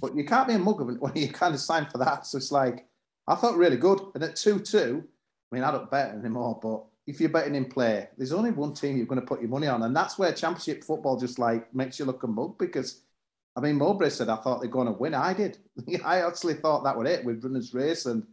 but 0.00 0.16
you 0.16 0.24
can't 0.24 0.48
be 0.48 0.54
a 0.54 0.58
mug 0.58 0.80
when 1.00 1.16
you 1.16 1.28
kind 1.28 1.54
of 1.54 1.60
sign 1.60 1.86
for 1.86 1.98
that. 1.98 2.26
So 2.26 2.38
it's 2.38 2.52
like 2.52 2.86
I 3.26 3.34
thought 3.34 3.56
really 3.56 3.76
good. 3.76 4.00
And 4.14 4.24
at 4.24 4.36
two 4.36 4.58
two, 4.60 5.04
I 5.50 5.54
mean 5.54 5.64
I 5.64 5.70
don't 5.70 5.90
bet 5.90 6.14
anymore, 6.14 6.58
but 6.62 6.84
if 7.06 7.20
you're 7.20 7.30
betting 7.30 7.56
in 7.56 7.64
play, 7.64 8.08
there's 8.16 8.32
only 8.32 8.52
one 8.52 8.72
team 8.72 8.96
you're 8.96 9.06
going 9.06 9.20
to 9.20 9.26
put 9.26 9.40
your 9.40 9.50
money 9.50 9.66
on, 9.66 9.82
and 9.82 9.94
that's 9.94 10.18
where 10.18 10.32
Championship 10.32 10.84
football 10.84 11.18
just 11.18 11.38
like 11.38 11.72
makes 11.74 11.98
you 11.98 12.04
look 12.04 12.22
a 12.22 12.26
mug 12.26 12.58
because. 12.58 13.02
I 13.56 13.60
mean, 13.60 13.78
Mowbray 13.78 14.10
said 14.10 14.28
I 14.28 14.36
thought 14.36 14.60
they're 14.60 14.70
going 14.70 14.86
to 14.86 14.92
win. 14.92 15.12
I 15.12 15.34
did. 15.34 15.58
I 16.04 16.24
actually 16.24 16.54
thought 16.54 16.84
that 16.84 16.96
was 16.96 17.10
it 17.10 17.24
with 17.24 17.42
runners 17.42 17.74
race, 17.74 18.06
and 18.06 18.24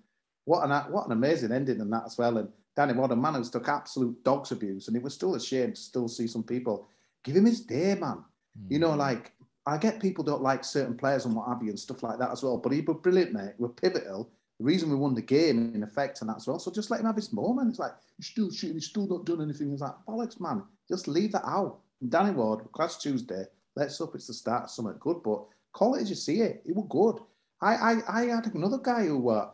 what 0.48 0.64
an 0.64 0.72
what 0.94 1.06
an 1.06 1.12
amazing 1.12 1.52
ending 1.52 1.82
in 1.82 1.90
that 1.90 2.06
as 2.06 2.18
well. 2.18 2.38
And 2.38 2.48
Danny 2.74 2.94
Ward, 2.94 3.12
a 3.12 3.16
man 3.18 3.34
who's 3.34 3.50
took 3.50 3.68
absolute 3.68 4.24
dogs 4.24 4.54
abuse, 4.54 4.88
and 4.88 4.96
it 4.96 5.04
was 5.04 5.14
still 5.14 5.36
a 5.36 5.40
shame 5.42 5.74
to 5.74 5.80
still 5.80 6.08
see 6.08 6.26
some 6.26 6.44
people 6.44 6.88
give 7.26 7.36
him 7.36 7.46
his 7.46 7.62
day, 7.62 7.96
man. 7.96 8.24
You 8.70 8.80
know, 8.80 8.96
like 8.96 9.34
I 9.66 9.78
get 9.78 10.00
people 10.00 10.24
don't 10.24 10.42
like 10.42 10.64
certain 10.64 10.96
players 10.96 11.26
and 11.26 11.36
what 11.36 11.50
have 11.50 11.62
you 11.62 11.70
and 11.70 11.80
stuff 11.80 12.02
like 12.02 12.18
that 12.20 12.32
as 12.32 12.44
well. 12.44 12.58
But 12.58 12.72
he 12.72 12.80
was 12.80 12.98
brilliant, 13.04 13.34
mate. 13.34 13.56
He 13.58 13.62
was 13.62 13.74
pivotal. 13.80 14.32
The 14.60 14.66
reason 14.66 14.90
we 14.90 14.96
won 14.96 15.14
the 15.14 15.22
game 15.22 15.74
in 15.76 15.84
effect 15.84 16.22
and 16.22 16.30
that 16.30 16.38
as 16.38 16.48
well. 16.48 16.60
So 16.60 16.72
just 16.72 16.90
let 16.90 17.02
him 17.02 17.08
have 17.08 17.18
his 17.18 17.34
moment. 17.34 17.72
It's 17.72 17.80
like 17.80 17.92
he's 18.16 18.28
still 18.28 18.50
shooting, 18.50 18.78
he's 18.78 18.88
still 18.88 19.06
not 19.06 19.26
done 19.26 19.42
anything. 19.42 19.72
It's 19.74 19.82
like 19.82 19.94
bollocks, 20.08 20.40
man. 20.40 20.64
Just 20.88 21.10
leave 21.10 21.34
that 21.34 21.46
out. 21.46 21.80
And 22.00 22.10
Danny 22.10 22.32
Ward, 22.32 22.72
class 22.72 22.98
Tuesday. 22.98 23.44
Let's 23.76 23.98
hope 23.98 24.16
it's 24.16 24.28
the 24.28 24.34
start 24.34 24.64
of 24.64 24.72
something 24.72 24.96
good. 25.02 25.22
But 25.24 25.44
call 25.74 25.96
it 25.96 26.04
as 26.04 26.10
you 26.10 26.16
see 26.16 26.40
it. 26.40 26.64
It 26.66 26.74
was 26.74 26.88
good. 26.90 27.22
I 27.62 27.76
I, 27.76 28.22
I 28.22 28.26
had 28.28 28.46
another 28.56 28.78
guy 28.78 29.08
who 29.08 29.30
uh, 29.30 29.50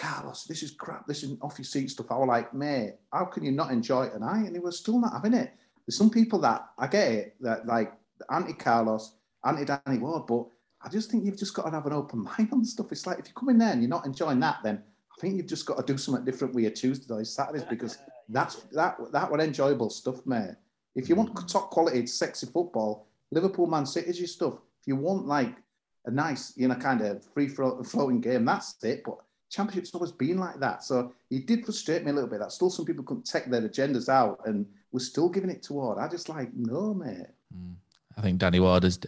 Carlos, 0.00 0.44
this 0.44 0.62
is 0.62 0.70
crap. 0.70 1.06
This 1.06 1.22
is 1.22 1.36
off 1.42 1.58
your 1.58 1.66
seat 1.66 1.90
stuff. 1.90 2.10
I 2.10 2.16
was 2.16 2.26
like, 2.26 2.54
mate, 2.54 2.94
how 3.12 3.26
can 3.26 3.44
you 3.44 3.52
not 3.52 3.70
enjoy 3.70 4.04
it 4.04 4.14
tonight? 4.14 4.46
And 4.46 4.56
he 4.56 4.58
was 4.60 4.78
still 4.78 4.98
not 4.98 5.12
having 5.12 5.34
it. 5.34 5.52
There's 5.86 5.98
some 5.98 6.08
people 6.08 6.38
that 6.40 6.70
I 6.78 6.86
get 6.86 7.12
it 7.12 7.36
that 7.40 7.66
like 7.66 7.92
anti 8.30 8.54
Carlos, 8.54 9.16
anti 9.44 9.64
Danny 9.64 9.98
Ward, 9.98 10.26
but 10.26 10.46
I 10.82 10.88
just 10.88 11.10
think 11.10 11.24
you've 11.24 11.36
just 11.36 11.52
got 11.52 11.64
to 11.66 11.70
have 11.72 11.84
an 11.84 11.92
open 11.92 12.22
mind 12.38 12.48
on 12.50 12.64
stuff. 12.64 12.90
It's 12.92 13.06
like 13.06 13.18
if 13.18 13.28
you 13.28 13.34
come 13.34 13.50
in 13.50 13.58
there 13.58 13.72
and 13.72 13.82
you're 13.82 13.90
not 13.90 14.06
enjoying 14.06 14.40
that, 14.40 14.60
then 14.64 14.76
I 14.78 15.20
think 15.20 15.36
you've 15.36 15.46
just 15.46 15.66
got 15.66 15.76
to 15.76 15.92
do 15.92 15.98
something 15.98 16.24
different 16.24 16.54
with 16.54 16.64
your 16.64 16.72
Tuesdays, 16.72 17.28
Saturdays, 17.28 17.64
uh, 17.64 17.66
because 17.68 17.98
that's 18.30 18.56
that 18.72 18.96
that 19.12 19.30
was 19.30 19.44
enjoyable 19.44 19.90
stuff, 19.90 20.24
mate. 20.24 20.54
If 20.94 21.10
you 21.10 21.14
want 21.14 21.34
mm. 21.34 21.46
top 21.46 21.70
quality, 21.70 22.06
sexy 22.06 22.46
football, 22.46 23.06
Liverpool, 23.32 23.66
Man 23.66 23.84
City's 23.84 24.18
your 24.18 24.28
stuff. 24.28 24.54
If 24.80 24.86
you 24.86 24.96
want 24.96 25.26
like 25.26 25.56
a 26.06 26.10
nice, 26.10 26.54
you 26.56 26.68
know, 26.68 26.74
kind 26.76 27.02
of 27.02 27.22
free 27.34 27.48
floating 27.48 28.22
game, 28.22 28.46
that's 28.46 28.82
it. 28.82 29.02
But 29.04 29.18
Championship's 29.50 29.94
always 29.94 30.12
been 30.12 30.38
like 30.38 30.58
that. 30.60 30.82
So 30.84 31.12
it 31.30 31.46
did 31.46 31.64
frustrate 31.64 32.04
me 32.04 32.10
a 32.10 32.14
little 32.14 32.30
bit 32.30 32.38
that 32.38 32.52
still 32.52 32.70
some 32.70 32.84
people 32.84 33.04
couldn't 33.04 33.24
take 33.24 33.46
their 33.46 33.62
agendas 33.62 34.08
out 34.08 34.40
and 34.46 34.64
we're 34.92 35.00
still 35.00 35.28
giving 35.28 35.50
it 35.50 35.62
to 35.64 35.74
Ward. 35.74 35.98
I 35.98 36.08
just 36.08 36.28
like, 36.28 36.50
no, 36.54 36.94
mate. 36.94 37.26
I 38.16 38.20
think 38.20 38.38
Danny 38.38 38.60
Ward 38.60 38.84
is 38.84 38.98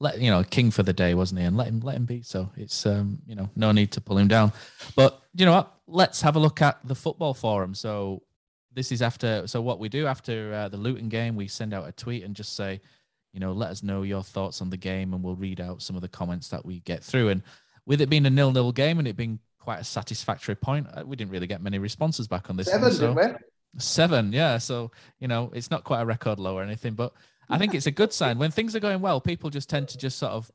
let 0.00 0.20
you 0.20 0.30
know 0.30 0.42
king 0.42 0.70
for 0.70 0.82
the 0.82 0.92
day, 0.92 1.14
wasn't 1.14 1.40
he? 1.40 1.46
And 1.46 1.56
let 1.56 1.68
him 1.68 1.80
let 1.80 1.96
him 1.96 2.04
be. 2.04 2.22
So 2.22 2.50
it's 2.56 2.84
um 2.86 3.18
you 3.26 3.34
know 3.34 3.48
no 3.54 3.72
need 3.72 3.92
to 3.92 4.00
pull 4.00 4.18
him 4.18 4.28
down. 4.28 4.52
But 4.96 5.22
you 5.34 5.46
know 5.46 5.52
what? 5.52 5.72
Let's 5.86 6.20
have 6.22 6.36
a 6.36 6.40
look 6.40 6.60
at 6.60 6.78
the 6.84 6.94
football 6.94 7.34
forum. 7.34 7.74
So 7.74 8.22
this 8.72 8.90
is 8.90 9.02
after. 9.02 9.46
So 9.46 9.60
what 9.62 9.78
we 9.78 9.88
do 9.88 10.06
after 10.06 10.52
uh, 10.52 10.68
the 10.68 10.76
Luton 10.76 11.08
game, 11.08 11.36
we 11.36 11.46
send 11.46 11.74
out 11.74 11.88
a 11.88 11.92
tweet 11.92 12.24
and 12.24 12.34
just 12.34 12.56
say, 12.56 12.80
you 13.32 13.40
know, 13.40 13.52
let 13.52 13.70
us 13.70 13.82
know 13.82 14.02
your 14.02 14.22
thoughts 14.22 14.60
on 14.60 14.70
the 14.70 14.76
game, 14.76 15.14
and 15.14 15.22
we'll 15.22 15.36
read 15.36 15.60
out 15.60 15.82
some 15.82 15.96
of 15.96 16.02
the 16.02 16.08
comments 16.08 16.48
that 16.48 16.64
we 16.64 16.80
get 16.80 17.04
through. 17.04 17.28
And 17.28 17.42
with 17.86 18.00
it 18.00 18.08
being 18.08 18.26
a 18.26 18.30
nil-nil 18.30 18.72
game 18.72 18.98
and 18.98 19.08
it 19.08 19.16
being 19.16 19.40
quite 19.62 19.80
a 19.80 19.84
satisfactory 19.84 20.56
point, 20.56 20.88
uh, 20.92 21.04
we 21.06 21.14
didn't 21.14 21.30
really 21.30 21.46
get 21.46 21.62
many 21.62 21.78
responses 21.78 22.26
back 22.26 22.50
on 22.50 22.56
this. 22.56 22.66
Seven, 22.66 22.82
one, 22.82 22.92
so. 22.92 23.38
Seven, 23.78 24.32
yeah. 24.32 24.58
So 24.58 24.90
you 25.20 25.28
know, 25.28 25.52
it's 25.54 25.70
not 25.70 25.84
quite 25.84 26.00
a 26.02 26.04
record 26.04 26.40
low 26.40 26.56
or 26.56 26.62
anything, 26.62 26.94
but 26.94 27.12
I 27.48 27.58
think 27.58 27.74
it's 27.74 27.86
a 27.86 27.92
good 27.92 28.12
sign. 28.12 28.38
When 28.38 28.50
things 28.50 28.74
are 28.74 28.80
going 28.80 29.00
well, 29.00 29.20
people 29.20 29.50
just 29.50 29.70
tend 29.70 29.88
to 29.88 29.98
just 29.98 30.18
sort 30.18 30.32
of 30.32 30.50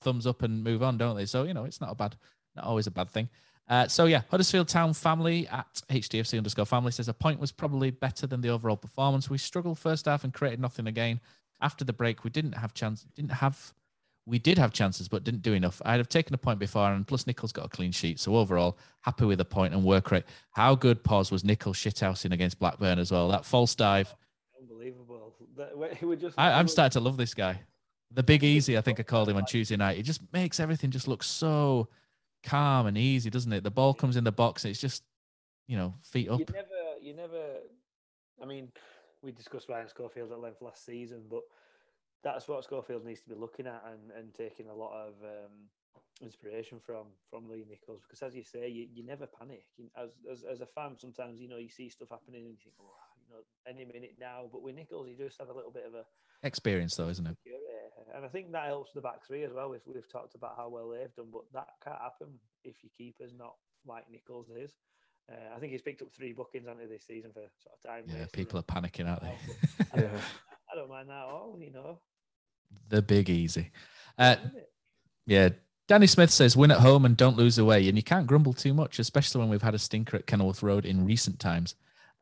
thumbs 0.00 0.26
up 0.26 0.42
and 0.42 0.64
move 0.64 0.82
on, 0.82 0.96
don't 0.96 1.16
they? 1.16 1.26
So 1.26 1.44
you 1.44 1.52
know, 1.52 1.64
it's 1.64 1.80
not 1.80 1.92
a 1.92 1.94
bad, 1.94 2.16
not 2.56 2.64
always 2.64 2.86
a 2.86 2.90
bad 2.90 3.10
thing. 3.10 3.28
Uh, 3.68 3.86
so 3.86 4.06
yeah, 4.06 4.22
Huddersfield 4.30 4.68
Town 4.68 4.94
family 4.94 5.46
at 5.48 5.82
HTFC 5.90 6.38
underscore 6.38 6.66
family 6.66 6.90
says 6.90 7.08
a 7.08 7.14
point 7.14 7.38
was 7.38 7.52
probably 7.52 7.90
better 7.90 8.26
than 8.26 8.40
the 8.40 8.48
overall 8.48 8.76
performance. 8.76 9.30
We 9.30 9.38
struggled 9.38 9.78
first 9.78 10.06
half 10.06 10.24
and 10.24 10.34
created 10.34 10.60
nothing 10.60 10.86
again. 10.86 11.20
After 11.60 11.84
the 11.84 11.92
break, 11.92 12.24
we 12.24 12.30
didn't 12.30 12.54
have 12.54 12.74
chance, 12.74 13.06
didn't 13.14 13.32
have, 13.32 13.74
we 14.26 14.38
did 14.38 14.58
have 14.58 14.72
chances 14.72 15.08
but 15.08 15.24
didn't 15.24 15.42
do 15.42 15.54
enough. 15.54 15.80
I'd 15.84 15.98
have 15.98 16.08
taken 16.08 16.34
a 16.34 16.38
point 16.38 16.58
before, 16.58 16.92
and 16.92 17.06
plus 17.06 17.26
Nicholls 17.26 17.52
got 17.52 17.66
a 17.66 17.68
clean 17.68 17.92
sheet. 17.92 18.20
So 18.20 18.36
overall, 18.36 18.78
happy 19.00 19.24
with 19.24 19.38
the 19.38 19.44
point 19.44 19.74
and 19.74 19.82
work 19.84 20.10
rate. 20.10 20.24
How 20.52 20.74
good 20.74 21.02
pause 21.02 21.30
was 21.30 21.44
Nicholls 21.44 21.76
shithousing 21.76 22.32
against 22.32 22.58
Blackburn 22.58 22.98
as 22.98 23.10
well? 23.10 23.28
That 23.28 23.44
false 23.44 23.74
dive. 23.74 24.14
Unbelievable. 24.60 25.34
That, 25.56 26.02
were 26.02 26.16
just, 26.16 26.38
I, 26.38 26.52
I'm 26.52 26.68
starting 26.68 26.92
to 26.92 27.00
love 27.00 27.16
this 27.16 27.34
guy. 27.34 27.60
The 28.12 28.22
Big 28.22 28.42
Easy, 28.42 28.76
I 28.76 28.80
think 28.80 28.98
I 28.98 29.04
called 29.04 29.28
him 29.28 29.36
on 29.36 29.46
Tuesday 29.46 29.76
night. 29.76 29.96
He 29.96 30.02
just 30.02 30.20
makes 30.32 30.58
everything 30.58 30.90
just 30.90 31.06
look 31.06 31.22
so 31.22 31.88
calm 32.42 32.86
and 32.86 32.98
easy, 32.98 33.30
doesn't 33.30 33.52
it? 33.52 33.62
The 33.62 33.70
ball 33.70 33.94
comes 33.94 34.16
in 34.16 34.24
the 34.24 34.32
box, 34.32 34.64
and 34.64 34.70
it's 34.70 34.80
just, 34.80 35.02
you 35.68 35.76
know, 35.76 35.94
feet 36.02 36.28
up. 36.28 36.40
You 36.40 36.46
never, 36.52 36.68
you 37.02 37.14
never. 37.14 37.42
I 38.42 38.46
mean, 38.46 38.70
we 39.22 39.32
discussed 39.32 39.68
Ryan 39.68 39.88
Schofield 39.88 40.32
at 40.32 40.40
length 40.40 40.62
last 40.62 40.84
season, 40.84 41.22
but 41.30 41.42
that's 42.22 42.48
what 42.48 42.64
Schofield 42.64 43.04
needs 43.04 43.20
to 43.22 43.28
be 43.28 43.34
looking 43.34 43.66
at 43.66 43.82
and, 43.90 44.10
and 44.16 44.34
taking 44.34 44.68
a 44.68 44.74
lot 44.74 44.92
of 44.92 45.14
um, 45.24 45.68
inspiration 46.20 46.78
from 46.84 47.06
from 47.30 47.48
Lee 47.48 47.64
Nicholls 47.68 48.02
because, 48.06 48.22
as 48.22 48.34
you 48.34 48.44
say, 48.44 48.68
you, 48.68 48.86
you 48.92 49.04
never 49.04 49.26
panic. 49.26 49.64
As, 49.96 50.10
as 50.30 50.44
as 50.44 50.60
a 50.60 50.66
fan, 50.66 50.96
sometimes 50.98 51.40
you 51.40 51.48
know 51.48 51.56
you 51.56 51.70
see 51.70 51.88
stuff 51.88 52.08
happening 52.10 52.42
and 52.42 52.50
you 52.50 52.58
think, 52.62 52.74
oh, 52.80 52.92
you 53.18 53.34
know, 53.34 53.42
any 53.66 53.84
minute 53.84 54.16
now. 54.20 54.48
But 54.52 54.62
with 54.62 54.74
Nicholls 54.74 55.08
you 55.08 55.16
just 55.16 55.38
have 55.38 55.48
a 55.48 55.54
little 55.54 55.72
bit 55.72 55.86
of 55.86 55.94
a 55.94 56.04
experience, 56.42 56.96
though, 56.96 57.08
isn't 57.08 57.26
it? 57.26 57.36
And 58.14 58.24
I 58.24 58.28
think 58.28 58.50
that 58.52 58.66
helps 58.66 58.92
the 58.92 59.00
back 59.00 59.24
three 59.24 59.44
as 59.44 59.52
well. 59.52 59.70
We've, 59.70 59.80
we've 59.86 60.10
talked 60.10 60.34
about 60.34 60.54
how 60.56 60.68
well 60.68 60.88
they've 60.88 61.14
done, 61.14 61.28
but 61.32 61.42
that 61.52 61.68
can't 61.84 62.00
happen 62.00 62.28
if 62.64 62.76
your 62.82 62.90
keeper's 62.96 63.32
not 63.38 63.54
like 63.86 64.10
Nicholls 64.10 64.48
is. 64.50 64.74
Uh, 65.30 65.54
I 65.54 65.60
think 65.60 65.72
he's 65.72 65.82
picked 65.82 66.02
up 66.02 66.08
three 66.12 66.32
bookings 66.32 66.66
onto 66.66 66.88
this 66.88 67.06
season 67.06 67.30
for 67.32 67.42
sort 67.62 67.76
of 67.76 67.88
time. 67.88 68.04
Yeah, 68.08 68.26
people 68.32 68.58
are 68.58 68.62
panicking, 68.62 69.08
aren't 69.08 69.22
they? 69.22 69.34
I, 69.94 70.00
don't, 70.00 70.10
I 70.72 70.74
don't 70.74 70.90
mind 70.90 71.08
that 71.08 71.14
at 71.14 71.24
all, 71.24 71.56
you 71.60 71.70
know. 71.70 72.00
The 72.88 73.02
big 73.02 73.30
easy. 73.30 73.70
Uh, 74.18 74.36
yeah, 75.26 75.50
Danny 75.88 76.06
Smith 76.06 76.30
says 76.30 76.56
win 76.56 76.70
at 76.70 76.78
home 76.78 77.04
and 77.04 77.16
don't 77.16 77.36
lose 77.36 77.58
away. 77.58 77.88
And 77.88 77.96
you 77.96 78.02
can't 78.02 78.26
grumble 78.26 78.52
too 78.52 78.74
much, 78.74 78.98
especially 78.98 79.40
when 79.40 79.48
we've 79.48 79.62
had 79.62 79.74
a 79.74 79.78
stinker 79.78 80.16
at 80.16 80.26
Kenilworth 80.26 80.62
Road 80.62 80.84
in 80.86 81.04
recent 81.04 81.38
times. 81.40 81.74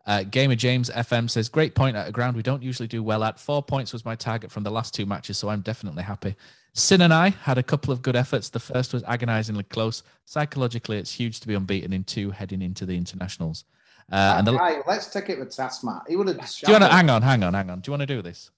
Uh, 0.07 0.22
Gamer 0.22 0.55
James 0.55 0.88
FM 0.88 1.28
says, 1.28 1.51
great 1.51 1.74
point 1.74 1.94
at 1.94 2.09
a 2.09 2.12
ground 2.12 2.34
we 2.34 2.42
don't 2.42 2.62
usually 2.62 2.88
do 2.88 3.03
well 3.03 3.22
at. 3.24 3.38
Four 3.38 3.62
points 3.62 3.92
was 3.92 4.07
my 4.07 4.14
target 4.14 4.51
from 4.51 4.62
the 4.62 4.70
last 4.70 4.94
two 4.94 5.05
matches, 5.05 5.36
so 5.36 5.51
I'm 5.51 5.61
definitely 5.61 6.03
happy. 6.03 6.34
Sinani 6.74 7.34
had 7.34 7.59
a 7.59 7.62
couple 7.62 7.92
of 7.92 8.01
good 8.01 8.16
efforts. 8.16 8.49
The 8.49 8.59
first 8.59 8.94
was 8.94 9.03
agonizingly 9.05 9.64
close. 9.64 10.03
Psychologically, 10.24 10.96
it's 10.96 11.12
huge 11.12 11.40
to 11.40 11.46
be 11.46 11.55
unbeaten 11.55 11.92
in 11.92 12.05
two 12.05 12.30
heading 12.30 12.62
into 12.62 12.86
the 12.86 12.96
internationals. 12.96 13.64
Uh, 14.11 14.36
and 14.38 14.46
the, 14.46 14.55
right, 14.55 14.80
let's 14.86 15.09
take 15.09 15.28
it 15.28 15.38
with 15.38 15.51
Tassmat. 15.51 16.09
He 16.09 16.16
would 16.16 16.28
have. 16.28 16.36
Do 16.36 16.66
you 16.66 16.72
want 16.72 16.84
to 16.84 16.88
hang 16.90 17.11
on, 17.11 17.20
hang 17.20 17.42
on, 17.42 17.53
hang 17.53 17.68
on? 17.68 17.80
Do 17.80 17.90
you 17.90 17.92
want 17.92 18.01
to 18.01 18.07
do 18.07 18.22
this? 18.22 18.51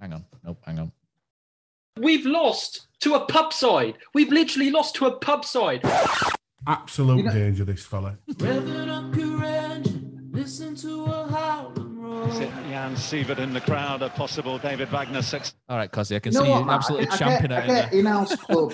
Hang 0.00 0.12
on. 0.12 0.24
Nope, 0.44 0.58
hang 0.64 0.78
on. 0.78 0.92
We've 1.96 2.26
lost 2.26 2.86
to 3.00 3.14
a 3.14 3.20
pub 3.26 3.52
side. 3.52 3.98
We've 4.14 4.30
literally 4.30 4.70
lost 4.70 4.94
to 4.96 5.06
a 5.06 5.16
pub 5.16 5.44
side. 5.44 5.82
Absolute 6.66 7.18
you 7.18 7.22
know, 7.24 7.32
danger, 7.32 7.64
this 7.64 7.84
fella. 7.84 8.18
Listen 10.32 10.76
to 10.76 11.04
a 11.04 11.28
Jan 12.88 12.96
Sievert 12.96 13.38
in 13.38 13.52
the 13.52 13.60
crowd, 13.60 14.02
a 14.02 14.08
possible 14.08 14.56
David 14.56 14.88
Wagner 14.88 15.20
six. 15.20 15.54
All 15.68 15.76
right, 15.76 15.90
Cosy, 15.90 16.16
I 16.16 16.20
can 16.20 16.32
you 16.32 16.38
see 16.38 16.46
you 16.46 16.70
absolutely 16.70 17.08
I, 17.08 17.12
I 17.12 17.16
champing 17.16 17.48
get, 17.48 17.64
I 17.64 17.66
get 17.66 17.92
in-house 17.92 18.36
club, 18.46 18.72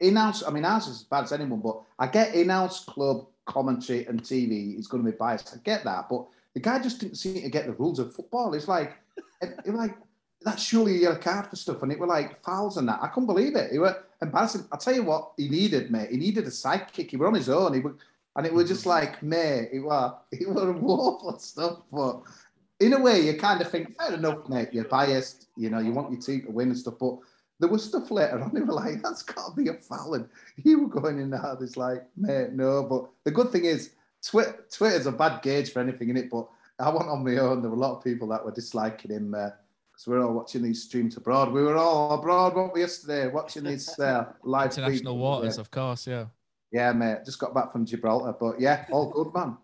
in-house. 0.00 0.42
I 0.44 0.50
mean, 0.50 0.64
ours 0.64 0.88
is 0.88 0.96
as 0.96 1.02
bad 1.04 1.24
as 1.24 1.32
anyone, 1.32 1.60
but 1.60 1.80
I 1.98 2.08
get 2.08 2.34
in-house 2.34 2.84
club 2.84 3.28
commentary 3.46 4.06
and 4.06 4.20
TV 4.22 4.78
is 4.78 4.86
going 4.88 5.04
to 5.04 5.10
be 5.10 5.16
biased. 5.16 5.54
I 5.54 5.58
get 5.64 5.84
that, 5.84 6.08
but 6.10 6.26
the 6.54 6.60
guy 6.60 6.78
just 6.80 7.00
didn't 7.00 7.14
seem 7.14 7.42
to 7.42 7.48
get 7.48 7.66
the 7.66 7.72
rules 7.74 8.00
of 8.00 8.12
football. 8.14 8.52
It's 8.54 8.68
like, 8.68 8.98
it, 9.40 9.56
it 9.64 9.74
like 9.74 9.96
that's 10.44 10.62
surely 10.62 10.96
a 10.96 11.00
yellow 11.00 11.18
card 11.18 11.46
for 11.46 11.56
stuff, 11.56 11.82
and 11.82 11.90
it 11.90 11.98
were 11.98 12.06
like 12.06 12.42
fouls 12.44 12.76
and 12.76 12.86
that. 12.88 13.00
I 13.02 13.08
couldn't 13.08 13.26
believe 13.26 13.56
it. 13.56 13.72
He 13.72 13.78
were 13.78 14.04
embarrassing. 14.20 14.66
I 14.70 14.76
tell 14.76 14.94
you 14.94 15.02
what, 15.02 15.32
he 15.36 15.48
needed, 15.48 15.90
mate. 15.90 16.10
He 16.10 16.18
needed 16.18 16.46
a 16.46 16.50
sidekick. 16.50 17.10
He 17.10 17.16
were 17.16 17.26
on 17.26 17.34
his 17.34 17.48
own. 17.48 17.72
He 17.72 17.80
were, 17.80 17.96
and 18.36 18.46
it 18.46 18.52
was 18.52 18.68
just 18.68 18.84
like, 18.84 19.22
mate, 19.22 19.70
it 19.72 19.80
were, 19.80 20.14
it 20.32 20.48
was 20.48 20.76
awful 20.82 21.38
stuff. 21.38 21.78
But 21.90 22.22
in 22.78 22.92
a 22.92 23.00
way, 23.00 23.20
you 23.20 23.34
kind 23.38 23.62
of 23.62 23.70
think, 23.70 23.96
fair 23.96 24.14
enough, 24.14 24.48
mate. 24.48 24.68
You're 24.72 24.84
biased. 24.84 25.48
You 25.56 25.70
know, 25.70 25.78
you 25.78 25.92
want 25.92 26.12
your 26.12 26.20
team 26.20 26.42
to 26.42 26.50
win 26.50 26.68
and 26.68 26.78
stuff. 26.78 26.94
But 27.00 27.18
there 27.58 27.70
was 27.70 27.84
stuff 27.84 28.10
later 28.10 28.40
on. 28.40 28.50
They 28.54 28.60
were 28.60 28.74
like, 28.74 29.02
that's 29.02 29.22
got 29.22 29.54
to 29.54 29.62
be 29.62 29.70
a 29.70 29.74
foul. 29.74 30.14
And 30.14 30.28
you 30.62 30.80
were 30.80 31.00
going 31.00 31.18
in 31.18 31.30
there. 31.30 31.56
It's 31.60 31.78
like, 31.78 32.04
mate, 32.16 32.52
no. 32.52 32.82
But 32.82 33.08
the 33.24 33.30
good 33.30 33.50
thing 33.50 33.64
is, 33.64 33.92
Twitter, 34.22 34.64
Twitter's 34.70 35.06
a 35.06 35.12
bad 35.12 35.42
gauge 35.42 35.72
for 35.72 35.80
anything 35.80 36.10
in 36.10 36.18
it. 36.18 36.30
But 36.30 36.48
I 36.78 36.90
went 36.90 37.08
on 37.08 37.24
my 37.24 37.38
own. 37.38 37.62
There 37.62 37.70
were 37.70 37.76
a 37.76 37.80
lot 37.80 37.96
of 37.96 38.04
people 38.04 38.28
that 38.28 38.44
were 38.44 38.52
disliking 38.52 39.10
him. 39.10 39.34
Uh, 39.34 39.50
because 39.94 40.08
we 40.08 40.16
are 40.16 40.22
all 40.22 40.34
watching 40.34 40.62
these 40.62 40.82
streams 40.82 41.16
abroad. 41.16 41.52
We 41.52 41.62
were 41.62 41.76
all 41.76 42.18
abroad, 42.18 42.54
weren't 42.56 42.74
we, 42.74 42.80
yesterday, 42.80 43.28
watching 43.28 43.62
these 43.62 43.96
uh, 43.98 44.32
live 44.42 44.72
international 44.72 45.18
waters, 45.18 45.56
of 45.56 45.70
course, 45.70 46.06
yeah. 46.06 46.26
Yeah, 46.72 46.92
mate. 46.92 47.18
Just 47.24 47.38
got 47.38 47.54
back 47.54 47.70
from 47.70 47.86
Gibraltar, 47.86 48.34
but 48.38 48.60
yeah, 48.60 48.86
all 48.90 49.08
good, 49.08 49.32
man. 49.32 49.56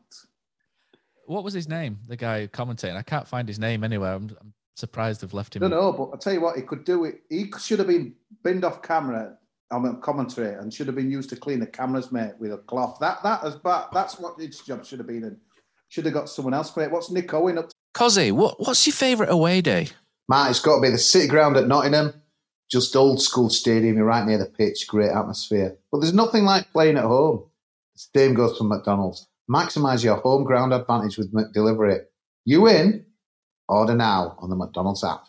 What 1.26 1.42
was 1.42 1.52
his 1.52 1.68
name? 1.68 1.98
The 2.06 2.16
guy 2.16 2.48
commentating. 2.52 2.96
I 2.96 3.02
can't 3.02 3.26
find 3.26 3.48
his 3.48 3.58
name 3.58 3.82
anywhere. 3.82 4.14
I'm, 4.14 4.30
I'm 4.40 4.52
surprised 4.76 5.20
they've 5.20 5.34
left 5.34 5.56
him. 5.56 5.64
I 5.64 5.68
don't 5.68 5.80
know, 5.80 5.92
but 5.92 6.14
I 6.14 6.18
tell 6.18 6.32
you 6.32 6.40
what, 6.40 6.56
he 6.56 6.62
could 6.62 6.84
do 6.84 7.04
it. 7.04 7.22
He 7.28 7.50
should 7.58 7.80
have 7.80 7.88
been 7.88 8.14
binned 8.44 8.64
off 8.64 8.82
camera 8.82 9.36
on 9.72 9.86
a 9.86 9.96
commentary 9.96 10.54
and 10.54 10.72
should 10.72 10.86
have 10.86 10.96
been 10.96 11.10
used 11.10 11.30
to 11.30 11.36
clean 11.36 11.58
the 11.58 11.66
cameras, 11.66 12.12
mate, 12.12 12.34
with 12.38 12.52
a 12.52 12.58
cloth. 12.58 12.98
That 13.00 13.22
that 13.24 13.44
is 13.44 13.56
but 13.56 13.90
that's 13.92 14.18
what 14.18 14.40
his 14.40 14.60
job 14.60 14.84
should 14.84 15.00
have 15.00 15.08
been. 15.08 15.24
And 15.24 15.36
should 15.88 16.04
have 16.04 16.14
got 16.14 16.28
someone 16.28 16.54
else 16.54 16.70
for 16.70 16.84
it. 16.84 16.90
What's 16.92 17.10
Nick 17.10 17.34
Owen 17.34 17.58
up? 17.58 17.68
To? 17.68 17.74
Cozzy, 17.92 18.30
what 18.30 18.60
what's 18.60 18.86
your 18.86 18.94
favourite 18.94 19.30
away 19.30 19.60
day? 19.60 19.88
Matt, 20.30 20.50
it's 20.50 20.60
got 20.60 20.76
to 20.76 20.80
be 20.80 20.90
the 20.90 20.96
City 20.96 21.26
Ground 21.26 21.56
at 21.56 21.66
Nottingham. 21.66 22.14
Just 22.70 22.94
old 22.94 23.20
school 23.20 23.50
stadium, 23.50 23.96
you're 23.96 24.06
right 24.06 24.24
near 24.24 24.38
the 24.38 24.46
pitch, 24.46 24.86
great 24.86 25.10
atmosphere. 25.10 25.76
But 25.90 25.98
there's 25.98 26.14
nothing 26.14 26.44
like 26.44 26.70
playing 26.70 26.98
at 26.98 27.02
home. 27.02 27.46
The 27.96 28.20
same 28.20 28.34
goes 28.34 28.56
for 28.56 28.62
McDonald's. 28.62 29.26
Maximise 29.50 30.04
your 30.04 30.18
home 30.18 30.44
ground 30.44 30.72
advantage 30.72 31.18
with 31.18 31.34
McDelivery. 31.34 32.02
You 32.44 32.68
in? 32.68 33.06
Order 33.68 33.96
now 33.96 34.36
on 34.38 34.50
the 34.50 34.54
McDonald's 34.54 35.02
app. 35.02 35.24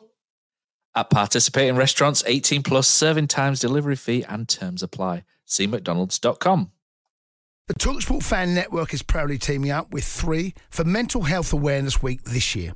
At 0.93 1.09
participating 1.09 1.77
restaurants, 1.77 2.23
18 2.27 2.61
plus 2.61 2.87
serving 2.87 3.27
times, 3.27 3.59
delivery 3.59 3.95
fee, 3.95 4.23
and 4.29 4.47
terms 4.47 4.83
apply. 4.83 5.23
See 5.45 5.65
McDonald's.com. 5.65 6.71
The 7.67 7.73
Talksport 7.73 8.21
Fan 8.21 8.53
Network 8.53 8.93
is 8.93 9.01
proudly 9.01 9.39
teaming 9.39 9.71
up 9.71 9.91
with 9.91 10.03
three 10.03 10.53
for 10.69 10.83
Mental 10.83 11.23
Health 11.23 11.53
Awareness 11.53 12.03
Week 12.03 12.21
this 12.23 12.53
year. 12.55 12.75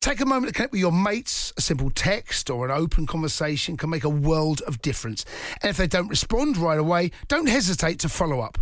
Take 0.00 0.20
a 0.20 0.26
moment 0.26 0.48
to 0.48 0.54
connect 0.54 0.72
with 0.72 0.80
your 0.80 0.92
mates. 0.92 1.52
A 1.56 1.60
simple 1.60 1.90
text 1.90 2.48
or 2.50 2.64
an 2.64 2.70
open 2.70 3.06
conversation 3.06 3.76
can 3.76 3.90
make 3.90 4.04
a 4.04 4.08
world 4.08 4.60
of 4.62 4.80
difference. 4.80 5.24
And 5.62 5.70
if 5.70 5.76
they 5.76 5.86
don't 5.86 6.08
respond 6.08 6.56
right 6.56 6.78
away, 6.78 7.10
don't 7.28 7.48
hesitate 7.48 7.98
to 8.00 8.08
follow 8.08 8.40
up. 8.40 8.58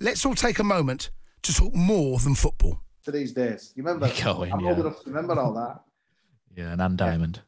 Let's 0.00 0.26
all 0.26 0.34
take 0.34 0.58
a 0.58 0.64
moment 0.64 1.10
to 1.42 1.54
talk 1.54 1.74
more 1.74 2.18
than 2.18 2.34
football. 2.34 2.80
To 3.04 3.10
these 3.10 3.32
days, 3.32 3.72
you 3.74 3.82
remember? 3.82 4.10
Going, 4.22 4.52
I'm 4.52 4.60
yeah. 4.60 4.68
old 4.68 4.80
enough 4.80 5.02
to 5.04 5.10
remember 5.10 5.38
all 5.40 5.52
that. 5.54 5.80
Yeah, 6.56 6.72
and 6.72 6.80
Anne 6.80 6.96
Diamond. 6.96 7.42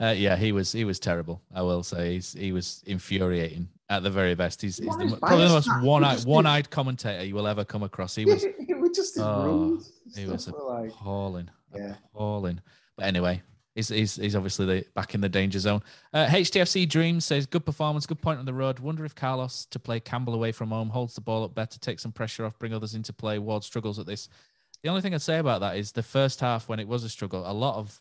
Uh, 0.00 0.12
yeah, 0.16 0.34
he 0.34 0.50
was 0.50 0.72
he 0.72 0.84
was 0.84 0.98
terrible. 0.98 1.40
I 1.54 1.62
will 1.62 1.84
say 1.84 2.14
he's, 2.14 2.32
he 2.32 2.50
was 2.50 2.82
infuriating 2.84 3.68
at 3.88 4.02
the 4.02 4.10
very 4.10 4.34
best. 4.34 4.60
He's, 4.60 4.78
he's 4.78 4.86
the, 4.86 5.18
probably 5.20 5.46
the 5.46 5.52
most 5.52 5.82
one 5.82 6.02
eyed 6.02 6.24
one 6.24 6.46
eyed 6.46 6.68
commentator 6.68 7.24
you 7.24 7.36
will 7.36 7.46
ever 7.46 7.64
come 7.64 7.84
across. 7.84 8.16
He 8.16 8.24
was. 8.26 8.44
he 8.66 8.74
was 8.74 8.90
just 8.90 9.18
oh, 9.18 9.80
he 10.16 10.26
was 10.26 10.48
appalling. 10.48 11.48
Yeah. 11.74 11.94
Appalling. 12.14 12.60
But 12.96 13.06
anyway, 13.06 13.42
he's, 13.74 13.88
he's, 13.88 14.16
he's 14.16 14.36
obviously 14.36 14.66
the, 14.66 14.84
back 14.94 15.14
in 15.14 15.20
the 15.20 15.28
danger 15.28 15.58
zone. 15.58 15.82
Uh, 16.12 16.26
HTFC 16.26 16.88
Dreams 16.88 17.24
says, 17.24 17.46
good 17.46 17.64
performance, 17.64 18.06
good 18.06 18.20
point 18.20 18.38
on 18.38 18.46
the 18.46 18.54
road. 18.54 18.78
Wonder 18.78 19.04
if 19.04 19.14
Carlos, 19.14 19.66
to 19.66 19.78
play 19.78 20.00
Campbell 20.00 20.34
away 20.34 20.52
from 20.52 20.70
home, 20.70 20.90
holds 20.90 21.14
the 21.14 21.20
ball 21.20 21.44
up 21.44 21.54
better, 21.54 21.78
take 21.78 22.00
some 22.00 22.12
pressure 22.12 22.44
off, 22.44 22.58
bring 22.58 22.74
others 22.74 22.94
into 22.94 23.12
play. 23.12 23.38
Ward 23.38 23.64
struggles 23.64 23.98
at 23.98 24.06
this. 24.06 24.28
The 24.82 24.88
only 24.88 25.02
thing 25.02 25.14
I'd 25.14 25.22
say 25.22 25.38
about 25.38 25.60
that 25.60 25.76
is 25.76 25.92
the 25.92 26.02
first 26.02 26.40
half, 26.40 26.68
when 26.68 26.80
it 26.80 26.88
was 26.88 27.04
a 27.04 27.08
struggle, 27.08 27.48
a 27.48 27.52
lot 27.52 27.76
of 27.76 28.00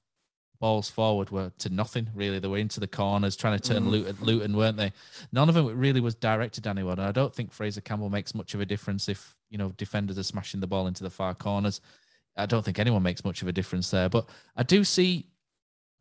balls 0.60 0.90
forward 0.90 1.30
were 1.30 1.52
to 1.60 1.70
nothing, 1.70 2.10
really. 2.14 2.40
They 2.40 2.48
were 2.48 2.58
into 2.58 2.80
the 2.80 2.88
corners, 2.88 3.36
trying 3.36 3.58
to 3.60 3.74
turn 3.74 3.84
mm. 3.84 3.92
Luton, 3.92 4.18
Luton, 4.22 4.58
weren't 4.58 4.78
they? 4.78 4.92
None 5.32 5.50
of 5.50 5.56
them 5.56 5.78
really 5.78 6.02
was 6.02 6.16
directed 6.16 6.68
anyone. 6.68 7.00
And 7.00 7.08
I 7.08 7.12
don't 7.12 7.34
think 7.34 7.52
Fraser 7.52 7.82
Campbell 7.82 8.10
makes 8.10 8.36
much 8.36 8.54
of 8.54 8.62
a 8.62 8.66
difference 8.66 9.08
if, 9.10 9.38
you 9.50 9.58
know, 9.58 9.70
defenders 9.78 10.18
are 10.18 10.24
smashing 10.24 10.60
the 10.60 10.68
ball 10.68 10.88
into 10.88 11.04
the 11.04 11.10
far 11.10 11.34
corners. 11.34 11.82
I 12.40 12.46
don't 12.46 12.64
think 12.64 12.80
anyone 12.80 13.04
makes 13.04 13.24
much 13.24 13.42
of 13.42 13.48
a 13.48 13.52
difference 13.52 13.92
there. 13.92 14.10
But 14.10 14.28
I 14.56 14.64
do 14.64 14.84
see, 14.84 15.28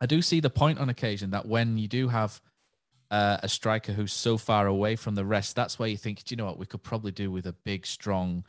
I 0.01 0.07
do 0.07 0.23
see 0.23 0.41
the 0.41 0.51
point 0.51 0.79
on 0.79 0.89
occasion 0.89 1.31
that 1.31 1.47
when 1.47 1.77
you 1.77 1.89
do 1.89 2.09
have 2.09 2.41
uh, 3.11 3.39
a 3.43 3.49
striker 3.49 3.93
who's 3.93 4.13
so 4.13 4.39
far 4.39 4.67
away 4.67 4.97
from 4.97 5.15
the 5.15 5.25
rest, 5.25 5.57
that's 5.57 5.79
where 5.79 5.89
you 5.89 5.97
think, 5.97 6.25
do 6.25 6.33
you 6.33 6.37
know 6.37 6.47
what, 6.47 6.59
we 6.59 6.67
could 6.67 6.83
probably 6.83 7.11
do 7.13 7.31
with 7.31 7.47
a 7.47 7.53
big, 7.65 7.87
strong 7.87 8.45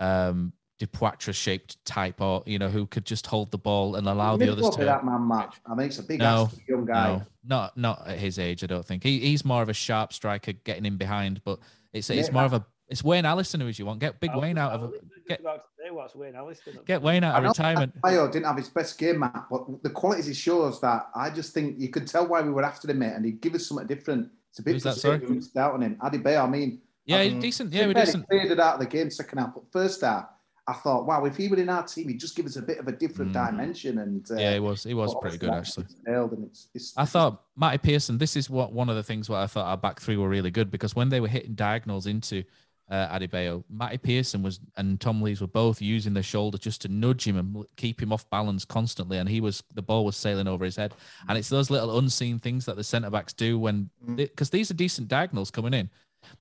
um, 0.00 0.52
Depoitre 0.80 1.32
shaped 1.32 1.84
type, 1.84 2.20
or 2.20 2.42
you 2.46 2.58
know, 2.58 2.68
who 2.68 2.86
could 2.86 3.04
just 3.04 3.26
hold 3.28 3.52
the 3.52 3.58
ball 3.58 3.94
and 3.94 4.08
allow 4.08 4.36
the 4.36 4.50
others 4.50 4.70
to. 4.70 4.84
that 4.84 5.04
man, 5.04 5.28
Matt. 5.28 5.54
I 5.70 5.74
mean, 5.74 5.86
it's 5.86 5.98
a 5.98 6.02
big 6.02 6.18
No, 6.18 6.44
ass 6.46 6.56
young 6.68 6.84
guy. 6.84 7.12
no, 7.12 7.22
not 7.44 7.76
not 7.76 8.08
at 8.08 8.18
his 8.18 8.40
age. 8.40 8.64
I 8.64 8.66
don't 8.66 8.84
think 8.84 9.04
he, 9.04 9.20
he's 9.20 9.44
more 9.44 9.62
of 9.62 9.68
a 9.68 9.72
sharp 9.72 10.12
striker, 10.12 10.52
getting 10.52 10.84
in 10.84 10.96
behind. 10.96 11.42
But 11.44 11.60
it's 11.92 12.10
it's 12.10 12.28
Yeah. 12.28 12.34
more 12.34 12.42
of 12.42 12.54
a 12.54 12.66
it's 12.88 13.04
Wayne 13.04 13.24
Allison 13.24 13.60
who 13.60 13.68
is 13.68 13.78
you 13.78 13.86
want. 13.86 14.00
Get 14.00 14.18
big 14.18 14.34
Wayne 14.34 14.58
out 14.58 14.72
of 14.72 14.94
I 15.30 15.34
a, 15.34 15.36
was 15.36 15.38
just 15.38 15.38
get 15.38 15.40
about 15.40 15.56
to 15.56 15.84
say 15.84 15.90
what's 15.90 16.14
Wayne 16.14 16.34
Allison. 16.34 16.78
get 16.86 17.02
Wayne 17.02 17.24
out 17.24 17.36
of 17.36 17.42
know 17.42 17.48
retirement. 17.50 17.94
Bayo 18.02 18.30
didn't 18.30 18.46
have 18.46 18.56
his 18.56 18.68
best 18.68 18.98
game, 18.98 19.20
Matt, 19.20 19.46
but 19.50 19.82
the 19.82 19.90
qualities 19.90 20.26
he 20.26 20.34
shows 20.34 20.80
that 20.80 21.08
I 21.14 21.30
just 21.30 21.54
think 21.54 21.78
you 21.78 21.88
could 21.88 22.06
tell 22.06 22.26
why 22.26 22.42
we 22.42 22.50
were 22.50 22.64
after 22.64 22.90
him, 22.90 22.98
mate, 22.98 23.12
and 23.14 23.24
he'd 23.24 23.40
give 23.40 23.54
us 23.54 23.66
something 23.66 23.86
different. 23.86 24.30
It's 24.50 24.58
a 24.58 24.62
bit 24.62 24.72
Who's 24.74 24.82
that, 24.84 24.90
frustrating 24.92 25.20
sorry? 25.20 25.30
we 25.30 25.36
missed 25.36 25.56
out 25.56 25.74
on 25.74 25.82
him. 25.82 25.96
Adebayo, 26.02 26.44
I 26.44 26.46
mean, 26.46 26.80
Yeah, 27.06 27.16
I 27.18 27.24
he's 27.24 27.32
mean, 27.32 27.40
decent. 27.42 27.72
Yeah, 27.72 27.82
be 27.82 27.86
we're 27.88 27.94
decent. 28.04 28.26
He 28.30 28.38
faded 28.38 28.60
out 28.60 28.74
of 28.74 28.80
the 28.80 28.86
game 28.86 29.10
second 29.10 29.38
half, 29.38 29.54
but 29.54 29.64
first 29.72 30.00
half, 30.02 30.26
I 30.66 30.72
thought, 30.72 31.04
wow, 31.06 31.24
if 31.26 31.36
he 31.36 31.48
were 31.48 31.58
in 31.58 31.68
our 31.68 31.82
team, 31.82 32.08
he'd 32.08 32.18
just 32.20 32.34
give 32.34 32.46
us 32.46 32.56
a 32.56 32.62
bit 32.62 32.78
of 32.78 32.88
a 32.88 32.92
different 32.92 33.32
dimension. 33.34 33.98
And 33.98 34.24
uh, 34.30 34.34
Mm. 34.34 34.40
Yeah, 34.40 34.54
he 34.54 34.60
was. 34.60 34.82
He 34.84 34.94
was 34.94 35.14
pretty 35.20 35.36
good 35.36 35.50
actually. 35.50 35.84
failed, 36.06 36.32
and 36.32 36.46
it's, 36.46 36.68
it's, 36.72 36.94
I 36.96 37.04
thought 37.04 37.42
Matty 37.54 37.76
Pearson. 37.78 38.16
This 38.16 38.34
is 38.34 38.48
what 38.48 38.72
one 38.72 38.88
of 38.88 38.96
the 38.96 39.02
things 39.02 39.28
where 39.28 39.40
I 39.40 39.46
thought 39.46 39.66
our 39.66 39.76
back 39.76 40.00
three 40.00 40.16
were 40.16 40.28
really 40.28 40.50
good 40.50 40.70
because 40.70 40.96
when 40.96 41.10
they 41.10 41.20
were 41.20 41.28
hitting 41.28 41.54
diagonals 41.54 42.06
into 42.06 42.44
uh, 42.90 43.18
Adebayo, 43.18 43.64
Matty 43.70 43.98
Pearson 43.98 44.42
was 44.42 44.60
and 44.76 45.00
Tom 45.00 45.22
Lees 45.22 45.40
were 45.40 45.46
both 45.46 45.80
using 45.80 46.12
their 46.12 46.22
shoulder 46.22 46.58
just 46.58 46.82
to 46.82 46.88
nudge 46.88 47.26
him 47.26 47.38
and 47.38 47.64
keep 47.76 48.00
him 48.00 48.12
off 48.12 48.28
balance 48.30 48.64
constantly, 48.64 49.18
and 49.18 49.28
he 49.28 49.40
was 49.40 49.62
the 49.74 49.82
ball 49.82 50.04
was 50.04 50.16
sailing 50.16 50.46
over 50.46 50.64
his 50.64 50.76
head. 50.76 50.94
And 51.28 51.38
it's 51.38 51.48
those 51.48 51.70
little 51.70 51.98
unseen 51.98 52.38
things 52.38 52.66
that 52.66 52.76
the 52.76 52.84
centre 52.84 53.10
backs 53.10 53.32
do 53.32 53.58
when 53.58 53.90
because 54.14 54.50
these 54.50 54.70
are 54.70 54.74
decent 54.74 55.08
diagonals 55.08 55.50
coming 55.50 55.74
in, 55.74 55.88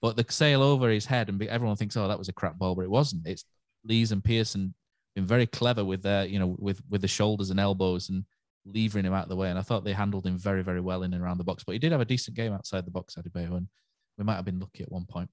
but 0.01 0.17
the 0.17 0.25
sail 0.29 0.61
over 0.61 0.89
his 0.89 1.05
head 1.05 1.29
and 1.29 1.39
be, 1.39 1.49
everyone 1.49 1.77
thinks, 1.77 1.95
oh, 1.95 2.07
that 2.07 2.19
was 2.19 2.29
a 2.29 2.33
crap 2.33 2.57
ball, 2.57 2.75
but 2.75 2.83
it 2.83 2.89
wasn't. 2.89 3.25
It's 3.25 3.45
Lees 3.85 4.11
and 4.11 4.23
Pearson 4.23 4.73
been 5.15 5.25
very 5.25 5.45
clever 5.45 5.85
with 5.85 6.01
their 6.01 6.25
you 6.25 6.39
know 6.39 6.55
with 6.59 6.81
with 6.89 7.01
the 7.01 7.07
shoulders 7.07 7.51
and 7.51 7.59
elbows 7.59 8.09
and 8.09 8.25
levering 8.65 9.05
him 9.05 9.13
out 9.13 9.23
of 9.23 9.29
the 9.29 9.35
way. 9.35 9.49
And 9.49 9.59
I 9.59 9.61
thought 9.61 9.83
they 9.83 9.93
handled 9.93 10.25
him 10.25 10.37
very, 10.37 10.63
very 10.63 10.81
well 10.81 11.03
in 11.03 11.13
and 11.13 11.23
around 11.23 11.37
the 11.37 11.43
box. 11.43 11.63
But 11.63 11.73
he 11.73 11.79
did 11.79 11.91
have 11.91 12.01
a 12.01 12.05
decent 12.05 12.35
game 12.35 12.53
outside 12.53 12.85
the 12.85 12.91
box, 12.91 13.15
Adebayo, 13.15 13.57
and 13.57 13.67
we 14.17 14.23
might 14.23 14.35
have 14.35 14.45
been 14.45 14.59
lucky 14.59 14.83
at 14.83 14.91
one 14.91 15.05
point. 15.05 15.29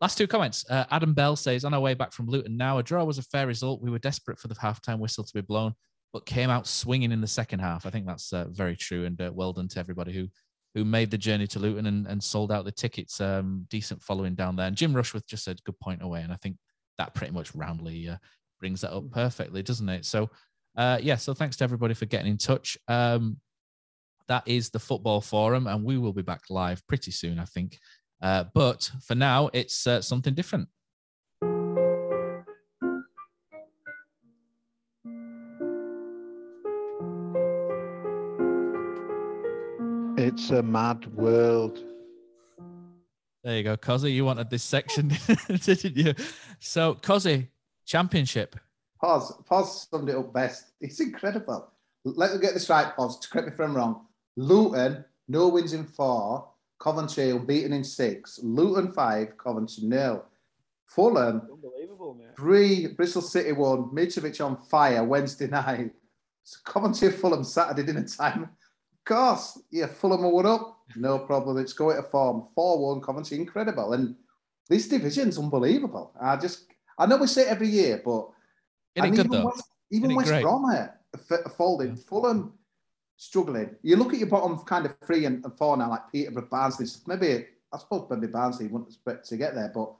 Last 0.00 0.18
two 0.18 0.26
comments. 0.26 0.64
Uh, 0.68 0.84
Adam 0.90 1.14
Bell 1.14 1.36
says, 1.36 1.64
on 1.64 1.72
our 1.72 1.80
way 1.80 1.94
back 1.94 2.12
from 2.12 2.26
Luton 2.26 2.56
now, 2.56 2.78
a 2.78 2.82
draw 2.82 3.02
was 3.04 3.18
a 3.18 3.22
fair 3.22 3.46
result. 3.46 3.80
We 3.80 3.90
were 3.90 3.98
desperate 3.98 4.38
for 4.38 4.48
the 4.48 4.54
halftime 4.54 4.98
whistle 4.98 5.24
to 5.24 5.34
be 5.34 5.40
blown, 5.40 5.74
but 6.12 6.26
came 6.26 6.50
out 6.50 6.66
swinging 6.66 7.12
in 7.12 7.20
the 7.20 7.26
second 7.26 7.60
half. 7.60 7.86
I 7.86 7.90
think 7.90 8.06
that's 8.06 8.32
uh, 8.32 8.46
very 8.50 8.76
true. 8.76 9.06
And 9.06 9.20
uh, 9.20 9.30
well 9.34 9.52
done 9.52 9.68
to 9.68 9.80
everybody 9.80 10.12
who 10.12 10.28
who 10.74 10.84
made 10.84 11.10
the 11.10 11.16
journey 11.16 11.46
to 11.46 11.58
Luton 11.58 11.86
and, 11.86 12.06
and 12.06 12.22
sold 12.22 12.52
out 12.52 12.66
the 12.66 12.70
tickets. 12.70 13.18
Um, 13.18 13.66
decent 13.70 14.02
following 14.02 14.34
down 14.34 14.56
there. 14.56 14.66
And 14.66 14.76
Jim 14.76 14.92
Rushworth 14.92 15.26
just 15.26 15.44
said, 15.44 15.64
good 15.64 15.80
point 15.80 16.02
away. 16.02 16.20
And 16.20 16.30
I 16.30 16.36
think 16.36 16.58
that 16.98 17.14
pretty 17.14 17.32
much 17.32 17.54
roundly 17.54 18.10
uh, 18.10 18.16
brings 18.60 18.82
that 18.82 18.92
up 18.92 19.10
perfectly, 19.10 19.62
doesn't 19.62 19.88
it? 19.88 20.04
So, 20.04 20.28
uh, 20.76 20.98
yeah, 21.00 21.16
so 21.16 21.32
thanks 21.32 21.56
to 21.56 21.64
everybody 21.64 21.94
for 21.94 22.04
getting 22.04 22.30
in 22.30 22.36
touch. 22.36 22.76
Um, 22.88 23.38
that 24.28 24.42
is 24.44 24.68
the 24.68 24.78
football 24.78 25.22
forum, 25.22 25.66
and 25.66 25.82
we 25.82 25.96
will 25.96 26.12
be 26.12 26.20
back 26.20 26.42
live 26.50 26.86
pretty 26.86 27.10
soon, 27.10 27.38
I 27.38 27.46
think. 27.46 27.78
Uh, 28.20 28.44
but 28.54 28.90
for 29.02 29.14
now, 29.14 29.50
it's 29.52 29.86
uh, 29.86 30.00
something 30.00 30.34
different. 30.34 30.68
It's 40.18 40.50
a 40.50 40.62
mad 40.62 41.06
world. 41.14 41.78
There 43.44 43.56
you 43.56 43.62
go, 43.62 43.76
Cozzy. 43.76 44.12
You 44.12 44.24
wanted 44.24 44.50
this 44.50 44.64
section, 44.64 45.12
didn't 45.48 45.96
you? 45.96 46.14
So, 46.58 46.94
Cozzy, 46.94 47.48
championship. 47.84 48.56
Pause. 49.00 49.34
Pause 49.46 49.88
summed 49.88 50.08
it 50.08 50.16
up 50.16 50.32
best. 50.32 50.72
It's 50.80 51.00
incredible. 51.00 51.70
Let 52.04 52.32
me 52.32 52.40
get 52.40 52.54
this 52.54 52.68
right, 52.68 52.94
Pause. 52.96 53.20
To 53.20 53.28
correct 53.28 53.48
me 53.48 53.54
if 53.54 53.60
I'm 53.60 53.76
wrong. 53.76 54.06
Luton, 54.36 55.04
no 55.28 55.48
wins 55.48 55.74
in 55.74 55.84
four. 55.84 56.48
Coventry 56.78 57.30
unbeaten 57.30 57.72
in 57.72 57.84
six. 57.84 58.38
Luton 58.42 58.92
five, 58.92 59.36
Coventry 59.38 59.84
nil. 59.84 60.24
Fulham 60.84 61.42
Unbelievable, 61.52 62.14
mate. 62.14 62.36
three. 62.36 62.86
Bristol 62.88 63.22
City 63.22 63.52
one. 63.52 63.90
Mitrovic 63.90 64.44
on 64.44 64.56
fire 64.64 65.02
Wednesday 65.04 65.46
night. 65.50 65.90
So 66.44 66.58
Coventry 66.64 67.10
Fulham 67.10 67.44
Saturday 67.44 67.82
dinner 67.82 68.06
time. 68.06 68.42
Of 68.44 69.04
course, 69.04 69.60
yeah, 69.70 69.86
Fulham 69.86 70.24
are 70.24 70.30
one 70.30 70.46
up. 70.46 70.78
No 70.96 71.18
problem. 71.18 71.58
It's 71.58 71.72
going 71.72 71.96
to 71.96 72.02
form. 72.04 72.46
4 72.54 72.94
1 72.94 73.00
Coventry. 73.00 73.36
Incredible. 73.38 73.92
And 73.94 74.14
this 74.68 74.86
division's 74.88 75.38
unbelievable. 75.38 76.12
I 76.20 76.36
just, 76.36 76.66
I 76.98 77.06
know 77.06 77.16
we 77.16 77.26
say 77.26 77.42
it 77.42 77.48
every 77.48 77.68
year, 77.68 78.00
but 78.04 78.28
Isn't 78.94 79.04
it 79.04 79.08
and 79.08 79.16
good, 79.16 79.26
even 79.26 79.30
though? 79.30 79.46
West, 79.46 79.62
even 79.90 80.10
Isn't 80.10 80.10
it 80.10 80.16
West 80.16 80.28
great? 80.28 80.42
Brom 80.42 80.64
are 80.66 80.98
f- 81.14 81.52
folding. 81.56 81.96
Fulham 81.96 82.52
struggling. 83.16 83.74
You 83.82 83.96
look 83.96 84.12
at 84.12 84.18
your 84.18 84.28
bottom 84.28 84.58
kind 84.60 84.86
of 84.86 84.94
three 85.04 85.24
and, 85.24 85.44
and 85.44 85.56
four 85.56 85.76
now, 85.76 85.90
like 85.90 86.12
Peterborough, 86.12 86.48
Barnsley. 86.50 86.86
Maybe 87.06 87.46
I 87.72 87.78
suppose 87.78 88.06
maybe 88.10 88.26
Barnsley 88.26 88.68
wouldn't 88.68 88.88
expect 88.88 89.28
to 89.28 89.36
get 89.36 89.54
there, 89.54 89.70
but 89.74 89.92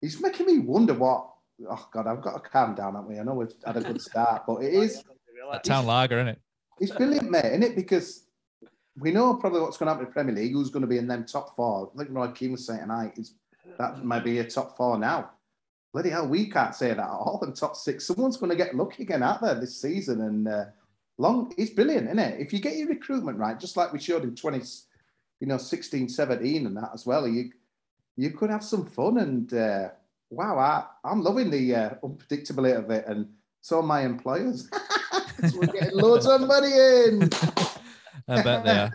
he's 0.00 0.20
making 0.20 0.46
me 0.46 0.58
wonder 0.58 0.94
what. 0.94 1.28
Oh 1.68 1.88
God, 1.92 2.06
I've 2.06 2.22
got 2.22 2.42
to 2.42 2.48
calm 2.48 2.74
down, 2.74 2.94
haven't 2.94 3.08
we? 3.08 3.18
I 3.18 3.22
know 3.22 3.34
we've 3.34 3.52
had 3.66 3.76
a 3.76 3.82
good 3.82 4.00
start, 4.00 4.44
but 4.46 4.62
it 4.62 4.72
is 4.82 5.02
a 5.52 5.58
town 5.58 5.86
lager, 5.86 6.16
isn't 6.16 6.28
it? 6.28 6.40
it's 6.80 6.92
brilliant, 6.92 7.30
mate, 7.30 7.44
isn't 7.44 7.62
it? 7.62 7.76
Because 7.76 8.24
we 8.98 9.12
know 9.12 9.34
probably 9.34 9.60
what's 9.60 9.76
going 9.76 9.86
to 9.86 9.92
happen 9.92 10.06
in 10.06 10.10
the 10.10 10.12
Premier 10.12 10.34
League. 10.34 10.52
Who's 10.52 10.70
going 10.70 10.82
to 10.82 10.88
be 10.88 10.98
in 10.98 11.06
them 11.06 11.26
top 11.26 11.54
four? 11.54 11.90
I 11.94 11.98
think 11.98 12.10
Roy 12.10 12.28
Keane 12.28 12.52
was 12.52 12.66
saying 12.66 12.80
tonight 12.80 13.12
is 13.18 13.34
that 13.78 14.04
might 14.04 14.24
be 14.24 14.38
a 14.38 14.44
top 14.44 14.76
four 14.76 14.98
now. 14.98 15.30
Bloody 15.92 16.10
hell, 16.10 16.28
we 16.28 16.48
can't 16.48 16.74
say 16.74 16.88
that 16.88 16.98
at 16.98 17.04
all. 17.04 17.40
And 17.42 17.54
top 17.54 17.76
six, 17.76 18.06
someone's 18.06 18.36
going 18.36 18.50
to 18.50 18.56
get 18.56 18.74
lucky 18.74 19.02
again 19.02 19.22
out 19.22 19.42
there 19.42 19.54
this 19.54 19.80
season. 19.80 20.22
And 20.22 20.48
uh, 20.48 20.64
long, 21.20 21.52
it's 21.56 21.70
brilliant, 21.70 22.06
isn't 22.06 22.18
it? 22.18 22.40
If 22.40 22.52
you 22.52 22.60
get 22.60 22.76
your 22.76 22.88
recruitment 22.88 23.38
right, 23.38 23.60
just 23.60 23.76
like 23.76 23.92
we 23.92 23.98
showed 23.98 24.24
in 24.24 24.34
20, 24.34 24.64
you 25.40 25.46
know, 25.46 25.58
16, 25.58 26.08
17 26.08 26.66
and 26.66 26.76
that 26.76 26.90
as 26.94 27.06
well, 27.06 27.28
you 27.28 27.50
you 28.16 28.30
could 28.30 28.50
have 28.50 28.64
some 28.64 28.86
fun. 28.86 29.18
And 29.18 29.52
uh, 29.54 29.90
wow, 30.30 30.58
I, 30.58 30.84
I'm 31.08 31.22
loving 31.22 31.50
the 31.50 31.74
uh, 31.74 31.90
unpredictability 32.02 32.76
of 32.76 32.90
it. 32.90 33.04
And 33.06 33.28
so 33.60 33.82
my 33.82 34.02
employers. 34.02 34.68
We're 35.54 35.66
getting 35.66 35.96
loads 35.96 36.26
of 36.26 36.42
money 36.42 36.72
in. 36.72 37.30
I 38.28 38.42
bet 38.42 38.64
they 38.64 38.70
are. 38.70 38.92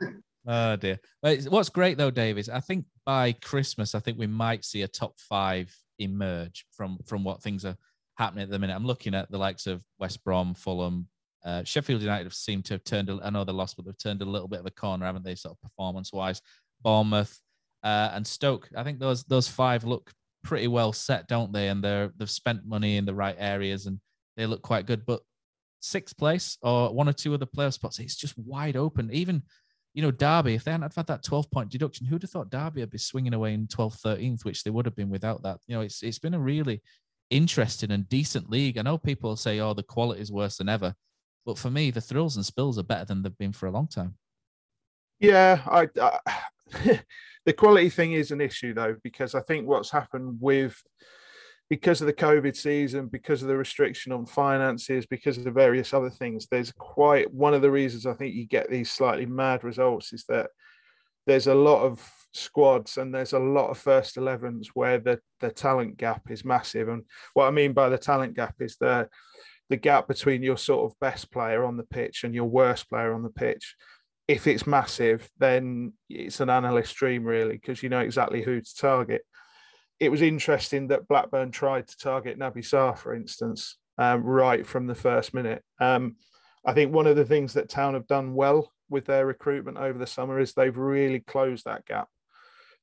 Oh 0.47 0.75
dear. 0.75 0.99
What's 1.21 1.69
great 1.69 1.97
though, 1.97 2.11
Dave, 2.11 2.37
is 2.37 2.49
I 2.49 2.59
think 2.59 2.85
by 3.05 3.31
Christmas, 3.33 3.95
I 3.95 3.99
think 3.99 4.19
we 4.19 4.27
might 4.27 4.63
see 4.63 4.83
a 4.83 4.87
top 4.87 5.19
five 5.19 5.75
emerge 5.97 6.65
from 6.71 6.99
from 7.05 7.23
what 7.23 7.41
things 7.41 7.65
are 7.65 7.77
happening 8.15 8.43
at 8.43 8.49
the 8.49 8.59
minute. 8.59 8.75
I'm 8.75 8.85
looking 8.85 9.15
at 9.15 9.31
the 9.31 9.39
likes 9.39 9.65
of 9.65 9.81
West 9.99 10.23
Brom, 10.23 10.53
Fulham, 10.53 11.07
uh, 11.45 11.63
Sheffield 11.63 12.01
United 12.01 12.25
have 12.25 12.33
seemed 12.33 12.65
to 12.65 12.73
have 12.73 12.83
turned. 12.83 13.09
A, 13.09 13.19
I 13.23 13.29
know 13.29 13.43
they 13.43 13.53
lost, 13.53 13.75
but 13.75 13.85
they've 13.85 13.97
turned 13.97 14.21
a 14.21 14.25
little 14.25 14.47
bit 14.47 14.59
of 14.59 14.65
a 14.65 14.71
corner, 14.71 15.05
haven't 15.05 15.23
they? 15.23 15.35
Sort 15.35 15.53
of 15.53 15.61
performance 15.61 16.11
wise. 16.11 16.41
Bournemouth 16.81 17.39
uh, 17.83 18.09
and 18.13 18.25
Stoke. 18.25 18.67
I 18.75 18.83
think 18.83 18.99
those 18.99 19.23
those 19.23 19.47
five 19.47 19.83
look 19.83 20.11
pretty 20.43 20.67
well 20.67 20.91
set, 20.91 21.27
don't 21.27 21.53
they? 21.53 21.69
And 21.69 21.83
they're 21.83 22.11
they've 22.17 22.29
spent 22.29 22.65
money 22.65 22.97
in 22.97 23.05
the 23.05 23.13
right 23.13 23.35
areas 23.37 23.85
and 23.85 23.99
they 24.37 24.47
look 24.47 24.63
quite 24.63 24.87
good. 24.87 25.05
But 25.05 25.21
sixth 25.81 26.17
place 26.17 26.57
or 26.63 26.93
one 26.93 27.07
or 27.07 27.13
two 27.13 27.33
other 27.35 27.45
playoff 27.45 27.73
spots, 27.73 27.99
it's 27.99 28.15
just 28.15 28.37
wide 28.39 28.75
open. 28.75 29.11
Even, 29.13 29.43
you 29.93 30.01
know, 30.01 30.11
Derby, 30.11 30.55
if 30.55 30.63
they 30.63 30.71
hadn't 30.71 30.95
had 30.95 31.07
that 31.07 31.23
12 31.23 31.51
point 31.51 31.69
deduction, 31.69 32.07
who'd 32.07 32.23
have 32.23 32.31
thought 32.31 32.49
Derby 32.49 32.81
would 32.81 32.89
be 32.89 32.97
swinging 32.97 33.35
away 33.35 33.53
in 33.53 33.67
12th, 33.67 34.01
13th, 34.01 34.45
which 34.45 34.63
they 34.63 34.71
would 34.71 34.85
have 34.85 34.95
been 34.95 35.11
without 35.11 35.43
that? 35.43 35.59
You 35.67 35.75
know, 35.75 35.81
it's 35.81 36.01
it's 36.01 36.19
been 36.19 36.33
a 36.33 36.39
really 36.39 36.81
interesting 37.29 37.91
and 37.91 38.09
decent 38.09 38.49
league. 38.49 38.77
I 38.77 38.81
know 38.81 38.97
people 38.97 39.35
say, 39.35 39.59
oh, 39.59 39.73
the 39.73 39.83
quality 39.83 40.21
is 40.21 40.31
worse 40.31 40.57
than 40.57 40.69
ever. 40.69 40.95
But 41.45 41.57
for 41.57 41.69
me, 41.69 41.91
the 41.91 42.01
thrills 42.01 42.35
and 42.35 42.45
spills 42.45 42.79
are 42.79 42.83
better 42.83 43.05
than 43.05 43.21
they've 43.21 43.37
been 43.37 43.53
for 43.53 43.67
a 43.67 43.71
long 43.71 43.87
time. 43.87 44.15
Yeah, 45.19 45.61
I, 45.65 45.87
I 46.01 46.19
the 47.45 47.53
quality 47.53 47.89
thing 47.89 48.13
is 48.13 48.31
an 48.31 48.41
issue 48.41 48.73
though 48.73 48.95
because 49.03 49.35
I 49.35 49.41
think 49.41 49.67
what's 49.67 49.91
happened 49.91 50.37
with 50.41 50.81
because 51.69 52.01
of 52.01 52.07
the 52.07 52.13
COVID 52.13 52.55
season, 52.55 53.07
because 53.07 53.41
of 53.41 53.47
the 53.47 53.57
restriction 53.57 54.11
on 54.11 54.25
finances, 54.25 55.05
because 55.05 55.37
of 55.37 55.45
the 55.45 55.51
various 55.51 55.93
other 55.93 56.11
things, 56.11 56.47
there's 56.49 56.71
quite 56.71 57.33
one 57.33 57.55
of 57.55 57.61
the 57.61 57.71
reasons 57.71 58.05
I 58.05 58.13
think 58.13 58.35
you 58.35 58.45
get 58.45 58.69
these 58.69 58.91
slightly 58.91 59.25
mad 59.25 59.63
results 59.63 60.13
is 60.13 60.25
that 60.29 60.49
there's 61.25 61.47
a 61.47 61.55
lot 61.55 61.81
of 61.81 62.07
squads 62.33 62.97
and 62.97 63.13
there's 63.13 63.33
a 63.33 63.39
lot 63.39 63.69
of 63.69 63.79
first 63.79 64.15
11s 64.15 64.67
where 64.75 64.99
the, 64.99 65.19
the 65.39 65.49
talent 65.49 65.97
gap 65.97 66.29
is 66.29 66.45
massive. 66.45 66.87
And 66.87 67.03
what 67.33 67.47
I 67.47 67.51
mean 67.51 67.73
by 67.73 67.89
the 67.89 67.97
talent 67.97 68.35
gap 68.35 68.55
is 68.59 68.77
the 68.79 69.09
the 69.69 69.77
gap 69.77 70.07
between 70.07 70.43
your 70.43 70.57
sort 70.57 70.91
of 70.91 70.99
best 70.99 71.31
player 71.31 71.63
on 71.63 71.77
the 71.77 71.83
pitch 71.83 72.23
and 72.23 72.35
your 72.35 72.45
worst 72.45 72.89
player 72.89 73.13
on 73.13 73.23
the 73.23 73.29
pitch 73.29 73.75
if 74.27 74.47
it's 74.47 74.65
massive, 74.65 75.29
then 75.37 75.93
it's 76.09 76.39
an 76.39 76.49
analyst 76.49 76.95
dream, 76.95 77.23
really, 77.23 77.53
because 77.53 77.83
you 77.83 77.89
know 77.89 77.99
exactly 77.99 78.41
who 78.41 78.59
to 78.59 78.75
target. 78.75 79.23
It 79.99 80.09
was 80.09 80.21
interesting 80.21 80.87
that 80.87 81.07
Blackburn 81.07 81.51
tried 81.51 81.87
to 81.87 81.97
target 81.97 82.39
Naby 82.39 82.57
Sarr, 82.57 82.97
for 82.97 83.13
instance, 83.13 83.77
um, 83.97 84.23
right 84.23 84.65
from 84.65 84.87
the 84.87 84.95
first 84.95 85.33
minute. 85.33 85.63
Um, 85.79 86.15
I 86.65 86.73
think 86.73 86.91
one 86.91 87.07
of 87.07 87.15
the 87.15 87.25
things 87.25 87.53
that 87.53 87.69
Town 87.69 87.93
have 87.93 88.07
done 88.07 88.33
well 88.33 88.73
with 88.89 89.05
their 89.05 89.25
recruitment 89.25 89.77
over 89.77 89.97
the 89.97 90.07
summer 90.07 90.39
is 90.39 90.53
they've 90.53 90.75
really 90.75 91.19
closed 91.19 91.65
that 91.65 91.85
gap. 91.85 92.07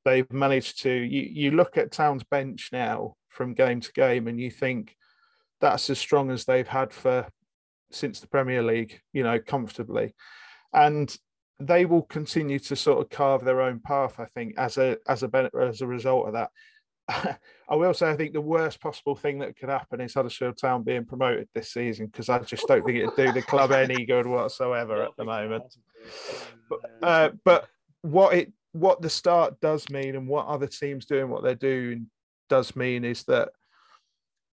They've 0.05 0.30
managed 0.33 0.83
to. 0.83 0.91
You, 0.91 1.22
you 1.22 1.51
look 1.51 1.76
at 1.76 1.93
Town's 1.93 2.24
bench 2.24 2.70
now 2.72 3.16
from 3.28 3.55
game 3.55 3.80
to 3.80 3.93
game, 3.93 4.28
and 4.28 4.41
you 4.41 4.51
think 4.51 4.97
that's 5.62 5.88
as 5.88 5.98
strong 5.98 6.30
as 6.30 6.44
they've 6.44 6.68
had 6.68 6.92
for 6.92 7.26
since 7.90 8.20
the 8.20 8.26
Premier 8.26 8.62
League, 8.62 9.00
you 9.12 9.22
know, 9.22 9.38
comfortably. 9.38 10.14
And 10.74 11.14
they 11.60 11.84
will 11.84 12.02
continue 12.02 12.58
to 12.58 12.76
sort 12.76 13.00
of 13.00 13.08
carve 13.08 13.44
their 13.44 13.62
own 13.62 13.80
path, 13.80 14.18
I 14.18 14.26
think, 14.26 14.54
as 14.58 14.76
a 14.76 14.98
as 15.08 15.22
a 15.22 15.50
as 15.58 15.80
a 15.80 15.86
result 15.86 16.26
of 16.26 16.32
that. 16.34 16.50
I 17.68 17.76
will 17.76 17.94
say, 17.94 18.10
I 18.10 18.16
think 18.16 18.32
the 18.32 18.40
worst 18.40 18.80
possible 18.80 19.14
thing 19.14 19.38
that 19.38 19.56
could 19.56 19.68
happen 19.68 20.00
is 20.00 20.14
Huddersfield 20.14 20.58
Town 20.58 20.82
being 20.82 21.04
promoted 21.04 21.48
this 21.54 21.72
season 21.72 22.06
because 22.06 22.28
I 22.28 22.38
just 22.40 22.66
don't 22.66 22.84
think 22.84 22.98
it'd 22.98 23.16
do 23.16 23.32
the 23.32 23.42
club 23.42 23.72
any 23.72 24.04
good 24.04 24.26
whatsoever 24.26 25.02
at 25.02 25.16
the 25.16 25.24
moment. 25.24 25.64
But, 26.68 26.80
uh, 27.02 27.30
but 27.44 27.68
what 28.02 28.34
it 28.34 28.52
what 28.72 29.02
the 29.02 29.10
start 29.10 29.60
does 29.60 29.88
mean 29.90 30.16
and 30.16 30.26
what 30.26 30.46
other 30.46 30.66
teams 30.66 31.04
doing 31.04 31.28
what 31.28 31.42
they're 31.42 31.54
doing 31.54 32.08
does 32.48 32.74
mean 32.74 33.04
is 33.04 33.24
that 33.24 33.50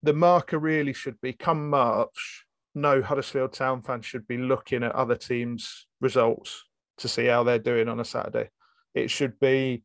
the 0.05 0.13
marker 0.13 0.59
really 0.59 0.93
should 0.93 1.19
be 1.19 1.33
come 1.33 1.69
March. 1.69 2.45
No 2.75 3.01
Huddersfield 3.01 3.53
Town 3.53 3.81
fans 3.81 4.05
should 4.05 4.27
be 4.27 4.37
looking 4.37 4.83
at 4.83 4.93
other 4.93 5.15
teams' 5.15 5.87
results 5.99 6.63
to 6.99 7.07
see 7.07 7.25
how 7.25 7.43
they're 7.43 7.59
doing 7.59 7.89
on 7.89 7.99
a 7.99 8.05
Saturday. 8.05 8.49
It 8.93 9.09
should 9.09 9.39
be 9.39 9.83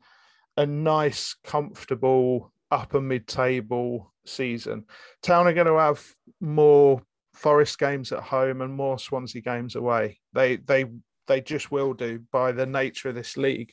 a 0.56 0.66
nice, 0.66 1.34
comfortable 1.44 2.52
upper 2.70 3.00
mid-table 3.00 4.12
season. 4.26 4.84
Town 5.22 5.46
are 5.46 5.54
going 5.54 5.66
to 5.66 5.78
have 5.78 6.04
more 6.40 7.02
Forest 7.32 7.78
games 7.78 8.12
at 8.12 8.22
home 8.22 8.60
and 8.60 8.74
more 8.74 8.98
Swansea 8.98 9.40
games 9.40 9.74
away. 9.74 10.20
They 10.34 10.56
they 10.56 10.84
they 11.26 11.40
just 11.40 11.70
will 11.70 11.94
do 11.94 12.20
by 12.30 12.52
the 12.52 12.66
nature 12.66 13.08
of 13.08 13.14
this 13.14 13.36
league. 13.36 13.72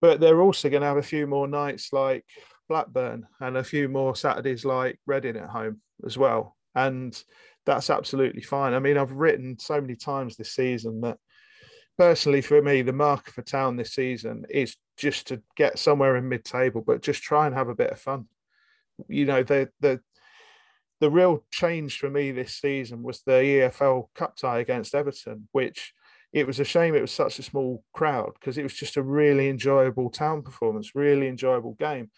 But 0.00 0.18
they're 0.18 0.40
also 0.40 0.68
going 0.70 0.80
to 0.80 0.88
have 0.88 0.96
a 0.96 1.02
few 1.02 1.26
more 1.26 1.46
nights 1.46 1.92
like 1.92 2.24
Blackburn 2.68 3.26
and 3.40 3.56
a 3.56 3.64
few 3.64 3.88
more 3.88 4.16
Saturdays 4.16 4.64
like 4.64 4.98
Reading 5.06 5.36
at 5.36 5.48
home 5.48 5.80
as 6.04 6.18
well. 6.18 6.56
And 6.74 7.20
that's 7.66 7.90
absolutely 7.90 8.42
fine. 8.42 8.74
I 8.74 8.78
mean, 8.78 8.98
I've 8.98 9.12
written 9.12 9.58
so 9.58 9.80
many 9.80 9.96
times 9.96 10.36
this 10.36 10.52
season 10.52 11.00
that 11.02 11.18
personally 11.96 12.40
for 12.40 12.60
me, 12.60 12.82
the 12.82 12.92
marker 12.92 13.32
for 13.32 13.42
town 13.42 13.76
this 13.76 13.94
season 13.94 14.44
is 14.50 14.76
just 14.96 15.28
to 15.28 15.42
get 15.56 15.78
somewhere 15.78 16.16
in 16.16 16.28
mid-table, 16.28 16.82
but 16.86 17.02
just 17.02 17.22
try 17.22 17.46
and 17.46 17.54
have 17.54 17.68
a 17.68 17.74
bit 17.74 17.90
of 17.90 18.00
fun. 18.00 18.26
You 19.08 19.24
know, 19.24 19.42
the 19.42 19.70
the 19.80 20.00
the 21.00 21.10
real 21.10 21.44
change 21.50 21.98
for 21.98 22.08
me 22.08 22.30
this 22.30 22.54
season 22.54 23.02
was 23.02 23.22
the 23.22 23.32
EFL 23.32 24.08
Cup 24.14 24.36
tie 24.36 24.60
against 24.60 24.94
Everton, 24.94 25.48
which 25.52 25.92
it 26.32 26.46
was 26.46 26.60
a 26.60 26.64
shame 26.64 26.94
it 26.94 27.00
was 27.00 27.12
such 27.12 27.38
a 27.38 27.42
small 27.42 27.84
crowd 27.92 28.32
because 28.34 28.58
it 28.58 28.62
was 28.62 28.74
just 28.74 28.96
a 28.96 29.02
really 29.02 29.48
enjoyable 29.48 30.10
town 30.10 30.42
performance, 30.42 30.94
really 30.94 31.28
enjoyable 31.28 31.74
game. 31.74 32.10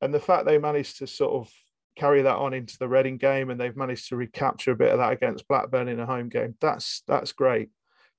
And 0.00 0.12
the 0.12 0.20
fact 0.20 0.44
they 0.44 0.58
managed 0.58 0.98
to 0.98 1.06
sort 1.06 1.32
of 1.32 1.52
carry 1.96 2.22
that 2.22 2.36
on 2.36 2.54
into 2.54 2.76
the 2.78 2.88
Reading 2.88 3.16
game 3.16 3.50
and 3.50 3.60
they've 3.60 3.76
managed 3.76 4.08
to 4.08 4.16
recapture 4.16 4.72
a 4.72 4.76
bit 4.76 4.92
of 4.92 4.98
that 4.98 5.12
against 5.12 5.48
Blackburn 5.48 5.88
in 5.88 6.00
a 6.00 6.06
home 6.06 6.28
game, 6.28 6.54
that's 6.60 7.02
that's 7.06 7.32
great. 7.32 7.70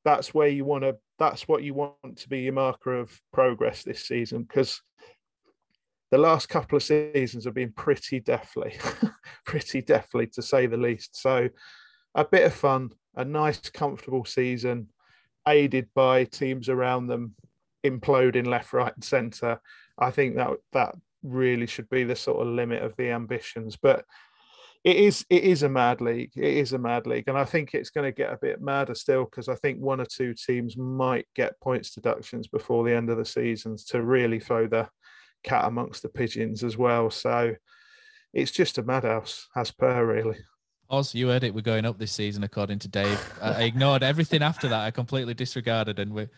That's 0.04 0.34
where 0.34 0.48
you 0.48 0.66
want 0.66 0.84
to 0.84 0.98
that's 1.20 1.48
what 1.48 1.64
you 1.64 1.74
want 1.74 2.18
to 2.18 2.30
be 2.30 2.42
your 2.42 2.54
marker 2.54 2.94
of 2.94 3.20
progress 3.32 3.84
this 3.84 4.06
season 4.08 4.44
because 4.44 4.82
the 6.12 6.18
last 6.18 6.50
couple 6.50 6.78
of 6.78 6.84
seasons 6.84 7.46
have 7.46 7.54
been 7.54 7.72
pretty 7.72 8.20
deathly, 8.20 8.78
pretty 9.46 9.82
deathly 9.82 10.28
to 10.28 10.42
say 10.42 10.66
the 10.68 10.78
least. 10.78 11.20
So, 11.20 11.50
a 12.14 12.24
bit 12.24 12.46
of 12.46 12.54
fun, 12.54 12.92
a 13.16 13.26
nice, 13.26 13.60
comfortable 13.70 14.24
season, 14.24 14.88
aided 15.48 15.90
by 15.94 16.24
teams 16.26 16.70
around 16.70 17.08
them 17.08 17.36
imploding 17.84 18.48
left, 18.48 18.72
right, 18.72 18.94
and 18.94 19.04
centre. 19.04 19.60
I 19.98 20.12
think 20.12 20.36
that 20.36 20.52
that 20.74 20.96
really 21.26 21.66
should 21.66 21.90
be 21.90 22.04
the 22.04 22.16
sort 22.16 22.46
of 22.46 22.54
limit 22.54 22.84
of 22.84 22.96
the 22.98 23.10
ambitions. 23.12 23.78
But 23.82 24.06
it 24.84 24.98
is 24.98 25.26
it 25.30 25.44
is 25.44 25.64
a 25.64 25.70
mad 25.70 26.00
league. 26.00 26.32
It 26.36 26.58
is 26.58 26.74
a 26.74 26.78
mad 26.78 27.08
league, 27.08 27.28
and 27.28 27.38
I 27.38 27.44
think 27.44 27.74
it's 27.74 27.90
going 27.90 28.06
to 28.06 28.16
get 28.16 28.32
a 28.32 28.38
bit 28.40 28.62
madder 28.62 28.94
still 28.94 29.26
because 29.26 29.50
I 29.50 29.56
think 29.56 29.80
one 29.80 30.00
or 30.00 30.06
two 30.06 30.34
teams 30.34 30.78
might 30.78 31.28
get 31.36 31.60
points 31.60 31.92
deductions 31.92 32.48
before 32.48 32.84
the 32.84 32.96
end 32.96 33.10
of 33.10 33.18
the 33.18 33.26
seasons 33.26 33.84
to 33.86 34.04
really 34.04 34.40
throw 34.40 34.68
the 34.68 34.88
cat 35.44 35.66
amongst 35.66 36.04
the 36.04 36.10
pigeons 36.10 36.64
as 36.64 36.78
well. 36.78 37.10
So 37.10 37.56
it's 38.32 38.52
just 38.52 38.78
a 38.78 38.84
madhouse, 38.84 39.48
as 39.56 39.72
per 39.72 40.06
really. 40.06 40.38
Oz, 40.88 41.16
you 41.16 41.30
heard 41.30 41.44
it. 41.44 41.56
We're 41.56 41.62
going 41.62 41.86
up 41.86 41.98
this 41.98 42.12
season, 42.12 42.44
according 42.44 42.78
to 42.80 42.88
Dave. 42.88 43.20
I 43.42 43.64
ignored 43.64 44.04
everything 44.04 44.44
after 44.44 44.68
that. 44.68 44.82
I 44.82 44.92
completely 44.92 45.34
disregarded, 45.34 45.98
and 45.98 46.14
we're 46.14 46.30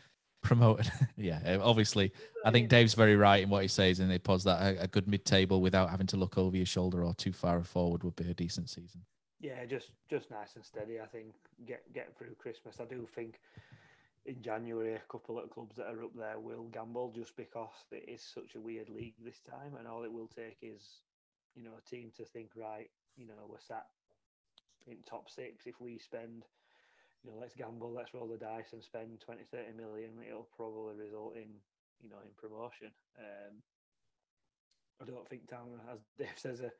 promoted. 0.48 0.90
yeah, 1.18 1.40
uh, 1.46 1.60
obviously, 1.62 2.12
I 2.46 2.52
think 2.52 2.70
Dave's 2.70 2.94
very 2.94 3.18
right 3.18 3.44
in 3.44 3.50
what 3.50 3.62
he 3.62 3.68
says, 3.68 4.00
and 4.00 4.12
he 4.12 4.18
pos 4.18 4.46
that 4.46 4.62
a, 4.62 4.84
a 4.84 4.88
good 4.88 5.08
mid-table 5.08 5.62
without 5.62 5.90
having 5.90 6.08
to 6.08 6.18
look 6.18 6.38
over 6.38 6.56
your 6.56 6.66
shoulder 6.66 7.04
or 7.04 7.14
too 7.14 7.34
far 7.34 7.62
forward 7.64 8.04
would 8.04 8.16
be 8.16 8.32
a 8.32 8.34
decent 8.34 8.70
season. 8.70 9.02
Yeah, 9.40 9.66
just 9.66 9.92
just 10.10 10.32
nice 10.32 10.56
and 10.56 10.66
steady. 10.66 11.00
I 11.00 11.06
think 11.06 11.34
get 11.66 11.84
get 11.94 12.18
through 12.18 12.36
Christmas. 12.40 12.78
I 12.80 12.86
do 12.86 13.08
think 13.14 13.40
in 14.26 14.42
January 14.42 14.96
a 14.96 15.12
couple 15.12 15.38
of 15.38 15.50
clubs 15.50 15.76
that 15.76 15.88
are 15.88 16.04
up 16.04 16.16
there 16.18 16.40
will 16.40 16.70
gamble 16.72 17.12
just 17.16 17.36
because 17.38 17.86
it 17.92 18.06
is 18.08 18.22
such 18.22 18.56
a 18.56 18.60
weird 18.60 18.90
league 18.90 19.16
this 19.24 19.42
time, 19.42 19.76
and 19.78 19.88
all 19.88 20.04
it 20.06 20.12
will 20.12 20.28
take 20.28 20.58
is 20.62 21.02
you 21.56 21.64
know 21.64 21.74
a 21.78 21.90
team 21.90 22.12
to 22.16 22.24
think 22.24 22.52
right. 22.56 22.90
You 23.18 23.28
know 23.28 23.46
we're 23.48 23.60
sat 23.60 23.86
in 24.88 24.98
top 25.06 25.30
six 25.30 25.68
if 25.68 25.82
we 25.82 26.00
spend 26.00 26.46
you 27.24 27.32
know, 27.32 27.38
let's 27.40 27.56
gamble, 27.56 27.92
let's 27.94 28.14
roll 28.14 28.28
the 28.28 28.38
dice 28.38 28.74
and 28.74 28.84
spend 28.84 29.20
20, 29.22 29.44
30 29.52 29.74
million, 29.74 30.12
it'll 30.28 30.50
probably 30.56 30.96
result 30.96 31.36
in, 31.36 31.50
you 32.02 32.10
know, 32.10 32.22
in 32.24 32.32
promotion. 32.38 32.92
Um, 33.18 33.64
I 35.02 35.06
don't 35.06 35.28
think 35.30 35.50
Town, 35.50 35.80
as 35.92 36.00
Dave 36.18 36.30
says, 36.38 36.62
are, 36.62 36.74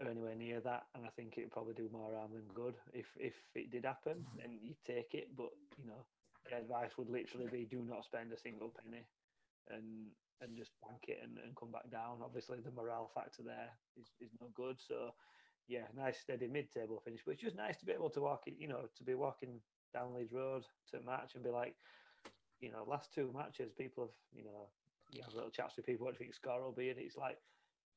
are 0.00 0.10
anywhere 0.10 0.34
near 0.34 0.60
that, 0.60 0.84
and 0.94 1.04
I 1.04 1.10
think 1.16 1.34
it'd 1.36 1.50
probably 1.50 1.74
do 1.74 1.88
more 1.92 2.14
harm 2.14 2.32
than 2.32 2.46
good. 2.54 2.74
If 2.92 3.06
if 3.18 3.34
it 3.54 3.70
did 3.70 3.84
happen, 3.84 4.24
then 4.36 4.58
you 4.62 4.74
take 4.86 5.14
it. 5.14 5.36
But 5.36 5.50
you 5.78 5.86
know, 5.86 6.06
the 6.48 6.58
advice 6.58 6.96
would 6.96 7.10
literally 7.10 7.48
be: 7.50 7.64
do 7.64 7.82
not 7.82 8.04
spend 8.04 8.32
a 8.32 8.38
single 8.38 8.70
penny, 8.70 9.04
and 9.68 10.10
and 10.40 10.56
just 10.56 10.72
bank 10.80 11.04
it 11.08 11.18
and, 11.22 11.38
and 11.38 11.56
come 11.56 11.70
back 11.70 11.90
down. 11.90 12.22
Obviously, 12.24 12.58
the 12.60 12.70
morale 12.70 13.10
factor 13.14 13.42
there 13.42 13.70
is, 14.00 14.08
is 14.20 14.30
no 14.40 14.48
good. 14.54 14.76
So 14.80 15.10
yeah, 15.70 15.86
nice 15.96 16.18
steady 16.18 16.48
mid-table 16.48 17.00
finish. 17.04 17.20
But 17.24 17.34
it's 17.34 17.42
just 17.42 17.56
nice 17.56 17.78
to 17.78 17.86
be 17.86 17.92
able 17.92 18.10
to 18.10 18.20
walk, 18.20 18.42
it, 18.46 18.54
you 18.58 18.66
know, 18.66 18.86
to 18.98 19.04
be 19.04 19.14
walking 19.14 19.60
down 19.94 20.12
Leeds 20.12 20.32
Road 20.32 20.64
to 20.90 21.00
match 21.06 21.36
and 21.36 21.44
be 21.44 21.50
like, 21.50 21.76
you 22.60 22.72
know, 22.72 22.84
last 22.86 23.14
two 23.14 23.32
matches, 23.34 23.70
people 23.78 24.04
have, 24.04 24.14
you 24.36 24.44
know, 24.44 24.66
you 25.12 25.22
have 25.22 25.32
little 25.32 25.50
chats 25.50 25.76
with 25.76 25.86
people 25.86 26.06
what 26.06 26.18
do 26.18 26.18
you 26.18 26.26
think 26.26 26.34
score 26.34 26.62
will 26.62 26.72
be, 26.72 26.90
and 26.90 26.98
it's 26.98 27.16
like 27.16 27.38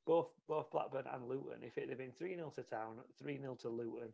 both 0.05 0.29
both 0.47 0.69
Blackburn 0.71 1.05
and 1.11 1.27
Luton. 1.27 1.63
If 1.63 1.77
it 1.77 1.89
had 1.89 1.97
been 1.97 2.11
three 2.11 2.35
0 2.35 2.53
to 2.55 2.63
Town, 2.63 2.97
three 3.19 3.39
0 3.39 3.57
to 3.61 3.69
Luton, 3.69 4.13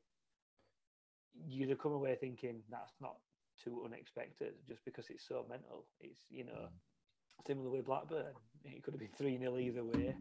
you'd 1.47 1.69
have 1.69 1.79
come 1.79 1.93
away 1.93 2.15
thinking 2.15 2.61
that's 2.71 2.93
not 3.01 3.17
too 3.61 3.83
unexpected, 3.85 4.53
just 4.67 4.85
because 4.85 5.09
it's 5.09 5.27
so 5.27 5.45
mental. 5.49 5.85
It's 5.99 6.21
you 6.29 6.45
know, 6.45 6.67
mm. 6.67 7.47
similar 7.47 7.69
with 7.69 7.85
Blackburn, 7.85 8.33
it 8.63 8.83
could 8.83 8.93
have 8.93 9.01
been 9.01 9.17
three 9.17 9.37
0 9.37 9.57
either 9.57 9.83
way 9.83 10.15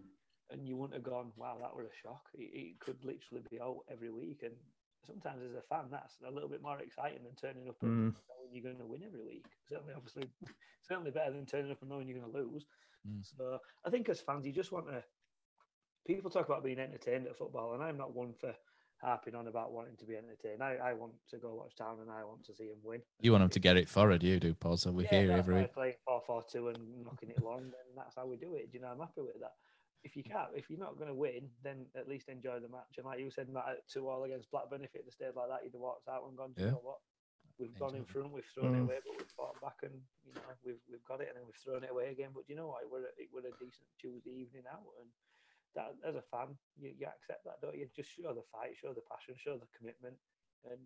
and 0.50 0.66
you 0.66 0.76
wouldn't 0.76 0.94
have 0.94 1.02
gone, 1.02 1.32
wow, 1.36 1.56
that 1.60 1.76
was 1.76 1.86
a 1.86 2.02
shock. 2.02 2.28
It, 2.34 2.50
it, 2.52 2.80
could 2.80 2.96
literally 3.04 3.44
be 3.50 3.60
out 3.60 3.84
every 3.90 4.10
week. 4.10 4.40
And 4.42 4.54
sometimes 5.06 5.42
as 5.44 5.54
a 5.54 5.62
fan, 5.62 5.86
that's 5.90 6.16
a 6.26 6.30
little 6.30 6.48
bit 6.48 6.62
more 6.62 6.78
exciting 6.80 7.22
than 7.24 7.34
turning 7.34 7.68
up 7.68 7.76
and 7.82 8.12
mm. 8.12 8.16
knowing 8.28 8.52
you're 8.52 8.64
going 8.64 8.78
to 8.78 8.86
win 8.86 9.02
every 9.06 9.22
week. 9.22 9.46
Certainly, 9.68 9.94
obviously, 9.94 10.30
certainly 10.88 11.10
better 11.10 11.32
than 11.32 11.46
turning 11.46 11.70
up 11.70 11.80
and 11.80 11.90
knowing 11.90 12.08
you're 12.08 12.18
going 12.18 12.32
to 12.32 12.38
lose. 12.38 12.64
Mm. 13.06 13.24
So 13.36 13.58
I 13.84 13.90
think 13.90 14.08
as 14.08 14.20
fans, 14.20 14.46
you 14.46 14.52
just 14.52 14.72
want 14.72 14.88
to. 14.88 15.02
People 16.06 16.30
talk 16.30 16.48
about 16.48 16.64
being 16.64 16.78
entertained 16.78 17.26
at 17.26 17.36
football, 17.36 17.74
and 17.74 17.82
I'm 17.82 17.98
not 17.98 18.14
one 18.14 18.32
for 18.40 18.54
harping 19.02 19.34
on 19.34 19.46
about 19.46 19.72
wanting 19.72 19.96
to 19.96 20.06
be 20.06 20.16
entertained. 20.16 20.62
I, 20.62 20.76
I 20.82 20.92
want 20.94 21.12
to 21.30 21.36
go 21.36 21.54
watch 21.54 21.76
Town 21.76 21.98
and 22.00 22.10
I 22.10 22.24
want 22.24 22.44
to 22.46 22.54
see 22.54 22.68
them 22.68 22.78
win. 22.82 23.02
You 23.20 23.32
want 23.32 23.42
them 23.42 23.50
to 23.50 23.60
get 23.60 23.76
it 23.76 23.88
forward, 23.88 24.22
you 24.22 24.40
do, 24.40 24.54
Paul. 24.54 24.76
So 24.78 24.90
we 24.90 25.04
yeah, 25.04 25.10
hear 25.20 25.32
every. 25.32 25.66
Playing 25.66 25.94
4 26.06 26.22
4 26.26 26.44
2 26.50 26.68
and 26.68 27.04
knocking 27.04 27.30
it 27.30 27.42
long, 27.42 27.60
then 27.60 27.94
that's 27.94 28.16
how 28.16 28.26
we 28.26 28.36
do 28.36 28.54
it. 28.54 28.72
Do 28.72 28.78
you 28.78 28.82
know, 28.82 28.88
I'm 28.90 28.98
happy 28.98 29.20
with 29.20 29.38
that 29.40 29.52
if 30.04 30.16
you 30.16 30.22
can't, 30.22 30.54
if 30.54 30.70
you're 30.70 30.78
not 30.78 30.98
going 30.98 31.10
to 31.10 31.14
win, 31.14 31.50
then 31.62 31.86
at 31.96 32.08
least 32.08 32.28
enjoy 32.28 32.60
the 32.60 32.70
match. 32.70 32.96
And 32.96 33.06
like 33.06 33.18
you 33.18 33.30
said, 33.30 33.48
Matt, 33.50 33.82
two 33.90 34.08
all 34.08 34.24
against 34.24 34.50
Blackburn, 34.50 34.84
if 34.84 34.94
it 34.94 35.02
had 35.04 35.12
stayed 35.12 35.34
like 35.34 35.50
that, 35.50 35.64
you'd 35.64 35.74
have 35.74 35.82
walked 35.82 36.08
out 36.08 36.24
and 36.28 36.36
gone, 36.36 36.54
you 36.56 36.70
know 36.70 36.82
what? 36.82 37.02
We've 37.58 37.74
gone 37.74 37.98
in 37.98 38.06
front, 38.06 38.30
we've 38.30 38.46
thrown 38.54 38.78
mm. 38.78 38.78
it 38.78 38.86
away, 38.86 38.98
but 39.02 39.18
we've 39.18 39.34
fought 39.34 39.58
back, 39.58 39.82
and 39.82 39.98
you 40.22 40.30
know 40.30 40.46
we've 40.62 40.78
we've 40.86 41.02
got 41.10 41.18
it, 41.18 41.34
and 41.34 41.42
then 41.42 41.42
we've 41.42 41.58
thrown 41.58 41.82
it 41.82 41.90
away 41.90 42.14
again. 42.14 42.30
But 42.30 42.46
you 42.46 42.54
know 42.54 42.70
what? 42.70 42.86
It 42.86 42.90
were 42.90 43.10
it 43.18 43.34
were 43.34 43.42
a 43.42 43.50
decent 43.58 43.90
Tuesday 43.98 44.30
evening 44.30 44.62
out, 44.70 44.86
and 45.02 45.10
that 45.74 45.90
as 46.06 46.14
a 46.14 46.22
fan, 46.30 46.54
you, 46.78 46.94
you 46.94 47.10
accept 47.10 47.42
that, 47.50 47.58
don't 47.58 47.74
you? 47.74 47.90
Just 47.98 48.14
show 48.14 48.30
the 48.30 48.46
fight, 48.54 48.78
show 48.78 48.94
the 48.94 49.02
passion, 49.10 49.34
show 49.34 49.58
the 49.58 49.66
commitment, 49.74 50.14
and 50.70 50.78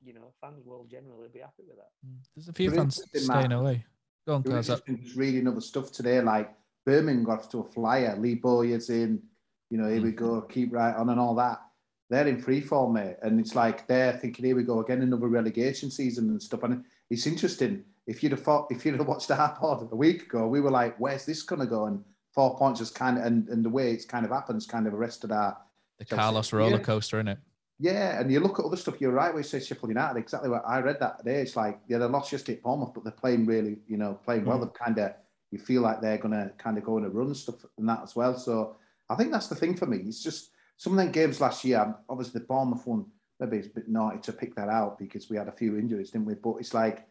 you 0.00 0.16
know 0.16 0.32
fans 0.40 0.64
will 0.64 0.88
generally 0.88 1.28
be 1.28 1.44
happy 1.44 1.68
with 1.68 1.76
that. 1.76 1.92
Mm. 2.00 2.24
There's 2.32 2.48
a 2.48 2.56
few 2.56 2.72
fans 2.72 2.96
staying 3.12 3.52
away. 3.52 3.84
Go 4.24 4.40
on, 4.40 4.42
Cause 4.42 4.72
just 4.72 5.16
reading 5.20 5.46
other 5.46 5.60
stuff 5.60 5.92
today, 5.92 6.24
like 6.24 6.48
Birmingham 6.86 7.24
got 7.24 7.40
off 7.40 7.50
to 7.50 7.60
a 7.60 7.64
flyer. 7.64 8.16
Lee 8.16 8.36
Bowyer's 8.36 8.88
in, 8.88 9.20
you 9.68 9.76
know, 9.76 9.88
here 9.88 10.00
we 10.00 10.12
go, 10.12 10.40
mm-hmm. 10.40 10.52
keep 10.52 10.72
right 10.72 10.94
on 10.94 11.10
and 11.10 11.20
all 11.20 11.34
that. 11.34 11.60
They're 12.08 12.28
in 12.28 12.40
free 12.40 12.60
fall, 12.60 12.90
mate. 12.90 13.16
And 13.22 13.40
it's 13.40 13.56
like 13.56 13.88
they're 13.88 14.12
thinking, 14.12 14.44
here 14.44 14.56
we 14.56 14.62
go 14.62 14.80
again, 14.80 15.02
another 15.02 15.26
relegation 15.26 15.90
season 15.90 16.30
and 16.30 16.40
stuff. 16.40 16.62
And 16.62 16.84
it's 17.10 17.26
interesting. 17.26 17.84
If 18.06 18.22
you'd 18.22 18.32
have 18.32 18.44
thought, 18.44 18.68
if 18.70 18.86
you'd 18.86 18.96
have 18.96 19.08
watched 19.08 19.26
the 19.26 19.34
pod 19.34 19.88
a 19.90 19.96
week 19.96 20.22
ago, 20.22 20.46
we 20.46 20.60
were 20.60 20.70
like, 20.70 20.96
where's 21.00 21.26
this 21.26 21.42
going 21.42 21.60
to 21.60 21.66
go? 21.66 21.86
And 21.86 22.04
four 22.32 22.56
points 22.56 22.78
just 22.78 22.94
kind 22.94 23.18
of, 23.18 23.24
and, 23.24 23.48
and 23.48 23.64
the 23.64 23.68
way 23.68 23.90
it's 23.90 24.04
kind 24.04 24.24
of 24.24 24.30
happens 24.30 24.66
kind 24.66 24.86
of 24.86 24.94
arrested 24.94 25.32
our. 25.32 25.56
The 25.98 26.04
Carlos 26.04 26.52
roller 26.52 26.78
coaster, 26.78 27.18
in 27.18 27.26
it? 27.26 27.38
Yeah, 27.78 28.20
and 28.20 28.30
you 28.30 28.40
look 28.40 28.58
at 28.58 28.64
other 28.64 28.76
stuff. 28.76 29.00
You're 29.00 29.12
right. 29.12 29.34
We 29.34 29.42
say 29.42 29.60
Sheffield 29.60 29.88
United. 29.88 30.18
Exactly 30.18 30.48
what 30.48 30.62
I 30.66 30.80
read 30.80 31.00
that 31.00 31.18
today. 31.18 31.40
It's 31.40 31.56
like 31.56 31.80
yeah, 31.88 31.98
they 31.98 32.06
lost 32.06 32.30
just 32.30 32.48
at 32.48 32.62
Bournemouth, 32.62 32.92
but 32.94 33.04
they're 33.04 33.12
playing 33.12 33.46
really, 33.46 33.78
you 33.86 33.96
know, 33.96 34.18
playing 34.24 34.44
well. 34.44 34.58
Mm. 34.58 34.62
They've 34.62 34.74
kind 34.74 34.98
of 34.98 35.12
you 35.56 35.64
feel 35.64 35.82
like 35.82 36.00
they're 36.00 36.18
gonna 36.18 36.52
kind 36.58 36.78
of 36.78 36.84
go 36.84 36.96
on 36.96 37.04
a 37.04 37.08
run 37.08 37.28
and 37.28 37.36
stuff 37.36 37.64
and 37.78 37.88
that 37.88 38.00
as 38.02 38.14
well. 38.14 38.36
So 38.36 38.76
I 39.08 39.14
think 39.14 39.32
that's 39.32 39.48
the 39.48 39.54
thing 39.54 39.76
for 39.76 39.86
me. 39.86 39.98
It's 39.98 40.22
just 40.22 40.50
some 40.76 40.92
of 40.92 40.98
them 40.98 41.12
games 41.12 41.40
last 41.40 41.64
year. 41.64 41.94
Obviously, 42.08 42.40
the 42.40 42.46
Bournemouth 42.46 42.86
one. 42.86 43.06
Maybe 43.40 43.58
it's 43.58 43.66
a 43.66 43.70
bit 43.70 43.88
naughty 43.88 44.18
to 44.20 44.32
pick 44.32 44.54
that 44.56 44.68
out 44.68 44.98
because 44.98 45.28
we 45.28 45.36
had 45.36 45.48
a 45.48 45.52
few 45.52 45.76
injuries, 45.76 46.10
didn't 46.10 46.26
we? 46.26 46.34
But 46.34 46.56
it's 46.56 46.72
like 46.72 47.06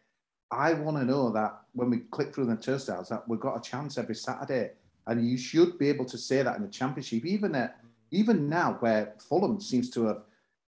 I 0.50 0.72
want 0.74 0.96
to 0.96 1.04
know 1.04 1.30
that 1.30 1.60
when 1.72 1.90
we 1.90 1.98
click 1.98 2.34
through 2.34 2.46
the 2.46 2.56
turnstiles, 2.56 3.08
that 3.08 3.28
we've 3.28 3.40
got 3.40 3.56
a 3.56 3.60
chance 3.60 3.98
every 3.98 4.14
Saturday, 4.14 4.72
and 5.06 5.28
you 5.28 5.36
should 5.36 5.78
be 5.78 5.88
able 5.88 6.04
to 6.06 6.18
say 6.18 6.42
that 6.42 6.56
in 6.56 6.62
the 6.62 6.68
Championship, 6.68 7.24
even 7.24 7.54
at 7.54 7.78
even 8.10 8.48
now 8.48 8.76
where 8.80 9.14
Fulham 9.18 9.60
seems 9.60 9.90
to 9.90 10.06
have 10.06 10.16
a 10.16 10.22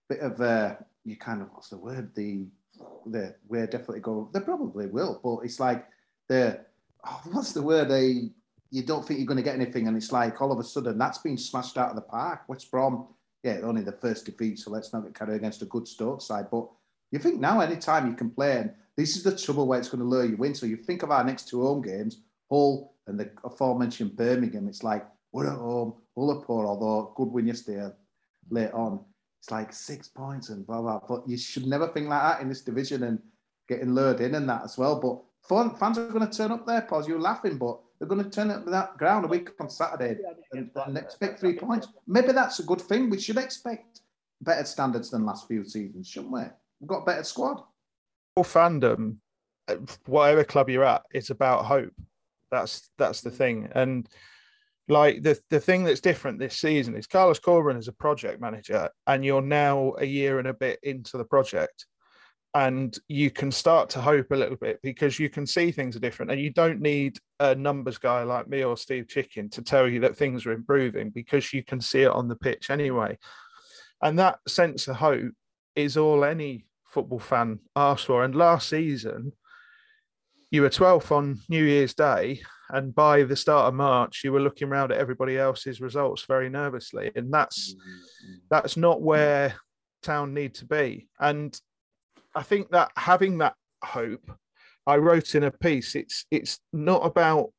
bit 0.09 0.19
of 0.19 0.39
a 0.41 0.85
you 1.05 1.15
kind 1.17 1.41
of 1.41 1.47
what's 1.53 1.69
the 1.69 1.77
word 1.77 2.13
the 2.15 2.45
the 3.07 3.35
we're 3.47 3.67
definitely 3.67 3.99
go 3.99 4.29
they 4.33 4.39
probably 4.39 4.87
will, 4.87 5.19
but 5.23 5.45
it's 5.45 5.59
like 5.59 5.87
the 6.27 6.59
oh, 7.05 7.21
what's 7.31 7.53
the 7.53 7.61
word 7.61 7.89
they 7.89 8.31
you 8.73 8.83
don't 8.83 9.05
think 9.05 9.19
you're 9.19 9.27
going 9.27 9.37
to 9.37 9.43
get 9.43 9.55
anything, 9.55 9.87
and 9.87 9.97
it's 9.97 10.13
like 10.13 10.41
all 10.41 10.51
of 10.51 10.59
a 10.59 10.63
sudden 10.63 10.97
that's 10.97 11.17
been 11.17 11.37
smashed 11.37 11.77
out 11.77 11.89
of 11.89 11.95
the 11.95 12.01
park. 12.01 12.41
West 12.47 12.71
Brom, 12.71 13.07
yeah, 13.43 13.59
only 13.63 13.81
the 13.81 13.91
first 13.91 14.25
defeat, 14.25 14.59
so 14.59 14.71
let's 14.71 14.93
not 14.93 15.03
get 15.03 15.13
carried 15.13 15.35
against 15.35 15.61
a 15.61 15.65
good 15.65 15.87
Stoke 15.87 16.21
side, 16.21 16.47
but. 16.51 16.67
You 17.11 17.19
think 17.19 17.41
now, 17.41 17.59
anytime 17.59 18.07
you 18.07 18.15
can 18.15 18.29
play, 18.29 18.57
and 18.57 18.71
this 18.95 19.15
is 19.15 19.23
the 19.23 19.35
trouble 19.35 19.67
where 19.67 19.79
it's 19.79 19.89
going 19.89 19.99
to 19.99 20.07
lure 20.07 20.25
you 20.25 20.41
in. 20.43 20.55
So 20.55 20.65
you 20.65 20.77
think 20.77 21.03
of 21.03 21.11
our 21.11 21.23
next 21.23 21.49
two 21.49 21.61
home 21.61 21.81
games, 21.81 22.21
Hull 22.49 22.93
and 23.07 23.19
the 23.19 23.31
aforementioned 23.43 24.15
Birmingham. 24.15 24.67
It's 24.67 24.83
like 24.83 25.05
we're 25.31 25.47
at 25.51 25.57
home, 25.57 25.95
Hull 26.15 26.31
are 26.31 26.45
poor, 26.45 26.65
although 26.65 27.13
good 27.15 27.31
win 27.31 27.47
yesterday 27.47 27.89
late 28.49 28.71
on. 28.71 29.03
It's 29.39 29.51
like 29.51 29.73
six 29.73 30.07
points 30.07 30.49
and 30.49 30.65
blah 30.65 30.81
blah. 30.81 31.01
But 31.07 31.27
you 31.27 31.37
should 31.37 31.65
never 31.65 31.87
think 31.87 32.07
like 32.07 32.21
that 32.21 32.41
in 32.41 32.49
this 32.49 32.61
division 32.61 33.03
and 33.03 33.19
getting 33.67 33.93
lured 33.93 34.21
in 34.21 34.35
and 34.35 34.47
that 34.49 34.63
as 34.63 34.77
well. 34.77 34.99
But 34.99 35.21
fun, 35.41 35.75
fans 35.75 35.97
are 35.97 36.07
going 36.07 36.27
to 36.27 36.37
turn 36.37 36.51
up 36.51 36.65
there, 36.65 36.81
pause. 36.81 37.07
You're 37.07 37.19
laughing, 37.19 37.57
but 37.57 37.79
they're 37.99 38.07
going 38.07 38.23
to 38.23 38.29
turn 38.29 38.49
up 38.51 38.65
that 38.65 38.97
ground 38.97 39.25
a 39.25 39.27
week 39.27 39.49
on 39.59 39.69
Saturday 39.69 40.17
and, 40.53 40.69
and 40.87 40.97
expect 40.97 41.39
three 41.39 41.53
points. 41.53 41.87
Maybe 42.07 42.31
that's 42.31 42.59
a 42.59 42.63
good 42.63 42.81
thing. 42.81 43.09
We 43.09 43.19
should 43.19 43.37
expect 43.37 44.01
better 44.41 44.65
standards 44.65 45.09
than 45.09 45.25
last 45.25 45.47
few 45.47 45.63
seasons, 45.63 46.07
shouldn't 46.07 46.31
we? 46.31 46.41
We've 46.79 46.87
got 46.87 47.03
a 47.03 47.05
better 47.05 47.23
squad. 47.23 47.63
All 48.35 48.43
fandom, 48.43 49.17
uh, 49.67 49.75
whatever 50.05 50.43
club 50.43 50.69
you're 50.69 50.83
at, 50.83 51.03
it's 51.11 51.29
about 51.29 51.65
hope. 51.65 51.93
That's 52.49 52.89
that's 52.97 53.21
the 53.21 53.31
thing. 53.31 53.69
And 53.73 54.09
like 54.87 55.21
the 55.21 55.39
the 55.49 55.59
thing 55.59 55.83
that's 55.83 56.01
different 56.01 56.39
this 56.39 56.57
season 56.57 56.95
is 56.95 57.07
Carlos 57.07 57.39
Corberán 57.39 57.77
is 57.77 57.87
a 57.87 57.93
project 57.93 58.41
manager, 58.41 58.89
and 59.07 59.23
you're 59.23 59.41
now 59.41 59.93
a 59.99 60.05
year 60.05 60.39
and 60.39 60.47
a 60.47 60.53
bit 60.53 60.79
into 60.83 61.17
the 61.17 61.25
project. 61.25 61.85
And 62.53 62.97
you 63.07 63.31
can 63.31 63.49
start 63.49 63.89
to 63.91 64.01
hope 64.01 64.31
a 64.31 64.35
little 64.35 64.57
bit 64.57 64.79
because 64.83 65.17
you 65.17 65.29
can 65.29 65.47
see 65.47 65.71
things 65.71 65.95
are 65.95 66.01
different, 66.01 66.31
and 66.31 66.41
you 66.41 66.49
don't 66.49 66.81
need 66.81 67.17
a 67.39 67.55
numbers 67.55 67.97
guy 67.97 68.23
like 68.23 68.49
me 68.49 68.63
or 68.63 68.75
Steve 68.75 69.07
Chicken 69.07 69.49
to 69.51 69.61
tell 69.61 69.87
you 69.87 70.01
that 70.01 70.17
things 70.17 70.45
are 70.45 70.51
improving 70.51 71.11
because 71.11 71.53
you 71.53 71.63
can 71.63 71.79
see 71.79 72.01
it 72.01 72.11
on 72.11 72.27
the 72.27 72.35
pitch 72.35 72.69
anyway. 72.69 73.17
And 74.01 74.19
that 74.19 74.39
sense 74.47 74.87
of 74.87 74.97
hope 74.97 75.31
is 75.75 75.95
all 75.95 76.25
any 76.25 76.65
football 76.85 77.19
fan 77.19 77.59
asks 77.75 78.05
for. 78.05 78.23
And 78.23 78.35
last 78.35 78.67
season, 78.67 79.31
you 80.49 80.61
were 80.61 80.69
12th 80.69 81.11
on 81.11 81.39
New 81.47 81.63
Year's 81.63 81.93
Day, 81.93 82.41
and 82.69 82.93
by 82.93 83.23
the 83.23 83.35
start 83.35 83.67
of 83.67 83.73
March, 83.73 84.21
you 84.23 84.31
were 84.31 84.41
looking 84.41 84.67
around 84.67 84.91
at 84.91 84.97
everybody 84.97 85.37
else's 85.37 85.81
results 85.81 86.23
very 86.23 86.49
nervously. 86.49 87.11
And 87.15 87.33
that's 87.33 87.73
mm-hmm. 87.73 88.35
that's 88.49 88.77
not 88.77 89.01
where 89.01 89.55
town 90.03 90.33
need 90.33 90.55
to 90.55 90.65
be. 90.65 91.07
And 91.19 91.57
I 92.33 92.43
think 92.43 92.71
that 92.71 92.91
having 92.95 93.39
that 93.39 93.55
hope, 93.83 94.31
I 94.87 94.97
wrote 94.97 95.35
in 95.35 95.43
a 95.43 95.51
piece, 95.51 95.95
it's 95.95 96.25
it's 96.31 96.59
not 96.71 97.05
about 97.05 97.51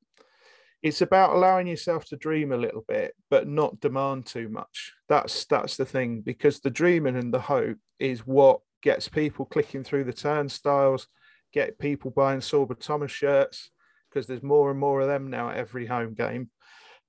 it's 0.82 1.00
about 1.00 1.34
allowing 1.34 1.68
yourself 1.68 2.04
to 2.06 2.16
dream 2.16 2.50
a 2.50 2.56
little 2.56 2.84
bit, 2.88 3.14
but 3.30 3.46
not 3.46 3.78
demand 3.80 4.26
too 4.26 4.48
much. 4.48 4.92
That's 5.08 5.44
that's 5.44 5.76
the 5.76 5.84
thing, 5.84 6.22
because 6.22 6.60
the 6.60 6.70
dreaming 6.70 7.16
and 7.16 7.32
the 7.32 7.40
hope 7.40 7.78
is 8.00 8.26
what 8.26 8.60
gets 8.82 9.08
people 9.08 9.44
clicking 9.44 9.84
through 9.84 10.04
the 10.04 10.12
turnstiles, 10.12 11.06
get 11.52 11.78
people 11.78 12.10
buying 12.10 12.40
Sorba 12.40 12.76
Thomas 12.78 13.12
shirts, 13.12 13.70
because 14.10 14.26
there's 14.26 14.42
more 14.42 14.70
and 14.70 14.80
more 14.80 15.00
of 15.00 15.06
them 15.06 15.30
now 15.30 15.50
at 15.50 15.56
every 15.56 15.86
home 15.86 16.14
game. 16.14 16.50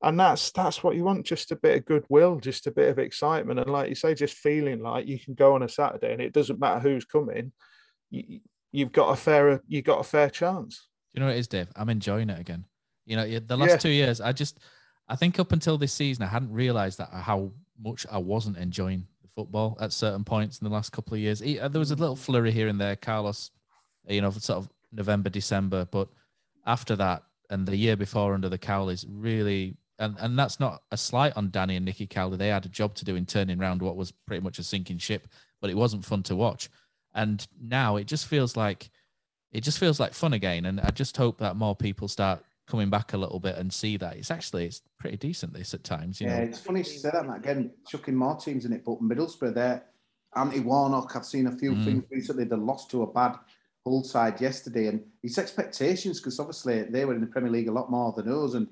And 0.04 0.20
that's 0.20 0.52
that's 0.52 0.84
what 0.84 0.96
you 0.96 1.04
want, 1.06 1.26
just 1.26 1.52
a 1.52 1.56
bit 1.56 1.78
of 1.78 1.86
goodwill, 1.86 2.40
just 2.40 2.68
a 2.68 2.72
bit 2.72 2.90
of 2.90 3.00
excitement. 3.00 3.60
And 3.60 3.70
like 3.72 3.88
you 3.90 3.96
say, 3.96 4.14
just 4.14 4.36
feeling 4.36 4.82
like 4.82 5.08
you 5.08 5.18
can 5.18 5.34
go 5.34 5.56
on 5.56 5.64
a 5.64 5.70
Saturday 5.70 6.12
and 6.12 6.22
it 6.22 6.34
doesn't 6.34 6.60
matter 6.60 6.80
who's 6.82 7.06
coming, 7.06 7.54
you, 8.12 8.42
you've 8.72 8.92
got 8.92 9.10
a 9.12 9.16
fair 9.16 9.62
you've 9.68 9.86
got 9.86 10.00
a 10.02 10.04
fair 10.04 10.30
chance. 10.30 10.90
You 11.14 11.22
know 11.22 11.28
what 11.28 11.36
it 11.36 11.40
is, 11.40 11.48
Dave? 11.48 11.68
I'm 11.76 11.90
enjoying 11.90 12.30
it 12.30 12.40
again. 12.40 12.66
You 13.06 13.16
know, 13.16 13.40
the 13.40 13.58
last 13.58 13.70
Yeah. 13.70 13.78
two 13.78 13.90
years, 13.90 14.20
I 14.20 14.32
just, 14.34 14.60
I 15.08 15.16
think 15.16 15.40
up 15.40 15.52
until 15.52 15.78
this 15.78 15.94
season, 15.94 16.24
I 16.24 16.28
hadn't 16.28 16.52
realised 16.52 16.98
that 16.98 17.10
how 17.12 17.52
much 17.82 18.06
I 18.12 18.18
wasn't 18.18 18.58
enjoying 18.58 19.06
the 19.22 19.28
football 19.28 19.78
at 19.80 19.94
certain 19.94 20.24
points 20.24 20.60
in 20.60 20.66
the 20.66 20.74
last 20.74 20.92
couple 20.92 21.14
of 21.14 21.20
years. 21.20 21.44
E- 21.44 21.60
uh, 21.60 21.68
There 21.68 21.80
was 21.80 21.92
a 21.92 21.96
little 21.96 22.16
flurry 22.16 22.52
here 22.52 22.68
and 22.68 22.80
there, 22.82 22.96
Carlos, 22.96 23.52
you 24.08 24.22
know, 24.22 24.32
sort 24.32 24.58
of 24.58 24.70
November, 24.92 25.30
December, 25.30 25.86
but 25.86 26.08
after 26.66 26.96
that 26.96 27.24
and 27.50 27.68
the 27.68 27.78
year 27.78 27.96
before 27.96 28.34
under 28.34 28.50
the 28.50 28.58
Cowleys, 28.58 29.06
really, 29.08 29.76
and 30.00 30.16
and 30.20 30.38
that's 30.38 30.60
not 30.60 30.84
a 30.92 30.98
slight 30.98 31.34
on 31.36 31.50
Danny 31.52 31.76
and 31.76 31.86
Nicky 31.86 32.08
Cowley. 32.08 32.38
They 32.38 32.48
had 32.50 32.66
a 32.66 32.70
job 32.70 32.96
to 32.96 33.06
do 33.06 33.16
in 33.16 33.26
turning 33.26 33.60
around 33.60 33.82
what 33.82 33.96
was 33.96 34.12
pretty 34.12 34.44
much 34.44 34.60
a 34.60 34.64
sinking 34.64 34.98
ship, 34.98 35.28
but 35.62 35.70
it 35.70 35.78
wasn't 35.78 36.06
fun 36.06 36.24
to 36.24 36.36
watch. 36.36 36.70
And 37.14 37.46
now 37.62 37.96
it 37.98 38.06
just 38.08 38.28
feels 38.28 38.58
like 38.58 38.90
it 39.52 39.62
just 39.62 39.78
feels 39.80 40.00
like 40.00 40.14
fun 40.14 40.34
again. 40.34 40.66
And 40.66 40.80
I 40.82 40.90
just 40.90 41.16
hope 41.18 41.38
that 41.40 41.56
more 41.56 41.76
people 41.76 42.08
start 42.08 42.44
coming 42.66 42.90
back 42.90 43.14
a 43.14 43.18
little 43.18 43.40
bit 43.40 43.58
and 43.58 43.72
see 43.72 43.98
that 43.98 44.16
it's 44.16 44.32
actually 44.32 44.66
it's 44.66 44.82
pretty 45.00 45.18
decent 45.18 45.54
this 45.54 45.74
at 45.74 45.84
times. 45.84 46.20
You 46.20 46.28
yeah, 46.28 46.38
know, 46.38 46.44
it's 46.46 46.60
funny 46.60 46.80
you 46.80 46.86
say 46.86 47.12
that. 47.12 47.28
Matt. 47.28 47.40
Again, 47.40 47.72
chucking 47.88 48.16
more 48.16 48.36
teams 48.36 48.66
in 48.66 48.74
it, 48.74 48.84
but 48.86 49.02
Middlesbrough, 49.02 49.54
there, 49.54 49.84
Anti 50.36 50.62
Warnock. 50.62 51.16
I've 51.16 51.26
seen 51.26 51.48
a 51.48 51.52
few 51.56 51.74
Mm. 51.76 51.86
things 51.86 52.04
recently. 52.10 52.46
They 52.46 52.56
lost 52.56 52.90
to 52.92 53.04
a 53.04 53.12
bad 53.12 53.38
Hull 53.86 54.02
side 54.02 54.40
yesterday, 54.40 54.88
and 54.88 55.04
it's 55.24 55.38
expectations 55.38 56.20
because 56.22 56.40
obviously 56.40 56.84
they 56.84 57.04
were 57.04 57.14
in 57.14 57.20
the 57.20 57.28
Premier 57.28 57.52
League 57.52 57.68
a 57.68 57.72
lot 57.72 57.92
more 57.92 58.14
than 58.14 58.30
us, 58.30 58.54
and 58.54 58.66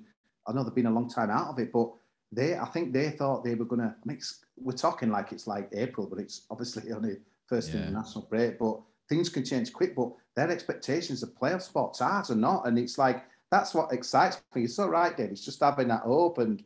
I 0.47 0.53
know 0.53 0.63
they've 0.63 0.73
been 0.75 0.85
a 0.87 0.91
long 0.91 1.09
time 1.09 1.29
out 1.29 1.47
of 1.49 1.59
it, 1.59 1.71
but 1.71 1.91
they, 2.31 2.55
I 2.55 2.65
think 2.65 2.93
they 2.93 3.09
thought 3.11 3.43
they 3.43 3.55
were 3.55 3.65
going 3.65 3.81
to. 3.81 3.95
It's- 4.05 4.39
we're 4.57 4.73
talking 4.73 5.09
like 5.09 5.31
it's 5.31 5.47
like 5.47 5.69
April, 5.73 6.05
but 6.07 6.19
it's 6.19 6.45
obviously 6.51 6.91
only 6.97 7.17
first 7.47 7.69
Yeah. 7.73 7.81
international 7.81 8.27
break. 8.29 8.59
But 8.59 8.79
things 9.09 9.27
can 9.29 9.43
change 9.43 9.73
quick. 9.73 9.95
But 9.95 10.11
their 10.35 10.49
expectations 10.49 11.23
of 11.23 11.33
playoff 11.35 11.61
spots, 11.63 12.01
ours 12.01 12.29
are 12.31 12.35
not, 12.35 12.67
and 12.67 12.77
it's 12.79 12.97
like 12.97 13.23
that's 13.51 13.73
what 13.73 13.91
excites 13.91 14.41
me. 14.55 14.61
You're 14.61 14.69
so 14.69 14.87
right, 14.87 15.15
Dave. 15.15 15.31
It's 15.31 15.43
just 15.43 15.59
having 15.59 15.89
that 15.89 16.03
hope, 16.03 16.37
and 16.37 16.63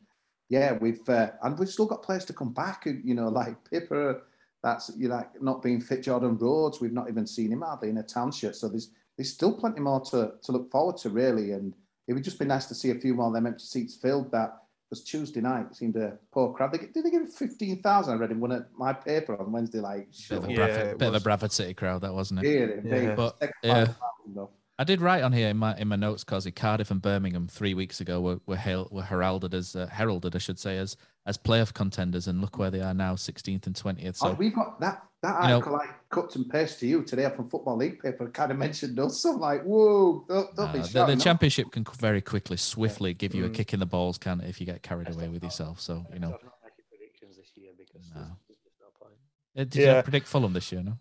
yeah, 0.50 0.74
we've 0.80 1.08
uh, 1.10 1.32
and 1.44 1.58
we've 1.58 1.70
still 1.70 1.88
got 1.88 2.04
players 2.04 2.26
to 2.26 2.34
come 2.34 2.54
back. 2.54 2.86
You 2.86 3.16
know, 3.16 3.30
like 3.42 3.56
Pipa, 3.70 4.20
that's 4.62 4.92
you 4.98 5.08
know, 5.08 5.16
like 5.16 5.42
not 5.42 5.64
being 5.64 5.82
fit. 5.82 6.04
Jordan 6.04 6.38
Rhodes, 6.38 6.80
we've 6.82 6.92
not 6.94 7.10
even 7.10 7.26
seen 7.26 7.52
him 7.52 7.62
hardly 7.62 7.90
in 7.90 7.98
a 7.98 8.04
town 8.04 8.32
shirt. 8.32 8.56
So 8.56 8.68
there's 8.68 8.92
there's 9.18 9.32
still 9.34 9.54
plenty 9.54 9.80
more 9.80 10.02
to 10.12 10.34
to 10.44 10.52
look 10.52 10.70
forward 10.70 10.98
to, 10.98 11.10
really. 11.10 11.52
And 11.54 11.74
it 12.08 12.14
would 12.14 12.24
just 12.24 12.40
be 12.40 12.46
nice 12.46 12.66
to 12.68 12.76
see 12.76 12.92
a 12.92 12.96
few 12.96 13.14
more 13.14 13.28
of 13.28 13.34
them 13.34 13.48
empty 13.48 13.66
seats 13.66 13.96
filled. 13.96 14.32
That 14.32 14.58
was 14.90 15.04
Tuesday 15.04 15.42
night. 15.42 15.76
Seemed 15.76 15.96
a 15.96 16.18
poor 16.32 16.54
crowd. 16.54 16.72
They, 16.72 16.78
did 16.78 17.04
they 17.04 17.10
give 17.10 17.34
fifteen 17.34 17.82
thousand? 17.82 18.16
I 18.16 18.18
read 18.18 18.32
in 18.32 18.40
one 18.40 18.52
of 18.52 18.66
my 18.78 18.94
paper 18.94 19.40
on 19.40 19.52
Wednesday. 19.52 19.80
Like, 19.80 20.08
bit 20.30 20.38
of 20.38 20.46
a, 20.46 20.56
shut 20.56 20.60
up. 20.60 20.74
Bradford, 20.74 20.98
bit 21.00 21.08
of 21.08 21.16
a 21.16 21.20
Bradford 21.20 21.52
City 21.52 21.74
crowd, 21.74 22.02
that 22.02 22.14
wasn't 22.14 22.44
it? 22.44 22.48
Yeah, 22.48 22.82
big. 22.82 23.16
But 23.16 23.38
yeah, 23.64 23.86
5,000 23.86 23.98
though. 24.36 24.52
I 24.78 24.84
did 24.84 25.00
write 25.00 25.24
on 25.24 25.32
here 25.32 25.48
in 25.50 25.58
my 25.58 25.76
in 25.78 25.88
my 25.88 25.96
notes 25.96 26.24
because 26.26 26.46
Cardiff 26.56 26.92
and 26.92 27.02
Birmingham 27.02 27.48
three 27.48 27.74
weeks 27.74 28.02
ago 28.02 28.20
were 28.20 28.40
were, 28.46 28.58
hail, 28.58 28.88
were 28.92 29.04
heralded 29.04 29.54
as 29.54 29.76
uh, 29.76 29.88
heralded, 29.88 30.36
I 30.36 30.40
should 30.40 30.60
say, 30.60 30.78
as 30.78 30.98
as 31.26 31.38
playoff 31.38 31.74
contenders, 31.74 32.28
and 32.28 32.42
look 32.42 32.58
where 32.58 32.70
they 32.70 32.82
are 32.82 32.94
now, 32.94 33.16
16th 33.16 33.66
and 33.68 33.76
20th. 33.76 34.18
So 34.18 34.28
oh, 34.30 34.34
we 34.34 34.50
got 34.50 34.80
that 34.82 35.02
that 35.24 35.42
you 35.44 35.48
know- 35.48 35.56
article 35.56 35.76
I 35.78 35.88
cut 36.10 36.36
and 36.36 36.50
pasted 36.50 36.80
to 36.82 36.88
you 36.88 37.04
today 37.04 37.30
from 37.36 37.50
Football 37.50 37.78
League 37.78 38.02
paper 38.02 38.30
kind 38.30 38.52
of 38.52 38.58
mentioned 38.58 39.00
us. 39.00 39.22
So 39.22 39.34
I'm 39.34 39.40
like, 39.40 39.64
whoa, 39.64 40.26
don't, 40.28 40.56
don't 40.56 40.74
be 40.74 40.80
Uh, 40.80 40.88
the, 41.06 41.16
the 41.16 41.22
championship 41.22 41.72
can 41.72 41.86
very 41.98 42.22
quickly, 42.22 42.58
swiftly 42.58 43.14
give 43.14 43.34
you 43.34 43.46
a 43.46 43.50
Mm. 43.50 43.54
kick 43.54 43.74
in 43.74 43.80
the 43.80 43.86
balls, 43.86 44.18
can 44.18 44.40
it, 44.42 44.50
if 44.50 44.60
you 44.60 44.66
get 44.66 44.84
carried 44.84 45.10
away 45.10 45.30
with 45.30 45.42
yourself. 45.44 45.80
So 45.80 46.06
you 46.14 46.20
know, 46.20 46.28
I'm 46.28 46.32
not 46.34 46.60
making 46.64 46.86
predictions 46.90 47.38
this 47.38 47.50
year 47.56 47.72
because 47.78 48.10
there's, 48.14 48.28
there's 48.48 48.60
just 48.60 48.76
no 48.82 48.88
point. 49.00 49.16
Did 49.56 49.74
Yeah. 49.82 49.98
you 49.98 50.04
predict 50.04 50.28
Fulham 50.28 50.52
this 50.54 50.70
year? 50.72 50.84
No. 50.84 50.98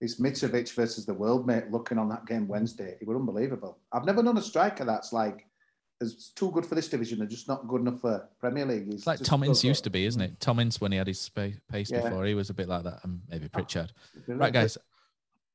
It's 0.00 0.20
Mitrovic 0.20 0.72
versus 0.74 1.06
the 1.06 1.14
world, 1.14 1.46
mate. 1.46 1.70
Looking 1.70 1.98
on 1.98 2.08
that 2.10 2.26
game 2.26 2.46
Wednesday, 2.46 2.96
it 3.00 3.06
was 3.06 3.16
unbelievable. 3.16 3.78
I've 3.92 4.04
never 4.04 4.22
known 4.22 4.38
a 4.38 4.42
striker 4.42 4.84
that's 4.84 5.12
like 5.12 5.46
is 6.00 6.30
too 6.36 6.50
good 6.52 6.64
for 6.64 6.76
this 6.76 6.88
division 6.88 7.20
and 7.20 7.28
just 7.28 7.48
not 7.48 7.66
good 7.66 7.80
enough 7.80 8.00
for 8.00 8.28
Premier 8.38 8.64
League. 8.64 8.84
He's 8.84 8.94
It's 8.94 9.06
like 9.06 9.18
just 9.18 9.28
Tom 9.28 9.42
Ince 9.42 9.62
so 9.62 9.68
used 9.68 9.84
to 9.84 9.90
be, 9.90 10.06
isn't 10.06 10.20
it? 10.20 10.38
Tom 10.38 10.60
Ince 10.60 10.80
when 10.80 10.92
he 10.92 10.98
had 10.98 11.08
his 11.08 11.20
spa- 11.20 11.48
pace 11.68 11.90
Yeah. 11.90 12.02
before, 12.02 12.24
he 12.24 12.34
was 12.34 12.50
a 12.50 12.54
bit 12.54 12.68
like 12.68 12.84
that, 12.84 13.00
and 13.02 13.20
maybe 13.28 13.46
oh, 13.46 13.48
Pritchard. 13.48 13.92
Right, 14.28 14.52
guys, 14.52 14.78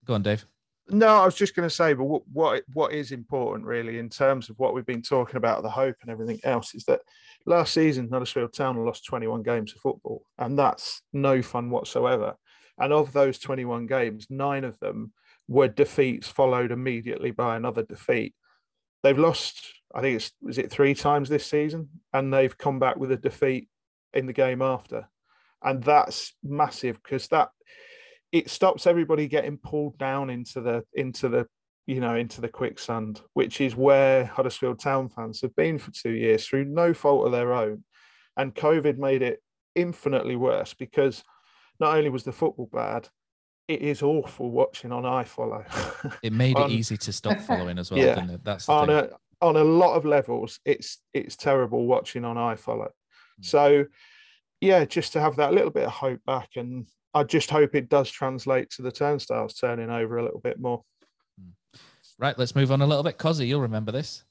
go 0.06 0.16
on, 0.16 0.24
Dave. 0.24 0.46
No, 0.90 1.08
I 1.08 1.26
was 1.26 1.36
just 1.36 1.56
going 1.56 1.68
to 1.68 1.74
say, 1.74 1.94
but 1.94 2.04
what, 2.04 2.24
what 2.34 2.64
what 2.74 2.92
is 2.92 3.14
important 3.14 3.66
really 3.66 4.00
in 4.00 4.10
terms 4.10 4.50
of 4.50 4.60
what 4.60 4.74
we've 4.74 4.86
been 4.86 5.02
talking 5.02 5.38
about, 5.38 5.64
the 5.64 5.70
hope 5.70 5.96
and 6.02 6.12
everything 6.12 6.42
else, 6.44 6.76
is 6.76 6.84
that 6.86 7.00
last 7.46 7.74
season 7.74 8.10
Huddersfield 8.12 8.52
Town 8.52 8.76
lost 8.86 9.06
21 9.06 9.44
games 9.44 9.74
of 9.74 9.80
football, 9.80 10.26
and 10.38 10.60
that's 10.60 11.02
no 11.14 11.42
fun 11.42 11.70
whatsoever. 11.70 12.36
And 12.80 12.92
of 12.92 13.14
those 13.14 13.40
21 13.40 13.86
games, 13.86 14.28
nine 14.30 14.64
of 14.64 14.80
them 14.80 15.14
were 15.48 15.68
defeats 15.68 16.28
followed 16.28 16.72
immediately 16.72 17.32
by 17.32 17.56
another 17.56 17.84
defeat. 17.84 18.34
They've 19.04 19.18
lost, 19.18 19.66
I 19.94 20.02
think 20.02 20.16
it's 20.16 20.32
is 20.48 20.58
it 20.58 20.72
three 20.72 20.96
times 20.96 21.30
this 21.30 21.46
season, 21.46 21.90
and 22.14 22.34
they've 22.34 22.58
come 22.58 22.80
back 22.80 22.96
with 22.96 23.12
a 23.12 23.18
defeat 23.18 23.68
in 24.14 24.26
the 24.26 24.34
game 24.34 24.62
after, 24.62 25.10
and 25.62 25.84
that's 25.84 26.34
massive 26.44 27.02
because 27.04 27.28
that 27.28 27.50
it 28.32 28.50
stops 28.50 28.88
everybody 28.88 29.28
getting 29.28 29.58
pulled 29.58 29.98
down 29.98 30.30
into 30.30 30.62
the 30.62 30.84
into 30.94 31.28
the 31.30 31.48
you 31.86 32.00
know 32.00 32.16
into 32.16 32.40
the 32.40 32.48
quicksand, 32.48 33.22
which 33.34 33.60
is 33.60 33.76
where 33.76 34.26
Huddersfield 34.26 34.80
Town 34.80 35.10
fans 35.10 35.42
have 35.42 35.56
been 35.56 35.78
for 35.78 35.92
two 35.92 36.12
years 36.12 36.48
through 36.48 36.66
no 36.66 36.94
fault 36.94 37.26
of 37.26 37.34
their 37.34 37.54
own, 37.54 37.84
and 38.38 38.56
COVID 38.56 38.98
made 38.98 39.22
it 39.22 39.44
infinitely 39.76 40.36
worse 40.38 40.74
because 40.74 41.24
not 41.80 41.98
only 41.98 42.10
was 42.10 42.24
the 42.24 42.32
football 42.32 42.70
bad, 42.72 43.10
it 43.68 43.82
is 43.82 44.02
awful 44.02 44.52
watching 44.52 44.92
on 44.92 45.04
iFollow. 45.04 45.66
It 46.22 46.34
made 46.34 46.58
On- 46.58 46.70
it 46.70 46.74
easy 46.74 46.98
to 46.98 47.14
stop 47.14 47.40
following 47.48 47.80
as 47.80 47.92
well, 47.92 48.00
yeah, 48.00 48.16
didn't 48.16 48.32
it? 48.32 48.44
That's 48.44 48.66
the 48.66 48.72
on 48.74 48.88
thing. 48.88 48.96
a 48.98 49.10
on 49.46 49.56
a 49.58 49.64
lot 49.64 49.96
of 49.96 50.06
levels. 50.06 50.60
It's 50.66 51.00
it's 51.14 51.36
terrible 51.36 51.86
watching 51.86 52.26
on 52.26 52.36
iFollow. 52.36 52.90
Hmm. 53.38 53.42
So 53.42 53.86
yeah, 54.62 54.86
just 54.86 55.14
to 55.14 55.20
have 55.22 55.36
that 55.38 55.54
little 55.54 55.72
bit 55.72 55.84
of 55.86 55.92
hope 55.92 56.22
back, 56.26 56.50
and 56.56 56.88
I 57.14 57.24
just 57.24 57.50
hope 57.50 57.76
it 57.76 57.90
does 57.90 58.10
translate 58.10 58.70
to 58.72 58.82
the 58.82 58.92
turnstiles 58.92 59.54
turning 59.56 59.90
over 59.90 60.18
a 60.18 60.24
little 60.24 60.40
bit 60.40 60.60
more. 60.60 60.84
Right, 62.20 62.38
let's 62.38 62.56
move 62.56 62.72
on 62.72 62.82
a 62.82 62.86
little 62.88 63.04
bit. 63.04 63.18
Cozzy, 63.18 63.48
you'll 63.48 63.62
remember 63.62 63.92
this. 63.92 64.24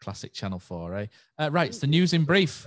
Classic. 0.00 0.32
Channel 0.32 0.58
4, 0.58 0.94
eh? 0.96 1.06
Uh, 1.38 1.50
right, 1.50 1.68
it's 1.68 1.78
the 1.78 1.86
news 1.86 2.12
in 2.12 2.24
brief. 2.24 2.66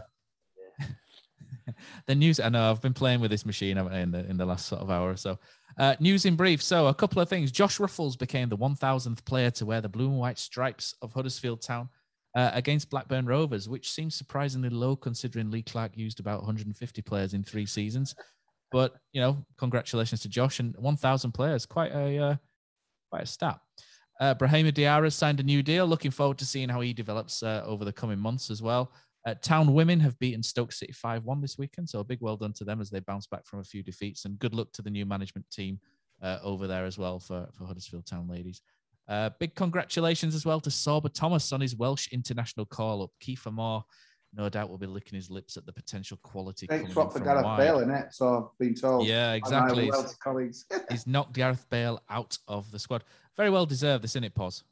the 2.08 2.16
news. 2.16 2.40
I 2.40 2.50
know 2.50 2.70
I've 2.70 2.82
been 2.82 2.94
playing 2.94 3.20
with 3.20 3.32
this 3.32 3.46
machine 3.46 3.78
haven't 3.78 3.94
I, 3.94 4.00
in 4.00 4.12
the 4.12 4.30
in 4.30 4.38
the 4.38 4.46
last 4.46 4.68
sort 4.68 4.82
of 4.82 4.90
hour 4.90 5.12
or 5.12 5.18
so. 5.18 5.40
Uh, 5.78 5.96
news 6.00 6.26
in 6.26 6.36
brief. 6.36 6.62
So 6.62 6.88
a 6.88 6.94
couple 6.94 7.22
of 7.22 7.30
things. 7.30 7.52
Josh 7.52 7.80
Ruffels 7.80 8.18
became 8.18 8.50
the 8.50 8.58
1,000th 8.58 9.26
player 9.26 9.50
to 9.52 9.66
wear 9.66 9.82
the 9.82 9.90
blue 9.90 10.08
and 10.08 10.20
white 10.20 10.38
stripes 10.38 10.94
of 11.02 11.14
Huddersfield 11.14 11.62
Town 11.62 11.90
uh, 12.36 12.52
against 12.54 12.90
Blackburn 12.90 13.26
Rovers, 13.26 13.68
which 13.68 13.92
seems 13.92 14.16
surprisingly 14.16 14.70
low 14.70 14.96
considering 14.96 15.50
Lee 15.50 15.64
Clark 15.64 15.92
used 15.96 16.20
about 16.20 16.42
150 16.42 17.02
players 17.02 17.34
in 17.34 17.44
three 17.44 17.66
seasons. 17.66 18.16
But 18.72 18.96
you 19.14 19.22
know, 19.22 19.46
congratulations 19.58 20.22
to 20.22 20.30
Josh 20.30 20.60
and 20.60 20.76
1,000 20.78 21.32
players. 21.32 21.66
Quite 21.66 21.92
a 21.92 22.18
uh, 22.18 22.36
quite 23.10 23.24
a 23.24 23.28
stat. 23.28 23.60
Uh, 24.20 24.36
Brahima 24.36 24.72
Diarra 24.72 25.12
signed 25.12 25.40
a 25.40 25.44
new 25.44 25.64
deal. 25.64 25.86
Looking 25.88 26.12
forward 26.12 26.38
to 26.40 26.46
seeing 26.46 26.70
how 26.70 26.82
he 26.82 26.94
develops 26.94 27.44
uh, 27.44 27.64
over 27.66 27.84
the 27.84 27.94
coming 27.94 28.20
months 28.20 28.50
as 28.50 28.62
well. 28.62 28.92
Uh, 29.26 29.34
Town 29.42 29.74
women 29.74 30.00
have 30.02 30.20
beaten 30.20 30.44
Stoke 30.44 30.72
City 30.72 30.92
5 30.92 31.24
1 31.24 31.42
this 31.42 31.58
weekend. 31.58 31.90
So 31.90 32.00
a 32.00 32.04
big 32.04 32.20
well 32.22 32.38
done 32.38 32.54
to 32.54 32.64
them 32.64 32.82
as 32.82 32.90
they 32.90 33.00
bounce 33.00 33.28
back 33.28 33.46
from 33.46 33.60
a 33.60 33.64
few 33.64 33.82
defeats. 33.82 34.26
And 34.26 34.38
good 34.40 34.54
luck 34.54 34.72
to 34.74 34.82
the 34.82 34.90
new 34.90 35.06
management 35.06 35.50
team 35.50 35.80
uh, 36.22 36.40
over 36.44 36.68
there 36.68 36.86
as 36.86 36.98
well 36.98 37.20
for, 37.20 37.48
for 37.54 37.66
Huddersfield 37.66 38.06
Town 38.06 38.28
ladies. 38.28 38.62
Uh, 39.08 39.30
big 39.40 39.56
congratulations 39.56 40.34
as 40.36 40.46
well 40.46 40.62
to 40.62 40.70
Sorba 40.70 41.14
Thomas 41.14 41.52
on 41.52 41.62
his 41.62 41.76
Welsh 41.76 42.08
international 42.12 42.66
call 42.66 43.04
up. 43.04 43.12
Kiefer 43.22 43.52
Moore, 43.52 43.84
no 44.36 44.50
doubt, 44.50 44.70
will 44.70 44.78
be 44.78 44.88
licking 44.88 45.16
his 45.16 45.30
lips 45.30 45.58
at 45.58 45.66
the 45.66 45.74
potential 45.74 46.18
quality. 46.24 46.68
Great 46.68 46.78
coming 46.78 46.88
in 46.88 46.94
swap 46.94 47.12
for 47.12 47.20
from 47.20 47.28
Gareth 47.28 47.46
wide. 47.46 47.58
Bale 47.58 47.80
in 47.80 47.90
it, 47.92 48.14
so 48.14 48.52
I've 48.52 48.58
been 48.58 48.76
told. 48.76 49.08
Yeah, 49.08 49.28
by 49.28 49.30
my 49.30 49.36
exactly. 49.36 49.92
Welsh 49.92 50.14
colleagues. 50.24 50.66
He's 50.92 51.06
knocked 51.08 51.34
Gareth 51.34 51.66
Bale 51.70 52.02
out 52.10 52.38
of 52.48 52.72
the 52.72 52.80
squad. 52.80 53.04
Very 53.38 53.50
well 53.50 53.66
deserved, 53.66 54.04
this, 54.04 54.12
isn't 54.12 54.24
it, 54.24 54.34
Pause? 54.36 54.64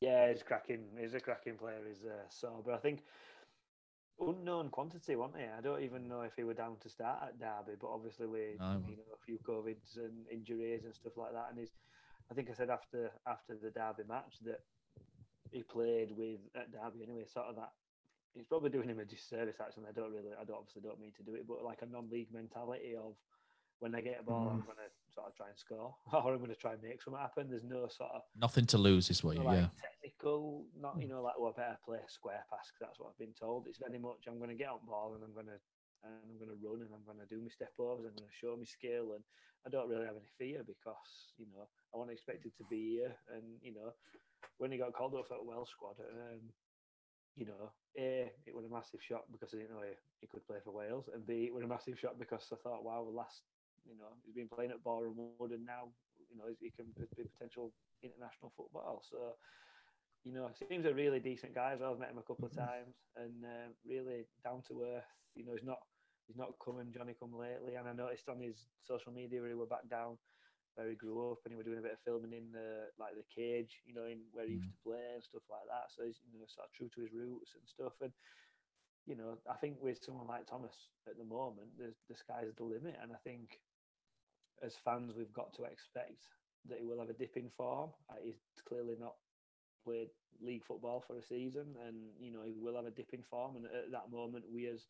Yeah, 0.00 0.30
he's 0.30 0.42
cracking. 0.42 0.84
He's 1.00 1.14
a 1.14 1.20
cracking 1.20 1.54
player. 1.54 1.78
He's 1.88 2.04
uh, 2.04 2.24
so, 2.28 2.62
but 2.64 2.74
I 2.74 2.76
think 2.76 3.02
unknown 4.20 4.68
quantity, 4.68 5.16
wasn't 5.16 5.38
he? 5.40 5.46
I 5.46 5.60
don't 5.60 5.82
even 5.82 6.08
know 6.08 6.22
if 6.22 6.32
he 6.36 6.44
were 6.44 6.54
down 6.54 6.76
to 6.80 6.88
start 6.88 7.18
at 7.22 7.38
Derby, 7.38 7.76
but 7.80 7.88
obviously 7.88 8.26
with 8.26 8.58
No. 8.58 8.82
you 8.86 8.96
know 8.96 9.14
a 9.14 9.24
few 9.24 9.38
covids 9.38 9.96
and 9.96 10.26
injuries 10.30 10.84
and 10.84 10.94
stuff 10.94 11.16
like 11.16 11.32
that, 11.32 11.46
and 11.50 11.58
he's. 11.58 11.72
I 12.30 12.34
think 12.34 12.50
I 12.50 12.54
said 12.54 12.70
after 12.70 13.10
after 13.26 13.54
the 13.54 13.70
Derby 13.70 14.02
match 14.08 14.36
that 14.44 14.60
he 15.50 15.62
played 15.62 16.12
with 16.16 16.40
at 16.54 16.72
Derby 16.72 17.04
anyway. 17.04 17.24
Sort 17.26 17.46
of 17.46 17.56
that. 17.56 17.72
He's 18.36 18.44
probably 18.46 18.68
doing 18.70 18.88
him 18.90 19.00
a 19.00 19.04
disservice. 19.04 19.56
Actually, 19.60 19.86
I 19.88 19.92
don't 19.92 20.12
really. 20.12 20.32
I 20.38 20.44
don't 20.44 20.58
obviously 20.58 20.82
don't 20.82 21.00
mean 21.00 21.12
to 21.16 21.22
do 21.22 21.34
it, 21.34 21.46
but 21.48 21.64
like 21.64 21.80
a 21.82 21.86
non-league 21.86 22.30
mentality 22.32 22.94
of 22.94 23.16
when 23.78 23.94
I 23.94 24.00
get 24.02 24.20
a 24.20 24.22
ball, 24.22 24.48
I'm 24.50 24.60
Mm. 24.60 24.66
going 24.66 24.76
to 24.78 24.90
sort 25.12 25.28
of 25.28 25.34
try 25.34 25.48
and 25.48 25.58
score, 25.58 25.96
or 26.12 26.32
I'm 26.32 26.38
going 26.38 26.50
to 26.50 26.54
try 26.56 26.74
and 26.74 26.82
make 26.82 27.00
something 27.02 27.20
happen. 27.20 27.48
There's 27.50 27.64
no 27.64 27.88
sort 27.88 28.12
of 28.12 28.22
Nothing 28.34 28.66
to 28.66 28.78
lose 28.78 29.08
is 29.10 29.24
what 29.24 29.36
you, 29.36 29.42
like 29.44 29.56
yeah. 29.58 29.68
technical, 29.80 30.66
not 30.76 31.00
you 31.00 31.08
know 31.08 31.22
like 31.22 31.34
oh 31.38 31.48
I 31.48 31.52
better 31.52 31.78
play 31.84 31.98
a 31.98 32.08
square 32.10 32.44
pass 32.50 32.70
'cause 32.70 32.80
that's 32.80 33.00
what 33.00 33.08
I've 33.10 33.18
been 33.18 33.32
told. 33.34 33.66
It's 33.68 33.78
very 33.78 33.98
much 33.98 34.26
I'm 34.28 34.36
going 34.38 34.50
to 34.50 34.54
get 34.56 34.68
on 34.68 34.84
ball 34.86 35.14
and 35.14 35.24
I'm 35.24 35.32
going 35.32 35.46
to 35.46 35.60
and 36.04 36.12
I'm 36.30 36.36
going 36.38 36.50
to 36.50 36.60
run 36.66 36.82
and 36.82 36.92
I'm 36.94 37.04
going 37.04 37.18
to 37.18 37.26
do 37.26 37.40
my 37.40 37.48
step 37.48 37.72
overs. 37.78 38.04
I'm 38.06 38.16
going 38.16 38.28
to 38.28 38.34
show 38.36 38.54
my 38.56 38.64
skill 38.64 39.14
and 39.14 39.24
I 39.66 39.70
don't 39.70 39.88
really 39.88 40.04
have 40.06 40.16
any 40.16 40.28
fear 40.38 40.62
because 40.62 41.32
you 41.38 41.46
know 41.46 41.68
I 41.94 41.96
wasn't 41.96 42.12
expected 42.12 42.52
to 42.58 42.64
be 42.68 42.96
here 43.00 43.16
and 43.28 43.44
you 43.62 43.72
know 43.72 43.92
when 44.58 44.70
he 44.72 44.78
got 44.78 44.92
called 44.94 45.14
up 45.14 45.26
for 45.26 45.38
the 45.38 45.44
Welsh 45.44 45.70
squad, 45.70 45.96
um, 46.00 46.52
you 47.36 47.46
know, 47.46 47.70
A, 47.98 48.32
it 48.46 48.54
was 48.54 48.64
a 48.64 48.72
massive 48.72 49.00
shock 49.02 49.24
because 49.30 49.52
I 49.54 49.58
didn't 49.58 49.72
know 49.74 49.84
he, 49.84 49.94
he 50.20 50.26
could 50.26 50.46
play 50.46 50.58
for 50.64 50.72
Wales, 50.72 51.08
and 51.12 51.26
B, 51.26 51.44
it 51.46 51.54
was 51.54 51.64
a 51.64 51.68
massive 51.68 51.98
shock 51.98 52.18
because 52.18 52.48
I 52.52 52.56
thought, 52.56 52.84
wow, 52.84 53.04
the 53.04 53.16
last, 53.16 53.42
you 53.84 53.96
know, 53.96 54.16
he's 54.24 54.34
been 54.34 54.48
playing 54.48 54.70
at 54.70 54.82
Boreham 54.82 55.14
Wood 55.16 55.52
and 55.52 55.64
now, 55.64 55.92
you 56.30 56.36
know, 56.36 56.48
he 56.60 56.70
can 56.70 56.86
be 56.96 57.06
potential 57.28 57.72
international 58.02 58.52
football. 58.56 59.02
So, 59.08 59.36
you 60.24 60.32
know, 60.32 60.50
seems 60.68 60.86
a 60.86 60.94
really 60.94 61.20
decent 61.20 61.54
guy 61.54 61.72
as 61.72 61.80
well. 61.80 61.92
I've 61.92 62.00
met 62.00 62.10
him 62.10 62.18
a 62.18 62.22
couple 62.22 62.46
of 62.46 62.56
times 62.56 62.96
and 63.16 63.44
um, 63.44 63.70
really 63.86 64.26
down 64.42 64.62
to 64.68 64.82
earth. 64.96 65.06
You 65.36 65.46
know, 65.46 65.52
he's 65.54 65.64
not 65.64 65.78
he's 66.26 66.36
not 66.36 66.52
coming 66.64 66.92
Johnny 66.92 67.14
come 67.18 67.36
lately. 67.36 67.76
And 67.76 67.86
I 67.88 67.92
noticed 67.92 68.28
on 68.28 68.40
his 68.40 68.66
social 68.82 69.12
media 69.12 69.40
where 69.40 69.50
he 69.50 69.54
were 69.54 69.66
back 69.70 69.88
down 69.88 70.18
where 70.76 70.88
he 70.88 70.94
grew 70.94 71.32
up 71.32 71.40
and 71.44 71.52
he 71.52 71.56
was 71.56 71.64
doing 71.64 71.80
a 71.80 71.84
bit 71.88 71.96
of 71.96 72.04
filming 72.04 72.36
in 72.36 72.52
the 72.52 72.92
like 73.00 73.16
the 73.16 73.26
cage, 73.32 73.80
you 73.88 73.96
know, 73.96 74.04
in 74.04 74.20
where 74.32 74.46
he 74.46 74.60
used 74.60 74.68
to 74.68 74.80
mm. 74.80 74.84
play 74.84 75.16
and 75.16 75.24
stuff 75.24 75.42
like 75.48 75.64
that. 75.66 75.88
So 75.88 76.04
he's 76.04 76.20
you 76.30 76.38
know 76.38 76.46
sort 76.46 76.68
of 76.68 76.72
true 76.76 76.92
to 76.94 77.00
his 77.00 77.16
roots 77.16 77.56
and 77.56 77.64
stuff. 77.64 77.96
And 78.04 78.12
you 79.08 79.16
know, 79.16 79.40
I 79.48 79.56
think 79.56 79.80
with 79.80 80.04
someone 80.04 80.28
like 80.28 80.46
Thomas 80.46 80.92
at 81.08 81.16
the 81.16 81.24
moment, 81.24 81.72
the 81.80 81.96
the 82.08 82.16
sky's 82.16 82.52
the 82.54 82.64
limit. 82.64 83.00
And 83.00 83.10
I 83.10 83.20
think 83.24 83.58
as 84.62 84.76
fans, 84.84 85.16
we've 85.16 85.32
got 85.32 85.54
to 85.56 85.64
expect 85.64 86.28
that 86.68 86.78
he 86.78 86.86
will 86.86 87.00
have 87.00 87.10
a 87.10 87.16
dip 87.18 87.36
in 87.36 87.48
form. 87.56 87.90
He's 88.22 88.40
clearly 88.68 88.96
not 89.00 89.14
played 89.84 90.08
league 90.42 90.64
football 90.64 91.00
for 91.06 91.16
a 91.16 91.22
season, 91.22 91.76
and 91.86 91.96
you 92.20 92.32
know 92.32 92.42
he 92.44 92.54
will 92.60 92.76
have 92.76 92.86
a 92.86 92.90
dip 92.90 93.12
in 93.12 93.22
form. 93.22 93.56
And 93.56 93.64
at 93.66 93.92
that 93.92 94.10
moment, 94.10 94.44
we 94.52 94.66
as 94.68 94.86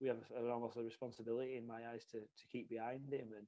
we 0.00 0.08
have 0.08 0.18
a- 0.32 0.50
almost 0.50 0.76
a 0.76 0.82
responsibility 0.82 1.56
in 1.56 1.66
my 1.66 1.88
eyes 1.92 2.04
to 2.12 2.20
to 2.20 2.44
keep 2.50 2.70
behind 2.70 3.12
him. 3.12 3.28
And 3.36 3.46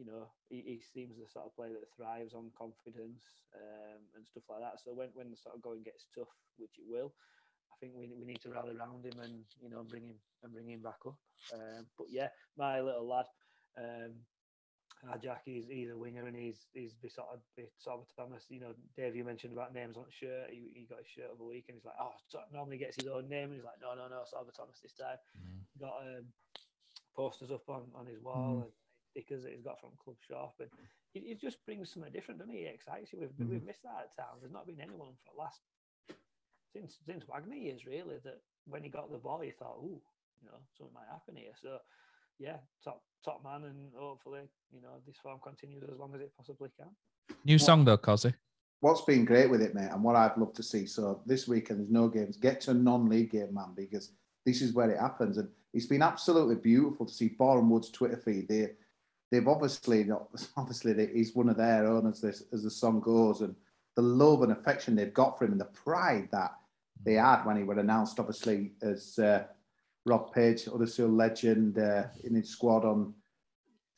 you 0.00 0.06
know 0.08 0.32
he, 0.48 0.62
he 0.64 0.80
seems 0.80 1.18
the 1.18 1.28
sort 1.28 1.46
of 1.46 1.54
player 1.56 1.76
that 1.76 1.92
thrives 1.96 2.32
on 2.32 2.50
confidence 2.56 3.44
um, 3.54 4.00
and 4.16 4.24
stuff 4.26 4.48
like 4.48 4.62
that. 4.64 4.80
So 4.80 4.94
when 4.96 5.10
when 5.12 5.30
the 5.30 5.36
sort 5.36 5.56
of 5.56 5.62
going 5.62 5.82
gets 5.84 6.08
tough, 6.16 6.32
which 6.56 6.78
it 6.80 6.88
will. 6.88 7.12
I 7.72 7.76
think 7.80 7.92
we, 7.96 8.08
we 8.18 8.26
need 8.26 8.40
to 8.42 8.50
rally 8.50 8.76
around 8.76 9.04
him 9.06 9.20
and 9.20 9.44
you 9.62 9.70
know 9.70 9.84
bring 9.84 10.06
him 10.08 10.20
and 10.42 10.52
bring 10.52 10.68
him 10.70 10.82
back 10.82 11.00
up. 11.06 11.18
Um, 11.52 11.86
but 11.98 12.08
yeah, 12.10 12.28
my 12.56 12.80
little 12.80 13.06
lad, 13.08 13.26
um, 13.78 14.12
uh, 15.08 15.16
Jack, 15.18 15.42
he's, 15.44 15.64
he's 15.68 15.90
a 15.90 15.96
winger 15.96 16.26
and 16.26 16.36
he's 16.36 16.66
he's 16.74 16.94
be 16.94 17.08
sort 17.08 17.28
of 17.32 17.40
be 17.56 17.64
sort 17.78 18.00
of 18.00 18.06
Thomas. 18.16 18.44
You 18.50 18.60
know, 18.60 18.74
Dave, 18.96 19.16
you 19.16 19.24
mentioned 19.24 19.54
about 19.54 19.72
names 19.74 19.96
on 19.96 20.04
the 20.04 20.12
shirt. 20.12 20.50
He, 20.50 20.72
he 20.74 20.86
got 20.88 20.98
his 20.98 21.08
shirt 21.08 21.30
over 21.32 21.44
a 21.44 21.46
week 21.46 21.66
and 21.68 21.76
he's 21.76 21.84
like, 21.86 21.96
oh, 22.00 22.12
so 22.28 22.40
normally 22.52 22.78
gets 22.78 22.96
his 22.96 23.06
own 23.08 23.28
name. 23.28 23.48
And 23.48 23.54
he's 23.54 23.64
like, 23.64 23.80
no, 23.80 23.94
no, 23.94 24.08
no, 24.08 24.24
Sorba 24.28 24.52
Thomas 24.52 24.80
this 24.82 24.92
time. 24.92 25.16
Got 25.80 25.96
um, 26.02 26.26
posters 27.16 27.50
up 27.50 27.68
on, 27.68 27.90
on 27.94 28.06
his 28.06 28.20
wall 28.20 28.60
Mm. 28.60 28.62
and 28.64 28.72
stickers 29.10 29.42
that 29.42 29.52
he's 29.52 29.66
got 29.66 29.80
from 29.80 29.90
Club 30.02 30.16
Shop. 30.22 30.54
And 30.60 30.70
it, 31.14 31.24
he 31.26 31.34
just 31.34 31.64
brings 31.66 31.92
something 31.92 32.12
different, 32.12 32.38
doesn't 32.38 32.54
he? 32.54 32.62
He 32.62 32.66
excites 32.66 33.12
you. 33.12 33.20
We've, 33.20 33.34
we've 33.38 33.58
mm-hmm. 33.58 33.66
missed 33.66 33.82
that 33.82 34.08
at 34.08 34.16
town. 34.16 34.38
There's 34.40 34.52
not 34.52 34.66
been 34.66 34.80
anyone 34.80 35.12
for 35.18 35.34
the 35.34 35.40
last 35.40 35.60
since 36.72 36.98
since 37.04 37.24
Wagner 37.28 37.56
years 37.56 37.84
really 37.84 38.16
that 38.24 38.40
when 38.66 38.82
he 38.82 38.88
got 38.88 39.10
the 39.10 39.18
ball 39.18 39.42
you 39.42 39.52
thought, 39.58 39.78
ooh, 39.82 40.00
you 40.40 40.48
know, 40.48 40.58
something 40.76 40.94
might 40.94 41.10
happen 41.10 41.36
here. 41.36 41.52
So, 41.60 41.78
yeah, 42.38 42.56
top 42.82 43.02
top 43.24 43.42
man, 43.44 43.64
and 43.64 43.92
hopefully, 43.96 44.42
you 44.72 44.80
know, 44.80 45.00
this 45.06 45.16
form 45.22 45.40
continues 45.42 45.84
as 45.90 45.98
long 45.98 46.14
as 46.14 46.20
it 46.20 46.32
possibly 46.36 46.70
can. 46.78 46.88
New 47.44 47.58
song 47.58 47.84
though, 47.84 47.98
Cozzy. 47.98 48.34
What's 48.80 49.02
been 49.02 49.26
great 49.26 49.50
with 49.50 49.60
it, 49.60 49.74
mate, 49.74 49.90
and 49.92 50.02
what 50.02 50.16
I've 50.16 50.38
loved 50.38 50.56
to 50.56 50.62
see. 50.62 50.86
So 50.86 51.20
this 51.26 51.46
weekend 51.46 51.80
there's 51.80 51.90
no 51.90 52.08
games. 52.08 52.38
Get 52.38 52.62
to 52.62 52.70
a 52.70 52.74
non-league 52.74 53.32
game, 53.32 53.52
man, 53.52 53.74
because 53.76 54.12
this 54.46 54.62
is 54.62 54.72
where 54.72 54.90
it 54.90 54.98
happens, 54.98 55.36
and 55.36 55.48
it's 55.74 55.86
been 55.86 56.02
absolutely 56.02 56.54
beautiful 56.54 57.04
to 57.04 57.12
see 57.12 57.28
Boreham 57.28 57.68
Wood's 57.68 57.90
Twitter 57.90 58.16
feed. 58.16 58.48
They, 58.48 58.70
they've 59.30 59.48
obviously 59.48 60.06
obviously 60.56 61.08
he's 61.12 61.34
one 61.34 61.48
of 61.48 61.56
their 61.56 61.86
owners 61.86 62.24
as, 62.24 62.44
as 62.52 62.62
the 62.62 62.70
song 62.70 63.00
goes, 63.00 63.40
and 63.40 63.54
the 63.96 64.02
love 64.02 64.42
and 64.42 64.52
affection 64.52 64.94
they've 64.94 65.14
got 65.14 65.38
for 65.38 65.44
him, 65.44 65.52
and 65.52 65.60
the 65.60 65.66
pride 65.66 66.28
that 66.32 66.52
they 67.04 67.14
had 67.14 67.44
when 67.44 67.56
he 67.56 67.64
was 67.64 67.78
announced, 67.78 68.20
obviously 68.20 68.72
as 68.82 69.18
uh, 69.18 69.44
Rob 70.04 70.32
Page, 70.32 70.66
Huddersfield 70.66 71.12
legend, 71.12 71.78
uh, 71.78 72.04
in 72.24 72.34
his 72.34 72.50
squad 72.50 72.84
on 72.84 73.14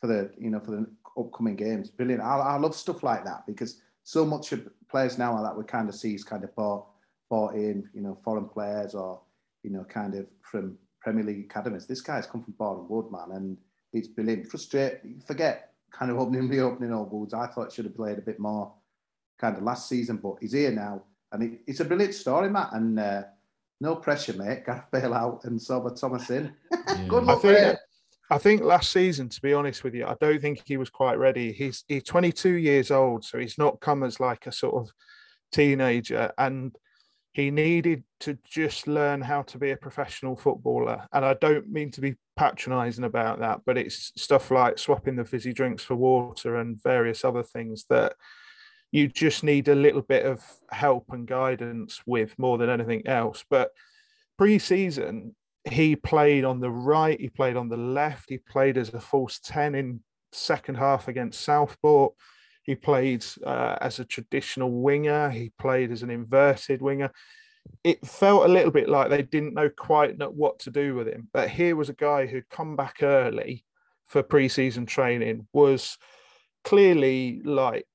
for 0.00 0.06
the 0.06 0.30
you 0.38 0.50
know 0.50 0.60
for 0.60 0.72
the 0.72 0.86
upcoming 1.18 1.56
games. 1.56 1.90
Brilliant. 1.90 2.22
I, 2.22 2.38
I 2.38 2.58
love 2.58 2.74
stuff 2.74 3.02
like 3.02 3.24
that 3.24 3.46
because 3.46 3.80
so 4.04 4.24
much 4.24 4.52
of 4.52 4.68
players 4.90 5.18
now 5.18 5.40
that 5.42 5.56
we 5.56 5.64
kind 5.64 5.88
of 5.88 5.94
see 5.94 6.14
is 6.14 6.24
kind 6.24 6.44
of 6.44 6.54
bought 6.56 6.86
bought 7.30 7.54
in, 7.54 7.88
you 7.94 8.02
know, 8.02 8.18
foreign 8.22 8.48
players 8.48 8.94
or 8.94 9.20
you 9.62 9.70
know, 9.70 9.84
kind 9.84 10.14
of 10.14 10.26
from 10.42 10.76
Premier 11.00 11.24
League 11.24 11.46
academies. 11.46 11.86
This 11.86 12.00
guy's 12.00 12.26
come 12.26 12.42
from 12.42 12.54
Boreham 12.58 12.88
Wood, 12.88 13.10
man, 13.10 13.36
and 13.36 13.56
it's 13.92 14.08
brilliant. 14.08 14.48
Frustrate, 14.48 15.00
forget 15.26 15.72
kind 15.90 16.10
of 16.10 16.18
opening, 16.18 16.48
reopening 16.48 16.92
old 16.92 17.12
wounds. 17.12 17.34
I 17.34 17.46
thought 17.46 17.72
should 17.72 17.84
have 17.84 17.96
played 17.96 18.18
a 18.18 18.22
bit 18.22 18.38
more 18.38 18.72
kind 19.38 19.56
of 19.56 19.62
last 19.62 19.88
season, 19.88 20.16
but 20.16 20.36
he's 20.40 20.52
here 20.52 20.70
now, 20.70 21.02
and 21.32 21.42
it, 21.42 21.60
it's 21.66 21.80
a 21.80 21.84
brilliant 21.84 22.14
story, 22.14 22.48
Matt. 22.48 22.72
And 22.72 22.98
uh, 22.98 23.22
no 23.80 23.96
pressure, 23.96 24.32
mate. 24.34 24.62
Gareth 24.66 24.84
Bale 24.90 25.14
out 25.14 25.44
and 25.44 25.58
Sorba 25.58 25.98
Thomas 25.98 26.30
in. 26.30 26.52
Good 27.08 27.24
luck, 27.24 27.38
I 27.38 27.42
think, 27.42 27.58
mate. 27.60 27.76
I 28.30 28.38
think 28.38 28.62
last 28.62 28.92
season, 28.92 29.28
to 29.28 29.40
be 29.42 29.52
honest 29.52 29.84
with 29.84 29.94
you, 29.94 30.06
I 30.06 30.16
don't 30.20 30.40
think 30.40 30.62
he 30.64 30.78
was 30.78 30.88
quite 30.88 31.18
ready. 31.18 31.52
He's 31.52 31.84
he's 31.86 32.04
22 32.04 32.54
years 32.54 32.90
old, 32.90 33.24
so 33.24 33.38
he's 33.38 33.58
not 33.58 33.80
come 33.80 34.02
as 34.02 34.20
like 34.20 34.46
a 34.46 34.52
sort 34.52 34.74
of 34.74 34.90
teenager, 35.52 36.32
and 36.38 36.74
he 37.32 37.50
needed 37.50 38.04
to 38.20 38.38
just 38.44 38.86
learn 38.86 39.20
how 39.20 39.42
to 39.42 39.58
be 39.58 39.70
a 39.70 39.76
professional 39.76 40.36
footballer. 40.36 41.06
And 41.12 41.24
I 41.24 41.34
don't 41.34 41.70
mean 41.70 41.90
to 41.92 42.00
be 42.00 42.16
patronising 42.36 43.04
about 43.04 43.40
that, 43.40 43.62
but 43.64 43.78
it's 43.78 44.12
stuff 44.16 44.50
like 44.50 44.78
swapping 44.78 45.16
the 45.16 45.24
fizzy 45.24 45.52
drinks 45.52 45.82
for 45.82 45.96
water 45.96 46.56
and 46.56 46.82
various 46.82 47.24
other 47.24 47.42
things 47.42 47.86
that 47.88 48.14
you 48.90 49.08
just 49.08 49.42
need 49.42 49.68
a 49.68 49.74
little 49.74 50.02
bit 50.02 50.26
of 50.26 50.44
help 50.70 51.06
and 51.10 51.26
guidance 51.26 52.02
with 52.04 52.38
more 52.38 52.58
than 52.58 52.68
anything 52.68 53.06
else. 53.06 53.42
But 53.48 53.70
pre-season, 54.36 55.34
he 55.64 55.96
played 55.96 56.44
on 56.44 56.60
the 56.60 56.70
right, 56.70 57.18
he 57.18 57.30
played 57.30 57.56
on 57.56 57.70
the 57.70 57.78
left, 57.78 58.28
he 58.28 58.36
played 58.36 58.76
as 58.76 58.90
a 58.90 59.00
false 59.00 59.40
10 59.42 59.74
in 59.74 60.00
second 60.32 60.74
half 60.74 61.08
against 61.08 61.40
Southport. 61.40 62.12
He 62.62 62.74
played 62.74 63.24
uh, 63.44 63.76
as 63.80 63.98
a 63.98 64.04
traditional 64.04 64.70
winger. 64.70 65.30
He 65.30 65.50
played 65.58 65.90
as 65.90 66.02
an 66.02 66.10
inverted 66.10 66.80
winger. 66.80 67.10
It 67.84 68.04
felt 68.06 68.44
a 68.44 68.52
little 68.52 68.70
bit 68.70 68.88
like 68.88 69.10
they 69.10 69.22
didn't 69.22 69.54
know 69.54 69.68
quite 69.68 70.16
what 70.32 70.60
to 70.60 70.70
do 70.70 70.94
with 70.94 71.08
him. 71.08 71.28
But 71.32 71.50
here 71.50 71.76
was 71.76 71.88
a 71.88 71.94
guy 71.94 72.26
who'd 72.26 72.48
come 72.48 72.76
back 72.76 73.02
early 73.02 73.64
for 74.06 74.22
pre-season 74.22 74.86
training, 74.86 75.46
was 75.52 75.96
clearly 76.64 77.40
like 77.44 77.86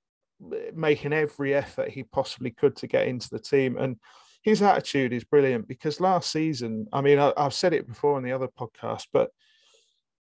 making 0.74 1.14
every 1.14 1.54
effort 1.54 1.90
he 1.90 2.04
possibly 2.04 2.52
could 2.52 2.76
to 2.78 2.88
get 2.88 3.08
into 3.08 3.30
the 3.30 3.40
team. 3.40 3.78
And 3.78 3.98
his 4.42 4.62
attitude 4.62 5.14
is 5.14 5.24
brilliant 5.24 5.68
because 5.68 6.00
last 6.00 6.32
season, 6.32 6.88
I 6.94 7.02
mean, 7.02 7.20
I, 7.20 7.34
have 7.38 7.54
said 7.54 7.74
it 7.74 7.88
before 7.88 8.16
on 8.16 8.24
the 8.24 8.32
other 8.32 8.48
podcast, 8.48 9.08
but 9.12 9.32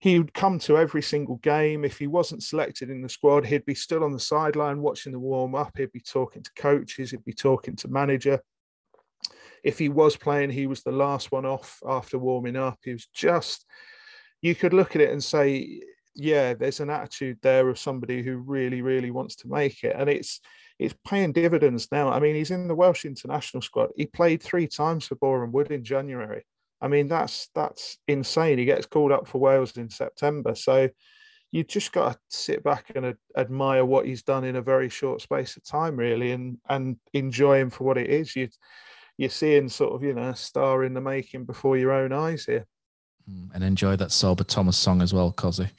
he 0.01 0.17
would 0.17 0.33
come 0.33 0.57
to 0.57 0.79
every 0.79 1.03
single 1.03 1.35
game. 1.37 1.85
If 1.85 1.99
he 1.99 2.07
wasn't 2.07 2.41
selected 2.41 2.89
in 2.89 3.03
the 3.03 3.07
squad, 3.07 3.45
he'd 3.45 3.65
be 3.65 3.75
still 3.75 4.03
on 4.03 4.11
the 4.11 4.19
sideline 4.19 4.81
watching 4.81 5.11
the 5.11 5.19
warm 5.19 5.53
up. 5.53 5.77
He'd 5.77 5.91
be 5.91 5.99
talking 5.99 6.41
to 6.41 6.51
coaches. 6.55 7.11
He'd 7.11 7.23
be 7.23 7.33
talking 7.33 7.75
to 7.75 7.87
manager. 7.87 8.41
If 9.63 9.77
he 9.77 9.89
was 9.89 10.17
playing, 10.17 10.49
he 10.49 10.65
was 10.65 10.81
the 10.81 10.91
last 10.91 11.31
one 11.31 11.45
off 11.45 11.79
after 11.87 12.17
warming 12.17 12.55
up. 12.55 12.79
He 12.83 12.93
was 12.93 13.05
just, 13.13 13.63
you 14.41 14.55
could 14.55 14.73
look 14.73 14.95
at 14.95 15.03
it 15.03 15.11
and 15.11 15.23
say, 15.23 15.81
yeah, 16.15 16.55
there's 16.55 16.79
an 16.79 16.89
attitude 16.89 17.37
there 17.43 17.69
of 17.69 17.77
somebody 17.77 18.23
who 18.23 18.37
really, 18.37 18.81
really 18.81 19.11
wants 19.11 19.35
to 19.37 19.47
make 19.47 19.83
it. 19.83 19.95
And 19.95 20.09
it's, 20.09 20.41
it's 20.79 20.95
paying 21.07 21.31
dividends 21.31 21.89
now. 21.91 22.09
I 22.09 22.19
mean, 22.19 22.33
he's 22.33 22.49
in 22.49 22.67
the 22.67 22.73
Welsh 22.73 23.05
international 23.05 23.61
squad. 23.61 23.91
He 23.95 24.07
played 24.07 24.41
three 24.41 24.65
times 24.65 25.05
for 25.05 25.13
Boreham 25.13 25.51
Wood 25.51 25.69
in 25.69 25.83
January. 25.83 26.43
I 26.81 26.87
mean, 26.87 27.07
that's 27.07 27.49
that's 27.53 27.97
insane. 28.07 28.57
He 28.57 28.65
gets 28.65 28.85
called 28.85 29.11
up 29.11 29.27
for 29.27 29.39
Wales 29.39 29.77
in 29.77 29.89
September, 29.89 30.55
so 30.55 30.89
you 31.51 31.63
just 31.63 31.91
got 31.91 32.13
to 32.13 32.19
sit 32.29 32.63
back 32.63 32.91
and 32.95 33.07
ad- 33.07 33.17
admire 33.37 33.85
what 33.85 34.05
he's 34.05 34.23
done 34.23 34.45
in 34.45 34.55
a 34.55 34.61
very 34.61 34.89
short 34.89 35.21
space 35.21 35.57
of 35.57 35.63
time, 35.63 35.95
really, 35.95 36.31
and 36.31 36.57
and 36.69 36.97
enjoy 37.13 37.59
him 37.59 37.69
for 37.69 37.83
what 37.83 37.97
it 37.97 38.09
is. 38.09 38.35
You 38.35 38.49
you're 39.17 39.29
seeing 39.29 39.69
sort 39.69 39.93
of 39.93 40.03
you 40.03 40.13
know 40.13 40.29
a 40.29 40.35
star 40.35 40.83
in 40.83 40.93
the 40.93 41.01
making 41.01 41.45
before 41.45 41.77
your 41.77 41.91
own 41.91 42.13
eyes 42.13 42.45
here. 42.45 42.65
And 43.53 43.63
enjoy 43.63 43.95
that 43.97 44.09
Sorba 44.09 44.45
Thomas 44.45 44.77
song 44.77 45.01
as 45.01 45.13
well, 45.13 45.31
Cozzy. 45.31 45.69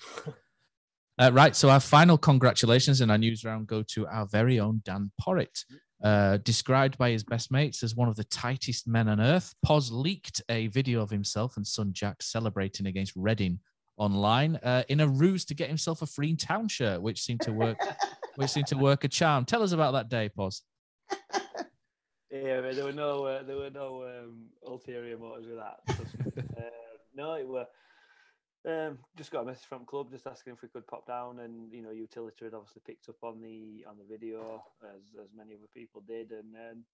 Uh, 1.19 1.31
right, 1.33 1.55
so 1.55 1.69
our 1.69 1.79
final 1.79 2.16
congratulations 2.16 3.01
in 3.01 3.11
our 3.11 3.19
news 3.19 3.45
round 3.45 3.66
go 3.66 3.83
to 3.83 4.07
our 4.07 4.27
very 4.27 4.59
own 4.59 4.81
Dan 4.85 5.11
Porritt. 5.20 5.65
Uh, 6.03 6.39
described 6.39 6.99
by 6.99 7.11
his 7.11 7.23
best 7.23 7.53
mates 7.53 7.85
as 7.85 7.95
one 7.95 8.09
of 8.09 8.16
the 8.16 8.24
tightest 8.24 8.89
men 8.89 9.09
on 9.09 9.20
earth, 9.20 9.55
Pos 9.65 9.91
leaked 9.93 10.43
a 10.49 10.66
video 10.69 11.01
of 11.01 11.11
himself 11.11 11.57
and 11.57 11.65
son 11.66 11.93
Jack 11.93 12.23
celebrating 12.23 12.87
against 12.87 13.12
Reading 13.15 13.61
online 13.99 14.57
uh, 14.57 14.83
in 14.89 15.01
a 15.01 15.07
ruse 15.07 15.45
to 15.45 15.55
get 15.55 15.69
himself 15.69 16.03
a 16.03 16.07
Free 16.07 16.35
Town 16.35 16.66
shirt, 16.66 17.01
which 17.01 17.23
seemed 17.23 17.41
to 17.43 17.53
work, 17.53 17.79
which 18.37 18.51
seemed 18.51 18.66
to 18.69 18.77
work 18.77 19.05
a 19.05 19.09
charm. 19.09 19.45
Tell 19.45 19.62
us 19.62 19.73
about 19.73 19.93
that 19.93 20.09
day, 20.09 20.29
Pos. 20.29 20.62
Yeah, 22.33 22.62
there 22.62 22.85
were 22.85 22.93
no 22.93 23.27
uh, 23.27 23.43
there 23.43 23.57
were 23.57 23.69
no 23.69 24.05
um, 24.05 24.47
ulterior 24.66 25.19
motives 25.19 25.47
with 25.47 25.59
that. 25.59 26.45
uh, 26.57 26.62
no, 27.15 27.35
it 27.35 27.47
were 27.47 27.66
um, 28.64 29.05
just 29.16 29.30
got 29.30 29.43
a 29.43 29.47
message 29.47 29.66
from 29.66 29.86
club 29.86 30.10
just 30.10 30.26
asking 30.26 30.55
if 30.55 30.62
we 30.62 30.68
could 30.68 30.86
pop 30.86 31.06
down, 31.06 31.40
and 31.40 31.72
you 31.72 31.82
know, 31.82 31.90
utility 31.90 32.44
had 32.44 32.55
obviously 32.55 32.82
picked 32.84 33.09
up 33.09 33.22
on 33.22 33.40
the 33.40 33.84
on 33.86 33.98
the 33.98 34.05
video 34.05 34.64
as 34.82 35.14
as 35.20 35.32
many 35.34 35.55
other 35.55 35.68
people 35.74 36.01
did, 36.01 36.30
and 36.32 36.55
um, 36.56 36.86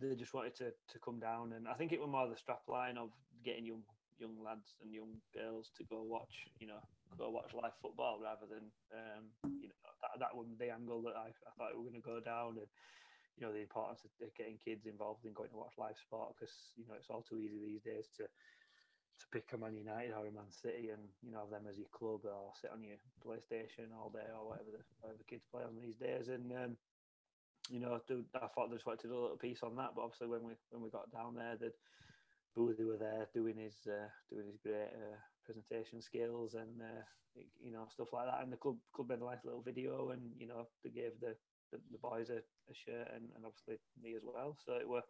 they 0.00 0.14
just 0.14 0.34
wanted 0.34 0.54
to 0.56 0.72
to 0.88 0.98
come 1.00 1.18
down, 1.18 1.52
and 1.52 1.68
I 1.68 1.74
think 1.74 1.92
it 1.92 2.00
was 2.00 2.08
more 2.08 2.28
the 2.28 2.36
strap 2.36 2.68
line 2.68 2.98
of 2.98 3.10
getting 3.42 3.66
young 3.66 3.84
young 4.18 4.42
lads 4.42 4.76
and 4.80 4.92
young 4.94 5.20
girls 5.34 5.70
to 5.76 5.84
go 5.84 6.02
watch, 6.02 6.46
you 6.60 6.68
know, 6.68 6.80
go 7.18 7.30
watch 7.30 7.52
live 7.54 7.74
football 7.80 8.20
rather 8.20 8.46
than 8.46 8.72
um, 8.92 9.32
you 9.60 9.68
know 9.68 9.74
that 10.02 10.20
that 10.20 10.36
was 10.36 10.46
the 10.56 10.70
angle 10.70 11.02
that 11.02 11.16
I, 11.16 11.28
I 11.46 11.50
thought 11.56 11.72
we 11.72 11.78
were 11.84 11.90
going 11.90 12.02
to 12.02 12.08
go 12.08 12.20
down, 12.20 12.58
and 12.58 12.68
you 13.36 13.46
know 13.46 13.52
the 13.52 13.60
importance 13.60 14.04
of 14.04 14.10
getting 14.36 14.58
kids 14.58 14.86
involved 14.86 15.24
in 15.24 15.32
going 15.32 15.50
to 15.50 15.56
watch 15.56 15.74
live 15.78 15.98
sport 15.98 16.34
because 16.36 16.72
you 16.76 16.86
know 16.86 16.94
it's 16.94 17.10
all 17.10 17.22
too 17.22 17.38
easy 17.38 17.58
these 17.58 17.82
days 17.82 18.08
to 18.16 18.28
to 19.22 19.32
pick 19.32 19.46
a 19.54 19.58
Man 19.58 19.74
United 19.78 20.12
or 20.12 20.26
a 20.26 20.34
Man 20.34 20.50
City 20.50 20.90
and 20.90 21.02
you 21.22 21.30
know 21.30 21.46
have 21.46 21.54
them 21.54 21.70
as 21.70 21.78
your 21.78 21.90
club 21.94 22.26
or 22.26 22.52
sit 22.58 22.74
on 22.74 22.82
your 22.82 22.98
PlayStation 23.22 23.94
all 23.94 24.10
day 24.10 24.26
or 24.34 24.50
whatever 24.50 24.74
the, 24.74 24.82
whatever 25.00 25.22
kids 25.30 25.46
play 25.50 25.62
on 25.62 25.78
these 25.78 25.96
days. 25.96 26.28
And 26.28 26.50
um, 26.52 26.76
you 27.70 27.78
know, 27.78 27.94
I 27.94 28.46
thought 28.50 28.68
they 28.68 28.76
just 28.76 28.86
wanted 28.86 29.06
to 29.06 29.08
do 29.08 29.18
a 29.18 29.22
little 29.22 29.38
piece 29.38 29.62
on 29.62 29.76
that, 29.76 29.94
but 29.94 30.02
obviously 30.02 30.26
when 30.26 30.42
we 30.42 30.54
when 30.70 30.82
we 30.82 30.90
got 30.90 31.12
down 31.12 31.34
there, 31.34 31.56
that 31.60 31.74
Boothie 32.58 32.86
were 32.86 32.98
there 32.98 33.26
doing 33.32 33.56
his 33.56 33.86
uh, 33.86 34.10
doing 34.28 34.50
his 34.50 34.58
great 34.58 34.90
uh, 34.92 35.16
presentation 35.46 36.02
skills 36.02 36.54
and 36.54 36.82
uh, 36.82 37.02
you 37.62 37.72
know 37.72 37.86
stuff 37.88 38.12
like 38.12 38.26
that. 38.26 38.42
And 38.42 38.52
the 38.52 38.58
club 38.58 38.76
club 38.92 39.08
made 39.08 39.22
a 39.22 39.24
nice 39.24 39.44
little 39.44 39.62
video, 39.62 40.10
and 40.10 40.20
you 40.38 40.48
know 40.48 40.66
they 40.82 40.90
gave 40.90 41.14
the 41.20 41.38
the, 41.70 41.78
the 41.90 41.98
boys 41.98 42.28
a, 42.28 42.42
a 42.42 42.74
shirt 42.74 43.08
and, 43.14 43.30
and 43.34 43.46
obviously 43.46 43.78
me 44.02 44.14
as 44.14 44.22
well. 44.22 44.58
So 44.64 44.74
it 44.74 44.88
were 44.88 45.06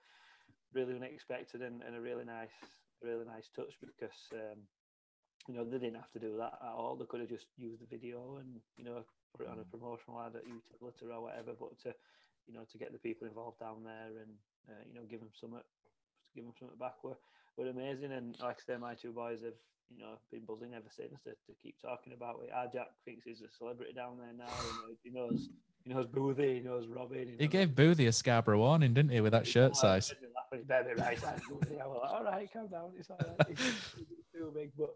really 0.73 0.95
unexpected 0.95 1.63
and, 1.63 1.83
and 1.83 1.97
a 1.97 2.01
really 2.01 2.25
nice 2.25 2.55
really 3.03 3.25
nice 3.25 3.49
touch 3.55 3.75
because 3.81 4.19
um, 4.33 4.61
you 5.49 5.55
know 5.55 5.65
they 5.65 5.79
didn't 5.79 6.01
have 6.01 6.11
to 6.13 6.19
do 6.23 6.37
that 6.39 6.59
at 6.63 6.75
all. 6.75 6.97
They 6.97 7.07
could 7.07 7.21
have 7.21 7.29
just 7.29 7.47
used 7.57 7.83
the 7.83 7.91
video 7.91 8.39
and 8.39 8.61
you 8.77 8.85
know 8.85 9.05
put 9.37 9.47
it 9.47 9.51
on 9.51 9.61
a 9.61 9.65
promotional 9.65 10.21
ad 10.21 10.37
at 10.37 10.47
utility 10.47 11.07
or 11.11 11.23
whatever. 11.23 11.53
But 11.59 11.79
to 11.85 11.95
you 12.47 12.55
know 12.55 12.65
to 12.71 12.79
get 12.79 12.93
the 12.93 12.99
people 12.99 13.27
involved 13.27 13.61
down 13.61 13.85
there 13.85 14.13
and 14.23 14.33
uh, 14.69 14.83
you 14.87 14.95
know 14.95 15.07
give 15.09 15.21
them 15.21 15.35
something, 15.35 15.61
give 16.35 16.45
them 16.45 16.55
something 16.59 16.79
back 16.79 17.03
were 17.03 17.19
were 17.57 17.69
amazing. 17.69 18.13
And 18.13 18.37
like 18.41 18.59
I 18.61 18.75
say, 18.75 18.79
my 18.79 18.95
two 18.95 19.13
boys 19.13 19.43
have 19.43 19.59
you 19.91 20.01
know 20.03 20.17
been 20.31 20.47
buzzing 20.47 20.75
ever 20.75 20.91
since 20.91 21.21
to, 21.25 21.31
to 21.31 21.53
keep 21.63 21.81
talking 21.81 22.13
about 22.13 22.41
it. 22.45 22.55
Our 22.55 22.71
Jack 22.73 22.95
thinks 23.05 23.25
he's 23.25 23.43
a 23.43 23.51
celebrity 23.51 23.93
down 23.93 24.19
there 24.19 24.33
now. 24.37 24.53
And 24.53 24.97
he 25.03 25.11
knows 25.11 25.49
he 25.85 25.93
knows 25.93 26.07
Boothie, 26.07 26.55
he 26.57 26.61
knows 26.61 26.87
Robin. 26.87 27.27
He, 27.27 27.45
he 27.45 27.49
gave 27.49 27.71
Boothie 27.71 28.09
a 28.09 28.13
Scarborough 28.13 28.59
warning, 28.59 28.95
didn't 28.95 29.11
he, 29.11 29.21
with 29.21 29.33
that 29.33 29.47
shirt 29.47 29.77
size? 29.77 30.15
His 30.53 30.65
baby 30.65 30.91
right. 30.99 31.19
I 31.25 31.33
was 31.87 32.01
like, 32.03 32.13
all 32.13 32.25
right, 32.25 32.49
calm 32.53 32.69
down. 32.69 32.93
It's 32.99 33.11
all 33.11 33.19
right. 33.19 33.49
It's, 33.49 33.63
it's 33.63 34.33
too 34.35 34.53
big, 34.55 34.71
but 34.77 34.91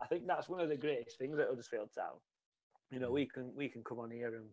I 0.00 0.06
think 0.06 0.26
that's 0.26 0.48
one 0.48 0.60
of 0.60 0.68
the 0.68 0.76
greatest 0.76 1.18
things 1.18 1.38
at 1.38 1.48
Huddersfield 1.48 1.90
Town. 1.94 2.16
You 2.90 3.00
know, 3.00 3.10
mm. 3.10 3.14
we 3.14 3.26
can 3.26 3.52
we 3.54 3.68
can 3.68 3.84
come 3.84 3.98
on 3.98 4.10
here 4.10 4.34
and 4.34 4.46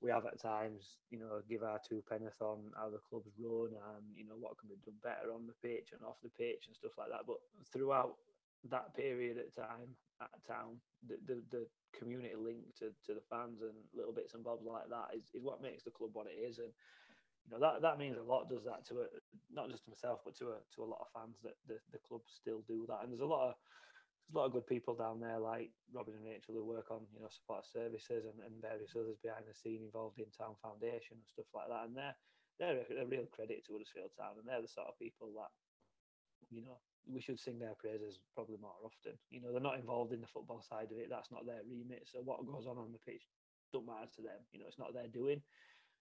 we 0.00 0.10
have 0.10 0.26
at 0.26 0.40
times, 0.40 0.98
you 1.10 1.18
know, 1.18 1.40
give 1.48 1.62
our 1.62 1.80
two 1.88 2.02
penneth 2.08 2.40
on 2.40 2.58
how 2.76 2.90
the 2.90 2.98
club's 3.08 3.30
run 3.38 3.70
and 3.70 4.04
you 4.16 4.26
know 4.26 4.34
what 4.38 4.58
can 4.58 4.68
be 4.68 4.76
done 4.84 4.98
better 5.02 5.32
on 5.32 5.46
the 5.46 5.56
pitch 5.66 5.90
and 5.92 6.02
off 6.02 6.16
the 6.22 6.30
pitch 6.30 6.66
and 6.66 6.76
stuff 6.76 6.92
like 6.98 7.08
that. 7.08 7.22
But 7.26 7.36
throughout 7.72 8.16
that 8.70 8.94
period 8.94 9.38
at 9.38 9.54
time 9.54 9.96
at 10.20 10.30
town, 10.46 10.78
the, 11.06 11.18
the, 11.26 11.42
the 11.50 11.66
community 11.98 12.34
link 12.38 12.62
to, 12.78 12.94
to 13.06 13.14
the 13.14 13.26
fans 13.28 13.60
and 13.62 13.74
little 13.94 14.12
bits 14.12 14.34
and 14.34 14.44
bobs 14.44 14.64
like 14.64 14.88
that 14.88 15.16
is, 15.16 15.26
is 15.34 15.42
what 15.42 15.62
makes 15.62 15.82
the 15.82 15.90
club 15.90 16.10
what 16.12 16.30
it 16.30 16.38
is. 16.38 16.58
And 16.58 16.70
you 17.46 17.50
know 17.50 17.60
that 17.60 17.82
that 17.82 17.98
means 17.98 18.16
a 18.16 18.22
lot. 18.22 18.48
Does 18.48 18.62
that 18.64 18.86
to 18.86 19.02
a, 19.02 19.06
not 19.50 19.66
just 19.70 19.84
to 19.84 19.90
myself, 19.90 20.22
but 20.22 20.38
to 20.38 20.54
a 20.54 20.58
to 20.78 20.86
a 20.86 20.90
lot 20.90 21.02
of 21.02 21.10
fans 21.10 21.34
that 21.42 21.58
the, 21.66 21.78
the 21.90 21.98
club 22.06 22.22
still 22.30 22.62
do 22.70 22.86
that. 22.86 23.02
And 23.02 23.10
there's 23.10 23.26
a 23.26 23.26
lot 23.26 23.50
of 23.50 23.54
there's 24.22 24.38
a 24.38 24.38
lot 24.38 24.46
of 24.46 24.54
good 24.54 24.70
people 24.70 24.94
down 24.94 25.18
there, 25.18 25.42
like 25.42 25.74
Robin 25.90 26.14
and 26.14 26.22
Rachel, 26.22 26.54
who 26.54 26.62
work 26.62 26.94
on 26.94 27.02
you 27.10 27.18
know 27.18 27.32
support 27.34 27.66
services 27.66 28.30
and, 28.30 28.38
and 28.46 28.62
various 28.62 28.94
others 28.94 29.18
behind 29.18 29.50
the 29.50 29.58
scene 29.58 29.82
involved 29.82 30.22
in 30.22 30.30
Town 30.30 30.54
Foundation 30.62 31.18
and 31.18 31.26
stuff 31.26 31.50
like 31.50 31.66
that. 31.66 31.90
And 31.90 31.98
they're 31.98 32.16
they're 32.62 32.86
a, 32.86 33.02
a 33.02 33.10
real 33.10 33.26
credit 33.34 33.66
to 33.66 33.74
Huddersfield 33.74 34.14
Town, 34.14 34.38
and 34.38 34.46
they're 34.46 34.62
the 34.62 34.70
sort 34.70 34.86
of 34.86 35.02
people 35.02 35.34
that 35.34 35.50
you 36.54 36.62
know 36.62 36.78
we 37.06 37.20
should 37.20 37.40
sing 37.40 37.58
their 37.58 37.74
praises 37.78 38.20
probably 38.34 38.56
more 38.60 38.78
often. 38.84 39.18
You 39.30 39.40
know, 39.40 39.50
they're 39.52 39.60
not 39.60 39.78
involved 39.78 40.12
in 40.12 40.20
the 40.20 40.30
football 40.30 40.62
side 40.62 40.90
of 40.90 40.98
it. 40.98 41.10
That's 41.10 41.30
not 41.30 41.46
their 41.46 41.62
remit. 41.68 42.06
So 42.06 42.20
what 42.24 42.46
goes 42.46 42.66
on 42.66 42.78
on 42.78 42.92
the 42.92 43.02
pitch 43.02 43.22
don't 43.72 43.86
matter 43.86 44.08
to 44.16 44.22
them. 44.22 44.40
You 44.52 44.60
know, 44.60 44.66
it's 44.68 44.78
not 44.78 44.94
their 44.94 45.08
doing. 45.08 45.42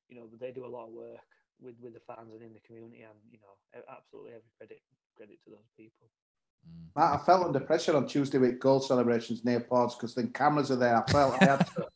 You 0.10 0.18
know, 0.18 0.28
but 0.30 0.40
they 0.40 0.52
do 0.52 0.66
a 0.66 0.68
lot 0.68 0.88
of 0.88 0.94
work 0.94 1.24
with 1.62 1.76
with 1.80 1.94
the 1.94 2.02
fans 2.06 2.34
and 2.34 2.44
in 2.44 2.54
the 2.54 2.60
community, 2.68 3.02
and 3.02 3.18
you 3.32 3.40
know, 3.40 3.82
absolutely 3.90 4.32
every 4.32 4.52
credit 4.58 4.82
credit 5.16 5.40
to 5.44 5.52
those 5.52 5.72
people. 5.78 6.10
Mm. 6.68 6.92
Matt, 6.96 7.22
I 7.22 7.24
felt 7.24 7.46
under 7.46 7.60
pressure 7.60 7.96
on 7.96 8.08
Tuesday 8.08 8.38
with 8.38 8.60
goal 8.60 8.80
celebrations 8.82 9.46
near 9.46 9.62
pods 9.62 9.96
because 9.96 10.14
then 10.14 10.32
cameras 10.34 10.70
are 10.70 10.76
there. 10.76 10.98
I 10.98 11.12
felt 11.12 11.42
I 11.42 11.46
had 11.46 11.68
to. 11.76 11.88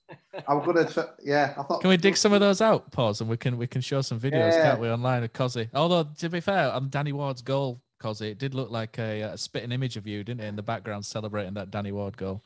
I'm 0.48 0.64
gonna, 0.64 0.90
yeah. 1.24 1.54
I 1.58 1.64
thought. 1.64 1.82
Can 1.82 1.90
we 1.90 1.98
dig 1.98 2.18
some 2.18 2.34
of 2.34 2.40
those 2.40 2.62
out, 2.62 2.92
pause, 2.92 3.22
and 3.22 3.30
we 3.30 3.38
can 3.38 3.58
we 3.58 3.68
can 3.68 3.82
show 3.82 4.02
some 4.02 4.20
videos, 4.20 4.52
Yeah. 4.52 4.64
can't 4.64 4.80
we, 4.80 4.90
online 4.90 5.24
of 5.24 5.34
Cozzy? 5.34 5.70
Although 5.74 6.08
to 6.20 6.30
be 6.30 6.40
fair, 6.40 6.72
on 6.72 6.90
Danny 6.90 7.12
Ward's 7.12 7.42
goal, 7.42 7.82
Cozzy, 8.06 8.30
it 8.32 8.38
did 8.38 8.54
look 8.54 8.70
like 8.70 9.00
a, 9.00 9.22
a 9.22 9.38
spitting 9.38 9.72
image 9.72 9.98
of 9.98 10.06
you, 10.06 10.24
didn't 10.24 10.42
it, 10.42 10.48
in 10.48 10.56
the 10.56 10.62
background 10.62 11.04
celebrating 11.06 11.56
that 11.56 11.72
Danny 11.72 11.92
Ward 11.92 12.16
goal. 12.18 12.42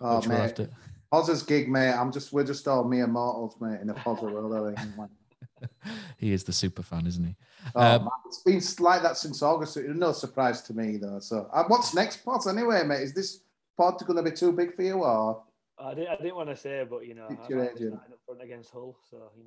Oh 0.00 0.16
which 0.18 0.26
we'll 0.26 0.50
to- 0.50 0.68
Poz's 1.12 1.42
gig, 1.44 1.68
mate. 1.68 1.92
I'm 1.92 2.10
just 2.10 2.32
we're 2.32 2.44
just 2.44 2.66
all 2.66 2.82
mere 2.84 3.06
mortals, 3.06 3.54
mate, 3.60 3.80
in 3.80 3.88
a 3.90 3.94
Pozza 3.94 4.22
world. 4.24 4.76
I 4.76 4.80
think. 4.82 5.10
he 6.18 6.32
is 6.32 6.42
the 6.42 6.52
super 6.52 6.82
fan, 6.82 7.06
isn't 7.06 7.24
he? 7.24 7.36
Oh, 7.76 7.80
Uh, 7.80 7.98
man, 8.00 8.08
it's 8.26 8.42
been 8.42 8.84
like 8.84 9.02
that 9.02 9.16
since 9.16 9.42
August. 9.42 9.74
so 9.74 9.80
no 9.82 10.10
surprise 10.12 10.60
to 10.62 10.74
me, 10.74 10.96
though. 10.96 11.20
So, 11.20 11.48
uh, 11.52 11.64
what's 11.68 11.94
next, 11.94 12.24
Poz? 12.24 12.46
Anyway, 12.48 12.82
mate, 12.84 13.02
is 13.02 13.14
this 13.14 13.40
pod 13.76 13.98
going 14.06 14.16
to 14.16 14.28
be 14.28 14.36
too 14.36 14.52
big 14.52 14.74
for 14.74 14.82
you, 14.82 14.94
or 14.94 15.42
I 15.78 15.94
didn't, 15.94 16.08
I 16.08 16.16
didn't 16.16 16.34
want 16.36 16.48
to 16.48 16.56
say, 16.56 16.84
but 16.88 17.06
you 17.06 17.14
know, 17.14 17.28
It's 17.30 17.40
I'm 17.44 17.50
your 17.50 17.64
actually 17.64 17.86
agent. 17.86 18.00
starting 18.00 18.12
up 18.12 18.20
front 18.26 18.42
against 18.42 18.70
Hull, 18.72 18.96
so 19.08 19.30
you 19.38 19.44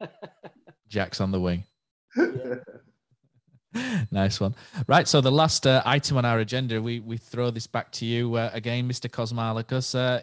know. 0.00 0.08
Jack's 0.88 1.20
on 1.20 1.30
the 1.30 1.40
wing. 1.40 1.64
nice 4.10 4.40
one. 4.40 4.54
Right. 4.86 5.06
So 5.06 5.20
the 5.20 5.30
last 5.30 5.66
uh, 5.66 5.82
item 5.84 6.16
on 6.16 6.24
our 6.24 6.38
agenda, 6.38 6.82
we 6.82 7.00
we 7.00 7.16
throw 7.16 7.50
this 7.50 7.66
back 7.66 7.92
to 7.92 8.06
you 8.06 8.34
uh, 8.34 8.50
again, 8.52 8.88
Mr. 8.88 9.10
Cosmalicus. 9.10 9.94
Uh, 9.94 10.22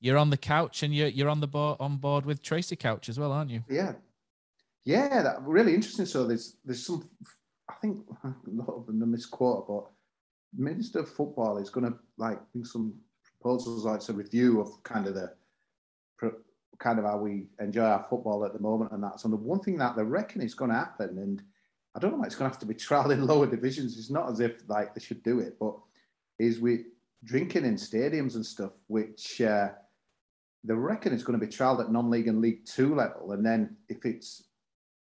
you're 0.00 0.18
on 0.18 0.30
the 0.30 0.36
couch 0.36 0.82
and 0.82 0.94
you're 0.94 1.08
you're 1.08 1.28
on 1.28 1.40
the 1.40 1.46
board 1.46 1.76
on 1.80 1.96
board 1.96 2.24
with 2.24 2.42
Tracey 2.42 2.76
Crouch 2.76 3.08
as 3.08 3.18
well, 3.18 3.32
aren't 3.32 3.50
you? 3.50 3.62
yeah, 3.68 3.92
yeah, 4.84 5.22
that 5.22 5.42
really 5.42 5.74
interesting. 5.74 6.06
So 6.06 6.26
there's 6.26 6.56
there's 6.64 6.86
some, 6.86 7.08
I 7.68 7.74
think 7.82 7.98
a 8.24 8.34
lot 8.46 8.70
of 8.70 8.86
them 8.86 9.10
misquote, 9.10 9.66
but 9.68 9.90
Minister 10.56 11.00
of 11.00 11.08
Football 11.08 11.58
is 11.58 11.70
going 11.70 11.90
to 11.90 11.98
like 12.16 12.40
bring 12.52 12.64
some 12.64 12.94
proposals, 13.24 13.84
like 13.84 14.08
a 14.08 14.12
review 14.12 14.60
of 14.60 14.82
kind 14.82 15.06
of 15.06 15.14
the 15.14 15.32
kind 16.78 16.98
of 16.98 17.04
how 17.04 17.16
we 17.16 17.46
enjoy 17.60 17.82
our 17.82 18.06
football 18.08 18.44
at 18.44 18.52
the 18.52 18.60
moment, 18.60 18.92
and 18.92 19.02
that's 19.02 19.24
and 19.24 19.32
the 19.32 19.36
one 19.36 19.60
thing 19.60 19.76
that 19.78 19.96
they 19.96 20.02
reckon 20.02 20.40
is 20.40 20.54
going 20.54 20.70
to 20.70 20.76
happen, 20.76 21.18
and 21.18 21.42
I 21.96 21.98
don't 21.98 22.18
know, 22.18 22.24
it's 22.24 22.34
going 22.34 22.50
to 22.50 22.52
have 22.52 22.60
to 22.60 22.66
be 22.66 22.74
trial 22.74 23.10
in 23.10 23.26
lower 23.26 23.46
divisions. 23.46 23.96
It's 23.96 24.10
not 24.10 24.30
as 24.30 24.40
if 24.40 24.62
like 24.68 24.94
they 24.94 25.00
should 25.00 25.22
do 25.22 25.40
it, 25.40 25.56
but 25.58 25.74
is 26.38 26.60
we 26.60 26.84
drinking 27.24 27.64
in 27.64 27.76
stadiums 27.76 28.34
and 28.34 28.44
stuff, 28.44 28.72
which 28.88 29.40
uh, 29.40 29.70
they 30.62 30.74
reckon 30.74 31.14
is 31.14 31.24
going 31.24 31.40
to 31.40 31.46
be 31.46 31.50
trialed 31.50 31.80
at 31.80 31.90
non-league 31.90 32.28
and 32.28 32.42
League 32.42 32.66
Two 32.66 32.94
level, 32.94 33.32
and 33.32 33.44
then 33.44 33.76
if 33.88 34.04
it's 34.04 34.44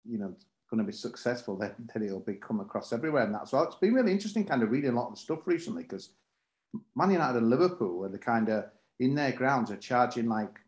you 0.03 0.17
know 0.17 0.33
going 0.71 0.79
to 0.79 0.83
be 0.83 0.91
successful, 0.91 1.55
then, 1.55 1.73
then 1.93 2.03
it'll 2.03 2.19
be 2.19 2.35
come 2.35 2.59
across 2.59 2.91
everywhere 2.91 3.23
and 3.23 3.33
that's 3.33 3.51
well. 3.51 3.63
It's 3.63 3.75
been 3.75 3.93
really 3.93 4.11
interesting, 4.11 4.45
kind 4.45 4.63
of 4.63 4.71
reading 4.71 4.91
a 4.91 4.95
lot 4.99 5.11
of 5.11 5.17
stuff 5.17 5.39
recently 5.45 5.83
because 5.83 6.09
Man 6.95 7.11
United 7.11 7.39
and 7.39 7.49
Liverpool 7.49 8.05
are 8.05 8.09
the 8.09 8.17
kind 8.17 8.49
of 8.49 8.65
in 8.99 9.13
their 9.13 9.31
grounds 9.31 9.69
are 9.69 9.77
charging 9.77 10.27
like 10.27 10.59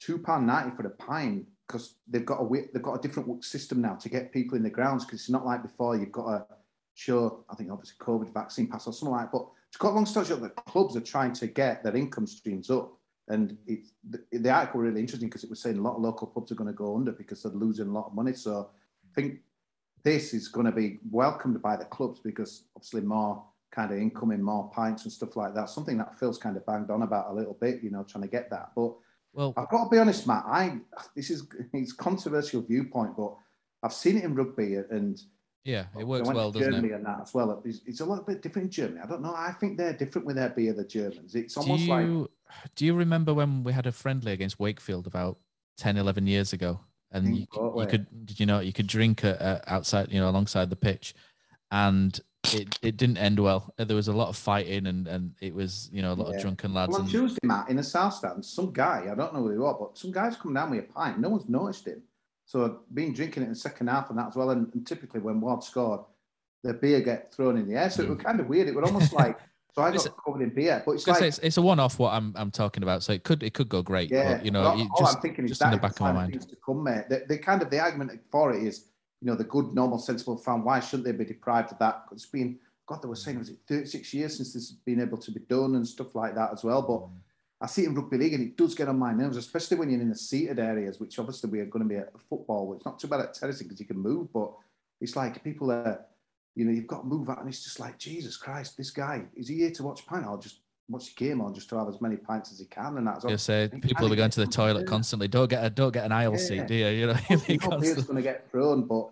two 0.00 0.18
pound 0.18 0.46
ninety 0.46 0.76
for 0.76 0.82
the 0.82 0.90
pint 0.90 1.46
because 1.66 1.96
they've 2.06 2.26
got 2.26 2.40
a 2.40 2.48
they've 2.72 2.82
got 2.82 2.94
a 2.94 3.00
different 3.00 3.44
system 3.44 3.80
now 3.80 3.94
to 3.94 4.08
get 4.08 4.32
people 4.32 4.56
in 4.56 4.62
the 4.62 4.70
grounds 4.70 5.04
because 5.04 5.20
it's 5.20 5.30
not 5.30 5.46
like 5.46 5.62
before 5.62 5.96
you've 5.96 6.12
got 6.12 6.26
to 6.26 6.46
show 6.94 7.44
I 7.48 7.54
think 7.54 7.70
obviously 7.70 7.96
COVID 8.00 8.32
vaccine 8.32 8.66
pass 8.66 8.86
or 8.86 8.92
something 8.92 9.14
like 9.14 9.26
that. 9.26 9.32
But 9.32 9.46
to 9.72 9.78
cut 9.78 9.92
a 9.92 9.94
long 9.94 10.06
story 10.06 10.26
short, 10.26 10.42
the 10.42 10.50
clubs 10.50 10.96
are 10.96 11.00
trying 11.00 11.32
to 11.34 11.46
get 11.46 11.82
their 11.82 11.96
income 11.96 12.26
streams 12.26 12.70
up. 12.70 12.92
And 13.28 13.56
it's, 13.66 13.92
the, 14.08 14.22
the 14.32 14.50
article 14.50 14.80
really 14.80 15.00
interesting 15.00 15.28
because 15.28 15.44
it 15.44 15.50
was 15.50 15.62
saying 15.62 15.78
a 15.78 15.82
lot 15.82 15.96
of 15.96 16.02
local 16.02 16.26
clubs 16.26 16.52
are 16.52 16.56
going 16.56 16.68
to 16.68 16.74
go 16.74 16.94
under 16.94 17.12
because 17.12 17.42
they're 17.42 17.52
losing 17.52 17.88
a 17.88 17.92
lot 17.92 18.08
of 18.08 18.14
money. 18.14 18.34
So 18.34 18.68
I 19.04 19.20
think 19.20 19.38
this 20.04 20.34
is 20.34 20.48
going 20.48 20.66
to 20.66 20.72
be 20.72 20.98
welcomed 21.10 21.62
by 21.62 21.76
the 21.76 21.84
clubs 21.84 22.20
because 22.20 22.64
obviously 22.76 23.00
more 23.02 23.44
kind 23.70 23.90
of 23.90 23.98
income 23.98 24.32
in 24.32 24.42
more 24.42 24.70
pints 24.70 25.04
and 25.04 25.12
stuff 25.12 25.36
like 25.36 25.54
that. 25.54 25.70
Something 25.70 25.96
that 25.98 26.18
Phil's 26.18 26.36
kind 26.36 26.56
of 26.56 26.66
banged 26.66 26.90
on 26.90 27.02
about 27.02 27.30
a 27.30 27.34
little 27.34 27.56
bit, 27.58 27.82
you 27.82 27.90
know, 27.90 28.04
trying 28.04 28.22
to 28.22 28.28
get 28.28 28.50
that. 28.50 28.72
But 28.76 28.92
well, 29.32 29.54
I've 29.56 29.68
got 29.68 29.84
to 29.84 29.90
be 29.90 29.98
honest, 29.98 30.26
Matt. 30.26 30.44
I 30.46 30.78
this 31.16 31.30
is 31.30 31.46
it's 31.72 31.92
controversial 31.92 32.62
viewpoint, 32.62 33.16
but 33.16 33.34
I've 33.82 33.92
seen 33.92 34.18
it 34.18 34.24
in 34.24 34.34
rugby 34.34 34.76
and 34.76 35.20
Yeah, 35.64 35.86
it 35.98 36.06
works 36.06 36.28
well, 36.28 36.52
doesn't 36.52 36.72
Germany 36.72 36.92
it? 36.92 36.96
and 36.96 37.06
that 37.06 37.20
as 37.22 37.34
well. 37.34 37.62
It's, 37.64 37.80
it's 37.86 38.00
a 38.00 38.04
little 38.04 38.24
bit 38.24 38.42
different 38.42 38.66
in 38.66 38.70
Germany. 38.70 39.00
I 39.02 39.06
don't 39.06 39.22
know. 39.22 39.34
I 39.34 39.52
think 39.52 39.76
they're 39.78 39.92
different 39.92 40.26
with 40.26 40.36
their 40.36 40.50
beer, 40.50 40.72
the 40.72 40.84
Germans. 40.84 41.34
It's 41.34 41.54
Do 41.54 41.60
almost 41.60 41.86
like 41.88 42.06
do 42.76 42.84
you 42.84 42.94
remember 42.94 43.32
when 43.32 43.64
we 43.64 43.72
had 43.72 43.86
a 43.86 43.92
friendly 43.92 44.32
against 44.32 44.60
Wakefield 44.60 45.06
about 45.06 45.38
10, 45.78 45.96
11 45.96 46.26
years 46.26 46.52
ago? 46.52 46.80
And 47.10 47.28
mm, 47.28 47.40
you, 47.40 47.46
could- 47.46 47.80
you 47.80 47.86
could 47.86 48.26
did 48.26 48.40
you 48.40 48.46
know 48.46 48.60
you 48.60 48.72
could 48.72 48.86
drink 48.86 49.24
outside 49.24 50.12
you 50.12 50.20
know 50.20 50.28
alongside 50.30 50.70
the 50.70 50.76
pitch, 50.76 51.14
and 51.70 52.18
it, 52.52 52.78
it 52.82 52.96
didn't 52.96 53.18
end 53.18 53.38
well. 53.38 53.72
Uh, 53.78 53.84
There 53.84 53.96
was 53.96 54.08
a 54.08 54.12
lot 54.12 54.28
of 54.28 54.36
fighting 54.36 54.86
and 54.86 55.06
and 55.06 55.32
it 55.40 55.54
was 55.54 55.88
you 55.92 56.02
know 56.02 56.12
a 56.12 56.14
lot 56.14 56.30
Yeah. 56.30 56.36
of 56.36 56.42
drunken 56.42 56.74
lads. 56.74 56.90
Well, 56.90 57.00
on 57.00 57.06
and, 57.06 57.10
Tuesday, 57.10 57.38
Matt, 57.44 57.68
in 57.68 57.76
the 57.76 57.82
South 57.82 58.14
Stand, 58.14 58.44
some 58.44 58.72
guy, 58.72 59.08
I 59.10 59.14
don't 59.14 59.32
know 59.34 59.42
who 59.42 59.50
he 59.50 59.58
was, 59.58 59.76
but 59.78 59.98
some 59.98 60.10
guy's 60.10 60.36
come 60.36 60.54
down 60.54 60.70
with 60.70 60.80
a 60.80 60.92
pint. 60.92 61.18
No 61.20 61.28
one's 61.30 61.48
noticed 61.48 61.86
him. 61.86 62.02
So 62.44 62.64
I've 62.64 62.94
been 62.94 63.12
drinking 63.12 63.44
it 63.44 63.46
in 63.46 63.52
the 63.52 63.58
second 63.58 63.86
half 63.88 64.10
and 64.10 64.18
that 64.18 64.28
as 64.28 64.36
well. 64.36 64.50
And, 64.50 64.72
and 64.74 64.86
typically 64.86 65.20
when 65.20 65.40
Ward 65.40 65.62
scored, 65.62 66.00
the 66.64 66.74
beer 66.74 67.00
get 67.00 67.32
thrown 67.32 67.56
in 67.56 67.68
the 67.68 67.76
air. 67.76 67.88
So 67.90 68.02
it 68.02 68.08
was 68.08 68.18
kind 68.18 68.40
of 68.40 68.48
weird. 68.48 68.68
It 68.68 68.74
was 68.74 68.84
almost 68.84 69.12
like, 69.12 69.38
so 69.74 69.82
I 69.82 69.90
got 69.96 70.06
covered 70.24 70.42
in 70.42 70.50
beer. 70.50 70.82
But 70.84 70.92
it's 70.92 71.06
like, 71.06 71.22
it's, 71.22 71.38
it's 71.38 71.56
a 71.56 71.62
one-off. 71.62 71.98
What 71.98 72.12
I'm 72.12 72.34
I'm 72.36 72.50
talking 72.50 72.82
about. 72.82 73.02
So 73.02 73.12
it 73.12 73.22
could 73.24 73.42
it 73.42 73.54
could 73.54 73.68
go 73.68 73.80
great. 73.82 74.10
yeah, 74.10 74.34
but, 74.36 74.44
you 74.44 74.50
know, 74.50 74.62
all, 74.64 74.76
you 74.76 74.88
all 74.94 75.00
just, 75.00 75.16
I'm 75.16 75.22
thinking 75.22 75.44
is 75.44 75.52
just 75.52 75.62
in 75.62 75.70
the 75.70 75.76
back 75.78 75.92
of 75.92 76.00
my 76.00 76.12
mind. 76.12 76.32
things 76.32 76.46
to 76.46 76.56
come, 76.56 76.82
mate. 76.82 77.04
The, 77.08 77.24
the 77.26 77.38
kind 77.38 77.62
of 77.62 77.70
the 77.70 77.78
argument 77.80 78.20
for 78.30 78.52
it 78.52 78.62
is, 78.62 78.86
you 79.22 79.30
know, 79.30 79.36
the 79.36 79.44
good, 79.44 79.72
normal, 79.72 79.98
sensible 79.98 80.36
fan. 80.36 80.64
Why 80.64 80.80
shouldn't 80.80 81.04
they 81.04 81.12
be 81.12 81.24
deprived 81.24 81.70
of 81.70 81.78
that? 81.78 82.06
'Cause 82.06 82.18
It's 82.18 82.26
been, 82.26 82.58
God, 82.86 83.00
they 83.00 83.08
were 83.08 83.14
saying, 83.14 83.38
was 83.38 83.50
it 83.50 83.60
36 83.68 84.12
years 84.12 84.36
since 84.36 84.52
this 84.52 84.68
has 84.68 84.76
been 84.78 85.00
able 85.00 85.18
to 85.18 85.30
be 85.30 85.40
done 85.40 85.76
and 85.76 85.86
stuff 85.86 86.16
like 86.16 86.34
that 86.34 86.52
as 86.52 86.64
well. 86.64 86.82
But 86.82 87.02
mm. 87.02 87.10
I 87.60 87.66
see 87.68 87.84
it 87.84 87.88
in 87.88 87.94
rugby 87.94 88.18
league 88.18 88.34
and 88.34 88.42
it 88.42 88.56
does 88.56 88.74
get 88.74 88.88
on 88.88 88.98
my 88.98 89.12
nerves, 89.12 89.36
especially 89.36 89.76
when 89.76 89.90
you're 89.90 90.00
in 90.00 90.08
the 90.08 90.16
seated 90.16 90.58
areas, 90.58 90.98
which 90.98 91.20
obviously 91.20 91.48
we 91.50 91.60
are 91.60 91.66
going 91.66 91.84
to 91.84 91.88
be 91.88 91.96
at 91.96 92.20
football. 92.28 92.74
It's 92.74 92.84
not 92.84 92.98
too 92.98 93.06
bad 93.06 93.20
at 93.20 93.34
terracing 93.34 93.68
because 93.68 93.78
you 93.78 93.86
can 93.86 93.98
move, 93.98 94.32
but 94.32 94.52
it's 95.00 95.14
like 95.14 95.44
people 95.44 95.70
are, 95.70 96.04
you 96.56 96.64
know, 96.64 96.72
you've 96.72 96.88
got 96.88 97.02
to 97.02 97.06
move 97.06 97.30
out, 97.30 97.38
and 97.38 97.48
it's 97.48 97.62
just 97.62 97.78
like 97.78 97.98
Jesus 97.98 98.36
Christ, 98.36 98.76
this 98.76 98.90
guy 98.90 99.24
is 99.36 99.46
he 99.46 99.58
here 99.58 99.70
to 99.70 99.84
watch 99.84 100.04
pint 100.04 100.26
or 100.26 100.36
just 100.38 100.61
the 100.88 101.10
game 101.16 101.40
on 101.40 101.54
just 101.54 101.68
to 101.70 101.78
have 101.78 101.88
as 101.88 102.00
many 102.00 102.16
pints 102.16 102.52
as 102.52 102.58
he 102.58 102.66
can, 102.66 102.98
and 102.98 103.06
that's 103.06 103.24
You 103.24 103.38
say 103.38 103.70
people 103.80 104.12
are 104.12 104.16
going 104.16 104.30
to 104.30 104.40
the 104.40 104.46
toilet 104.46 104.86
constantly. 104.86 105.28
Don't 105.28 105.48
get 105.48 105.64
a 105.64 105.70
don't 105.70 105.92
get 105.92 106.04
an 106.04 106.12
aisle 106.12 106.32
Yeah. 106.32 106.38
seat, 106.38 106.66
do 106.66 106.74
you? 106.74 106.86
You 106.88 107.06
know, 107.08 107.14
beer's 107.80 108.04
going 108.04 108.16
to 108.16 108.22
get 108.22 108.50
thrown, 108.50 108.86
but, 108.86 109.10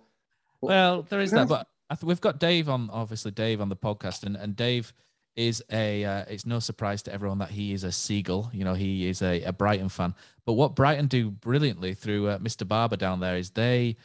but 0.60 0.66
Well, 0.68 1.02
there 1.02 1.20
is 1.20 1.30
that, 1.30 1.48
but 1.48 1.66
I 1.88 1.94
th- 1.94 2.04
we've 2.04 2.20
got 2.20 2.38
Dave 2.38 2.68
on, 2.68 2.90
obviously 2.92 3.30
Dave 3.30 3.60
on 3.60 3.68
the 3.68 3.76
podcast, 3.76 4.24
and, 4.24 4.36
and 4.36 4.54
Dave 4.54 4.92
is 5.36 5.62
a. 5.70 6.04
Uh, 6.04 6.24
it's 6.28 6.44
no 6.44 6.58
surprise 6.58 7.02
to 7.04 7.12
everyone 7.12 7.38
that 7.38 7.50
he 7.50 7.72
is 7.72 7.84
a 7.84 7.92
seagull. 7.92 8.50
You 8.52 8.64
know, 8.64 8.74
he 8.74 9.08
is 9.08 9.22
a, 9.22 9.42
a 9.44 9.52
Brighton 9.52 9.88
fan. 9.88 10.14
But 10.44 10.54
what 10.54 10.74
Brighton 10.74 11.06
do 11.06 11.30
brilliantly 11.30 11.94
through 11.94 12.28
uh, 12.28 12.38
Mr. 12.38 12.66
Barber 12.66 12.96
down 12.96 13.20
there 13.20 13.36
is 13.36 13.50
they. 13.50 13.96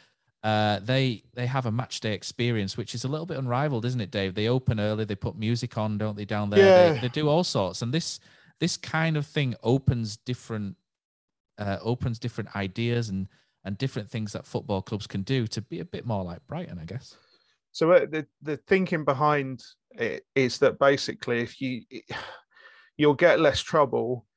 Uh, 0.46 0.80
they 0.84 1.24
they 1.34 1.48
have 1.48 1.66
a 1.66 1.72
match 1.72 2.02
day 2.02 2.14
experience, 2.14 2.78
which 2.78 2.94
is 2.94 3.04
a 3.04 3.08
little 3.08 3.26
bit 3.26 3.40
unrivaled, 3.40 3.84
isn't 3.84 4.00
it, 4.00 4.12
Dave? 4.12 4.36
They 4.36 4.48
open 4.48 4.80
early, 4.80 5.04
they 5.04 5.16
put 5.16 5.36
music 5.36 5.76
on, 5.76 5.98
don't 5.98 6.16
they, 6.16 6.24
down 6.24 6.52
there? 6.52 6.94
They, 6.94 7.00
they 7.00 7.08
do 7.08 7.28
all 7.28 7.44
sorts, 7.44 7.82
and 7.82 7.92
this 7.92 8.20
this 8.60 8.78
kind 8.78 9.18
of 9.18 9.26
thing 9.26 9.56
opens 9.64 10.18
different 10.18 10.76
uh, 11.58 11.78
opens 11.82 12.20
different 12.20 12.56
ideas 12.56 13.10
and 13.10 13.28
and 13.64 13.76
different 13.76 14.08
things 14.08 14.34
that 14.34 14.46
football 14.46 14.84
clubs 14.84 15.08
can 15.08 15.24
do 15.24 15.48
to 15.48 15.64
be 15.64 15.80
a 15.80 15.86
bit 15.86 16.06
more 16.06 16.24
like 16.24 16.46
Brighton, 16.46 16.78
I 16.80 16.86
guess. 16.86 17.18
So 17.72 17.92
uh, 17.92 18.06
the 18.06 18.28
the 18.44 18.58
thinking 18.58 19.04
behind 19.04 19.64
it 19.96 20.28
is 20.36 20.60
that 20.60 20.78
basically, 20.78 21.40
if 21.40 21.60
you 21.60 21.82
you'll 22.98 23.16
get 23.16 23.40
less 23.40 23.62
trouble 23.62 24.28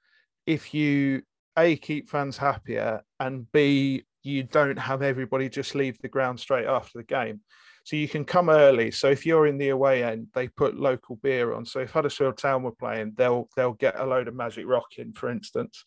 if 0.48 0.72
you 0.72 1.22
a 1.58 1.76
keep 1.76 2.08
fans 2.08 2.38
happier 2.38 3.02
and 3.20 3.50
b 3.52 4.02
you 4.28 4.42
don't 4.44 4.78
have 4.78 5.02
everybody 5.02 5.48
just 5.48 5.74
leave 5.74 5.98
the 5.98 6.08
ground 6.08 6.38
straight 6.38 6.66
after 6.66 6.98
the 6.98 7.04
game. 7.04 7.40
So 7.84 7.96
you 7.96 8.06
can 8.06 8.24
come 8.24 8.50
early. 8.50 8.90
So 8.90 9.08
if 9.08 9.24
you're 9.24 9.46
in 9.46 9.56
the 9.56 9.70
away 9.70 10.04
end, 10.04 10.28
they 10.34 10.48
put 10.48 10.78
local 10.78 11.16
beer 11.16 11.54
on. 11.54 11.64
So 11.64 11.80
if 11.80 11.90
Huddersfield 11.90 12.36
Town 12.36 12.62
were 12.62 12.72
playing, 12.72 13.14
they'll 13.16 13.48
they'll 13.56 13.72
get 13.72 13.98
a 13.98 14.04
load 14.04 14.28
of 14.28 14.34
Magic 14.34 14.66
Rock 14.66 14.98
in, 14.98 15.14
for 15.14 15.30
instance. 15.30 15.84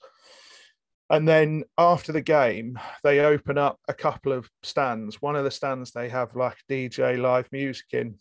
And 1.11 1.27
then 1.27 1.63
after 1.77 2.11
the 2.11 2.21
game, 2.21 2.79
they 3.03 3.19
open 3.19 3.57
up 3.57 3.79
a 3.87 3.93
couple 3.93 4.31
of 4.31 4.49
stands. 4.63 5.21
One 5.21 5.35
of 5.35 5.43
the 5.43 5.51
stands 5.51 5.91
they 5.91 6.09
have 6.09 6.35
like 6.35 6.57
DJ 6.69 7.21
live 7.21 7.49
music 7.51 7.87
in, 7.91 8.15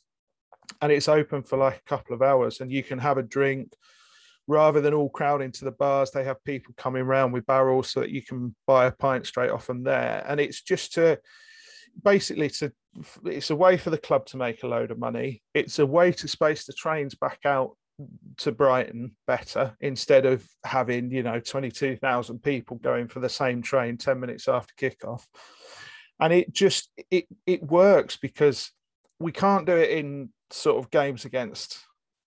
and 0.82 0.92
it's 0.92 1.08
open 1.08 1.42
for 1.42 1.56
like 1.56 1.78
a 1.78 1.88
couple 1.88 2.14
of 2.14 2.20
hours, 2.20 2.60
and 2.60 2.70
you 2.70 2.82
can 2.82 2.98
have 2.98 3.16
a 3.16 3.22
drink 3.22 3.72
rather 4.46 4.80
than 4.80 4.94
all 4.94 5.08
crowding 5.08 5.52
to 5.52 5.64
the 5.64 5.72
bars. 5.72 6.10
They 6.10 6.24
have 6.24 6.42
people 6.44 6.74
coming 6.76 7.02
around 7.02 7.32
with 7.32 7.46
barrels 7.46 7.90
so 7.90 8.00
that 8.00 8.10
you 8.10 8.22
can 8.22 8.54
buy 8.66 8.86
a 8.86 8.92
pint 8.92 9.26
straight 9.26 9.50
off 9.50 9.66
them 9.66 9.82
there, 9.82 10.24
and 10.26 10.40
it's 10.40 10.62
just 10.62 10.94
to 10.94 11.18
basically 12.04 12.48
to 12.48 12.72
it's 13.24 13.50
a 13.50 13.56
way 13.56 13.76
for 13.76 13.90
the 13.90 13.98
club 13.98 14.26
to 14.26 14.36
make 14.36 14.62
a 14.62 14.66
load 14.68 14.90
of 14.90 14.98
money. 14.98 15.42
It's 15.54 15.78
a 15.78 15.86
way 15.86 16.12
to 16.12 16.28
space 16.28 16.64
the 16.64 16.72
trains 16.72 17.14
back 17.14 17.40
out 17.44 17.76
to 18.38 18.52
Brighton 18.52 19.12
better 19.26 19.76
instead 19.80 20.26
of 20.26 20.46
having, 20.64 21.10
you 21.10 21.22
know, 21.22 21.38
22,000 21.40 22.42
people 22.42 22.78
going 22.78 23.08
for 23.08 23.20
the 23.20 23.28
same 23.28 23.62
train 23.62 23.96
10 23.96 24.18
minutes 24.18 24.48
after 24.48 24.74
kickoff. 24.74 25.24
And 26.18 26.32
it 26.32 26.52
just 26.52 26.90
it 27.10 27.26
it 27.46 27.62
works 27.62 28.16
because 28.16 28.72
we 29.18 29.32
can't 29.32 29.66
do 29.66 29.76
it 29.76 29.90
in 29.90 30.30
sort 30.50 30.78
of 30.78 30.90
games 30.90 31.24
against 31.24 31.78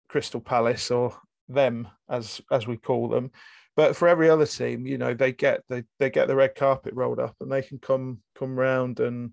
Crystal 0.08 0.42
Palace 0.42 0.90
or 0.90 1.16
them 1.48 1.88
as 2.10 2.42
as 2.52 2.68
we 2.68 2.78
call 2.78 3.10
them. 3.10 3.32
But 3.76 3.96
for 3.96 4.08
every 4.08 4.30
other 4.30 4.46
team, 4.46 4.86
you 4.86 4.98
know, 4.98 5.14
they 5.14 5.32
get 5.32 5.62
they 5.70 5.84
they 6.00 6.10
get 6.10 6.28
the 6.28 6.36
red 6.36 6.56
carpet 6.56 6.94
rolled 6.94 7.20
up 7.20 7.36
and 7.42 7.52
they 7.52 7.64
can 7.64 7.80
come 7.80 8.20
come 8.36 8.58
round 8.58 9.00
and 9.00 9.32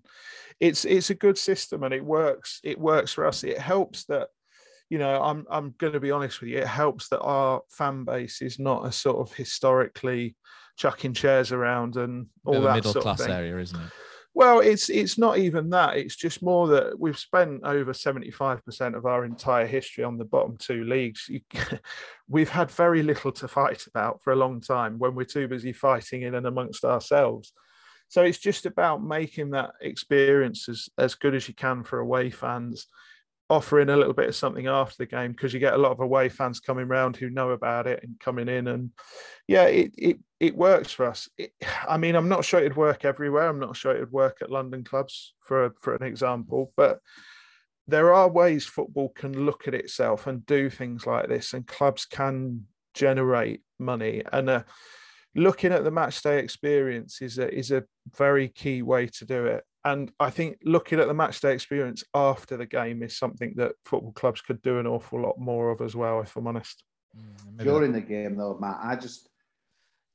it's 0.59 0.83
it's 0.85 1.11
a 1.11 1.15
good 1.15 1.37
system 1.37 1.83
and 1.83 1.93
it 1.93 2.03
works. 2.03 2.59
It 2.63 2.79
works 2.79 3.13
for 3.13 3.27
us. 3.27 3.43
It 3.43 3.59
helps 3.59 4.05
that 4.05 4.29
you 4.89 4.97
know, 4.97 5.21
I'm 5.21 5.45
I'm 5.49 5.73
going 5.77 5.93
to 5.93 5.99
be 5.99 6.11
honest 6.11 6.41
with 6.41 6.49
you. 6.49 6.57
It 6.57 6.67
helps 6.67 7.07
that 7.09 7.21
our 7.21 7.61
fan 7.69 8.03
base 8.03 8.41
is 8.41 8.59
not 8.59 8.85
a 8.85 8.91
sort 8.91 9.19
of 9.19 9.33
historically 9.33 10.35
chucking 10.75 11.13
chairs 11.13 11.51
around 11.51 11.95
and 11.95 12.27
all 12.43 12.61
that 12.61 12.75
middle 12.75 12.93
sort 12.93 13.03
class 13.03 13.21
of 13.21 13.27
thing. 13.27 13.35
area, 13.35 13.57
isn't 13.57 13.79
it? 13.79 13.91
Well, 14.33 14.61
it's 14.61 14.89
it's 14.89 15.17
not 15.17 15.37
even 15.39 15.69
that. 15.71 15.97
It's 15.97 16.15
just 16.15 16.41
more 16.41 16.67
that 16.67 16.97
we've 16.97 17.17
spent 17.17 17.63
over 17.63 17.93
seventy 17.93 18.31
five 18.31 18.63
percent 18.63 18.95
of 18.95 19.05
our 19.05 19.25
entire 19.25 19.67
history 19.67 20.03
on 20.05 20.17
the 20.17 20.23
bottom 20.25 20.55
two 20.57 20.85
leagues. 20.85 21.27
You, 21.27 21.41
we've 22.29 22.49
had 22.49 22.71
very 22.71 23.03
little 23.03 23.33
to 23.33 23.47
fight 23.47 23.83
about 23.87 24.21
for 24.23 24.31
a 24.31 24.37
long 24.37 24.61
time 24.61 24.97
when 24.99 25.15
we're 25.15 25.25
too 25.25 25.47
busy 25.49 25.73
fighting 25.73 26.21
in 26.21 26.35
and 26.35 26.47
amongst 26.47 26.85
ourselves. 26.85 27.51
So 28.07 28.23
it's 28.23 28.39
just 28.39 28.65
about 28.65 29.03
making 29.03 29.51
that 29.51 29.71
experience 29.79 30.67
as, 30.67 30.89
as 30.97 31.15
good 31.15 31.33
as 31.33 31.47
you 31.47 31.53
can 31.53 31.83
for 31.83 31.99
away 31.99 32.29
fans, 32.29 32.87
offering 33.51 33.89
a 33.89 33.97
little 33.97 34.13
bit 34.13 34.29
of 34.29 34.35
something 34.35 34.67
after 34.67 34.95
the 34.97 35.05
game 35.05 35.33
because 35.33 35.53
you 35.53 35.59
get 35.59 35.73
a 35.73 35.77
lot 35.77 35.91
of 35.91 35.99
away 35.99 36.29
fans 36.29 36.61
coming 36.61 36.87
round 36.87 37.17
who 37.17 37.29
know 37.29 37.49
about 37.49 37.85
it 37.85 38.01
and 38.01 38.17
coming 38.17 38.47
in 38.47 38.67
and 38.69 38.91
yeah, 39.45 39.65
it 39.65 39.93
it 39.97 40.19
it 40.39 40.55
works 40.55 40.93
for 40.93 41.05
us. 41.05 41.27
It, 41.37 41.51
I 41.87 41.97
mean, 41.97 42.15
I'm 42.15 42.29
not 42.29 42.45
sure 42.45 42.61
it'd 42.61 42.77
work 42.77 43.03
everywhere. 43.03 43.49
I'm 43.49 43.59
not 43.59 43.75
sure 43.75 43.93
it'd 43.93 44.11
work 44.11 44.37
at 44.41 44.49
London 44.49 44.85
clubs 44.85 45.33
for 45.41 45.75
for 45.81 45.93
an 45.95 46.03
example, 46.03 46.71
but 46.77 46.99
there 47.87 48.13
are 48.13 48.29
ways 48.29 48.65
football 48.65 49.09
can 49.09 49.45
look 49.45 49.67
at 49.67 49.73
itself 49.73 50.27
and 50.27 50.45
do 50.45 50.69
things 50.69 51.05
like 51.05 51.27
this, 51.27 51.53
and 51.53 51.67
clubs 51.67 52.05
can 52.05 52.65
generate 52.93 53.61
money. 53.79 54.23
And 54.31 54.49
uh, 54.49 54.63
looking 55.35 55.73
at 55.73 55.83
the 55.83 55.91
match 55.91 56.21
day 56.21 56.39
experience 56.39 57.21
is 57.21 57.37
a 57.37 57.53
is 57.53 57.71
a 57.71 57.83
very 58.15 58.47
key 58.47 58.81
way 58.81 59.07
to 59.07 59.25
do 59.25 59.45
it. 59.47 59.65
And 59.83 60.11
I 60.19 60.29
think 60.29 60.59
looking 60.63 60.99
at 60.99 61.07
the 61.07 61.13
match 61.13 61.41
day 61.41 61.53
experience 61.53 62.03
after 62.13 62.55
the 62.55 62.67
game 62.67 63.01
is 63.01 63.17
something 63.17 63.53
that 63.55 63.73
football 63.85 64.11
clubs 64.11 64.41
could 64.41 64.61
do 64.61 64.77
an 64.79 64.85
awful 64.85 65.21
lot 65.21 65.39
more 65.39 65.71
of 65.71 65.81
as 65.81 65.95
well, 65.95 66.21
if 66.21 66.35
I'm 66.35 66.47
honest. 66.47 66.83
During 67.57 67.91
the 67.91 68.01
game, 68.01 68.37
though, 68.37 68.57
Matt, 68.59 68.79
I 68.81 68.95
just 68.95 69.29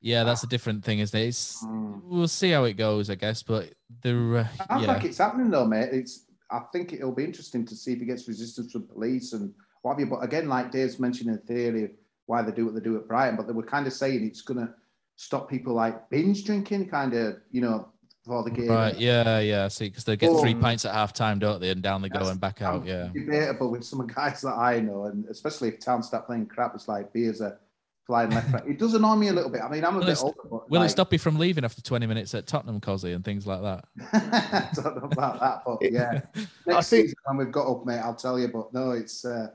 Yeah, 0.01 0.25
that's 0.25 0.45
a 0.45 0.49
different 0.49 0.85
thing, 0.85 1.01
isn't 1.01 1.19
it? 1.19 1.27
It's, 1.27 1.65
Mm. 1.65 2.01
We'll 2.05 2.29
see 2.29 2.51
how 2.51 2.65
it 2.65 2.75
goes, 2.75 3.11
I 3.11 3.17
guess. 3.17 3.43
But 3.43 3.73
the 4.03 4.47
uh, 4.61 4.65
I 4.71 4.81
yeah, 4.81 4.93
think 4.95 5.07
it's 5.07 5.19
happening 5.19 5.51
though, 5.51 5.67
mate. 5.67 5.89
It's 5.93 6.27
I 6.51 6.61
think 6.73 6.93
it'll 6.93 7.13
be 7.13 7.25
interesting 7.25 7.67
to 7.67 7.75
see 7.75 7.93
if 7.95 7.99
he 7.99 8.05
gets 8.07 8.29
resistance 8.29 8.71
from 8.71 8.87
police 8.87 9.33
and 9.33 9.53
what 9.83 9.93
have 9.93 10.01
you. 10.01 10.07
But 10.07 10.23
again, 10.23 10.49
like 10.49 10.71
Dave's 10.71 11.01
mentioned 11.01 11.31
in 11.31 11.39
theory 11.39 11.85
of 11.85 11.91
why 12.27 12.43
they 12.43 12.53
do 12.53 12.67
what 12.67 12.75
they 12.75 12.81
do 12.81 12.97
at 12.97 13.09
Brighton, 13.09 13.37
but 13.37 13.47
they 13.49 13.53
were 13.53 13.65
kind 13.65 13.87
of 13.87 13.93
saying 13.93 14.25
it's 14.25 14.43
gonna 14.43 14.73
stop 15.17 15.51
people 15.51 15.75
like 15.75 16.09
binge 16.09 16.45
drinking, 16.45 16.89
kind 16.89 17.15
of, 17.15 17.39
you 17.51 17.61
know, 17.61 17.89
before 18.27 18.43
the 18.43 18.51
game. 18.51 18.69
right. 18.69 18.99
Yeah, 18.99 19.39
yeah. 19.39 19.69
See, 19.69 19.89
because 19.89 20.05
they 20.05 20.17
get 20.17 20.39
three 20.41 20.55
pints 20.55 20.85
at 20.85 20.93
half 20.93 21.13
time, 21.13 21.39
don't 21.39 21.61
they? 21.61 21.71
And 21.71 21.81
down 21.81 22.03
they 22.03 22.09
go 22.09 22.29
and 22.29 22.41
back 22.41 22.61
out. 22.61 22.85
Yeah. 22.85 23.09
debatable 23.15 23.71
with 23.71 23.85
some 23.85 24.01
of 24.01 24.09
the 24.09 24.15
guys 24.15 24.41
that 24.41 24.55
I 24.55 24.81
know, 24.81 25.05
and 25.05 25.25
especially 25.27 25.69
if 25.69 25.79
Town 25.79 26.03
start 26.03 26.27
playing 26.27 26.47
crap, 26.47 26.75
it's 26.75 26.89
like 26.89 27.13
beers 27.13 27.41
are 27.41 27.61
flying 28.05 28.31
left. 28.31 28.53
right. 28.53 28.67
It 28.67 28.79
does 28.79 28.95
annoy 28.95 29.15
me 29.15 29.29
a 29.29 29.33
little 29.33 29.51
bit. 29.51 29.63
I 29.63 29.69
mean, 29.69 29.85
I'm 29.85 29.97
a 29.97 29.99
Will, 29.99 30.07
bit 30.07 30.19
it, 30.19 30.23
older, 30.23 30.37
but 30.51 30.71
will 30.71 30.81
like, 30.81 30.89
it 30.89 30.91
stop 30.91 31.13
you 31.13 31.19
from 31.19 31.39
leaving 31.39 31.65
after 31.65 31.81
20 31.83 32.07
minutes 32.07 32.35
at 32.35 32.47
Tottenham, 32.47 32.81
Cosy, 32.81 33.13
and 33.13 33.25
things 33.25 33.47
like 33.47 33.63
that? 33.63 33.85
I 34.13 34.69
don't 34.75 34.97
know 34.97 35.09
about 35.11 35.41
that, 35.41 35.63
but 35.65 35.79
yeah. 35.93 36.21
Next 36.67 36.89
season 36.89 37.15
when 37.27 37.37
we've 37.39 37.53
got 37.53 37.71
up, 37.71 37.87
mate, 37.87 37.99
I'll 38.01 38.15
tell 38.15 38.39
you. 38.39 38.49
But 38.49 38.73
no, 38.75 38.91
it's 38.91 39.25
uh, 39.25 39.49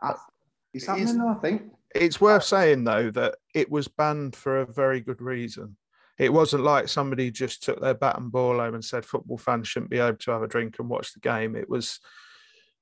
I- 0.00 0.14
it's 0.74 0.86
happening, 0.86 1.18
though, 1.18 1.28
I 1.28 1.34
think. 1.34 1.62
It's 1.94 2.20
worth 2.20 2.44
saying 2.44 2.84
though 2.84 3.10
that 3.12 3.36
it 3.54 3.70
was 3.70 3.88
banned 3.88 4.36
for 4.36 4.60
a 4.60 4.66
very 4.66 5.00
good 5.00 5.22
reason. 5.22 5.76
It 6.18 6.32
wasn't 6.32 6.64
like 6.64 6.88
somebody 6.88 7.30
just 7.30 7.62
took 7.62 7.80
their 7.80 7.94
bat 7.94 8.18
and 8.18 8.32
ball 8.32 8.58
home 8.58 8.74
and 8.74 8.84
said 8.84 9.04
football 9.04 9.38
fans 9.38 9.68
shouldn't 9.68 9.90
be 9.90 9.98
able 9.98 10.16
to 10.18 10.30
have 10.32 10.42
a 10.42 10.48
drink 10.48 10.76
and 10.78 10.88
watch 10.88 11.12
the 11.12 11.20
game. 11.20 11.54
It 11.54 11.68
was 11.68 12.00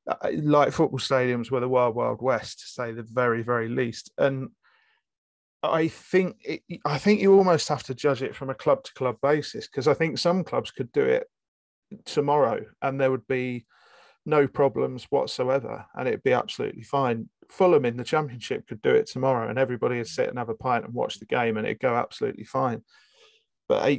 uh, 0.09 0.31
like 0.43 0.73
football 0.73 0.99
stadiums 0.99 1.51
were 1.51 1.61
the 1.61 1.69
wild, 1.69 1.95
wild 1.95 2.23
west, 2.23 2.61
to 2.61 2.67
say 2.67 2.93
the 2.93 3.03
very, 3.03 3.43
very 3.43 3.69
least. 3.69 4.11
And 4.17 4.51
I 5.63 5.89
think 5.89 6.37
it, 6.45 6.63
I 6.85 6.99
think 6.99 7.21
you 7.21 7.37
almost 7.37 7.69
have 7.69 7.83
to 7.85 7.95
judge 7.95 8.23
it 8.23 8.35
from 8.35 8.51
a 8.51 8.55
club 8.55 8.85
to 8.85 8.95
club 8.95 9.17
basis 9.23 9.67
because 9.67 9.89
I 9.89 9.95
think 9.95 10.19
some 10.19 10.45
clubs 10.45 10.71
could 10.71 10.93
do 10.93 11.05
it 11.05 11.29
tomorrow 12.05 12.65
and 12.83 13.01
there 13.01 13.11
would 13.11 13.27
be 13.27 13.67
no 14.25 14.47
problems 14.49 15.05
whatsoever 15.11 15.87
and 15.95 16.09
it'd 16.09 16.23
be 16.23 16.33
absolutely 16.33 16.83
fine. 16.83 17.29
Fulham 17.49 17.85
in 17.85 17.97
the 17.97 18.05
championship 18.05 18.67
could 18.67 18.83
do 18.83 18.91
it 18.91 19.07
tomorrow 19.07 19.49
and 19.49 19.59
everybody 19.59 19.99
would 19.99 20.09
sit 20.09 20.29
and 20.29 20.39
have 20.39 20.49
a 20.49 20.55
pint 20.55 20.85
and 20.85 20.95
watch 20.95 21.19
the 21.19 21.27
game 21.27 21.57
and 21.57 21.67
it'd 21.67 21.81
go 21.81 21.95
absolutely 21.95 22.45
fine. 22.45 22.83
But 23.69 23.89
eh, 23.89 23.99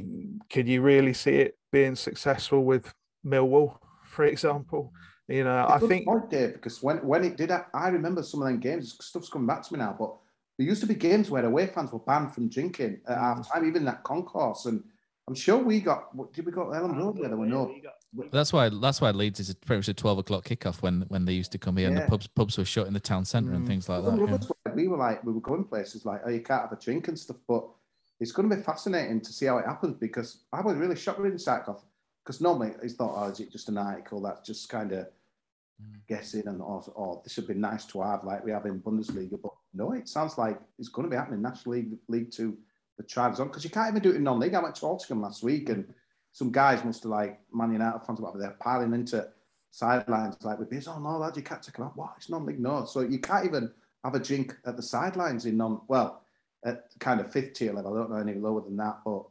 could 0.50 0.68
you 0.68 0.80
really 0.82 1.12
see 1.12 1.36
it 1.36 1.58
being 1.72 1.94
successful 1.94 2.64
with 2.64 2.92
Millwall, 3.24 3.78
for 4.04 4.24
example? 4.24 4.92
You 5.28 5.44
know, 5.44 5.66
I 5.68 5.78
Good 5.78 5.88
think 5.90 6.06
point, 6.06 6.30
Dave, 6.30 6.54
because 6.54 6.82
when, 6.82 6.98
when 7.06 7.22
it 7.24 7.36
did, 7.36 7.50
ha- 7.50 7.66
I 7.74 7.88
remember 7.88 8.22
some 8.22 8.40
of 8.40 8.48
them 8.48 8.60
games. 8.60 8.96
Stuff's 9.00 9.28
coming 9.28 9.46
back 9.46 9.62
to 9.62 9.72
me 9.74 9.78
now, 9.78 9.94
but 9.98 10.14
there 10.58 10.66
used 10.66 10.80
to 10.80 10.86
be 10.86 10.94
games 10.94 11.30
where 11.30 11.44
away 11.44 11.66
fans 11.66 11.92
were 11.92 11.98
banned 11.98 12.32
from 12.32 12.48
drinking 12.48 13.00
at 13.06 13.18
half 13.18 13.52
time, 13.52 13.66
even 13.68 13.84
that 13.84 14.02
concourse. 14.04 14.64
And 14.64 14.82
I'm 15.28 15.34
sure 15.34 15.58
we 15.58 15.80
got. 15.80 16.14
what- 16.16 16.32
Did 16.32 16.46
we 16.46 16.52
got 16.52 16.68
Elland 16.68 16.96
Road 16.96 17.18
where 17.18 17.28
there 17.28 17.36
were 17.36 17.44
no? 17.46 17.74
That's 18.32 18.54
why. 18.54 18.70
That's 18.70 19.02
why 19.02 19.10
Leeds 19.10 19.38
is 19.38 19.54
pretty 19.54 19.80
much 19.80 19.88
a 19.88 19.94
12 19.94 20.18
o'clock 20.20 20.44
kickoff 20.46 20.80
when 20.80 21.02
when 21.08 21.26
they 21.26 21.34
used 21.34 21.52
to 21.52 21.58
come 21.58 21.76
here 21.76 21.88
and 21.88 21.96
the 21.98 22.06
pubs 22.06 22.26
pubs 22.26 22.56
were 22.56 22.64
shut 22.64 22.86
in 22.86 22.94
the 22.94 23.00
town 23.00 23.26
centre 23.26 23.52
and 23.52 23.66
things 23.66 23.86
like 23.90 24.02
Some 24.02 24.16
that. 24.16 24.48
yeah. 24.66 24.72
We 24.74 24.88
were 24.88 24.96
like, 24.96 25.22
we 25.24 25.32
were 25.34 25.42
going 25.42 25.64
places 25.64 26.06
like, 26.06 26.22
oh, 26.24 26.30
you 26.30 26.40
can't 26.40 26.62
have 26.62 26.72
a 26.72 26.76
drink 26.82 27.08
and 27.08 27.18
stuff. 27.18 27.36
But 27.46 27.68
it's 28.20 28.32
going 28.32 28.48
to 28.48 28.56
be 28.56 28.62
fascinating 28.62 29.20
to 29.20 29.32
see 29.32 29.46
how 29.46 29.58
it 29.58 29.66
happens 29.66 29.96
because 29.96 30.44
I 30.52 30.60
was 30.60 30.76
really 30.76 30.96
shocked 30.96 31.20
with 31.20 31.34
Sackhoff 31.34 31.82
because 32.24 32.40
normally 32.40 32.72
it's 32.82 32.94
thought, 32.94 33.14
oh, 33.16 33.30
is 33.30 33.40
it 33.40 33.52
just 33.52 33.68
an 33.68 33.78
article 33.78 34.20
that's 34.20 34.46
just 34.46 34.68
kind 34.68 34.92
of 34.92 35.06
mm. 35.80 35.98
guessing 36.08 36.46
and 36.46 36.60
or, 36.60 36.82
or 36.94 37.20
this 37.24 37.36
would 37.36 37.48
be 37.48 37.54
nice 37.54 37.84
to 37.86 38.02
have 38.02 38.24
like 38.24 38.44
we 38.44 38.50
have 38.50 38.66
in 38.66 38.80
Bundesliga. 38.80 39.40
But 39.40 39.52
no, 39.72 39.92
it 39.92 40.08
sounds 40.08 40.36
like 40.36 40.60
it's 40.78 40.88
going 40.88 41.06
to 41.06 41.10
be 41.10 41.16
happening. 41.16 41.42
National 41.42 41.76
League, 41.76 41.96
League 42.08 42.30
Two, 42.30 42.58
the 42.96 43.04
tribes 43.04 43.40
on 43.40 43.48
because 43.48 43.64
you 43.64 43.70
can't 43.70 43.90
even 43.90 44.02
do 44.02 44.10
it 44.10 44.16
in 44.16 44.24
non-league. 44.24 44.54
I 44.54 44.62
went 44.62 44.74
to 44.76 44.82
Altrincham 44.82 45.22
last 45.22 45.42
week 45.42 45.68
and 45.68 45.86
some 46.32 46.50
guys 46.50 46.84
must 46.84 47.04
have 47.04 47.10
like 47.10 47.40
Man 47.52 47.72
United 47.72 48.00
fans, 48.06 48.20
whatever, 48.20 48.38
they're 48.38 48.56
piling 48.60 48.94
into 48.94 49.26
sidelines 49.70 50.36
like 50.42 50.58
with 50.58 50.70
beers. 50.70 50.88
Oh 50.88 50.98
no, 50.98 51.18
lad, 51.18 51.36
you 51.36 51.42
can't 51.42 51.62
take 51.62 51.76
them 51.76 51.86
out. 51.86 51.96
What? 51.96 52.14
It's 52.16 52.28
non-league. 52.28 52.60
No, 52.60 52.84
so 52.84 53.00
you 53.00 53.20
can't 53.20 53.46
even 53.46 53.70
have 54.04 54.14
a 54.14 54.20
drink 54.20 54.56
at 54.66 54.76
the 54.76 54.82
sidelines 54.82 55.46
in 55.46 55.56
non. 55.56 55.80
Well, 55.88 56.22
at 56.64 56.86
kind 56.98 57.20
of 57.20 57.32
fifth 57.32 57.54
tier 57.54 57.72
level. 57.72 57.94
I 57.94 57.98
don't 57.98 58.10
know 58.10 58.16
any 58.16 58.34
lower 58.34 58.60
than 58.62 58.76
that, 58.78 58.98
but 59.04 59.22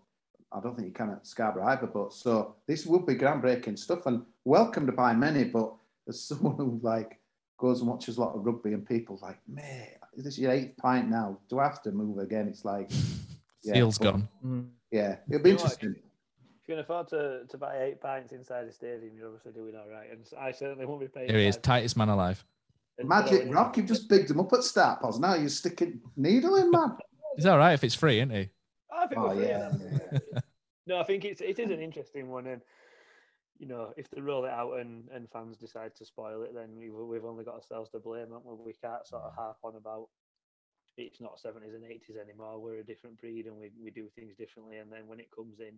I 0.52 0.60
don't 0.62 0.76
think 0.76 0.88
you 0.88 0.94
can 0.94 1.10
at 1.12 1.28
Scarborough 1.28 1.66
either. 1.68 1.88
But 1.88 2.14
so 2.14 2.56
this 2.68 2.86
would 2.86 3.06
be 3.06 3.16
groundbreaking 3.16 3.78
stuff 3.78 4.06
and 4.06 4.24
welcomed 4.46 4.96
by 4.96 5.14
many. 5.14 5.44
But 5.44 5.74
as 6.08 6.22
someone 6.28 6.56
who 6.56 6.80
like 6.82 7.20
goes 7.60 7.82
and 7.82 7.90
watches 7.90 8.18
a 8.18 8.22
lot 8.22 8.36
of 8.36 8.46
rugby 8.46 8.74
and 8.74 8.86
people 8.86 9.20
like, 9.22 9.38
man, 9.48 9.88
is 10.16 10.24
this 10.24 10.38
your 10.40 10.52
eighth 10.52 10.78
pint 10.78 11.10
now? 11.10 11.38
Do 11.50 11.60
I 11.60 11.64
have 11.64 11.82
to 11.84 11.92
move 11.92 12.20
again? 12.20 12.48
It's 12.48 12.64
like, 12.66 12.92
Feels 13.74 13.98
but- 13.98 14.12
gone. 14.12 14.30
Mm. 14.46 14.68
Yeah, 14.92 15.18
it'll 15.30 15.44
be 15.44 15.50
You 15.50 15.56
know 15.58 15.64
what? 15.64 15.74
interesting. 15.74 15.96
If 15.98 16.70
you 16.70 16.76
can 16.76 16.80
afford 16.80 17.10
to, 17.10 17.42
to 17.50 17.58
buy 17.58 17.82
eight 17.84 18.00
pints 18.00 18.32
inside 18.32 18.68
the 18.68 18.72
stadium, 18.72 19.12
you're 19.18 19.28
obviously 19.28 19.52
doing 19.52 19.76
all 19.76 19.90
right. 19.90 20.10
And 20.12 20.26
I 20.40 20.52
certainly 20.52 20.86
won't 20.86 21.02
be 21.02 21.08
paying. 21.08 21.30
Here 21.30 21.40
he 21.40 21.48
is, 21.48 21.58
tightest 21.58 21.98
man 21.98 22.08
alive. 22.10 22.44
Magic 23.04 23.54
Rock, 23.54 23.78
you've 23.78 23.86
just 23.86 24.08
bigged 24.10 24.32
him 24.32 24.40
up 24.40 24.52
at 24.54 24.64
start 24.64 25.02
pause. 25.02 25.20
Now 25.20 25.36
you're 25.36 25.50
sticking 25.50 26.00
needle 26.16 26.56
in, 26.56 26.72
man. 26.72 26.98
He's 27.38 27.46
all 27.46 27.58
right 27.58 27.74
if 27.74 27.84
it's 27.84 27.96
free, 27.96 28.18
isn't 28.18 28.32
he? 28.32 28.50
I 28.92 29.08
think 29.08 29.22
Oh, 29.22 29.28
we're 29.28 29.36
free 29.36 29.48
yeah, 29.48 29.70
enough. 29.70 30.22
No, 30.88 31.00
I 31.00 31.04
think 31.04 31.26
it's 31.26 31.42
it 31.42 31.60
is 31.60 31.70
an 31.70 31.80
interesting 31.80 32.30
one, 32.30 32.48
and 32.48 32.62
you 33.60 33.68
know, 33.68 33.94
if 33.98 34.10
they 34.10 34.22
roll 34.22 34.46
it 34.46 34.52
out 34.52 34.80
and, 34.80 35.10
and 35.14 35.30
fans 35.30 35.58
decide 35.58 35.96
to 35.96 36.06
spoil 36.06 36.44
it, 36.44 36.54
then 36.54 36.76
we, 36.78 36.90
we've 36.90 37.26
only 37.26 37.44
got 37.44 37.56
ourselves 37.56 37.90
to 37.92 38.00
blame. 38.00 38.28
We? 38.46 38.54
we 38.66 38.74
can't 38.74 39.06
sort 39.08 39.24
of 39.24 39.34
harp 39.34 39.58
on 39.64 39.76
about 39.76 40.10
it's 40.98 41.22
not 41.22 41.38
70s 41.38 41.76
and 41.76 41.84
80s 41.84 42.18
anymore. 42.22 42.60
We're 42.60 42.80
a 42.80 42.86
different 42.86 43.20
breed 43.20 43.46
and 43.46 43.56
we, 43.58 43.72
we 43.82 43.92
do 43.92 44.10
things 44.16 44.36
differently. 44.36 44.78
And 44.78 44.92
then 44.92 45.06
when 45.08 45.20
it 45.20 45.30
comes 45.36 45.60
in, 45.60 45.78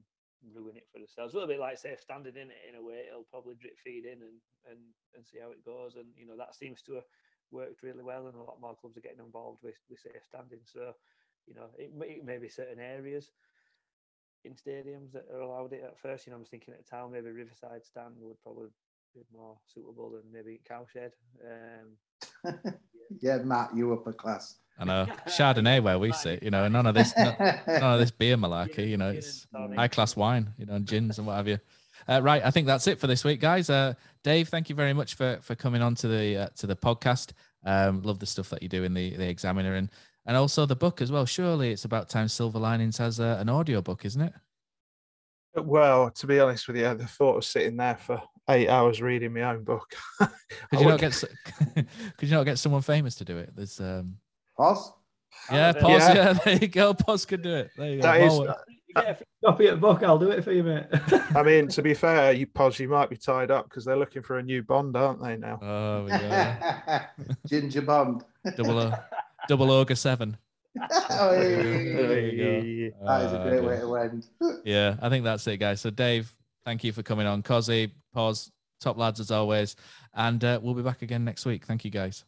ruin 0.56 0.78
it 0.78 0.88
for 0.92 1.00
themselves. 1.00 1.34
A 1.34 1.38
little 1.38 1.50
bit 1.52 1.60
like 1.60 1.78
safe 1.78 2.00
standing 2.00 2.36
in 2.36 2.48
it 2.52 2.64
in 2.70 2.76
a 2.76 2.84
way. 2.84 3.04
It'll 3.08 3.28
probably 3.30 3.56
drip 3.60 3.76
feed 3.84 4.06
in 4.06 4.24
and, 4.24 4.40
and, 4.72 4.80
and 5.16 5.28
see 5.28 5.40
how 5.44 5.52
it 5.52 5.66
goes. 5.66 5.96
And, 5.96 6.08
you 6.16 6.26
know, 6.26 6.38
that 6.38 6.56
seems 6.56 6.82
to 6.84 6.96
have 6.96 7.10
worked 7.52 7.84
really 7.84 8.04
well. 8.04 8.28
And 8.28 8.36
a 8.36 8.44
lot 8.44 8.62
more 8.62 8.76
clubs 8.80 8.96
are 8.98 9.04
getting 9.04 9.24
involved 9.24 9.60
with, 9.62 9.76
with 9.90 10.00
safe 10.00 10.24
standing. 10.24 10.64
So, 10.64 10.96
you 11.48 11.56
know, 11.56 11.68
it, 11.78 11.92
it 12.02 12.26
may 12.26 12.38
be 12.38 12.50
certain 12.50 12.80
areas 12.80 13.32
in 14.46 14.54
stadiums 14.54 15.12
that 15.14 15.26
are 15.34 15.42
allowed 15.42 15.74
it 15.74 15.84
at 15.84 16.00
first. 16.00 16.26
You 16.26 16.32
know, 16.32 16.38
I 16.38 16.40
was 16.40 16.50
thinking 16.50 16.74
at 16.74 16.88
town, 16.88 17.12
maybe 17.12 17.30
Riverside 17.30 17.86
stand 17.86 18.16
would 18.20 18.42
probably 18.42 18.68
be 19.14 19.22
more 19.34 19.58
suitable 19.74 20.12
than 20.12 20.22
maybe 20.32 20.62
Cowshed. 20.68 21.14
Um, 21.44 22.54
yeah, 23.22 23.38
Matt, 23.38 23.76
you 23.76 23.94
upper 23.94 24.14
class. 24.14 24.56
I 24.78 24.86
know 24.86 25.08
Chardonnay 25.28 25.84
where 25.84 26.00
we 26.00 26.14
sit, 26.14 26.42
you 26.42 26.52
know, 26.52 26.70
none 26.70 26.86
of 26.86 26.96
this, 26.96 27.14
none, 27.18 27.36
none 27.68 27.94
of 27.94 28.00
this 28.00 28.12
beer 28.12 28.38
malarkey, 28.38 28.90
you 28.90 28.96
know, 28.96 29.10
it's 29.10 29.46
high 29.76 29.90
class 29.90 30.16
wine, 30.16 30.54
you 30.58 30.66
know, 30.66 30.76
and 30.76 30.86
gins 30.86 31.18
and 31.18 31.28
what 31.28 31.36
have 31.36 31.50
you. 31.50 31.60
Uh, 32.08 32.22
right, 32.22 32.42
I 32.46 32.50
think 32.50 32.66
that's 32.66 32.88
it 32.88 32.98
for 32.98 33.08
this 33.08 33.26
week, 33.26 33.42
guys. 33.42 33.70
Uh, 33.70 33.94
Dave, 34.24 34.48
thank 34.48 34.70
you 34.70 34.76
very 34.76 34.94
much 34.94 35.16
for 35.16 35.40
for 35.42 35.56
coming 35.56 35.82
on 35.82 35.96
to 35.96 36.08
the 36.08 36.38
uh, 36.38 36.48
to 36.58 36.68
the 36.68 36.78
podcast. 36.78 37.34
Um, 37.66 38.02
love 38.04 38.20
the 38.20 38.26
stuff 38.26 38.50
that 38.52 38.64
you 38.64 38.70
do 38.70 38.84
in 38.84 38.94
the 38.94 39.18
the 39.18 39.28
Examiner 39.28 39.76
and 39.76 39.90
and 40.26 40.38
also 40.38 40.66
the 40.66 40.76
book 40.76 41.02
as 41.02 41.12
well. 41.12 41.26
Surely 41.26 41.72
it's 41.72 41.86
about 41.86 42.10
time 42.10 42.28
Silver 42.28 42.60
Linings 42.60 42.98
has 42.98 43.20
a, 43.20 43.38
an 43.40 43.50
audio 43.50 43.82
book, 43.82 44.06
isn't 44.06 44.22
it? 44.22 44.34
Well, 45.56 46.12
to 46.12 46.28
be 46.28 46.40
honest 46.40 46.68
with 46.68 46.78
you, 46.78 46.94
the 46.94 47.08
thought 47.08 47.38
of 47.38 47.46
sitting 47.46 47.78
there 47.78 47.98
for 47.98 48.22
eight 48.50 48.70
hours 48.70 49.02
reading 49.02 49.34
my 49.34 49.42
own 49.44 49.64
book. 49.64 49.94
could 50.20 50.80
you 50.80 50.86
not 50.86 51.00
get 51.00 51.12
could 52.18 52.30
you 52.30 52.36
not 52.36 52.46
get 52.46 52.60
someone 52.60 52.82
famous 52.82 53.16
to 53.16 53.26
do 53.26 53.38
it? 53.38 53.56
There's 53.56 53.80
um 53.80 54.16
Pause. 54.58 54.94
Yeah, 55.52 55.72
pause. 55.74 56.02
Yeah. 56.02 56.14
yeah. 56.14 56.34
there 56.46 56.58
you 56.58 56.68
go. 56.68 56.94
Pause 56.94 57.26
could 57.26 57.42
do 57.42 57.56
it. 57.56 57.72
There 57.78 57.90
you 57.90 58.02
go. 58.02 58.02
That 58.02 58.22
is, 58.22 58.40
you 58.90 58.96
get 58.96 59.22
a 59.22 59.46
copy 59.46 59.68
of 59.68 59.76
the 59.76 59.82
book, 59.82 60.04
I'll 60.04 60.18
do 60.18 60.32
it 60.32 60.44
for 60.44 60.52
you, 60.52 60.64
mate. 60.64 60.86
I 61.36 61.44
mean, 61.44 61.68
to 61.70 61.82
be 61.82 61.94
fair, 61.94 62.34
you 62.34 62.48
pause, 62.48 62.80
you 62.80 62.90
might 62.90 63.10
be 63.10 63.18
tied 63.18 63.52
up 63.52 63.70
because 63.70 63.86
they're 63.86 63.96
looking 63.96 64.24
for 64.24 64.40
a 64.40 64.44
new 64.44 64.64
Bond, 64.64 64.98
aren't 64.98 65.22
they 65.22 65.38
now? 65.38 65.60
Oh, 65.62 66.08
yeah. 66.08 67.06
Ginger 67.48 67.84
Bond. 67.84 68.24
Double 68.58 68.80
O, 68.80 68.94
double 69.50 69.72
Ogre 69.72 69.96
Seven. 69.96 70.38
oh, 70.80 71.34
hey. 71.34 72.94
That 73.04 73.26
is 73.26 73.34
a 73.34 73.40
great 73.44 73.60
uh, 73.60 73.64
way 73.64 73.80
to 73.80 73.96
end. 73.96 74.28
yeah, 74.64 74.96
I 75.02 75.10
think 75.10 75.26
that's 75.26 75.46
it, 75.48 75.58
guys. 75.58 75.82
So, 75.82 75.90
Dave, 75.90 76.32
thank 76.64 76.84
you 76.84 76.94
for 76.94 77.02
coming 77.02 77.26
on. 77.26 77.42
Cozzy, 77.42 77.92
pause, 78.14 78.52
top 78.80 78.98
lads 78.98 79.20
as 79.20 79.32
always, 79.32 79.76
and 80.14 80.42
uh, 80.44 80.60
we'll 80.62 80.76
be 80.76 80.84
back 80.84 81.02
again 81.02 81.26
next 81.26 81.46
week. 81.46 81.66
Thank 81.66 81.84
you, 81.84 81.92
guys. 81.92 82.24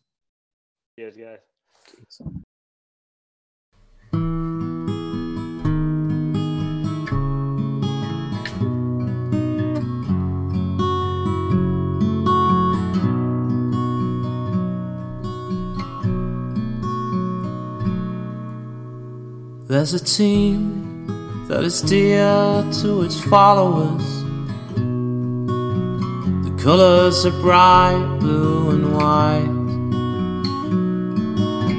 Cheers, 0.98 1.16
guys. 4.12 4.41
There's 19.72 19.94
a 19.94 20.04
team 20.04 21.48
that 21.48 21.64
is 21.64 21.82
dear 21.82 22.68
to 22.82 23.04
its 23.04 23.18
followers. 23.22 24.06
The 26.44 26.54
colors 26.62 27.26
are 27.26 27.40
bright 27.40 28.18
blue 28.20 28.72
and 28.72 28.94
white. 28.94 29.48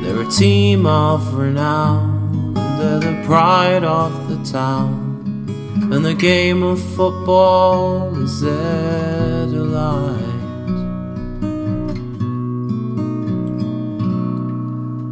They're 0.02 0.22
a 0.22 0.30
team 0.30 0.86
of 0.86 1.34
renown, 1.34 2.54
they're 2.54 2.98
the 2.98 3.22
pride 3.26 3.84
of 3.84 4.26
the 4.30 4.42
town. 4.50 5.50
And 5.92 6.02
the 6.02 6.14
game 6.14 6.62
of 6.62 6.80
football 6.96 8.16
is 8.16 8.40
their 8.40 9.44
delight. 9.48 10.31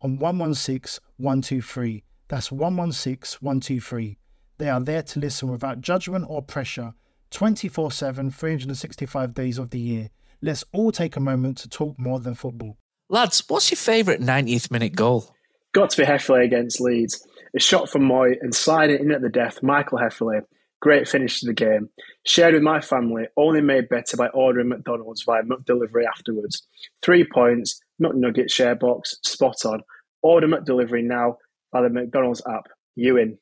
on 0.00 0.18
116 0.18 1.02
123. 1.18 2.04
That's 2.28 2.52
116 2.52 3.38
123. 3.40 4.18
They 4.58 4.68
are 4.68 4.80
there 4.80 5.02
to 5.02 5.20
listen 5.20 5.50
without 5.50 5.80
judgment 5.80 6.26
or 6.28 6.42
pressure 6.42 6.94
24 7.30 7.92
7, 7.92 8.30
365 8.30 9.34
days 9.34 9.58
of 9.58 9.70
the 9.70 9.78
year. 9.78 10.10
Let's 10.42 10.64
all 10.72 10.92
take 10.92 11.16
a 11.16 11.20
moment 11.20 11.58
to 11.58 11.68
talk 11.68 11.98
more 11.98 12.20
than 12.20 12.34
football. 12.34 12.76
Lads, 13.08 13.44
what's 13.48 13.70
your 13.70 13.76
favourite 13.76 14.20
90th 14.20 14.70
minute 14.70 14.94
goal? 14.94 15.34
Got 15.72 15.90
to 15.90 16.02
be 16.02 16.06
Hefele 16.06 16.44
against 16.44 16.80
Leeds. 16.80 17.26
A 17.54 17.60
shot 17.60 17.88
from 17.88 18.02
Mooy 18.02 18.36
and 18.40 18.54
sliding 18.54 19.00
in 19.00 19.10
at 19.10 19.22
the 19.22 19.28
death, 19.28 19.62
Michael 19.62 19.98
Hefele. 19.98 20.42
Great 20.80 21.08
finish 21.08 21.40
to 21.40 21.46
the 21.46 21.54
game. 21.54 21.88
Shared 22.24 22.54
with 22.54 22.62
my 22.62 22.80
family, 22.80 23.26
only 23.36 23.60
made 23.60 23.88
better 23.88 24.16
by 24.16 24.28
ordering 24.28 24.68
McDonald's 24.68 25.22
via 25.22 25.42
McDelivery 25.42 26.04
afterwards. 26.06 26.66
Three 27.02 27.24
points, 27.24 27.80
McNugget 28.02 28.50
share 28.50 28.74
box, 28.74 29.18
spot 29.24 29.64
on. 29.64 29.82
Order 30.22 30.48
McDelivery 30.48 31.04
now 31.04 31.36
by 31.72 31.82
the 31.82 31.90
McDonald's 31.90 32.42
app. 32.46 32.68
You 32.94 33.16
in. 33.16 33.38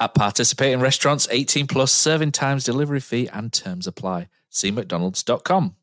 At 0.00 0.14
participating 0.14 0.80
restaurants, 0.80 1.28
18 1.30 1.66
plus 1.66 1.92
serving 1.92 2.32
times, 2.32 2.64
delivery 2.64 3.00
fee, 3.00 3.28
and 3.32 3.52
terms 3.52 3.86
apply. 3.86 4.28
See 4.50 4.70
McDonald's.com. 4.70 5.76